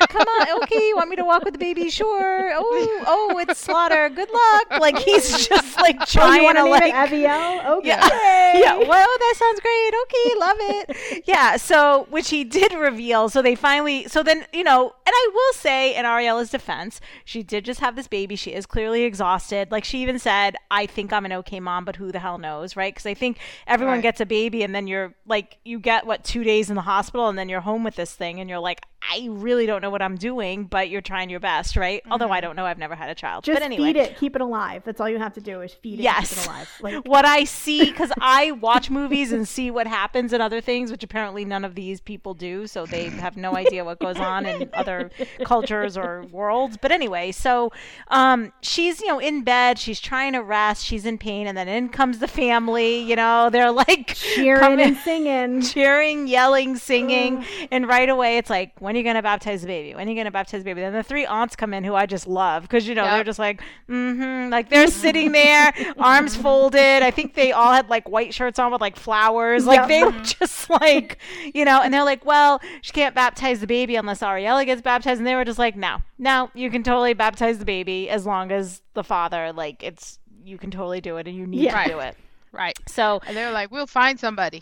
come 0.10 0.28
on, 0.28 0.64
okay, 0.64 0.88
you 0.88 0.96
want 0.96 1.10
me 1.10 1.16
to 1.18 1.26
walk 1.26 1.44
with 1.44 1.54
the 1.54 1.60
baby? 1.60 1.90
Sure. 1.90 2.52
Oh, 2.56 3.04
oh, 3.08 3.38
it's 3.40 3.60
slaughter. 3.60 4.10
Good 4.10 4.30
luck. 4.32 4.80
Like 4.82 4.98
he's 5.00 5.48
just 5.48 5.78
like 5.78 5.98
Oh, 6.02 6.06
trying 6.06 6.44
want 6.44 6.58
to 6.58 6.64
like. 6.66 6.84
it 6.84 6.94
Aviel? 6.94 7.78
Okay. 7.78 7.88
Yeah. 7.88 8.58
yeah. 8.58 8.78
Well, 8.78 8.88
that 9.20 9.34
sounds 9.38 9.60
great. 9.60 9.94
Okay, 10.04 10.40
love 10.40 10.58
it. 10.60 11.24
Yeah. 11.28 11.58
So, 11.58 12.08
which 12.10 12.30
he 12.30 12.44
did 12.44 12.74
reveal. 12.74 13.30
So 13.30 13.42
they 13.42 13.56
finally. 13.56 14.08
So 14.08 14.24
then, 14.24 14.46
you 14.54 14.64
know, 14.64 14.84
and 14.86 15.14
I 15.14 15.30
will 15.34 15.54
say, 15.54 15.96
in 15.96 16.06
Ariela's 16.06 16.50
defense, 16.50 17.00
she 17.24 17.44
did 17.44 17.66
just 17.66 17.80
have 17.80 17.96
this 17.96 18.08
baby. 18.08 18.36
She 18.36 18.52
is 18.54 18.66
clearly 18.66 19.04
exhausted. 19.04 19.72
Like 19.72 19.84
she 19.86 20.02
even 20.02 20.20
said, 20.20 20.56
"I 20.72 20.86
think 20.86 21.12
I'm 21.14 21.26
an 21.26 21.34
okay 21.34 21.60
mom, 21.60 21.86
but 21.86 21.96
who 21.96 22.12
the 22.12 22.20
hell 22.20 22.38
knows?" 22.38 22.76
Right? 22.76 22.94
Because 22.94 23.06
I 23.06 23.14
think 23.14 23.38
everyone 23.68 23.96
Right. 23.96 24.04
gets 24.04 24.22
a 24.22 24.26
baby, 24.26 24.64
and 24.64 24.74
then 24.76 24.88
you're 24.88 25.14
like, 25.28 25.58
you 25.64 25.80
get 25.80 26.06
what 26.06 26.24
two 26.24 26.44
days 26.44 26.70
in 26.70 26.76
the 26.76 26.82
hospital, 26.82 27.28
and 27.30 27.38
then 27.38 27.50
you're 27.50 27.62
home 27.62 27.84
with 27.84 27.96
this 27.96 28.14
thing, 28.14 28.40
and 28.40 28.50
you're 28.50 28.60
like, 28.60 28.82
I 29.12 29.28
really 29.32 29.66
don't 29.66 29.82
know 29.82 29.90
what 29.90 30.02
I'm 30.02 30.16
doing, 30.16 30.66
but 30.66 30.90
you're 30.90 31.02
trying 31.02 31.30
your 31.30 31.40
best, 31.40 31.76
right? 31.76 32.02
Although 32.10 32.30
I 32.32 32.42
don't 32.42 32.56
know. 32.56 32.66
I've 32.66 32.78
never 32.78 32.96
had 32.96 33.10
a 33.10 33.16
child. 33.16 33.44
Just 33.44 33.56
but 33.56 33.64
anyway. 33.64 33.88
feed 33.94 33.96
it, 33.98 34.18
keep 34.18 34.36
it 34.36 34.42
alive. 34.42 34.82
That's 34.86 35.00
all 35.00 35.10
you 35.10 35.20
have 35.20 35.34
to 35.34 35.42
do 35.42 35.62
is 35.62 35.74
feed 35.74 36.00
it, 36.00 36.04
Yes. 36.04 36.30
keep 36.30 36.38
it 36.40 36.46
alive. 36.48 36.70
Like, 36.82 37.08
what 37.08 37.26
I 37.26 37.44
see 37.46 37.86
because 37.86 38.12
I 38.20 38.52
watch 38.52 38.90
movies 38.90 39.32
and 39.32 39.48
see 39.48 39.72
what 39.72 39.88
happens 39.88 40.34
in 40.34 40.42
other 40.42 40.62
things, 40.62 40.92
which 40.92 41.04
apparently 41.04 41.46
none 41.46 41.64
of 41.66 41.76
these 41.76 42.00
people 42.02 42.34
do, 42.34 42.68
so 42.68 42.86
they 42.86 43.06
have 43.10 43.38
no 43.38 43.56
idea 43.56 43.84
what 43.86 44.00
goes 44.00 44.18
on 44.18 44.46
in 44.46 44.70
other 44.74 45.10
cultures 45.44 45.98
or 45.98 46.24
worlds. 46.32 46.78
But 46.82 46.92
anyway, 46.92 47.32
so 47.32 47.72
um, 48.10 48.52
she's 48.62 49.02
you 49.02 49.08
know 49.08 49.20
in 49.20 49.44
bed, 49.44 49.78
she's 49.80 50.00
trying 50.00 50.34
to 50.34 50.40
rest, 50.44 50.86
she's 50.86 51.06
in 51.06 51.18
pain, 51.18 51.48
and 51.48 51.58
then 51.58 51.68
in 51.68 51.90
comes 51.90 52.20
the 52.20 52.28
family. 52.28 53.00
You 53.00 53.16
know, 53.16 53.50
they're 53.50 53.72
like 53.72 54.14
cheering 54.16 54.60
coming- 54.60 54.80
and 54.82 54.98
singing. 54.98 55.62
cheering, 55.62 56.28
yelling, 56.28 56.76
singing, 56.76 57.46
and 57.72 57.88
right 57.88 58.10
away 58.10 58.38
it's 58.38 58.50
like, 58.50 58.74
when 58.80 58.95
are 58.96 58.98
you 59.00 59.04
going 59.04 59.16
to 59.16 59.22
baptize 59.22 59.62
the 59.62 59.68
baby? 59.68 59.94
When 59.96 60.08
are 60.08 60.10
you 60.10 60.16
going 60.16 60.26
to 60.26 60.32
baptize 60.32 60.62
the 60.62 60.66
baby? 60.66 60.82
Then 60.82 60.94
the 60.94 61.04
three 61.04 61.26
aunts 61.26 61.56
come 61.56 61.74
in 61.74 61.84
who 61.84 61.94
I 61.96 62.06
just 62.06 62.28
love 62.28 62.64
because 62.64 62.88
you 62.88 62.96
know 62.96 63.06
they're 63.06 63.24
just 63.24 63.40
like, 63.40 63.62
mm-hmm, 63.90 64.50
like 64.52 64.70
they're 64.70 64.88
sitting 64.88 65.32
there, 65.32 65.74
arms 65.98 66.36
folded. 66.36 67.04
I 67.04 67.12
think 67.12 67.34
they 67.34 67.52
all 67.52 67.72
had 67.74 67.90
like 67.90 68.08
white 68.10 68.34
shirts 68.34 68.60
on 68.60 68.72
with 68.72 68.82
like 68.82 68.96
flowers, 68.96 69.66
like 69.66 69.80
Yep. 69.82 69.88
they 69.90 70.04
were 70.04 70.12
just 70.24 70.70
like, 70.70 71.18
you 71.54 71.66
know, 71.66 71.82
and 71.82 71.94
they're 71.94 72.04
like, 72.04 72.26
well, 72.26 72.60
she 72.82 72.92
can't 72.92 73.16
baptize 73.16 73.60
the 73.60 73.68
baby 73.68 73.96
unless 73.96 74.22
Ariela 74.22 74.66
gets 74.66 74.82
baptized, 74.82 75.20
and 75.20 75.28
they 75.28 75.36
were 75.36 75.46
just 75.46 75.60
like, 75.60 75.76
no, 75.76 75.98
no, 76.18 76.50
you 76.54 76.70
can 76.70 76.84
totally 76.84 77.14
baptize 77.14 77.60
the 77.60 77.66
baby 77.66 78.10
as 78.10 78.26
long 78.26 78.52
as 78.52 78.82
the 78.94 79.04
father, 79.04 79.52
like, 79.54 79.84
it's 79.84 80.20
you 80.44 80.58
can 80.58 80.70
totally 80.70 81.02
do 81.02 81.18
it 81.18 81.28
and 81.28 81.36
you 81.36 81.48
need 81.48 81.62
Yeah. 81.62 81.84
to 81.84 81.90
do 81.90 82.00
it. 82.00 82.16
Right. 82.52 82.78
So 82.88 83.20
And 83.28 83.36
they're 83.36 83.52
like, 83.52 83.72
we'll 83.72 83.88
find 83.88 84.20
somebody. 84.20 84.62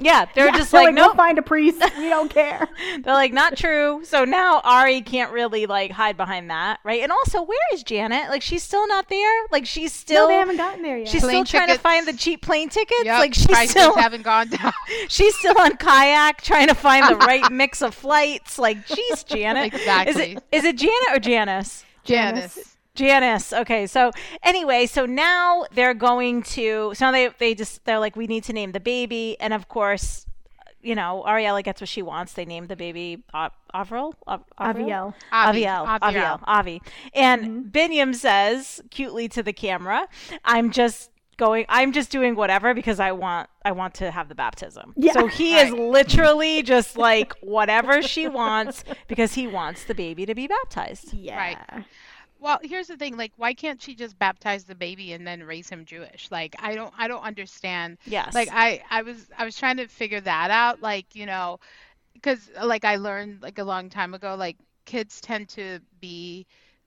Yeah, 0.00 0.26
they're 0.34 0.46
Yeah, 0.46 0.56
just 0.56 0.70
they're 0.70 0.84
like, 0.84 0.94
we'll 0.94 1.08
nope, 1.08 1.16
find 1.16 1.38
a 1.38 1.42
priest. 1.42 1.82
We 1.98 2.08
don't 2.08 2.30
care. 2.30 2.68
They're 3.02 3.14
like, 3.14 3.32
not 3.32 3.56
true. 3.56 4.02
So 4.04 4.24
now 4.24 4.60
Ari 4.60 5.00
can't 5.02 5.32
really 5.32 5.66
like 5.66 5.90
hide 5.90 6.16
behind 6.16 6.50
that, 6.50 6.78
right? 6.84 7.02
And 7.02 7.10
also, 7.10 7.42
where 7.42 7.58
is 7.72 7.82
Janet? 7.82 8.30
Like, 8.30 8.42
she's 8.42 8.62
still 8.62 8.86
not 8.86 9.08
there. 9.08 9.46
Like, 9.50 9.66
she's 9.66 9.92
still 9.92 10.28
no, 10.28 10.34
they 10.34 10.38
haven't 10.38 10.56
gotten 10.56 10.82
there 10.82 10.98
yet. 10.98 11.08
she's 11.08 11.20
still 11.22 11.30
Plane 11.30 11.44
trying 11.44 11.68
to 11.68 11.78
find 11.78 12.06
the 12.06 12.12
cheap 12.12 12.42
plane 12.42 12.68
tickets. 12.68 13.04
Yep. 13.04 13.18
Like, 13.18 13.34
she's 13.34 13.46
prices 13.46 13.70
still 13.70 13.96
haven't 13.96 14.22
gone 14.22 14.48
down. 14.48 14.72
she's 15.08 15.36
still 15.36 15.58
on 15.60 15.76
kayak 15.76 16.42
trying 16.42 16.68
to 16.68 16.74
find 16.74 17.08
the 17.08 17.16
right 17.16 17.50
mix 17.52 17.82
of 17.82 17.94
flights. 17.94 18.58
Like, 18.58 18.86
geez, 18.86 19.24
Janet. 19.24 19.74
Exactly. 19.74 20.12
Is 20.12 20.18
it 20.36 20.42
is 20.52 20.64
it 20.64 20.76
Janet 20.76 21.08
or 21.12 21.18
Janice? 21.18 21.84
Janice. 22.04 22.54
Janice. 22.54 22.76
Okay, 23.00 23.86
so 23.86 24.10
anyway, 24.42 24.86
so 24.86 25.06
now 25.06 25.64
they're 25.72 25.94
going 25.94 26.42
to. 26.42 26.92
So 26.94 27.06
now 27.06 27.12
they 27.12 27.28
they 27.38 27.54
just 27.54 27.84
they're 27.84 27.98
like, 27.98 28.16
we 28.16 28.26
need 28.26 28.44
to 28.44 28.52
name 28.52 28.72
the 28.72 28.80
baby, 28.80 29.36
and 29.40 29.52
of 29.52 29.68
course, 29.68 30.26
you 30.82 30.94
know, 30.94 31.24
Ariela 31.26 31.62
gets 31.64 31.80
what 31.80 31.88
she 31.88 32.02
wants. 32.02 32.32
They 32.34 32.44
name 32.44 32.66
the 32.66 32.76
baby 32.76 33.22
Av- 33.34 33.52
Avril. 33.74 34.14
Av- 34.26 34.44
Aviel. 34.58 35.14
Aviel, 35.32 35.86
Aviel. 35.86 36.00
Aviel, 36.00 36.40
Avi. 36.46 36.82
And 37.14 37.42
Mm-hmm. 37.42 37.68
Biniyam 37.70 38.14
says 38.14 38.80
cutely 38.90 39.28
to 39.30 39.42
the 39.42 39.52
camera, 39.52 40.08
"I'm 40.44 40.70
just 40.70 41.10
going. 41.36 41.66
I'm 41.68 41.92
just 41.92 42.10
doing 42.10 42.34
whatever 42.36 42.74
because 42.74 43.00
I 43.00 43.12
want. 43.12 43.48
I 43.64 43.72
want 43.72 43.94
to 43.94 44.10
have 44.10 44.28
the 44.28 44.34
baptism." 44.34 44.94
Yeah. 44.96 45.12
So 45.12 45.26
he 45.26 45.56
is 45.56 45.72
literally 45.72 46.62
just 46.62 46.96
like 46.96 47.34
whatever 47.40 48.00
she 48.02 48.28
wants 48.28 48.84
because 49.08 49.34
he 49.34 49.46
wants 49.46 49.84
the 49.84 49.94
baby 49.94 50.26
to 50.26 50.34
be 50.34 50.46
baptized. 50.46 51.12
Yeah. 51.12 51.82
Well, 52.38 52.60
here's 52.62 52.86
the 52.88 52.96
thing. 52.96 53.16
Like, 53.16 53.32
why 53.36 53.54
can't 53.54 53.80
she 53.82 53.94
just 53.94 54.18
baptize 54.18 54.64
the 54.64 54.74
baby 54.74 55.12
and 55.12 55.26
then 55.26 55.42
raise 55.42 55.68
him 55.68 55.84
Jewish? 55.84 56.30
Like, 56.30 56.56
I 56.58 56.74
don't, 56.74 56.92
I 56.96 57.08
don't 57.08 57.22
understand. 57.22 57.98
Yes. 58.04 58.34
Like, 58.34 58.48
I, 58.52 58.82
I 58.90 59.02
was, 59.02 59.28
I 59.36 59.44
was 59.44 59.56
trying 59.58 59.78
to 59.78 59.88
figure 59.88 60.20
that 60.20 60.50
out. 60.50 60.80
Like, 60.80 61.14
you 61.14 61.26
know, 61.26 61.58
because 62.14 62.50
like 62.62 62.84
I 62.84 62.96
learned 62.96 63.42
like 63.42 63.58
a 63.58 63.64
long 63.64 63.90
time 63.90 64.14
ago, 64.14 64.34
like 64.36 64.56
kids 64.84 65.20
tend 65.20 65.48
to 65.50 65.80
be 66.00 66.46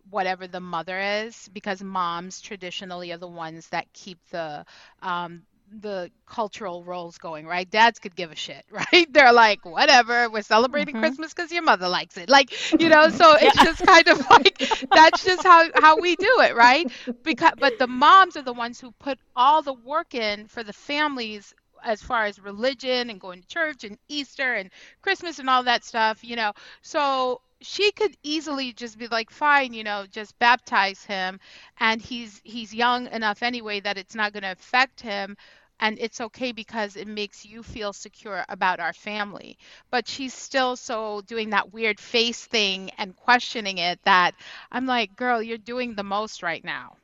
whatever 0.10 0.48
the 0.48 0.60
mother 0.60 1.00
is 1.00 1.50
because 1.54 1.84
moms 1.84 2.42
traditionally 2.42 3.12
are 3.12 3.18
the 3.18 3.28
ones 3.28 3.70
that 3.70 3.92
keep 3.94 4.20
the 4.32 4.66
um 5.02 5.44
the 5.80 6.12
cultural 6.26 6.84
roles 6.84 7.18
going 7.18 7.46
right? 7.46 7.70
Dads 7.70 8.00
could 8.00 8.16
give 8.16 8.32
a 8.32 8.36
shit 8.36 8.66
right? 8.72 9.08
They're 9.12 9.34
like 9.34 9.66
whatever 9.66 10.30
we're 10.30 10.42
celebrating 10.42 10.96
Mhm. 10.96 10.96
christmas 10.96 11.34
because 11.34 11.52
your 11.52 11.64
mother 11.64 11.88
likes 11.88 12.18
it. 12.18 12.30
Like 12.30 12.52
you 12.80 12.90
know 12.90 13.10
so 13.10 13.36
it's 13.40 13.60
just 13.60 13.84
kind 13.84 14.08
of 14.08 14.20
like 14.30 14.62
that's 14.94 15.24
just 15.24 15.44
how 15.44 15.68
how 15.76 16.00
we 16.00 16.16
do 16.16 16.38
it 16.42 16.56
right? 16.56 16.90
Because 17.24 17.54
but 17.60 17.78
the 17.78 17.88
moms 17.88 18.36
are 18.38 18.44
the 18.44 18.54
ones 18.54 18.80
who 18.80 18.92
put 19.00 19.20
all 19.36 19.62
the 19.62 19.74
work 19.74 20.14
in 20.14 20.48
for 20.48 20.64
the 20.64 20.74
families 20.74 21.54
as 21.84 22.02
far 22.02 22.26
as 22.26 22.40
religion 22.40 23.10
and 23.10 23.20
going 23.20 23.42
to 23.42 23.48
church 23.48 23.84
and 23.84 23.98
easter 24.08 24.54
and 24.54 24.70
christmas 25.02 25.40
and 25.40 25.50
all 25.50 25.64
that 25.64 25.84
stuff 25.84 26.24
you 26.24 26.36
know? 26.36 26.52
So 26.82 27.42
she 27.62 27.92
could 27.92 28.16
easily 28.24 28.74
just 28.74 28.98
be 28.98 29.08
like 29.08 29.30
fine 29.30 29.74
you 29.74 29.84
know 29.84 30.06
just 30.10 30.38
baptize 30.40 31.04
him 31.04 31.40
and 31.80 32.02
he's 32.02 32.42
he's 32.44 32.74
young 32.74 33.08
enough 33.08 33.42
anyway 33.44 33.80
that 33.80 33.98
it's 33.98 34.16
not 34.16 34.34
going 34.34 34.44
to 34.44 34.52
affect 34.52 35.02
him 35.02 35.36
and 35.82 35.98
it's 36.00 36.22
okay 36.22 36.52
because 36.52 36.96
it 36.96 37.08
makes 37.08 37.46
you 37.46 37.64
feel 37.64 37.94
secure 37.94 38.46
about 38.50 38.80
our 38.80 38.94
family 38.94 39.58
but 39.92 40.08
she's 40.08 40.34
still 40.34 40.76
so 40.76 41.22
doing 41.28 41.50
that 41.52 41.74
weird 41.74 42.00
face 42.00 42.46
thing 42.46 42.90
and 42.98 43.16
questioning 43.16 43.78
it 43.80 44.00
that 44.04 44.36
i'm 44.72 44.86
like 44.86 45.16
girl 45.16 45.42
you're 45.42 45.58
doing 45.58 45.96
the 45.96 46.04
most 46.04 46.44
right 46.44 46.64
now 46.64 46.96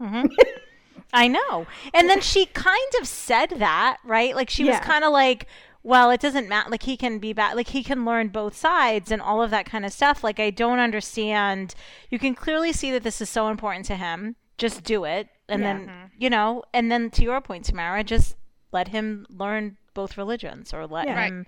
hmm 0.00 0.24
I 1.12 1.28
know. 1.28 1.66
And 1.94 2.08
then 2.10 2.20
she 2.20 2.46
kind 2.46 2.92
of 3.00 3.06
said 3.06 3.50
that, 3.58 3.98
right? 4.04 4.34
Like 4.34 4.50
she 4.50 4.64
was 4.64 4.80
kind 4.80 5.04
of 5.04 5.12
like, 5.12 5.46
well, 5.82 6.10
it 6.10 6.20
doesn't 6.20 6.48
matter. 6.48 6.70
Like 6.70 6.82
he 6.82 6.96
can 6.96 7.18
be 7.18 7.32
bad. 7.32 7.56
Like 7.56 7.68
he 7.68 7.82
can 7.82 8.04
learn 8.04 8.28
both 8.28 8.56
sides 8.56 9.10
and 9.10 9.22
all 9.22 9.42
of 9.42 9.50
that 9.50 9.66
kind 9.66 9.84
of 9.86 9.92
stuff. 9.92 10.24
Like 10.24 10.40
I 10.40 10.50
don't 10.50 10.78
understand. 10.80 11.74
You 12.10 12.18
can 12.18 12.34
clearly 12.34 12.72
see 12.72 12.90
that 12.92 13.02
this 13.04 13.20
is 13.20 13.30
so 13.30 13.48
important 13.48 13.86
to 13.86 13.96
him. 13.96 14.36
Just 14.58 14.84
do 14.84 15.04
it, 15.04 15.28
and 15.48 15.64
Yeah. 15.64 15.66
then 15.66 15.92
you 16.18 16.30
know. 16.30 16.62
And 16.72 16.90
then 16.90 17.10
to 17.10 17.22
your 17.22 17.40
point, 17.40 17.64
Tamara, 17.64 18.02
just 18.04 18.36
let 18.72 18.88
him 18.88 19.26
learn 19.30 19.76
both 19.94 20.16
religions, 20.18 20.72
or 20.74 20.86
let 20.86 21.06
Yeah. 21.06 21.14
Right. 21.14 21.32
him, 21.32 21.46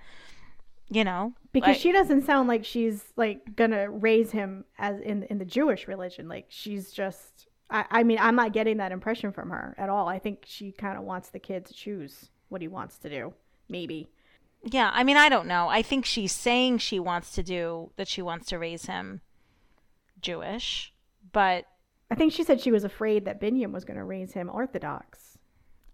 you 0.89 1.05
know, 1.05 1.35
Because 1.53 1.69
like- 1.69 1.79
she 1.81 1.93
doesn't 1.93 2.23
sound 2.23 2.49
like 2.49 2.65
she's 2.65 3.05
like 3.17 3.57
gonna 3.57 3.91
raise 3.91 4.31
him 4.31 4.65
as 4.79 5.01
in 5.01 5.25
in 5.25 5.39
the 5.39 5.45
Jewish 5.45 5.87
religion. 5.89 6.29
Like 6.29 6.47
she's 6.49 6.93
just. 6.93 7.47
I, 7.71 7.85
I 7.91 8.03
mean, 8.03 8.17
I'm 8.19 8.35
not 8.35 8.55
getting 8.55 8.79
that 8.79 8.93
impression 8.93 9.31
from 9.31 9.51
her 9.51 9.75
at 9.77 9.91
all. 9.91 10.09
I 10.09 10.19
think 10.19 10.45
she 10.47 10.73
kind 10.73 10.97
of 10.97 11.05
wants 11.05 11.29
the 11.29 11.39
kid 11.39 11.67
to 11.67 11.75
choose 11.75 12.31
what 12.49 12.63
he 12.63 12.69
wants 12.69 12.97
to 12.99 13.11
do. 13.11 13.35
Maybe. 13.69 14.09
Yeah, 14.65 14.91
I 14.95 15.05
mean, 15.05 15.19
I 15.19 15.29
don't 15.29 15.47
know. 15.47 15.69
I 15.69 15.83
think 15.83 16.07
she's 16.07 16.33
saying 16.33 16.79
she 16.79 16.99
wants 16.99 17.33
to 17.35 17.43
do 17.43 17.91
that. 17.97 18.09
She 18.09 18.23
wants 18.23 18.47
to 18.49 18.59
raise 18.59 18.87
him 18.87 19.21
Jewish, 20.21 20.93
but 21.33 21.67
I 22.11 22.15
think 22.15 22.33
she 22.33 22.43
said 22.45 22.61
she 22.61 22.73
was 22.73 22.85
afraid 22.85 23.25
that 23.27 23.41
Biniyam 23.41 23.73
was 23.73 23.85
going 23.85 23.99
to 23.99 24.05
raise 24.05 24.33
him 24.33 24.49
Orthodox. 24.53 25.39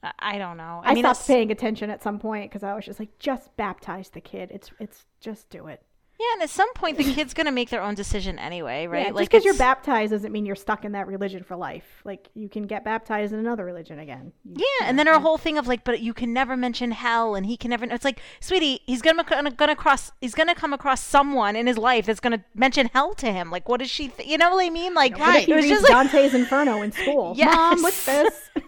I- 0.03 0.13
I 0.19 0.39
don't 0.39 0.57
know. 0.57 0.81
I, 0.85 0.95
mean, 0.95 1.03
stopped 1.03 1.17
it's- 1.21 1.27
paying 1.27 1.51
attention 1.51 1.91
at 1.91 2.03
some 2.03 2.19
point 2.19 2.51
because 2.51 2.63
I 2.63 2.75
was 2.75 2.85
just 2.85 3.01
like, 3.01 3.19
just 3.19 3.57
baptize 3.57 4.11
the 4.11 4.21
kid. 4.21 4.51
It's 4.53 4.71
it's 4.79 5.07
just 5.21 5.51
do 5.51 5.67
it. 5.67 5.83
Yeah, 6.19 6.27
and 6.35 6.43
at 6.43 6.51
some 6.51 6.73
point, 6.75 6.97
the 6.97 7.05
kid's 7.13 7.35
gonna 7.35 7.51
make 7.51 7.71
their 7.71 7.83
own 7.83 7.95
decision 7.97 8.39
anyway, 8.39 8.87
right? 8.87 8.99
Yeah, 9.01 9.05
just 9.07 9.15
like, 9.17 9.29
because 9.31 9.45
you're 9.45 9.55
baptized 9.55 10.13
doesn't 10.13 10.31
mean 10.31 10.47
you're 10.47 10.55
stuck 10.55 10.85
in 10.85 10.93
that 10.93 11.07
religion 11.09 11.43
for 11.43 11.57
life. 11.57 11.85
Like 12.05 12.29
you 12.35 12.49
can 12.49 12.65
get 12.67 12.85
baptized 12.85 13.33
in 13.33 13.41
another 13.41 13.65
religion 13.65 13.99
again. 13.99 14.33
You- 14.45 14.65
Yeah, 14.81 14.89
and 14.89 14.97
then 14.99 15.07
her 15.09 15.19
whole 15.19 15.39
thing 15.39 15.59
of 15.59 15.67
like, 15.67 15.83
but 15.83 16.01
you 16.01 16.15
can 16.15 16.33
never 16.33 16.57
mention 16.57 16.93
hell, 16.93 17.35
and 17.35 17.45
he 17.47 17.57
can 17.57 17.71
never. 17.71 17.85
It's 17.87 18.05
like, 18.05 18.21
sweetie, 18.41 18.81
he's 18.87 19.03
gonna 19.03 19.25
gonna, 19.57 19.75
cross. 19.77 20.13
He's 20.21 20.35
gonna 20.35 20.55
come 20.55 20.73
across 20.73 21.03
someone 21.03 21.57
in 21.57 21.67
his 21.67 21.79
life 21.79 22.07
that's 22.07 22.21
gonna 22.21 22.45
mention 22.55 22.91
hell 22.95 23.15
to 23.15 23.33
him. 23.33 23.51
Like, 23.51 23.69
what 23.69 23.81
does 23.81 23.91
she? 23.91 24.09
Th- 24.09 24.29
you 24.29 24.39
know 24.39 24.55
what 24.55 24.65
I 24.65 24.71
mean? 24.71 24.95
Like, 24.95 25.19
Right. 25.19 25.45
he 25.47 25.53
it 25.53 25.57
was 25.57 25.67
just 25.67 25.83
like, 25.83 25.93
Dante's 25.93 26.33
Inferno 26.35 26.83
in 26.83 26.93
school? 26.93 27.35
Mom, 27.39 27.83
what's 27.83 28.07
this? 28.07 28.51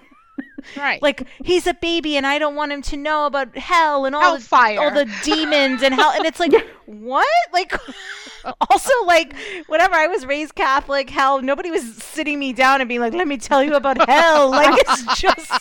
right 0.77 1.01
like 1.03 1.27
he's 1.45 1.67
a 1.67 1.75
baby, 1.75 2.17
and 2.17 2.27
I 2.27 2.39
don't 2.39 2.55
want 2.55 2.73
him 2.73 2.83
to 2.83 2.97
know 2.97 3.27
about 3.27 3.57
hell 3.57 4.05
and 4.05 4.15
all 4.15 4.39
the 4.39 4.77
all 4.79 4.91
the 4.91 5.11
demons 5.25 5.83
and 5.83 5.95
hell. 5.95 6.13
And 6.15 6.25
it's 6.25 6.41
like, 6.41 6.53
what? 6.87 7.27
Like, 7.53 7.75
also, 8.71 8.91
like. 9.07 9.35
whatever. 9.67 9.95
I 9.95 10.07
was 10.07 10.25
raised 10.27 10.55
Catholic. 10.55 11.11
Hell, 11.11 11.43
nobody 11.43 11.71
was 11.71 11.97
sitting 11.97 12.39
me 12.39 12.53
down 12.53 12.81
and 12.81 12.89
being 12.89 13.01
like, 13.01 13.13
"Let 13.15 13.27
me 13.29 13.37
tell 13.37 13.63
you 13.63 13.75
about 13.75 14.09
hell." 14.09 14.51
Like 14.57 14.81
it's 14.89 15.21
just. 15.21 15.53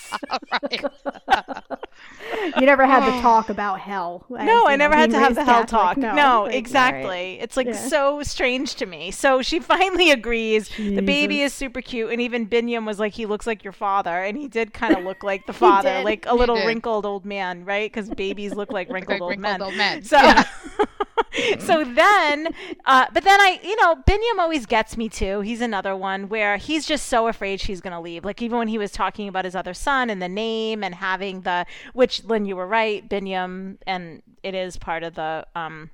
you 2.58 2.66
never 2.66 2.86
had 2.86 3.06
to 3.06 3.12
talk 3.22 3.50
about 3.50 3.80
hell. 3.80 4.26
as, 4.38 4.46
No, 4.46 4.68
I 4.68 4.72
know, 4.72 4.76
never 4.76 4.96
had 4.96 5.12
to 5.12 5.20
have 5.20 5.36
the 5.36 5.42
raised 5.42 5.50
hell 5.52 5.66
talk. 5.66 5.98
No, 5.98 6.14
No, 6.16 6.46
exactly. 6.46 7.04
alright. 7.04 7.40
It's 7.42 7.58
like 7.58 7.68
Yeah. 7.68 7.74
so 7.74 8.24
strange 8.24 8.76
to 8.76 8.86
me. 8.86 9.12
So 9.12 9.42
she 9.42 9.60
finally 9.60 10.12
agrees. 10.12 10.70
The 10.78 11.02
baby 11.02 11.42
is 11.42 11.54
super 11.54 11.82
cute, 11.82 12.12
and 12.12 12.22
even 12.22 12.48
Biniyam 12.48 12.86
was 12.86 13.00
like, 13.00 13.14
"He 13.14 13.26
looks 13.26 13.48
like 13.48 13.64
your 13.64 13.74
father," 13.74 14.24
and 14.24 14.38
he 14.38 14.48
did 14.48 14.74
kind 14.74 14.95
of 14.95 14.95
look 15.00 15.24
like 15.24 15.46
the 15.46 15.54
father, 15.66 16.02
like 16.02 16.26
a 16.26 16.32
He 16.32 16.38
little 16.38 16.56
did. 16.56 16.66
wrinkled 16.66 17.06
old 17.06 17.26
man, 17.26 17.66
right? 17.66 17.92
Because 17.92 18.10
babies 18.10 18.54
look 18.54 18.72
like 18.72 18.90
wrinkled, 18.92 19.22
old, 19.22 19.30
wrinkled 19.32 19.42
men. 19.42 19.62
old 19.62 19.76
men. 19.76 20.04
So. 20.04 20.18
so 21.60 21.84
then, 21.84 22.48
uh, 22.86 23.06
but 23.14 23.24
then 23.24 23.40
I, 23.42 23.60
you 23.64 23.76
know, 23.82 23.96
Biniyam 23.96 24.40
always 24.40 24.66
gets 24.66 24.98
me 24.98 25.10
too. 25.10 25.42
He's 25.42 25.62
another 25.62 25.96
one 25.96 26.30
where 26.30 26.58
he's 26.58 26.86
just 26.86 27.08
so 27.08 27.28
afraid 27.28 27.60
she's 27.60 27.82
going 27.82 27.94
to 27.94 28.00
leave. 28.00 28.24
Like 28.26 28.42
even 28.42 28.58
when 28.58 28.68
he 28.68 28.78
was 28.78 28.92
talking 28.92 29.28
about 29.28 29.46
his 29.46 29.56
other 29.56 29.74
son 29.74 30.10
and 30.10 30.22
the 30.22 30.30
name 30.30 30.84
and 30.84 30.96
having 30.96 31.42
the, 31.42 31.66
which 31.94 32.24
Lynn, 32.24 32.46
you 32.46 32.56
were 32.56 32.68
right, 32.68 33.08
Biniyam, 33.08 33.78
and 33.86 34.22
it 34.44 34.56
is 34.56 34.78
part 34.78 35.04
of 35.04 35.16
the, 35.16 35.46
um, 35.56 35.90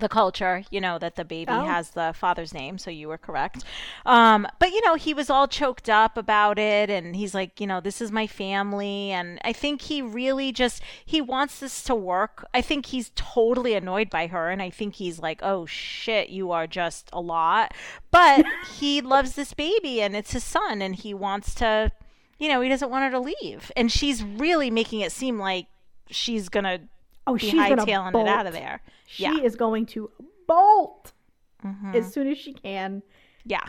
the 0.00 0.08
culture, 0.08 0.64
you 0.70 0.80
know, 0.80 0.98
that 0.98 1.14
the 1.14 1.24
baby 1.24 1.52
Oh. 1.52 1.64
has 1.64 1.90
the 1.90 2.12
father's 2.16 2.52
name, 2.52 2.78
so 2.78 2.90
you 2.90 3.06
were 3.06 3.16
correct. 3.16 3.62
Um, 4.04 4.46
but 4.58 4.70
you 4.72 4.80
know, 4.84 4.96
he 4.96 5.14
was 5.14 5.30
all 5.30 5.46
choked 5.46 5.88
up 5.88 6.16
about 6.16 6.58
it, 6.58 6.90
and 6.90 7.14
he's 7.14 7.32
like, 7.32 7.60
you 7.60 7.66
know, 7.68 7.80
this 7.80 8.00
is 8.00 8.10
my 8.10 8.26
family, 8.26 9.12
and 9.12 9.38
I 9.44 9.52
think 9.52 9.82
he 9.82 10.02
really 10.02 10.50
just 10.50 10.82
he 11.04 11.20
wants 11.20 11.60
this 11.60 11.82
to 11.84 11.94
work. 11.94 12.44
I 12.52 12.60
think 12.60 12.86
he's 12.86 13.12
totally 13.14 13.74
annoyed 13.74 14.10
by 14.10 14.26
her, 14.26 14.50
and 14.50 14.60
I 14.60 14.70
think 14.70 14.94
he's 14.96 15.20
like, 15.20 15.38
oh 15.42 15.64
shit, 15.64 16.28
you 16.28 16.50
are 16.50 16.66
just 16.66 17.08
a 17.12 17.20
lot. 17.20 17.72
But 18.10 18.44
he 18.78 19.00
loves 19.00 19.34
this 19.34 19.54
baby, 19.54 20.02
and 20.02 20.16
it's 20.16 20.32
his 20.32 20.44
son, 20.44 20.82
and 20.82 20.96
he 20.96 21.14
wants 21.14 21.54
to, 21.56 21.92
you 22.38 22.48
know, 22.48 22.60
he 22.60 22.68
doesn't 22.68 22.90
want 22.90 23.04
her 23.04 23.10
to 23.12 23.20
leave, 23.20 23.70
and 23.76 23.92
she's 23.92 24.24
really 24.24 24.70
making 24.72 25.00
it 25.00 25.12
seem 25.12 25.38
like 25.38 25.66
she's 26.10 26.48
gonna 26.48 26.80
Oh, 27.26 27.36
she's 27.36 27.52
gonna 27.52 27.76
hightailing 27.84 28.12
bolt. 28.12 28.26
it 28.26 28.30
out 28.30 28.46
of 28.46 28.52
there. 28.52 28.82
She 29.06 29.22
Yeah. 29.24 29.38
is 29.38 29.56
going 29.56 29.86
to 29.86 30.10
bolt 30.46 31.12
Mhm. 31.64 31.94
as 31.94 32.12
soon 32.12 32.28
as 32.28 32.36
she 32.38 32.52
can. 32.52 33.02
Yeah. 33.44 33.64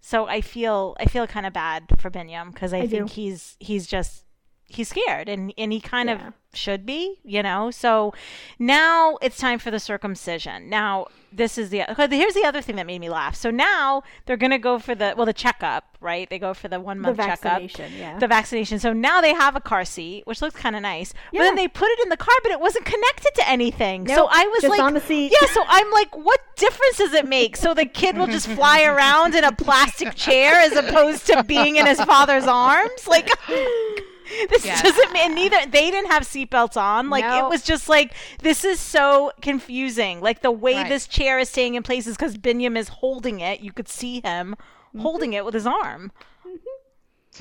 So 0.00 0.26
I 0.26 0.40
feel 0.40 0.96
I 0.98 1.04
feel 1.06 1.26
kind 1.26 1.44
of 1.46 1.52
bad 1.52 1.84
for 1.98 2.10
Biniyam 2.10 2.52
because 2.52 2.72
I, 2.72 2.78
I 2.78 2.86
think 2.86 3.08
do. 3.08 3.14
he's 3.14 3.56
he's 3.60 3.86
just 3.86 4.24
he's 4.68 4.88
scared 4.88 5.28
and 5.28 5.52
and 5.58 5.72
he 5.72 5.80
kind 5.80 6.08
Yeah. 6.08 6.28
of 6.28 6.32
should 6.54 6.86
be, 6.86 7.18
you 7.24 7.42
know. 7.42 7.70
So 7.70 8.12
now 8.58 9.18
it's 9.20 9.36
time 9.36 9.58
for 9.58 9.70
the 9.70 9.78
circumcision. 9.80 10.68
Now 10.70 11.06
this 11.30 11.58
is 11.58 11.68
the 11.68 11.82
here's 12.10 12.32
the 12.34 12.44
other 12.46 12.62
thing 12.62 12.76
that 12.76 12.86
made 12.86 13.00
me 13.00 13.10
laugh. 13.10 13.34
So 13.34 13.50
now 13.50 14.02
they're 14.24 14.36
gonna 14.38 14.58
go 14.58 14.78
for 14.78 14.94
the 14.94 15.14
well 15.16 15.26
the 15.26 15.32
checkup, 15.34 15.96
right? 16.00 16.28
They 16.30 16.38
go 16.38 16.54
for 16.54 16.68
the 16.68 16.80
one 16.80 16.98
The 17.02 17.08
month 17.08 17.18
checkup. 17.18 17.42
vaccination, 17.42 17.92
yeah. 17.98 18.18
The 18.18 18.26
vaccination. 18.28 18.78
So 18.78 18.92
now 18.94 19.20
they 19.20 19.34
have 19.34 19.54
a 19.56 19.60
car 19.60 19.84
seat, 19.84 20.26
which 20.26 20.40
looks 20.40 20.56
kind 20.56 20.74
of 20.74 20.82
nice. 20.82 21.12
But 21.32 21.40
then 21.40 21.54
they 21.54 21.68
put 21.68 21.88
it 21.90 22.00
in 22.02 22.08
the 22.08 22.16
car, 22.16 22.34
but 22.42 22.50
it 22.52 22.60
wasn't 22.60 22.86
connected 22.86 23.34
to 23.36 23.48
anything. 23.48 24.08
so 24.08 24.26
I 24.30 24.46
was 24.46 24.64
like, 24.70 24.80
on 24.80 24.94
the 24.94 25.00
seat. 25.00 25.32
yeah. 25.38 25.48
So 25.52 25.62
I'm 25.68 25.90
like, 25.92 26.16
what 26.16 26.40
difference 26.56 26.96
does 26.96 27.12
it 27.12 27.26
make? 27.28 27.56
So 27.56 27.74
the 27.74 27.84
kid 27.86 28.16
will 28.16 28.26
just 28.26 28.48
fly 28.48 28.82
around 28.92 29.34
in 29.34 29.44
a 29.44 29.52
plastic 29.52 30.14
chair 30.14 30.54
as 30.54 30.72
opposed 30.72 31.26
to 31.26 31.42
being 31.44 31.76
in 31.76 31.86
his 31.86 32.00
father's 32.02 32.46
arms? 32.46 33.06
Like, 33.06 33.28
this 34.50 34.64
Yes. 34.64 34.82
doesn't 34.82 35.12
mean 35.12 35.34
neither. 35.34 35.56
They 35.66 35.90
didn't 35.90 36.10
have 36.10 36.22
seatbelts 36.24 36.76
on. 36.76 37.10
Like, 37.10 37.24
No. 37.24 37.46
it 37.46 37.48
was 37.48 37.62
just 37.62 37.88
like, 37.88 38.14
this 38.40 38.64
is 38.64 38.78
so 38.80 39.32
confusing. 39.42 40.20
Like, 40.20 40.42
the 40.42 40.50
way 40.50 40.74
Right. 40.74 40.88
this 40.88 41.06
chair 41.06 41.38
is 41.38 41.48
staying 41.48 41.74
in 41.74 41.82
place 41.82 42.06
is 42.06 42.16
because 42.16 42.36
Biniyam 42.36 42.76
is 42.76 42.88
holding 42.88 43.40
it. 43.40 43.60
You 43.60 43.72
could 43.72 43.88
see 43.88 44.20
him 44.20 44.56
Mm-hmm. 44.88 45.00
holding 45.00 45.32
it 45.34 45.44
with 45.44 45.52
his 45.54 45.66
arm. 45.66 46.12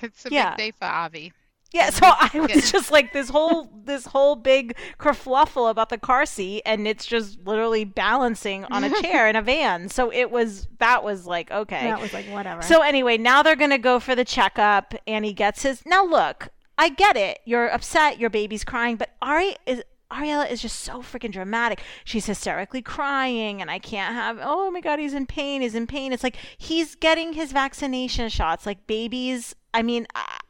It's 0.02 0.26
a 0.26 0.30
Yeah. 0.30 0.50
big 0.56 0.58
day 0.58 0.72
for 0.78 0.86
Avi. 0.86 1.34
Yeah, 1.74 1.90
so 1.90 2.06
I 2.08 2.30
was 2.34 2.72
just 2.72 2.92
like 2.92 3.12
this 3.14 3.30
whole 3.30 3.70
this 3.84 4.06
whole 4.06 4.36
big 4.38 4.76
kerfluffle 5.00 5.70
about 5.70 5.90
the 5.90 5.98
car 5.98 6.26
seat, 6.26 6.62
and 6.66 6.88
it's 6.88 7.06
just 7.06 7.40
literally 7.46 7.84
balancing 7.84 8.64
on 8.66 8.84
a 8.86 9.02
chair 9.02 9.28
in 9.30 9.36
a 9.36 9.42
van. 9.42 9.90
So 9.90 10.12
it 10.12 10.32
was 10.32 10.68
that 10.80 11.04
was 11.04 11.26
like 11.28 11.52
okay. 11.52 11.82
That 11.88 12.00
was 12.00 12.14
like 12.14 12.26
whatever. 12.28 12.62
So 12.62 12.82
anyway, 12.82 13.18
now 13.18 13.44
they're 13.44 13.58
gonna 13.58 13.78
go 13.78 14.00
for 14.00 14.16
the 14.16 14.24
checkup, 14.26 14.94
and 15.06 15.26
he 15.26 15.34
gets 15.34 15.64
his. 15.64 15.86
Now 15.86 16.06
look, 16.06 16.50
I 16.78 16.90
get 16.90 17.18
it. 17.18 17.40
You're 17.46 17.68
upset. 17.68 18.20
Your 18.20 18.30
baby's 18.30 18.64
crying, 18.64 18.98
but 18.98 19.12
Ari 19.22 19.56
is. 19.66 19.84
Ariela 20.10 20.50
is 20.50 20.62
just 20.62 20.80
so 20.80 21.00
freaking 21.02 21.34
dramatic. 21.34 21.82
She's 22.06 22.26
hysterically 22.28 22.82
crying, 22.82 23.62
and 23.62 23.70
I 23.70 23.78
can't 23.78 24.16
have. 24.16 24.40
Oh 24.42 24.72
my 24.72 24.80
god, 24.80 25.00
he's 25.00 25.14
in 25.14 25.26
pain. 25.26 25.62
He's 25.62 25.76
in 25.76 25.86
pain. 25.86 26.14
It's 26.14 26.24
like 26.24 26.38
he's 26.58 26.96
getting 26.96 27.34
his 27.34 27.52
vaccination 27.52 28.30
shots. 28.30 28.66
Like 28.66 28.88
babies. 28.88 29.54
I 29.74 29.82
mean, 29.82 30.08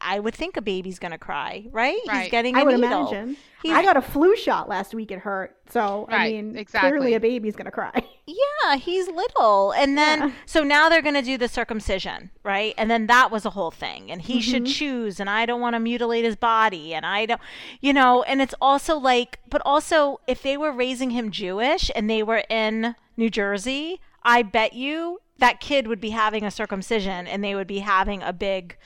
I, 0.08 0.16
I 0.16 0.18
would 0.20 0.34
think 0.34 0.56
a 0.56 0.62
baby's 0.62 0.98
gonna 0.98 1.18
cry, 1.18 1.66
right? 1.70 1.98
He's 2.10 2.30
getting. 2.30 2.56
I 2.56 2.62
a 2.62 2.64
would 2.64 2.80
needle. 2.80 3.08
imagine. 3.08 3.36
He's- 3.62 3.76
I 3.76 3.82
got 3.82 3.96
a 3.96 4.02
flu 4.02 4.36
shot 4.36 4.68
last 4.68 4.94
week. 4.94 5.10
It 5.10 5.18
hurt. 5.18 5.56
So 5.70 6.06
I 6.08 6.30
mean, 6.30 6.56
exactly. 6.56 6.90
clearly 6.90 7.14
a 7.14 7.20
baby's 7.20 7.56
gonna 7.56 7.70
cry. 7.70 7.92
Yeah, 8.28 8.76
he's 8.76 9.08
little. 9.08 9.72
And 9.72 9.96
then, 9.96 10.18
Yeah. 10.18 10.30
so 10.44 10.62
now 10.62 10.90
they're 10.90 11.00
going 11.00 11.14
to 11.14 11.22
do 11.22 11.38
the 11.38 11.48
circumcision, 11.48 12.30
right? 12.42 12.74
And 12.76 12.90
then 12.90 13.06
that 13.06 13.30
was 13.30 13.46
a 13.46 13.50
whole 13.50 13.70
thing. 13.70 14.10
And 14.10 14.20
he 14.20 14.42
should 14.42 14.64
mm-hmm. 14.64 14.72
choose, 14.72 15.18
and 15.18 15.30
I 15.30 15.46
don't 15.46 15.62
want 15.62 15.74
to 15.74 15.80
mutilate 15.80 16.26
his 16.26 16.36
body. 16.36 16.92
And 16.92 17.06
I 17.06 17.24
don't, 17.24 17.40
you 17.80 17.94
know, 17.94 18.22
and 18.24 18.42
it's 18.42 18.54
also 18.60 18.98
like, 18.98 19.38
but 19.48 19.62
also 19.64 20.20
if 20.26 20.42
they 20.42 20.58
were 20.58 20.72
raising 20.72 21.10
him 21.10 21.30
Jewish 21.30 21.90
and 21.94 22.10
they 22.10 22.22
were 22.22 22.44
in 22.50 22.96
New 23.16 23.30
Jersey, 23.30 23.98
I 24.22 24.42
bet 24.42 24.74
you 24.74 25.20
that 25.38 25.60
kid 25.60 25.86
would 25.86 26.00
be 26.00 26.10
having 26.10 26.44
a 26.44 26.50
circumcision 26.50 27.26
and 27.26 27.42
they 27.42 27.54
would 27.54 27.66
be 27.66 27.78
having 27.78 28.22
a 28.22 28.34
big 28.34 28.76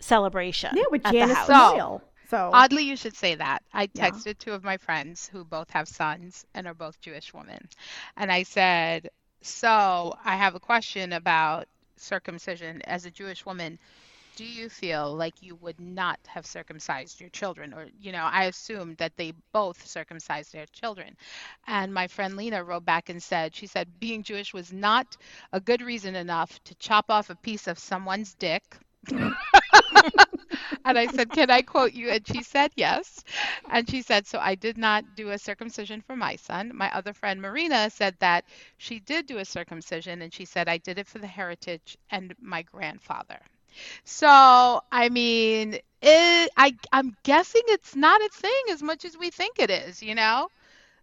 celebration. 0.00 0.70
Yeah, 0.76 0.84
with 0.90 1.04
at 1.06 1.12
the 1.12 1.18
Janice 1.18 1.36
house. 1.36 1.46
So- 1.46 2.02
So 2.28 2.50
Oddly, 2.52 2.82
you 2.82 2.96
should 2.96 3.14
say 3.14 3.36
that. 3.36 3.62
I 3.72 3.88
Yeah. 3.94 4.10
texted 4.10 4.38
two 4.38 4.52
of 4.52 4.64
my 4.64 4.76
friends 4.78 5.28
who 5.32 5.44
both 5.44 5.70
have 5.70 5.86
sons 5.86 6.44
and 6.54 6.66
are 6.66 6.74
both 6.74 7.00
Jewish 7.00 7.32
women. 7.32 7.68
And 8.16 8.32
I 8.32 8.42
said, 8.42 9.10
So 9.42 10.12
I 10.24 10.34
have 10.34 10.56
a 10.56 10.60
question 10.60 11.12
about 11.12 11.68
circumcision. 11.96 12.82
As 12.82 13.06
a 13.06 13.12
Jewish 13.12 13.46
woman, 13.46 13.78
do 14.34 14.44
you 14.44 14.68
feel 14.68 15.14
like 15.14 15.40
you 15.40 15.54
would 15.62 15.78
not 15.78 16.18
have 16.26 16.44
circumcised 16.44 17.20
your 17.20 17.30
children? 17.30 17.72
Or, 17.72 17.86
you 18.00 18.10
know, 18.10 18.24
I 18.24 18.44
assumed 18.46 18.96
that 18.96 19.16
they 19.16 19.32
both 19.52 19.86
circumcised 19.86 20.52
their 20.52 20.66
children. 20.66 21.16
And 21.68 21.94
my 21.94 22.08
friend 22.08 22.36
Lena 22.36 22.64
wrote 22.64 22.84
back 22.84 23.08
and 23.08 23.22
said, 23.22 23.54
She 23.54 23.68
said, 23.68 24.00
being 24.00 24.24
Jewish 24.24 24.52
was 24.52 24.72
not 24.72 25.16
a 25.52 25.60
good 25.60 25.80
reason 25.80 26.16
enough 26.16 26.62
to 26.64 26.74
chop 26.74 27.08
off 27.08 27.30
a 27.30 27.36
piece 27.36 27.68
of 27.68 27.78
someone's 27.78 28.34
dick. 28.34 28.76
and 30.84 30.98
I 30.98 31.06
said, 31.08 31.32
Can 31.32 31.50
I 31.50 31.62
quote 31.62 31.92
you? 31.92 32.10
And 32.10 32.26
she 32.26 32.42
said, 32.42 32.72
Yes. 32.76 33.24
And 33.68 33.88
she 33.88 34.02
said, 34.02 34.26
So 34.26 34.38
I 34.38 34.54
did 34.54 34.78
not 34.78 35.14
do 35.14 35.30
a 35.30 35.38
circumcision 35.38 36.02
for 36.02 36.16
my 36.16 36.36
son. 36.36 36.72
My 36.74 36.92
other 36.94 37.12
friend, 37.12 37.40
Marina, 37.40 37.90
said 37.90 38.16
that 38.20 38.44
she 38.78 39.00
did 39.00 39.26
do 39.26 39.38
a 39.38 39.44
circumcision. 39.44 40.22
And 40.22 40.32
she 40.32 40.44
said, 40.44 40.68
I 40.68 40.78
did 40.78 40.98
it 40.98 41.06
for 41.06 41.18
the 41.18 41.26
heritage 41.26 41.96
and 42.10 42.34
my 42.40 42.62
grandfather. 42.62 43.40
So, 44.04 44.82
I 44.92 45.08
mean, 45.10 45.74
it, 46.02 46.50
I, 46.56 46.76
I'm 46.92 47.16
guessing 47.24 47.62
it's 47.66 47.96
not 47.96 48.20
a 48.20 48.28
thing 48.32 48.62
as 48.70 48.82
much 48.82 49.04
as 49.04 49.16
we 49.16 49.30
think 49.30 49.58
it 49.58 49.70
is, 49.70 50.02
you 50.02 50.14
know? 50.14 50.48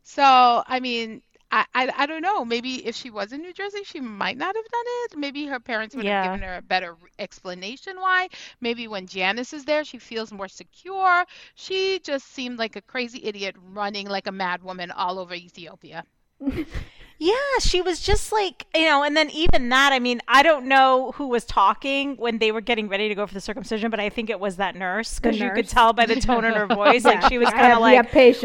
So, 0.04 0.24
I 0.68 0.80
mean, 0.80 1.22
I, 1.54 1.66
I, 1.76 1.94
I 1.98 2.08
don't 2.08 2.22
know. 2.24 2.46
Maybe 2.46 2.86
if 2.86 2.96
she 2.96 3.10
was 3.12 3.34
in 3.34 3.42
New 3.42 3.54
Jersey, 3.54 3.84
she 3.84 4.02
might 4.02 4.38
not 4.38 4.56
have 4.56 4.66
done 4.70 4.86
it. 4.88 5.18
Maybe 5.18 5.46
her 5.48 5.60
parents 5.60 5.96
would 5.96 6.08
Yeah. 6.08 6.20
have 6.20 6.20
given 6.20 6.42
her 6.42 6.56
a 6.58 6.62
better 6.62 6.98
explanation 7.20 8.00
why. 8.00 8.30
Maybe 8.62 8.88
when 8.88 9.08
Janice 9.08 9.54
is 9.54 9.66
there, 9.66 9.84
she 9.86 10.00
feels 10.00 10.32
more 10.34 10.48
secure. 10.50 11.26
She 11.56 12.00
just 12.00 12.28
seemed 12.28 12.58
like 12.60 12.76
a 12.76 12.82
crazy 12.82 13.22
idiot 13.26 13.56
running 13.60 14.08
like 14.10 14.28
a 14.28 14.32
mad 14.32 14.64
woman 14.64 14.92
all 14.92 15.20
over 15.20 15.34
Ethiopia. 15.36 16.06
Yeah, 17.24 17.60
she 17.62 17.82
was 17.82 18.02
just 18.02 18.34
like, 18.34 18.66
you 18.76 18.84
know, 18.84 19.02
and 19.02 19.16
then 19.16 19.30
even 19.30 19.70
that, 19.70 19.94
I 19.94 20.00
mean, 20.00 20.20
I 20.28 20.44
don't 20.44 20.66
know 20.66 21.14
who 21.14 21.28
was 21.30 21.46
talking 21.46 22.18
when 22.18 22.40
they 22.40 22.52
were 22.52 22.60
getting 22.60 22.90
ready 22.90 23.08
to 23.08 23.16
go 23.16 23.26
for 23.26 23.34
the 23.34 23.40
circumcision, 23.40 23.90
but 23.90 24.02
I 24.02 24.10
think 24.10 24.30
it 24.30 24.42
was 24.42 24.58
that 24.58 24.76
nurse 24.76 25.20
because 25.20 25.40
you 25.40 25.50
could 25.52 25.70
tell 25.70 25.94
by 25.94 26.06
the 26.06 26.20
tone 26.20 26.44
in 26.44 26.54
her 26.54 26.68
voice, 26.76 27.06
like 27.06 27.22
she 27.30 27.38
was 27.38 27.50
kind 27.50 27.72
of 27.72 27.80
like. 27.80 27.96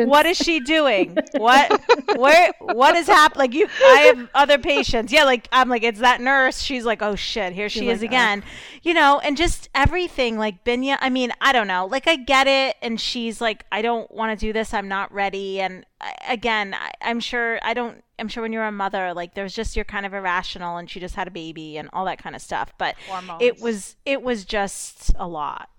"What 0.09 0.27
is 0.27 0.37
she 0.37 0.61
doing? 0.61 1.19
What, 1.37 1.81
where, 2.17 2.53
what 2.61 2.95
is 2.95 3.09
happening?" 3.09 3.39
Like 3.41 3.55
you, 3.55 3.67
I 3.83 4.13
have 4.15 4.29
other 4.33 4.59
patients. 4.59 5.13
Yeah, 5.13 5.25
like 5.25 5.49
I'm 5.51 5.69
like, 5.69 5.83
it's 5.83 5.99
that 5.99 6.21
nurse. 6.21 6.63
She's 6.63 6.85
like, 6.85 7.03
"Oh 7.03 7.17
shit, 7.17 7.53
here 7.55 7.69
she 7.69 7.89
is 7.89 8.01
like, 8.01 8.11
again," 8.11 8.45
you 8.83 8.95
know, 8.95 9.19
and 9.19 9.37
just 9.37 9.69
everything. 9.75 10.39
Like 10.39 10.63
Binya, 10.63 10.99
I 11.01 11.11
mean, 11.11 11.33
I 11.41 11.51
don't 11.51 11.67
know. 11.67 11.87
Like 11.87 12.07
I 12.07 12.15
get 12.15 12.47
it, 12.47 12.77
and 12.81 13.01
she's 13.01 13.41
like, 13.41 13.65
"I 13.73 13.83
don't 13.83 14.09
want 14.13 14.39
to 14.39 14.47
do 14.47 14.53
this. 14.53 14.73
I'm 14.73 14.87
not 14.87 15.13
ready." 15.13 15.61
And 15.61 15.85
again, 16.29 16.75
I, 16.75 16.93
I'm 17.03 17.19
sure 17.19 17.59
I 17.65 17.75
don't. 17.75 18.05
I'm 18.19 18.29
sure 18.29 18.43
when 18.43 18.53
you're 18.53 18.65
a 18.65 18.73
mother, 18.73 19.15
like 19.15 19.35
there's 19.35 19.55
just 19.55 19.77
you're 19.77 19.85
kind 19.85 20.07
of 20.07 20.15
irrational, 20.15 20.77
and 20.77 20.89
she 20.89 21.01
just 21.01 21.15
had 21.15 21.29
a 21.29 21.31
baby 21.31 21.77
and 21.77 21.89
all 21.93 22.05
that 22.07 22.19
kind 22.19 22.35
of 22.35 22.43
stuff. 22.43 22.73
But 22.79 22.97
it 23.41 23.61
was 23.61 23.97
it 24.05 24.23
was 24.23 24.45
just 24.45 25.13
a 25.17 25.27
lot. 25.27 25.71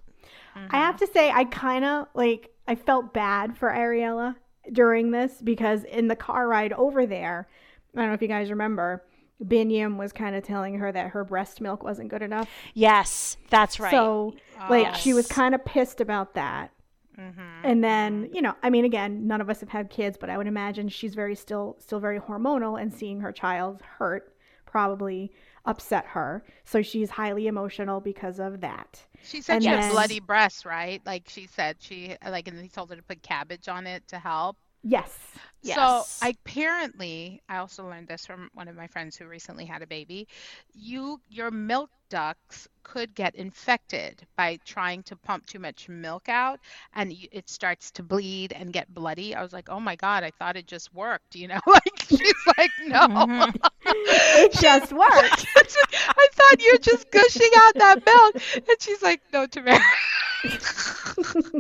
I 0.72 0.78
have 0.78 0.98
to 0.98 1.08
say, 1.08 1.32
I 1.32 1.46
kind 1.46 1.86
of 1.86 2.08
like 2.14 2.50
I 2.68 2.76
felt 2.76 3.14
bad 3.14 3.58
for 3.58 3.70
Ariela 3.70 4.36
during 4.72 5.12
this 5.12 5.42
because 5.42 5.84
in 5.86 6.08
the 6.08 6.16
car 6.16 6.48
ride 6.48 6.74
over 6.74 7.06
there, 7.06 7.48
I 7.96 8.00
don't 8.00 8.08
know 8.10 8.14
if 8.14 8.22
you 8.22 8.28
guys 8.28 8.50
remember, 8.50 9.04
Biniyam 9.44 9.98
was 9.98 10.12
kind 10.12 10.36
of 10.36 10.44
telling 10.44 10.76
her 10.76 10.92
that 10.92 11.12
her 11.12 11.24
breast 11.24 11.62
milk 11.62 11.84
wasn't 11.84 12.10
good 12.10 12.22
enough. 12.22 12.50
Yes, 12.74 13.38
that's 13.50 13.80
right. 13.80 13.92
So, 13.92 14.36
like, 14.70 14.96
she 14.96 15.14
was 15.14 15.28
kind 15.28 15.56
of 15.56 15.64
pissed 15.64 16.02
about 16.02 16.34
that. 16.34 16.72
Mhm. 17.20 17.60
And 17.64 17.84
then, 17.84 18.30
you 18.34 18.42
know, 18.42 18.56
I 18.64 18.70
mean, 18.70 18.86
again, 18.86 19.28
none 19.28 19.42
of 19.42 19.50
us 19.50 19.60
have 19.60 19.70
had 19.70 19.90
kids, 19.90 20.18
but 20.20 20.30
I 20.30 20.38
would 20.38 20.48
imagine 20.48 20.88
she's 20.90 21.14
very 21.16 21.36
still, 21.36 21.76
still 21.80 22.00
very 22.00 22.20
hormonal, 22.20 22.82
and 22.82 22.94
seeing 22.94 23.20
her 23.20 23.32
child 23.32 23.82
hurt 23.82 24.36
probably 24.66 25.32
upset 25.66 26.06
her. 26.06 26.44
So 26.64 26.82
she's 26.82 27.10
highly 27.10 27.48
emotional 27.48 28.00
because 28.00 28.40
of 28.40 28.62
that. 28.62 29.06
She 29.24 29.42
said 29.42 29.56
And 29.56 29.64
she 29.64 29.70
then- 29.70 29.82
had 29.82 29.92
bloody 29.92 30.20
breasts, 30.20 30.66
right? 30.66 31.02
Like 31.06 31.28
she 31.28 31.48
said 31.48 31.78
she 31.80 32.16
like, 32.26 32.48
and 32.48 32.60
he 32.62 32.70
told 32.70 32.90
her 32.92 32.96
to 32.96 33.04
put 33.04 33.22
cabbage 33.22 33.68
on 33.68 33.86
it 33.88 34.08
to 34.08 34.20
help. 34.20 34.58
Yes. 34.84 35.34
Yes. 35.62 35.76
So 36.22 36.28
apparently, 36.30 37.42
I 37.50 37.58
also 37.58 37.88
learned 37.88 38.08
this 38.08 38.26
from 38.26 38.50
one 38.54 38.68
of 38.68 38.76
my 38.76 38.88
friends 38.88 39.18
who 39.18 39.26
recently 39.28 39.66
had 39.66 39.82
a 39.82 39.88
baby. 39.88 40.28
You, 40.74 41.20
your 41.30 41.52
milk 41.52 41.90
ducts 42.10 42.68
could 42.84 43.14
get 43.14 43.36
infected 43.36 44.26
by 44.38 44.58
trying 44.66 45.04
to 45.04 45.16
pump 45.16 45.46
too 45.46 45.60
much 45.60 45.90
milk 45.90 46.30
out, 46.30 46.60
and 46.94 47.14
it 47.32 47.50
starts 47.50 47.92
to 47.92 48.04
bleed 48.04 48.54
and 48.54 48.72
get 48.74 48.94
bloody. 48.94 49.36
I 49.36 49.42
was 49.44 49.54
like, 49.54 49.70
oh 49.70 49.80
my 49.80 49.96
God, 49.96 50.24
I 50.24 50.32
thought 50.32 50.56
it 50.58 50.66
just 50.68 50.94
worked, 50.94 51.36
you 51.36 51.48
know? 51.48 51.60
Like 51.68 52.02
she's 52.08 52.34
like, 52.58 52.72
no. 52.88 53.08
Mhm. 53.08 53.56
It 53.86 54.54
just 54.54 54.92
worked. 54.94 55.46
I 55.56 56.28
thought 56.34 56.62
you're 56.62 56.78
just 56.78 57.12
gushing 57.12 57.50
out 57.58 57.78
that 57.78 58.06
milk, 58.06 58.36
and 58.56 58.82
she's 58.82 59.02
like, 59.02 59.22
no, 59.34 59.46
Tamara. 59.46 59.80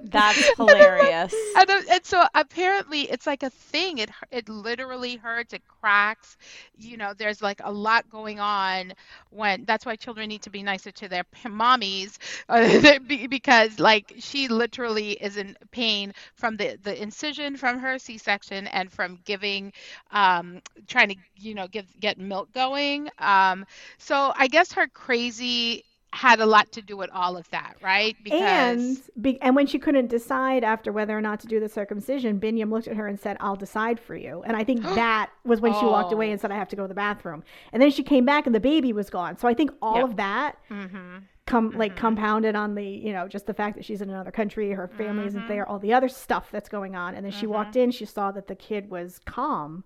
That's 0.01 0.49
hilarious. 0.57 1.35
And, 1.55 1.69
uh, 1.69 1.81
and 1.91 2.05
so 2.05 2.23
apparently 2.33 3.01
it's 3.09 3.25
like 3.25 3.43
a 3.43 3.49
thing. 3.49 3.97
It 3.99 4.09
it 4.31 4.49
literally 4.49 5.15
hurts. 5.17 5.53
It 5.53 5.63
cracks. 5.81 6.37
You 6.77 6.97
know, 6.97 7.13
there's 7.13 7.41
like 7.41 7.61
a 7.63 7.71
lot 7.71 8.09
going 8.09 8.39
on 8.39 8.93
when. 9.29 9.65
That's 9.65 9.85
why 9.85 9.95
children 9.95 10.29
need 10.29 10.43
to 10.43 10.49
be 10.49 10.63
nicer 10.63 10.91
to 10.91 11.07
their 11.07 11.23
mommies, 11.45 12.17
uh, 12.49 12.99
because 13.29 13.79
like 13.79 14.13
she 14.19 14.47
literally 14.47 15.11
is 15.11 15.37
in 15.37 15.55
pain 15.71 16.13
from 16.35 16.57
the 16.57 16.77
the 16.81 17.01
incision 17.01 17.57
from 17.57 17.79
her 17.79 17.97
C-section 17.99 18.67
and 18.67 18.91
from 18.91 19.19
giving, 19.25 19.71
um, 20.11 20.61
trying 20.87 21.09
to 21.09 21.15
you 21.37 21.53
know 21.55 21.67
give 21.67 21.85
get 21.99 22.17
milk 22.17 22.51
going. 22.53 23.09
Um, 23.17 23.65
so 23.97 24.31
I 24.35 24.47
guess 24.47 24.73
her 24.73 24.87
crazy 24.87 25.83
had 26.11 26.39
a 26.39 26.45
lot 26.45 26.71
to 26.71 26.81
do 26.81 26.97
with 26.97 27.09
all 27.13 27.37
of 27.37 27.49
that, 27.51 27.75
right? 27.81 28.17
And 28.31 28.99
be, 29.21 29.39
and 29.41 29.55
when 29.55 29.67
she 29.67 29.77
couldn't 29.79 30.07
decide 30.07 30.63
after 30.63 30.91
whether 30.91 31.17
or 31.17 31.21
not 31.21 31.39
to 31.41 31.47
do 31.47 31.59
the 31.59 31.69
circumcision, 31.69 32.39
Biniyam 32.39 32.71
looked 32.71 32.87
at 32.87 32.95
her 32.95 33.07
and 33.07 33.19
said, 33.19 33.37
"I'll 33.39 33.55
decide 33.55 33.99
for 33.99 34.15
you." 34.15 34.41
And 34.45 34.57
I 34.57 34.63
think 34.63 34.81
that 34.95 35.29
was 35.45 35.61
when 35.61 35.73
she 35.73 35.85
walked 35.85 36.11
away 36.11 36.29
Oh. 36.29 36.31
and 36.31 36.41
said, 36.41 36.51
"I 36.51 36.55
have 36.55 36.69
to 36.69 36.75
go 36.75 36.81
to 36.83 36.87
the 36.87 36.93
bathroom." 36.95 37.43
And 37.71 37.81
then 37.81 37.91
she 37.91 38.03
came 38.03 38.25
back 38.25 38.45
and 38.47 38.55
the 38.55 38.59
baby 38.59 38.91
was 38.93 39.09
gone. 39.09 39.37
So 39.37 39.47
I 39.47 39.53
think 39.53 39.71
all 39.81 39.95
Yep. 39.97 40.03
of 40.09 40.15
that 40.17 40.55
hmm 40.67 41.17
come 41.45 41.71
like 41.75 41.93
Mhm. 41.93 41.97
compounded 41.97 42.55
on 42.55 42.75
the 42.75 42.83
you 42.83 43.11
know 43.13 43.27
just 43.27 43.47
the 43.47 43.53
fact 43.55 43.75
that 43.75 43.83
she's 43.85 44.01
in 44.01 44.09
another 44.09 44.31
country, 44.31 44.71
her 44.71 44.87
family 44.87 45.25
isn't 45.25 45.45
Mhm. 45.45 45.47
there, 45.47 45.67
all 45.67 45.79
the 45.79 45.93
other 45.93 46.07
stuff 46.09 46.49
that's 46.51 46.69
going 46.69 46.95
on. 46.95 47.15
And 47.15 47.25
then 47.25 47.31
she 47.31 47.45
Mhm. 47.47 47.49
walked 47.49 47.75
in, 47.75 47.91
she 47.91 48.05
saw 48.05 48.31
that 48.31 48.47
the 48.47 48.55
kid 48.55 48.89
was 48.89 49.19
calm. 49.25 49.83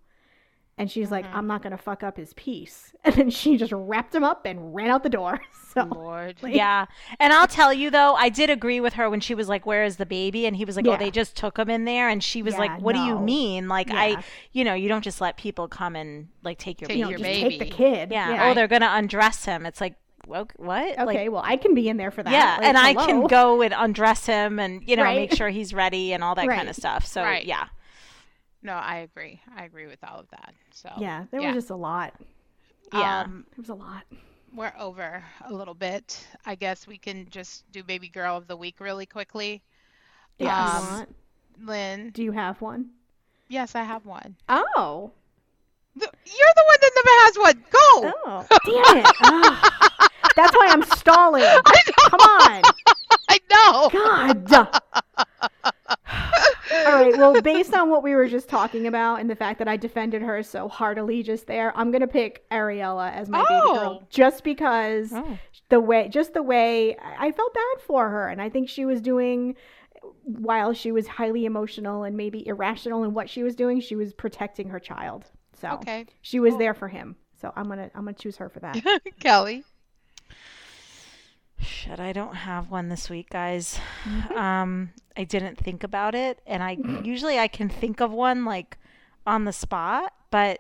And 0.78 0.90
she's 0.90 1.12
like, 1.12 1.26
Mhm. 1.26 1.36
I'm 1.36 1.48
not 1.48 1.62
going 1.62 1.72
to 1.72 1.78
fuck 1.78 2.02
up 2.04 2.18
his 2.18 2.34
piece. 2.34 2.94
And 3.06 3.14
then 3.16 3.30
she 3.30 3.58
just 3.58 3.72
wrapped 3.74 4.16
him 4.16 4.24
up 4.24 4.46
and 4.46 4.74
ran 4.74 4.90
out 4.90 5.04
the 5.04 5.10
door. 5.10 5.40
So, 5.74 5.86
Lord. 5.86 6.36
like, 6.44 6.54
Yeah. 6.54 6.86
And 7.20 7.34
I'll 7.34 7.48
tell 7.48 7.74
you 7.74 7.90
though, 7.90 8.14
I 8.14 8.30
did 8.30 8.52
agree 8.52 8.80
with 8.80 8.94
her 8.94 9.10
when 9.10 9.20
she 9.20 9.34
was 9.34 9.50
like, 9.50 9.66
"Where 9.66 9.84
is 9.84 9.98
the 9.98 10.06
baby?" 10.06 10.46
and 10.46 10.56
he 10.56 10.66
was 10.66 10.76
like, 10.76 10.86
Yeah. 10.86 10.94
"Oh, 10.94 10.98
they 10.98 11.10
just 11.10 11.36
took 11.36 11.58
him 11.58 11.68
in 11.68 11.86
there." 11.86 12.10
And 12.10 12.24
she 12.24 12.44
was 12.44 12.54
Yeah, 12.54 12.60
like, 12.60 12.80
"What 12.80 12.94
do 12.94 13.02
you 13.02 13.18
mean? 13.18 13.68
Like 13.68 13.90
Yeah. 13.90 14.00
I, 14.00 14.24
you 14.52 14.64
know, 14.64 14.76
you 14.76 14.88
don't 14.88 15.04
just 15.04 15.20
let 15.20 15.36
people 15.36 15.68
come 15.68 15.96
and 15.96 16.28
like 16.44 16.60
take 16.60 16.80
your 16.80 16.90
Take 16.90 16.98
you 16.98 17.06
baby." 17.06 17.10
your 17.12 17.18
just 17.18 17.42
baby. 17.42 17.58
take 17.58 17.70
the 17.72 17.76
kid. 17.76 18.12
yeah. 18.12 18.50
Oh, 18.50 18.54
they're 18.54 18.68
going 18.68 18.84
to 18.84 18.96
undress 18.96 19.46
him. 19.46 19.66
It's 19.66 19.82
like, 19.82 19.96
well, 20.28 20.48
what? 20.58 20.92
Okay, 21.00 21.06
Like, 21.06 21.32
well, 21.32 21.42
I 21.44 21.58
can 21.58 21.74
be 21.74 21.90
in 21.90 21.98
there 21.98 22.12
for 22.12 22.22
that. 22.22 22.32
yeah, 22.32 22.58
Like, 22.60 22.68
and 22.68 22.78
I 22.78 22.94
can 22.94 23.26
go 23.26 23.62
and 23.64 23.74
undress 23.76 24.28
him 24.28 24.60
and, 24.60 24.88
you 24.88 24.96
know, 24.96 25.02
Right. 25.04 25.16
make 25.28 25.34
sure 25.34 25.50
he's 25.50 25.74
ready 25.74 26.14
and 26.14 26.24
all 26.24 26.36
that 26.36 26.48
kind 26.48 26.70
of 26.70 26.76
stuff. 26.76 27.04
So, 27.06 27.24
Right. 27.24 27.46
yeah. 27.46 27.66
No, 28.64 28.74
I 28.74 28.98
agree. 29.00 29.42
I 29.56 29.66
agree 29.66 29.88
with 29.88 30.00
all 30.04 30.20
of 30.20 30.30
that. 30.32 30.54
So 30.72 30.90
Yeah, 30.98 31.26
there 31.32 31.42
yeah. 31.42 31.48
was 31.48 31.56
just 31.64 31.70
a 31.70 31.76
lot. 31.76 32.14
Yeah. 32.94 33.22
Um, 33.22 33.46
There 33.52 33.62
was 33.62 33.70
a 33.70 33.74
lot. 33.76 34.04
we're 34.54 34.74
over 34.80 35.24
a 35.46 35.54
little 35.54 35.74
bit. 35.74 36.26
I 36.46 36.56
guess 36.56 36.88
we 36.88 36.98
can 36.98 37.28
just 37.30 37.70
do 37.72 37.84
baby 37.84 38.08
girl 38.08 38.38
of 38.38 38.48
the 38.48 38.56
week 38.56 38.80
really 38.80 39.06
quickly. 39.06 39.62
You 40.40 40.48
Um. 40.50 41.06
Lynn, 41.62 42.10
Do 42.12 42.24
you 42.24 42.32
have 42.32 42.62
one? 42.62 42.90
yes, 43.48 43.76
I 43.76 43.84
have 43.84 44.06
one. 44.06 44.36
Oh. 44.50 45.12
The- 45.96 46.10
You're 46.26 46.54
the 46.56 46.64
one 46.66 46.78
that 46.82 46.92
never 46.96 47.10
has 47.22 47.38
one. 47.38 47.66
Go. 47.70 48.14
Oh. 48.26 48.48
Damn 48.66 48.98
it. 48.98 49.12
Ah. 49.22 50.10
That's 50.36 50.56
why 50.58 50.68
I'm 50.72 50.82
stalling. 50.84 51.44
Come 51.44 52.20
on. 52.20 52.62
I 53.30 53.40
know. 53.52 53.90
God. 53.92 54.74
All 56.86 56.94
right. 56.94 57.18
Well, 57.18 57.42
based 57.44 57.74
on 57.74 57.90
what 57.90 58.04
we 58.04 58.16
were 58.16 58.28
just 58.28 58.48
talking 58.50 58.88
about 58.88 59.20
and 59.20 59.30
the 59.30 59.36
fact 59.36 59.60
that 59.60 59.68
I 59.68 59.78
defended 59.78 60.22
her 60.22 60.44
so 60.44 60.68
heartily 60.68 61.24
just 61.24 61.48
there, 61.48 61.72
I'm 61.78 61.92
gonna 61.92 62.08
pick 62.08 62.48
Ariela 62.50 63.12
as 63.14 63.30
my 63.30 63.40
baby 63.40 63.62
girl 63.80 64.00
Oh. 64.02 64.08
just 64.10 64.44
because 64.44 65.12
Oh. 65.14 65.38
the 65.70 65.80
way, 65.80 66.08
just 66.10 66.34
the 66.34 66.44
way 66.44 66.96
I 66.98 67.28
I 67.28 67.32
felt 67.32 67.54
bad 67.54 67.82
for 67.86 68.10
her, 68.10 68.28
and 68.28 68.42
I 68.42 68.50
think 68.50 68.70
she 68.70 68.86
was 68.86 69.02
doing. 69.02 69.56
While 70.26 70.74
she 70.74 70.92
was 70.92 71.08
highly 71.08 71.46
emotional 71.46 72.04
and 72.04 72.18
maybe 72.18 72.46
irrational 72.46 73.04
in 73.06 73.14
what 73.14 73.30
she 73.30 73.42
was 73.44 73.56
doing, 73.56 73.80
she 73.80 73.96
was 73.96 74.14
protecting 74.14 74.70
her 74.70 74.80
child. 74.80 75.26
So 75.62 75.70
Okay. 75.76 76.06
she 76.22 76.40
was 76.42 76.52
Cool. 76.52 76.60
there 76.60 76.74
for 76.74 76.88
him. 76.90 77.16
So 77.42 77.54
I'm 77.56 77.68
gonna 77.70 77.90
I'm 77.96 78.04
gonna 78.06 78.14
choose 78.14 78.36
her 78.38 78.50
for 78.50 78.60
that. 78.60 78.82
Kelly. 79.20 79.64
Shit, 81.64 82.00
I 82.00 82.12
don't 82.14 82.36
have 82.36 82.70
one 82.70 82.90
this 82.90 83.10
week, 83.10 83.30
guys. 83.30 83.80
Um, 84.36 84.92
I 85.16 85.24
didn't 85.24 85.58
think 85.58 85.84
about 85.84 86.14
it, 86.16 86.40
and 86.46 86.62
I 86.62 86.78
usually 87.04 87.40
I 87.40 87.48
can 87.48 87.70
think 87.70 88.02
of 88.02 88.12
one 88.12 88.46
like 88.46 88.78
on 89.26 89.46
the 89.46 89.54
spot, 89.54 90.14
but 90.30 90.60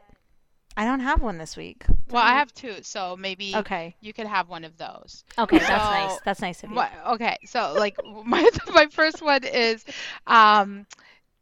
I 0.78 0.86
don't 0.86 1.02
have 1.02 1.22
one 1.22 1.38
this 1.38 1.58
week. 1.58 1.84
Well, 2.10 2.24
I 2.24 2.34
have 2.34 2.54
two, 2.54 2.76
so 2.82 3.16
maybe 3.18 3.54
Okay. 3.56 3.96
you 4.02 4.14
could 4.14 4.28
have 4.28 4.48
one 4.50 4.64
of 4.64 4.78
those. 4.78 5.24
Okay, 5.38 5.58
that's 5.60 5.70
So, 5.70 5.74
nice. 5.76 6.20
That's 6.26 6.42
nice 6.42 6.64
of 6.64 6.70
you. 6.70 6.76
My, 6.78 6.90
okay, 7.14 7.38
so 7.46 7.76
like 7.78 7.98
my 8.26 8.48
my 8.74 8.88
first 8.88 9.22
one 9.22 9.44
is 9.44 9.84
um 10.28 10.86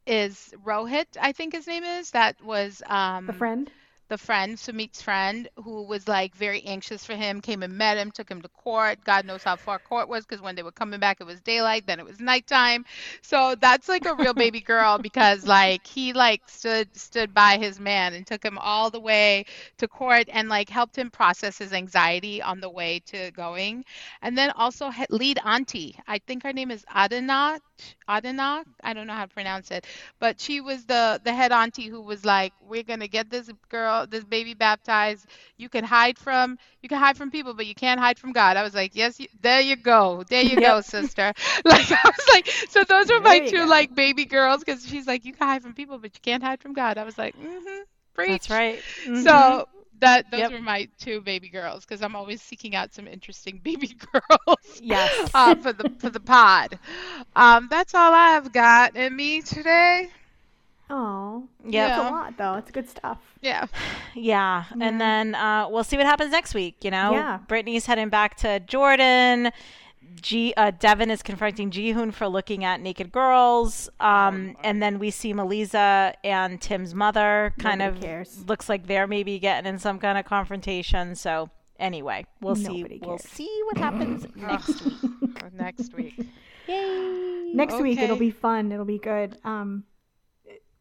is 0.08 0.54
Rohit, 0.66 1.06
I 1.22 1.32
think 1.32 1.54
his 1.54 1.68
name 1.68 1.84
is. 1.84 2.12
That 2.12 2.42
was 2.44 2.82
um 2.88 3.28
The 3.28 3.34
friend. 3.34 3.72
The 4.12 4.20
friend, 4.20 4.60
Sumit's 4.60 5.02
friend, 5.02 5.50
who 5.64 5.84
was 5.84 6.08
like 6.08 6.36
very 6.36 6.62
anxious 6.64 7.06
for 7.06 7.16
him, 7.16 7.42
came 7.42 7.64
and 7.64 7.78
met 7.78 7.98
him, 7.98 8.12
took 8.12 8.30
him 8.30 8.42
to 8.44 8.50
court. 8.50 9.04
God 9.04 9.26
knows 9.26 9.44
how 9.44 9.56
far 9.58 9.80
court 9.80 10.10
was 10.10 10.26
because 10.26 10.42
when 10.42 10.56
they 10.56 10.64
were 10.64 10.72
coming 10.72 11.00
back, 11.00 11.22
it 11.22 11.26
was 11.26 11.42
daylight, 11.42 11.88
then 11.88 12.00
it 12.00 12.06
was 12.06 12.20
nighttime. 12.20 12.86
So 13.22 13.56
that's 13.56 13.90
like 13.90 14.06
a 14.06 14.16
real 14.16 14.34
baby 14.34 14.62
girl 14.62 15.00
because 15.00 15.48
like 15.48 15.88
he 15.88 16.14
like 16.14 16.44
stood 16.50 16.96
stood 16.98 17.34
by 17.34 17.58
his 17.58 17.80
man 17.80 18.14
and 18.14 18.28
took 18.28 18.44
him 18.44 18.58
all 18.60 18.92
the 18.92 19.00
way 19.00 19.46
to 19.78 19.88
court 19.88 20.28
and 20.32 20.50
like 20.50 20.70
helped 20.70 20.98
him 20.98 21.10
process 21.10 21.58
his 21.58 21.74
anxiety 21.74 22.42
on 22.42 22.60
the 22.62 22.70
way 22.70 23.00
to 23.08 23.32
going. 23.32 23.86
And 24.22 24.38
then 24.38 24.52
also 24.52 24.92
lead 25.10 25.40
auntie, 25.44 25.98
I 26.08 26.20
think 26.20 26.44
her 26.44 26.54
name 26.54 26.72
is 26.72 26.86
Adenat, 26.94 27.60
Adenat, 28.08 28.66
I 28.84 28.94
don't 28.94 29.08
know 29.08 29.14
how 29.14 29.26
to 29.26 29.34
pronounce 29.34 29.72
it, 29.72 29.86
but 30.20 30.40
she 30.40 30.62
was 30.62 30.86
the 30.86 31.20
the 31.24 31.34
head 31.34 31.52
auntie 31.52 31.88
who 31.88 32.02
was 32.02 32.26
like, 32.26 32.54
we're 32.62 32.84
gonna 32.84 33.08
get 33.08 33.30
this 33.30 33.50
girl, 33.70 34.01
this 34.06 34.24
baby 34.24 34.54
baptized. 34.54 35.26
You 35.58 35.70
can 35.70 35.84
hide 35.84 36.18
from 36.18 36.58
you 36.82 36.90
can 36.90 36.98
hide 36.98 37.18
from 37.18 37.32
people, 37.32 37.54
but 37.54 37.66
you 37.66 37.76
can't 37.76 38.00
hide 38.00 38.18
from 38.20 38.32
God. 38.32 38.58
I 38.58 38.64
was 38.64 38.74
like, 38.74 38.96
yes, 38.96 39.20
you, 39.20 39.28
there 39.42 39.62
you 39.62 39.76
go, 39.76 40.24
there 40.30 40.44
you 40.44 40.58
go, 40.58 40.82
sister. 40.82 41.34
Like 41.66 41.92
I 41.92 41.98
was 42.06 42.28
like, 42.34 42.48
so 42.70 42.84
those 42.84 43.10
were 43.10 43.22
my 43.22 43.40
two 43.40 43.66
go. 43.66 43.68
like 43.68 43.94
baby 43.96 44.26
girls 44.26 44.64
because 44.64 44.86
she's 44.86 45.08
like, 45.08 45.26
you 45.26 45.34
can 45.34 45.48
hide 45.48 45.62
from 45.64 45.74
people, 45.74 45.98
but 46.00 46.14
you 46.16 46.22
can't 46.22 46.44
hide 46.44 46.62
from 46.62 46.74
God. 46.74 46.98
I 46.98 47.04
was 47.04 47.18
like, 47.18 47.36
mm-hmm, 47.38 47.82
preach. 48.14 48.48
That's 48.48 48.50
right. 48.50 48.84
Mhm. 49.06 49.60
So 49.60 49.68
that 50.00 50.30
those 50.32 50.50
Yep. 50.50 50.52
were 50.52 50.60
my 50.62 50.88
two 51.00 51.22
baby 51.22 51.50
girls 51.50 51.86
because 51.86 52.02
I'm 52.02 52.16
always 52.16 52.42
seeking 52.42 52.76
out 52.76 52.94
some 52.94 53.08
interesting 53.08 53.60
baby 53.64 53.96
girls. 54.12 54.82
Yes. 54.82 55.32
uh, 55.34 55.56
for 55.56 55.74
the 55.74 55.86
for 55.98 56.10
the 56.10 56.20
pod. 56.20 56.80
Um, 57.36 57.68
that's 57.70 57.94
all 57.94 58.14
I've 58.14 58.52
got 58.52 58.96
in 58.96 59.16
me 59.16 59.42
today. 59.42 60.10
Oh, 60.94 61.48
Yep. 61.64 61.72
that's 61.88 62.02
Yeah. 62.04 62.10
a 62.10 62.12
lot 62.12 62.38
though. 62.38 62.54
It's 62.56 62.70
good 62.72 62.90
stuff. 62.90 63.18
Yeah. 63.42 63.66
Yeah, 64.14 64.66
Yeah. 64.76 64.86
and 64.88 65.00
then 65.00 65.36
uh, 65.36 65.68
we'll 65.70 65.86
see 65.86 65.96
what 65.96 66.06
happens 66.06 66.32
next 66.32 66.54
week. 66.54 66.84
You 66.84 66.92
know, 66.92 67.14
Yeah. 67.14 67.40
Brittany's 67.48 67.86
heading 67.86 68.10
back 68.10 68.36
to 68.38 68.60
Jordan. 68.60 69.52
G, 70.20 70.54
uh, 70.58 70.72
Deavan 70.72 71.10
is 71.10 71.24
confronting 71.24 71.72
Jihoon 71.72 72.14
for 72.14 72.28
looking 72.28 72.66
at 72.66 72.82
naked 72.82 73.14
girls. 73.14 73.90
Um, 74.02 74.58
and 74.64 74.84
then 74.84 75.00
we 75.00 75.10
see 75.10 75.34
Melyza 75.34 76.14
and 76.26 76.60
Tim's 76.62 76.94
mother 76.94 77.54
kind 77.60 77.80
Nobody 77.80 77.98
of 77.98 78.04
cares. 78.04 78.44
looks 78.48 78.68
like 78.68 78.88
they're 78.88 79.08
maybe 79.08 79.40
getting 79.40 79.70
in 79.72 79.80
some 79.80 79.98
kind 80.00 80.18
of 80.18 80.26
confrontation. 80.26 81.16
So 81.16 81.50
anyway, 81.80 82.26
we'll 82.42 82.56
Nobody 82.56 83.00
see. 83.00 83.06
We'll 83.06 83.18
see 83.20 83.62
what 83.68 83.78
happens 83.78 84.28
next 84.36 84.84
week. 84.84 85.54
Next 85.54 85.94
week. 85.94 86.20
Yay! 86.68 87.52
Next 87.54 87.80
week 87.82 88.00
it'll 88.00 88.18
be 88.18 88.32
fun. 88.32 88.72
It'll 88.74 88.84
be 88.86 89.00
good. 89.00 89.38
Um, 89.46 89.86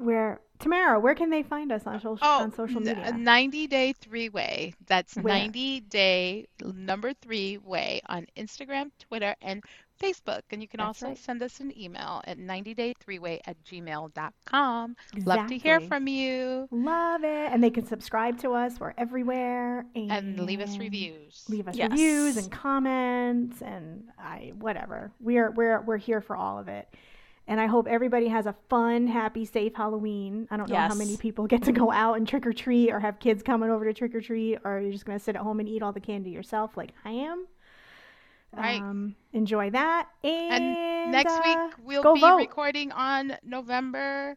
where 0.00 0.40
Tamara, 0.58 1.00
where 1.00 1.14
can 1.14 1.30
they 1.30 1.42
find 1.42 1.72
us 1.72 1.86
on 1.86 2.00
social 2.00 2.18
Oh, 2.22 2.42
on 2.42 2.52
social 2.52 2.80
media? 2.80 3.12
90 3.16 3.66
Day 3.66 3.92
Three 3.94 4.28
Way. 4.28 4.74
That's 4.86 5.14
Where? 5.16 5.34
90 5.34 5.80
Day 5.80 6.46
number 6.62 7.12
three 7.14 7.56
way 7.58 8.02
on 8.06 8.26
Instagram, 8.36 8.90
Twitter, 8.98 9.34
and 9.40 9.62
Facebook. 10.02 10.42
And 10.50 10.60
you 10.60 10.68
can 10.68 10.78
That's 10.78 11.02
also 11.02 11.06
right. 11.08 11.18
send 11.18 11.42
us 11.42 11.60
an 11.60 11.72
email 11.78 12.20
at 12.26 12.38
90day3way 12.38 13.40
at 13.46 13.56
gmail.com. 13.64 14.96
Love 15.24 15.46
to 15.48 15.58
hear 15.58 15.80
from 15.80 16.08
you 16.08 16.68
Love 16.70 17.24
it. 17.24 17.52
And 17.52 17.62
they 17.62 17.70
can 17.70 17.86
subscribe 17.86 18.38
to 18.40 18.52
us. 18.52 18.78
We're 18.80 18.94
everywhere. 18.98 19.86
And, 19.94 20.10
and 20.12 20.40
leave 20.40 20.60
us 20.60 20.76
reviews. 20.78 21.44
Leave 21.48 21.68
us 21.68 21.76
Yes. 21.76 21.90
reviews 21.90 22.36
and 22.36 22.50
comments 22.50 23.62
and 23.62 24.04
I 24.18 24.52
whatever. 24.58 25.12
We're 25.20 25.50
we're 25.50 25.80
we're 25.82 25.96
here 25.98 26.20
for 26.20 26.36
all 26.36 26.58
of 26.58 26.68
it. 26.68 26.88
And 27.50 27.60
I 27.60 27.66
hope 27.66 27.88
everybody 27.88 28.28
has 28.28 28.46
a 28.46 28.54
fun, 28.68 29.08
happy, 29.08 29.44
safe 29.44 29.74
Halloween. 29.74 30.46
I 30.52 30.56
don't 30.56 30.70
know 30.70 30.76
how 30.76 30.94
many 30.94 31.16
people 31.16 31.48
get 31.48 31.64
to 31.64 31.72
go 31.72 31.90
out 31.90 32.16
and 32.16 32.26
trick 32.26 32.46
or 32.46 32.52
treat 32.52 32.92
or 32.92 33.00
have 33.00 33.18
kids 33.18 33.42
coming 33.42 33.70
over 33.70 33.84
to 33.84 33.92
trick 33.92 34.14
or 34.14 34.20
treat 34.20 34.58
or 34.64 34.78
you're 34.80 34.92
just 34.92 35.04
going 35.04 35.18
to 35.18 35.24
sit 35.24 35.34
at 35.34 35.42
home 35.42 35.58
and 35.58 35.68
eat 35.68 35.82
all 35.82 35.92
the 35.92 35.98
candy 35.98 36.30
yourself 36.30 36.76
like 36.76 36.92
I 37.04 37.10
am. 37.10 37.48
Right. 38.56 38.80
Um, 38.80 39.16
enjoy 39.32 39.70
that. 39.70 40.08
And, 40.22 40.62
And 40.62 41.10
next 41.12 41.32
uh, 41.32 41.40
week 41.44 41.74
we'll 41.84 42.04
go 42.04 42.14
be 42.14 42.20
vote. 42.20 42.36
recording 42.36 42.92
on 42.92 43.36
November 43.42 44.36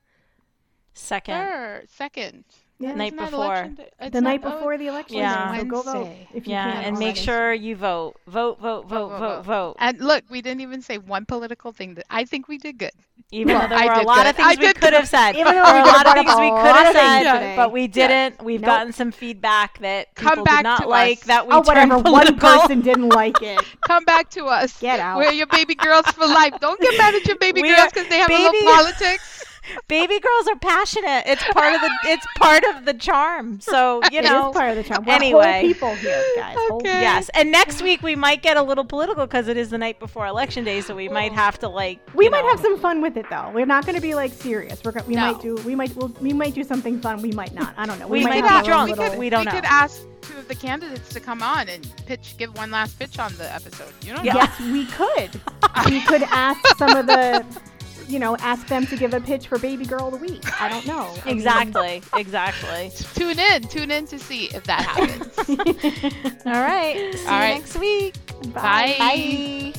Second. 0.96 1.36
3rd, 1.36 1.96
2nd. 1.96 2.44
Yeah. 2.80 2.96
Night 2.96 3.16
before. 3.16 3.46
election 3.46 3.76
day? 3.76 3.90
It's 4.02 4.12
the 4.14 4.20
night 4.22 4.42
oh, 4.44 4.50
before 4.52 4.78
the 4.78 4.88
election 4.88 5.18
Yeah. 5.18 5.56
So 5.58 5.64
go 5.66 5.82
vote 5.84 5.94
Wednesday. 6.04 6.28
if 6.34 6.48
you 6.48 6.52
Yeah, 6.54 6.72
can. 6.74 6.84
and 6.84 7.00
make 7.00 7.16
sure 7.16 7.54
you 7.54 7.76
vote. 7.78 8.16
Vote, 8.28 8.60
vote, 8.60 8.88
vote, 8.88 9.10
Vote, 9.10 9.10
vote, 9.10 9.20
vote, 9.20 9.46
vote, 9.46 9.76
And 9.80 10.00
look, 10.02 10.24
we 10.30 10.42
didn't 10.42 10.62
even 10.62 10.82
say 10.82 10.98
one 10.98 11.26
political 11.26 11.72
thing 11.72 11.94
that 11.94 12.06
I 12.10 12.26
think 12.26 12.48
we 12.50 12.58
did 12.58 12.78
good. 12.80 12.92
Even 13.32 13.54
Well, 13.56 13.62
though 13.68 13.76
there 13.76 13.78
I 13.80 13.86
were 13.86 14.02
a 14.02 14.06
lot 14.06 14.18
good. 14.24 14.28
of 14.28 14.36
things 14.36 14.58
we 14.60 14.74
could 14.74 14.94
have 14.94 15.08
said. 15.08 15.36
Even 15.36 15.54
though 15.56 15.64
There 15.64 15.74
were 15.74 15.80
a 15.80 15.86
lot 15.86 16.06
of 16.08 16.14
things 16.14 16.36
we 16.36 16.50
could 16.50 16.76
have 16.76 16.94
said, 16.94 17.56
but 17.56 17.72
we 17.72 17.88
didn't. 17.88 18.44
We've 18.44 18.60
Nope. 18.62 18.68
gotten 18.68 18.92
some 18.94 19.12
feedback 19.12 19.80
that 19.80 20.14
Come 20.16 20.30
people 20.32 20.44
back 20.44 20.58
did 20.60 20.64
not 20.64 20.82
to 20.84 20.88
like 20.90 21.20
us. 21.20 21.24
that 21.26 21.48
we 21.48 21.54
Oh, 21.54 21.60
whatever. 21.60 21.94
turned 21.94 22.04
One 22.04 22.04
political. 22.04 22.38
person 22.40 22.82
didn't 22.82 23.10
like 23.10 23.42
it. 23.42 23.64
Come 23.88 24.04
back 24.04 24.30
to 24.32 24.46
us. 24.46 24.78
Get 24.80 25.00
out. 25.00 25.18
We're 25.20 25.32
your 25.32 25.48
baby 25.48 25.76
girls 25.76 26.06
for 26.08 26.28
life. 26.28 26.54
Don't 26.60 26.80
get 26.82 26.98
mad 26.98 27.16
at 27.16 27.26
your 27.26 27.38
baby 27.38 27.62
girls 27.70 27.90
because 27.94 28.08
they 28.10 28.18
have 28.18 28.30
a 28.30 28.34
little 28.34 28.72
politics. 28.74 29.44
Baby 29.88 30.20
girls 30.20 30.48
are 30.50 30.58
passionate. 30.58 31.24
It's 31.26 31.44
part 31.46 31.74
of 31.74 31.82
the. 31.82 31.92
It's 32.06 32.26
part 32.38 32.64
of 32.66 32.86
the 32.86 32.94
charm. 32.94 33.60
So 33.62 34.02
you 34.12 34.20
It 34.20 34.26
is 34.26 34.32
know. 34.32 34.52
part 34.52 34.72
of 34.72 34.76
the 34.76 34.84
charm. 34.84 35.06
We're 35.06 35.14
anyway. 35.14 35.52
whole 35.52 35.62
people 35.62 35.96
here, 35.96 36.24
guys. 36.36 36.56
Whole 36.58 36.78
Okay. 36.78 37.02
Yes, 37.02 37.30
and 37.34 37.52
next 37.52 37.82
week 37.82 38.02
we 38.02 38.16
might 38.16 38.42
get 38.42 38.58
a 38.58 38.62
little 38.64 38.86
political 38.86 39.26
because 39.26 39.48
it 39.48 39.58
is 39.58 39.70
the 39.70 39.78
night 39.78 40.00
before 40.00 40.26
election 40.28 40.64
day, 40.64 40.82
so 40.82 40.96
we 40.96 41.08
might 41.10 41.32
oh. 41.32 41.36
have 41.36 41.60
to 41.60 41.70
like. 41.70 42.00
We 42.14 42.30
might 42.30 42.42
know, 42.42 42.50
have 42.50 42.60
some 42.60 42.78
fun 42.80 43.02
with 43.02 43.18
it 43.18 43.26
though. 43.30 43.52
We're 43.54 43.66
not 43.66 43.86
going 43.86 43.96
to 43.96 44.02
be 44.02 44.16
like 44.16 44.32
serious. 44.34 44.84
We're 44.84 44.92
go- 44.92 45.04
we 45.08 45.16
No. 45.16 45.34
might 45.34 45.42
do 45.42 45.56
we 45.66 45.76
might 45.76 45.96
we'll, 45.96 46.10
we 46.20 46.34
might 46.34 46.54
do 46.54 46.64
something 46.64 47.00
fun. 47.02 47.22
We 47.22 47.32
might 47.32 47.54
not. 47.54 47.74
I 47.78 47.86
don't 47.86 48.00
know. 48.00 48.08
We 48.08 48.24
might 48.24 48.42
might 48.42 48.50
have 48.50 48.66
be 48.66 48.72
our 48.72 48.82
own 48.82 48.88
drunk. 48.88 49.00
little- 49.00 49.20
We 49.20 49.30
don't 49.30 49.46
know. 49.46 49.52
we 49.52 49.56
know. 49.56 49.62
could 49.62 49.70
ask 49.70 50.02
two 50.22 50.38
of 50.38 50.48
the 50.48 50.56
candidates 50.56 51.10
to 51.10 51.20
come 51.20 51.42
on 51.44 51.68
and 51.70 51.90
pitch, 52.06 52.36
give 52.38 52.56
one 52.56 52.72
last 52.72 52.98
pitch 52.98 53.20
on 53.20 53.36
the 53.36 53.54
episode. 53.54 53.94
You 54.02 54.14
don't 54.14 54.26
know. 54.26 54.34
Yes, 54.34 54.60
we 54.60 54.86
could. 54.86 55.42
we 55.90 56.02
could 56.02 56.24
ask 56.24 56.66
some 56.78 56.96
of 56.96 57.06
the, 57.08 57.46
you 58.08 58.20
know, 58.20 58.36
ask 58.38 58.68
them 58.68 58.86
to 58.88 58.96
give 58.98 59.14
a 59.14 59.22
pitch 59.22 59.48
for 59.48 59.58
Baby 59.60 59.86
Girl 59.86 60.08
of 60.08 60.14
the 60.20 60.26
Week. 60.26 60.44
I 60.62 60.70
don't 60.70 60.86
know. 60.86 61.14
I 61.24 61.28
mean, 61.28 61.36
Exactly. 61.38 62.02
Exactly. 62.16 62.92
Tune 63.16 63.40
in. 63.40 63.64
Tune 63.64 63.92
in 63.92 64.06
to 64.08 64.20
see 64.20 64.46
if 64.48 64.64
that 64.66 64.82
happens. 64.82 65.38
All 66.46 66.52
right. 66.54 67.14
See 67.14 67.26
All 67.28 67.34
you 67.34 67.40
right. 67.40 67.54
next 67.56 67.78
week. 67.78 68.16
Bye. 68.54 68.96
Bye. 69.00 69.74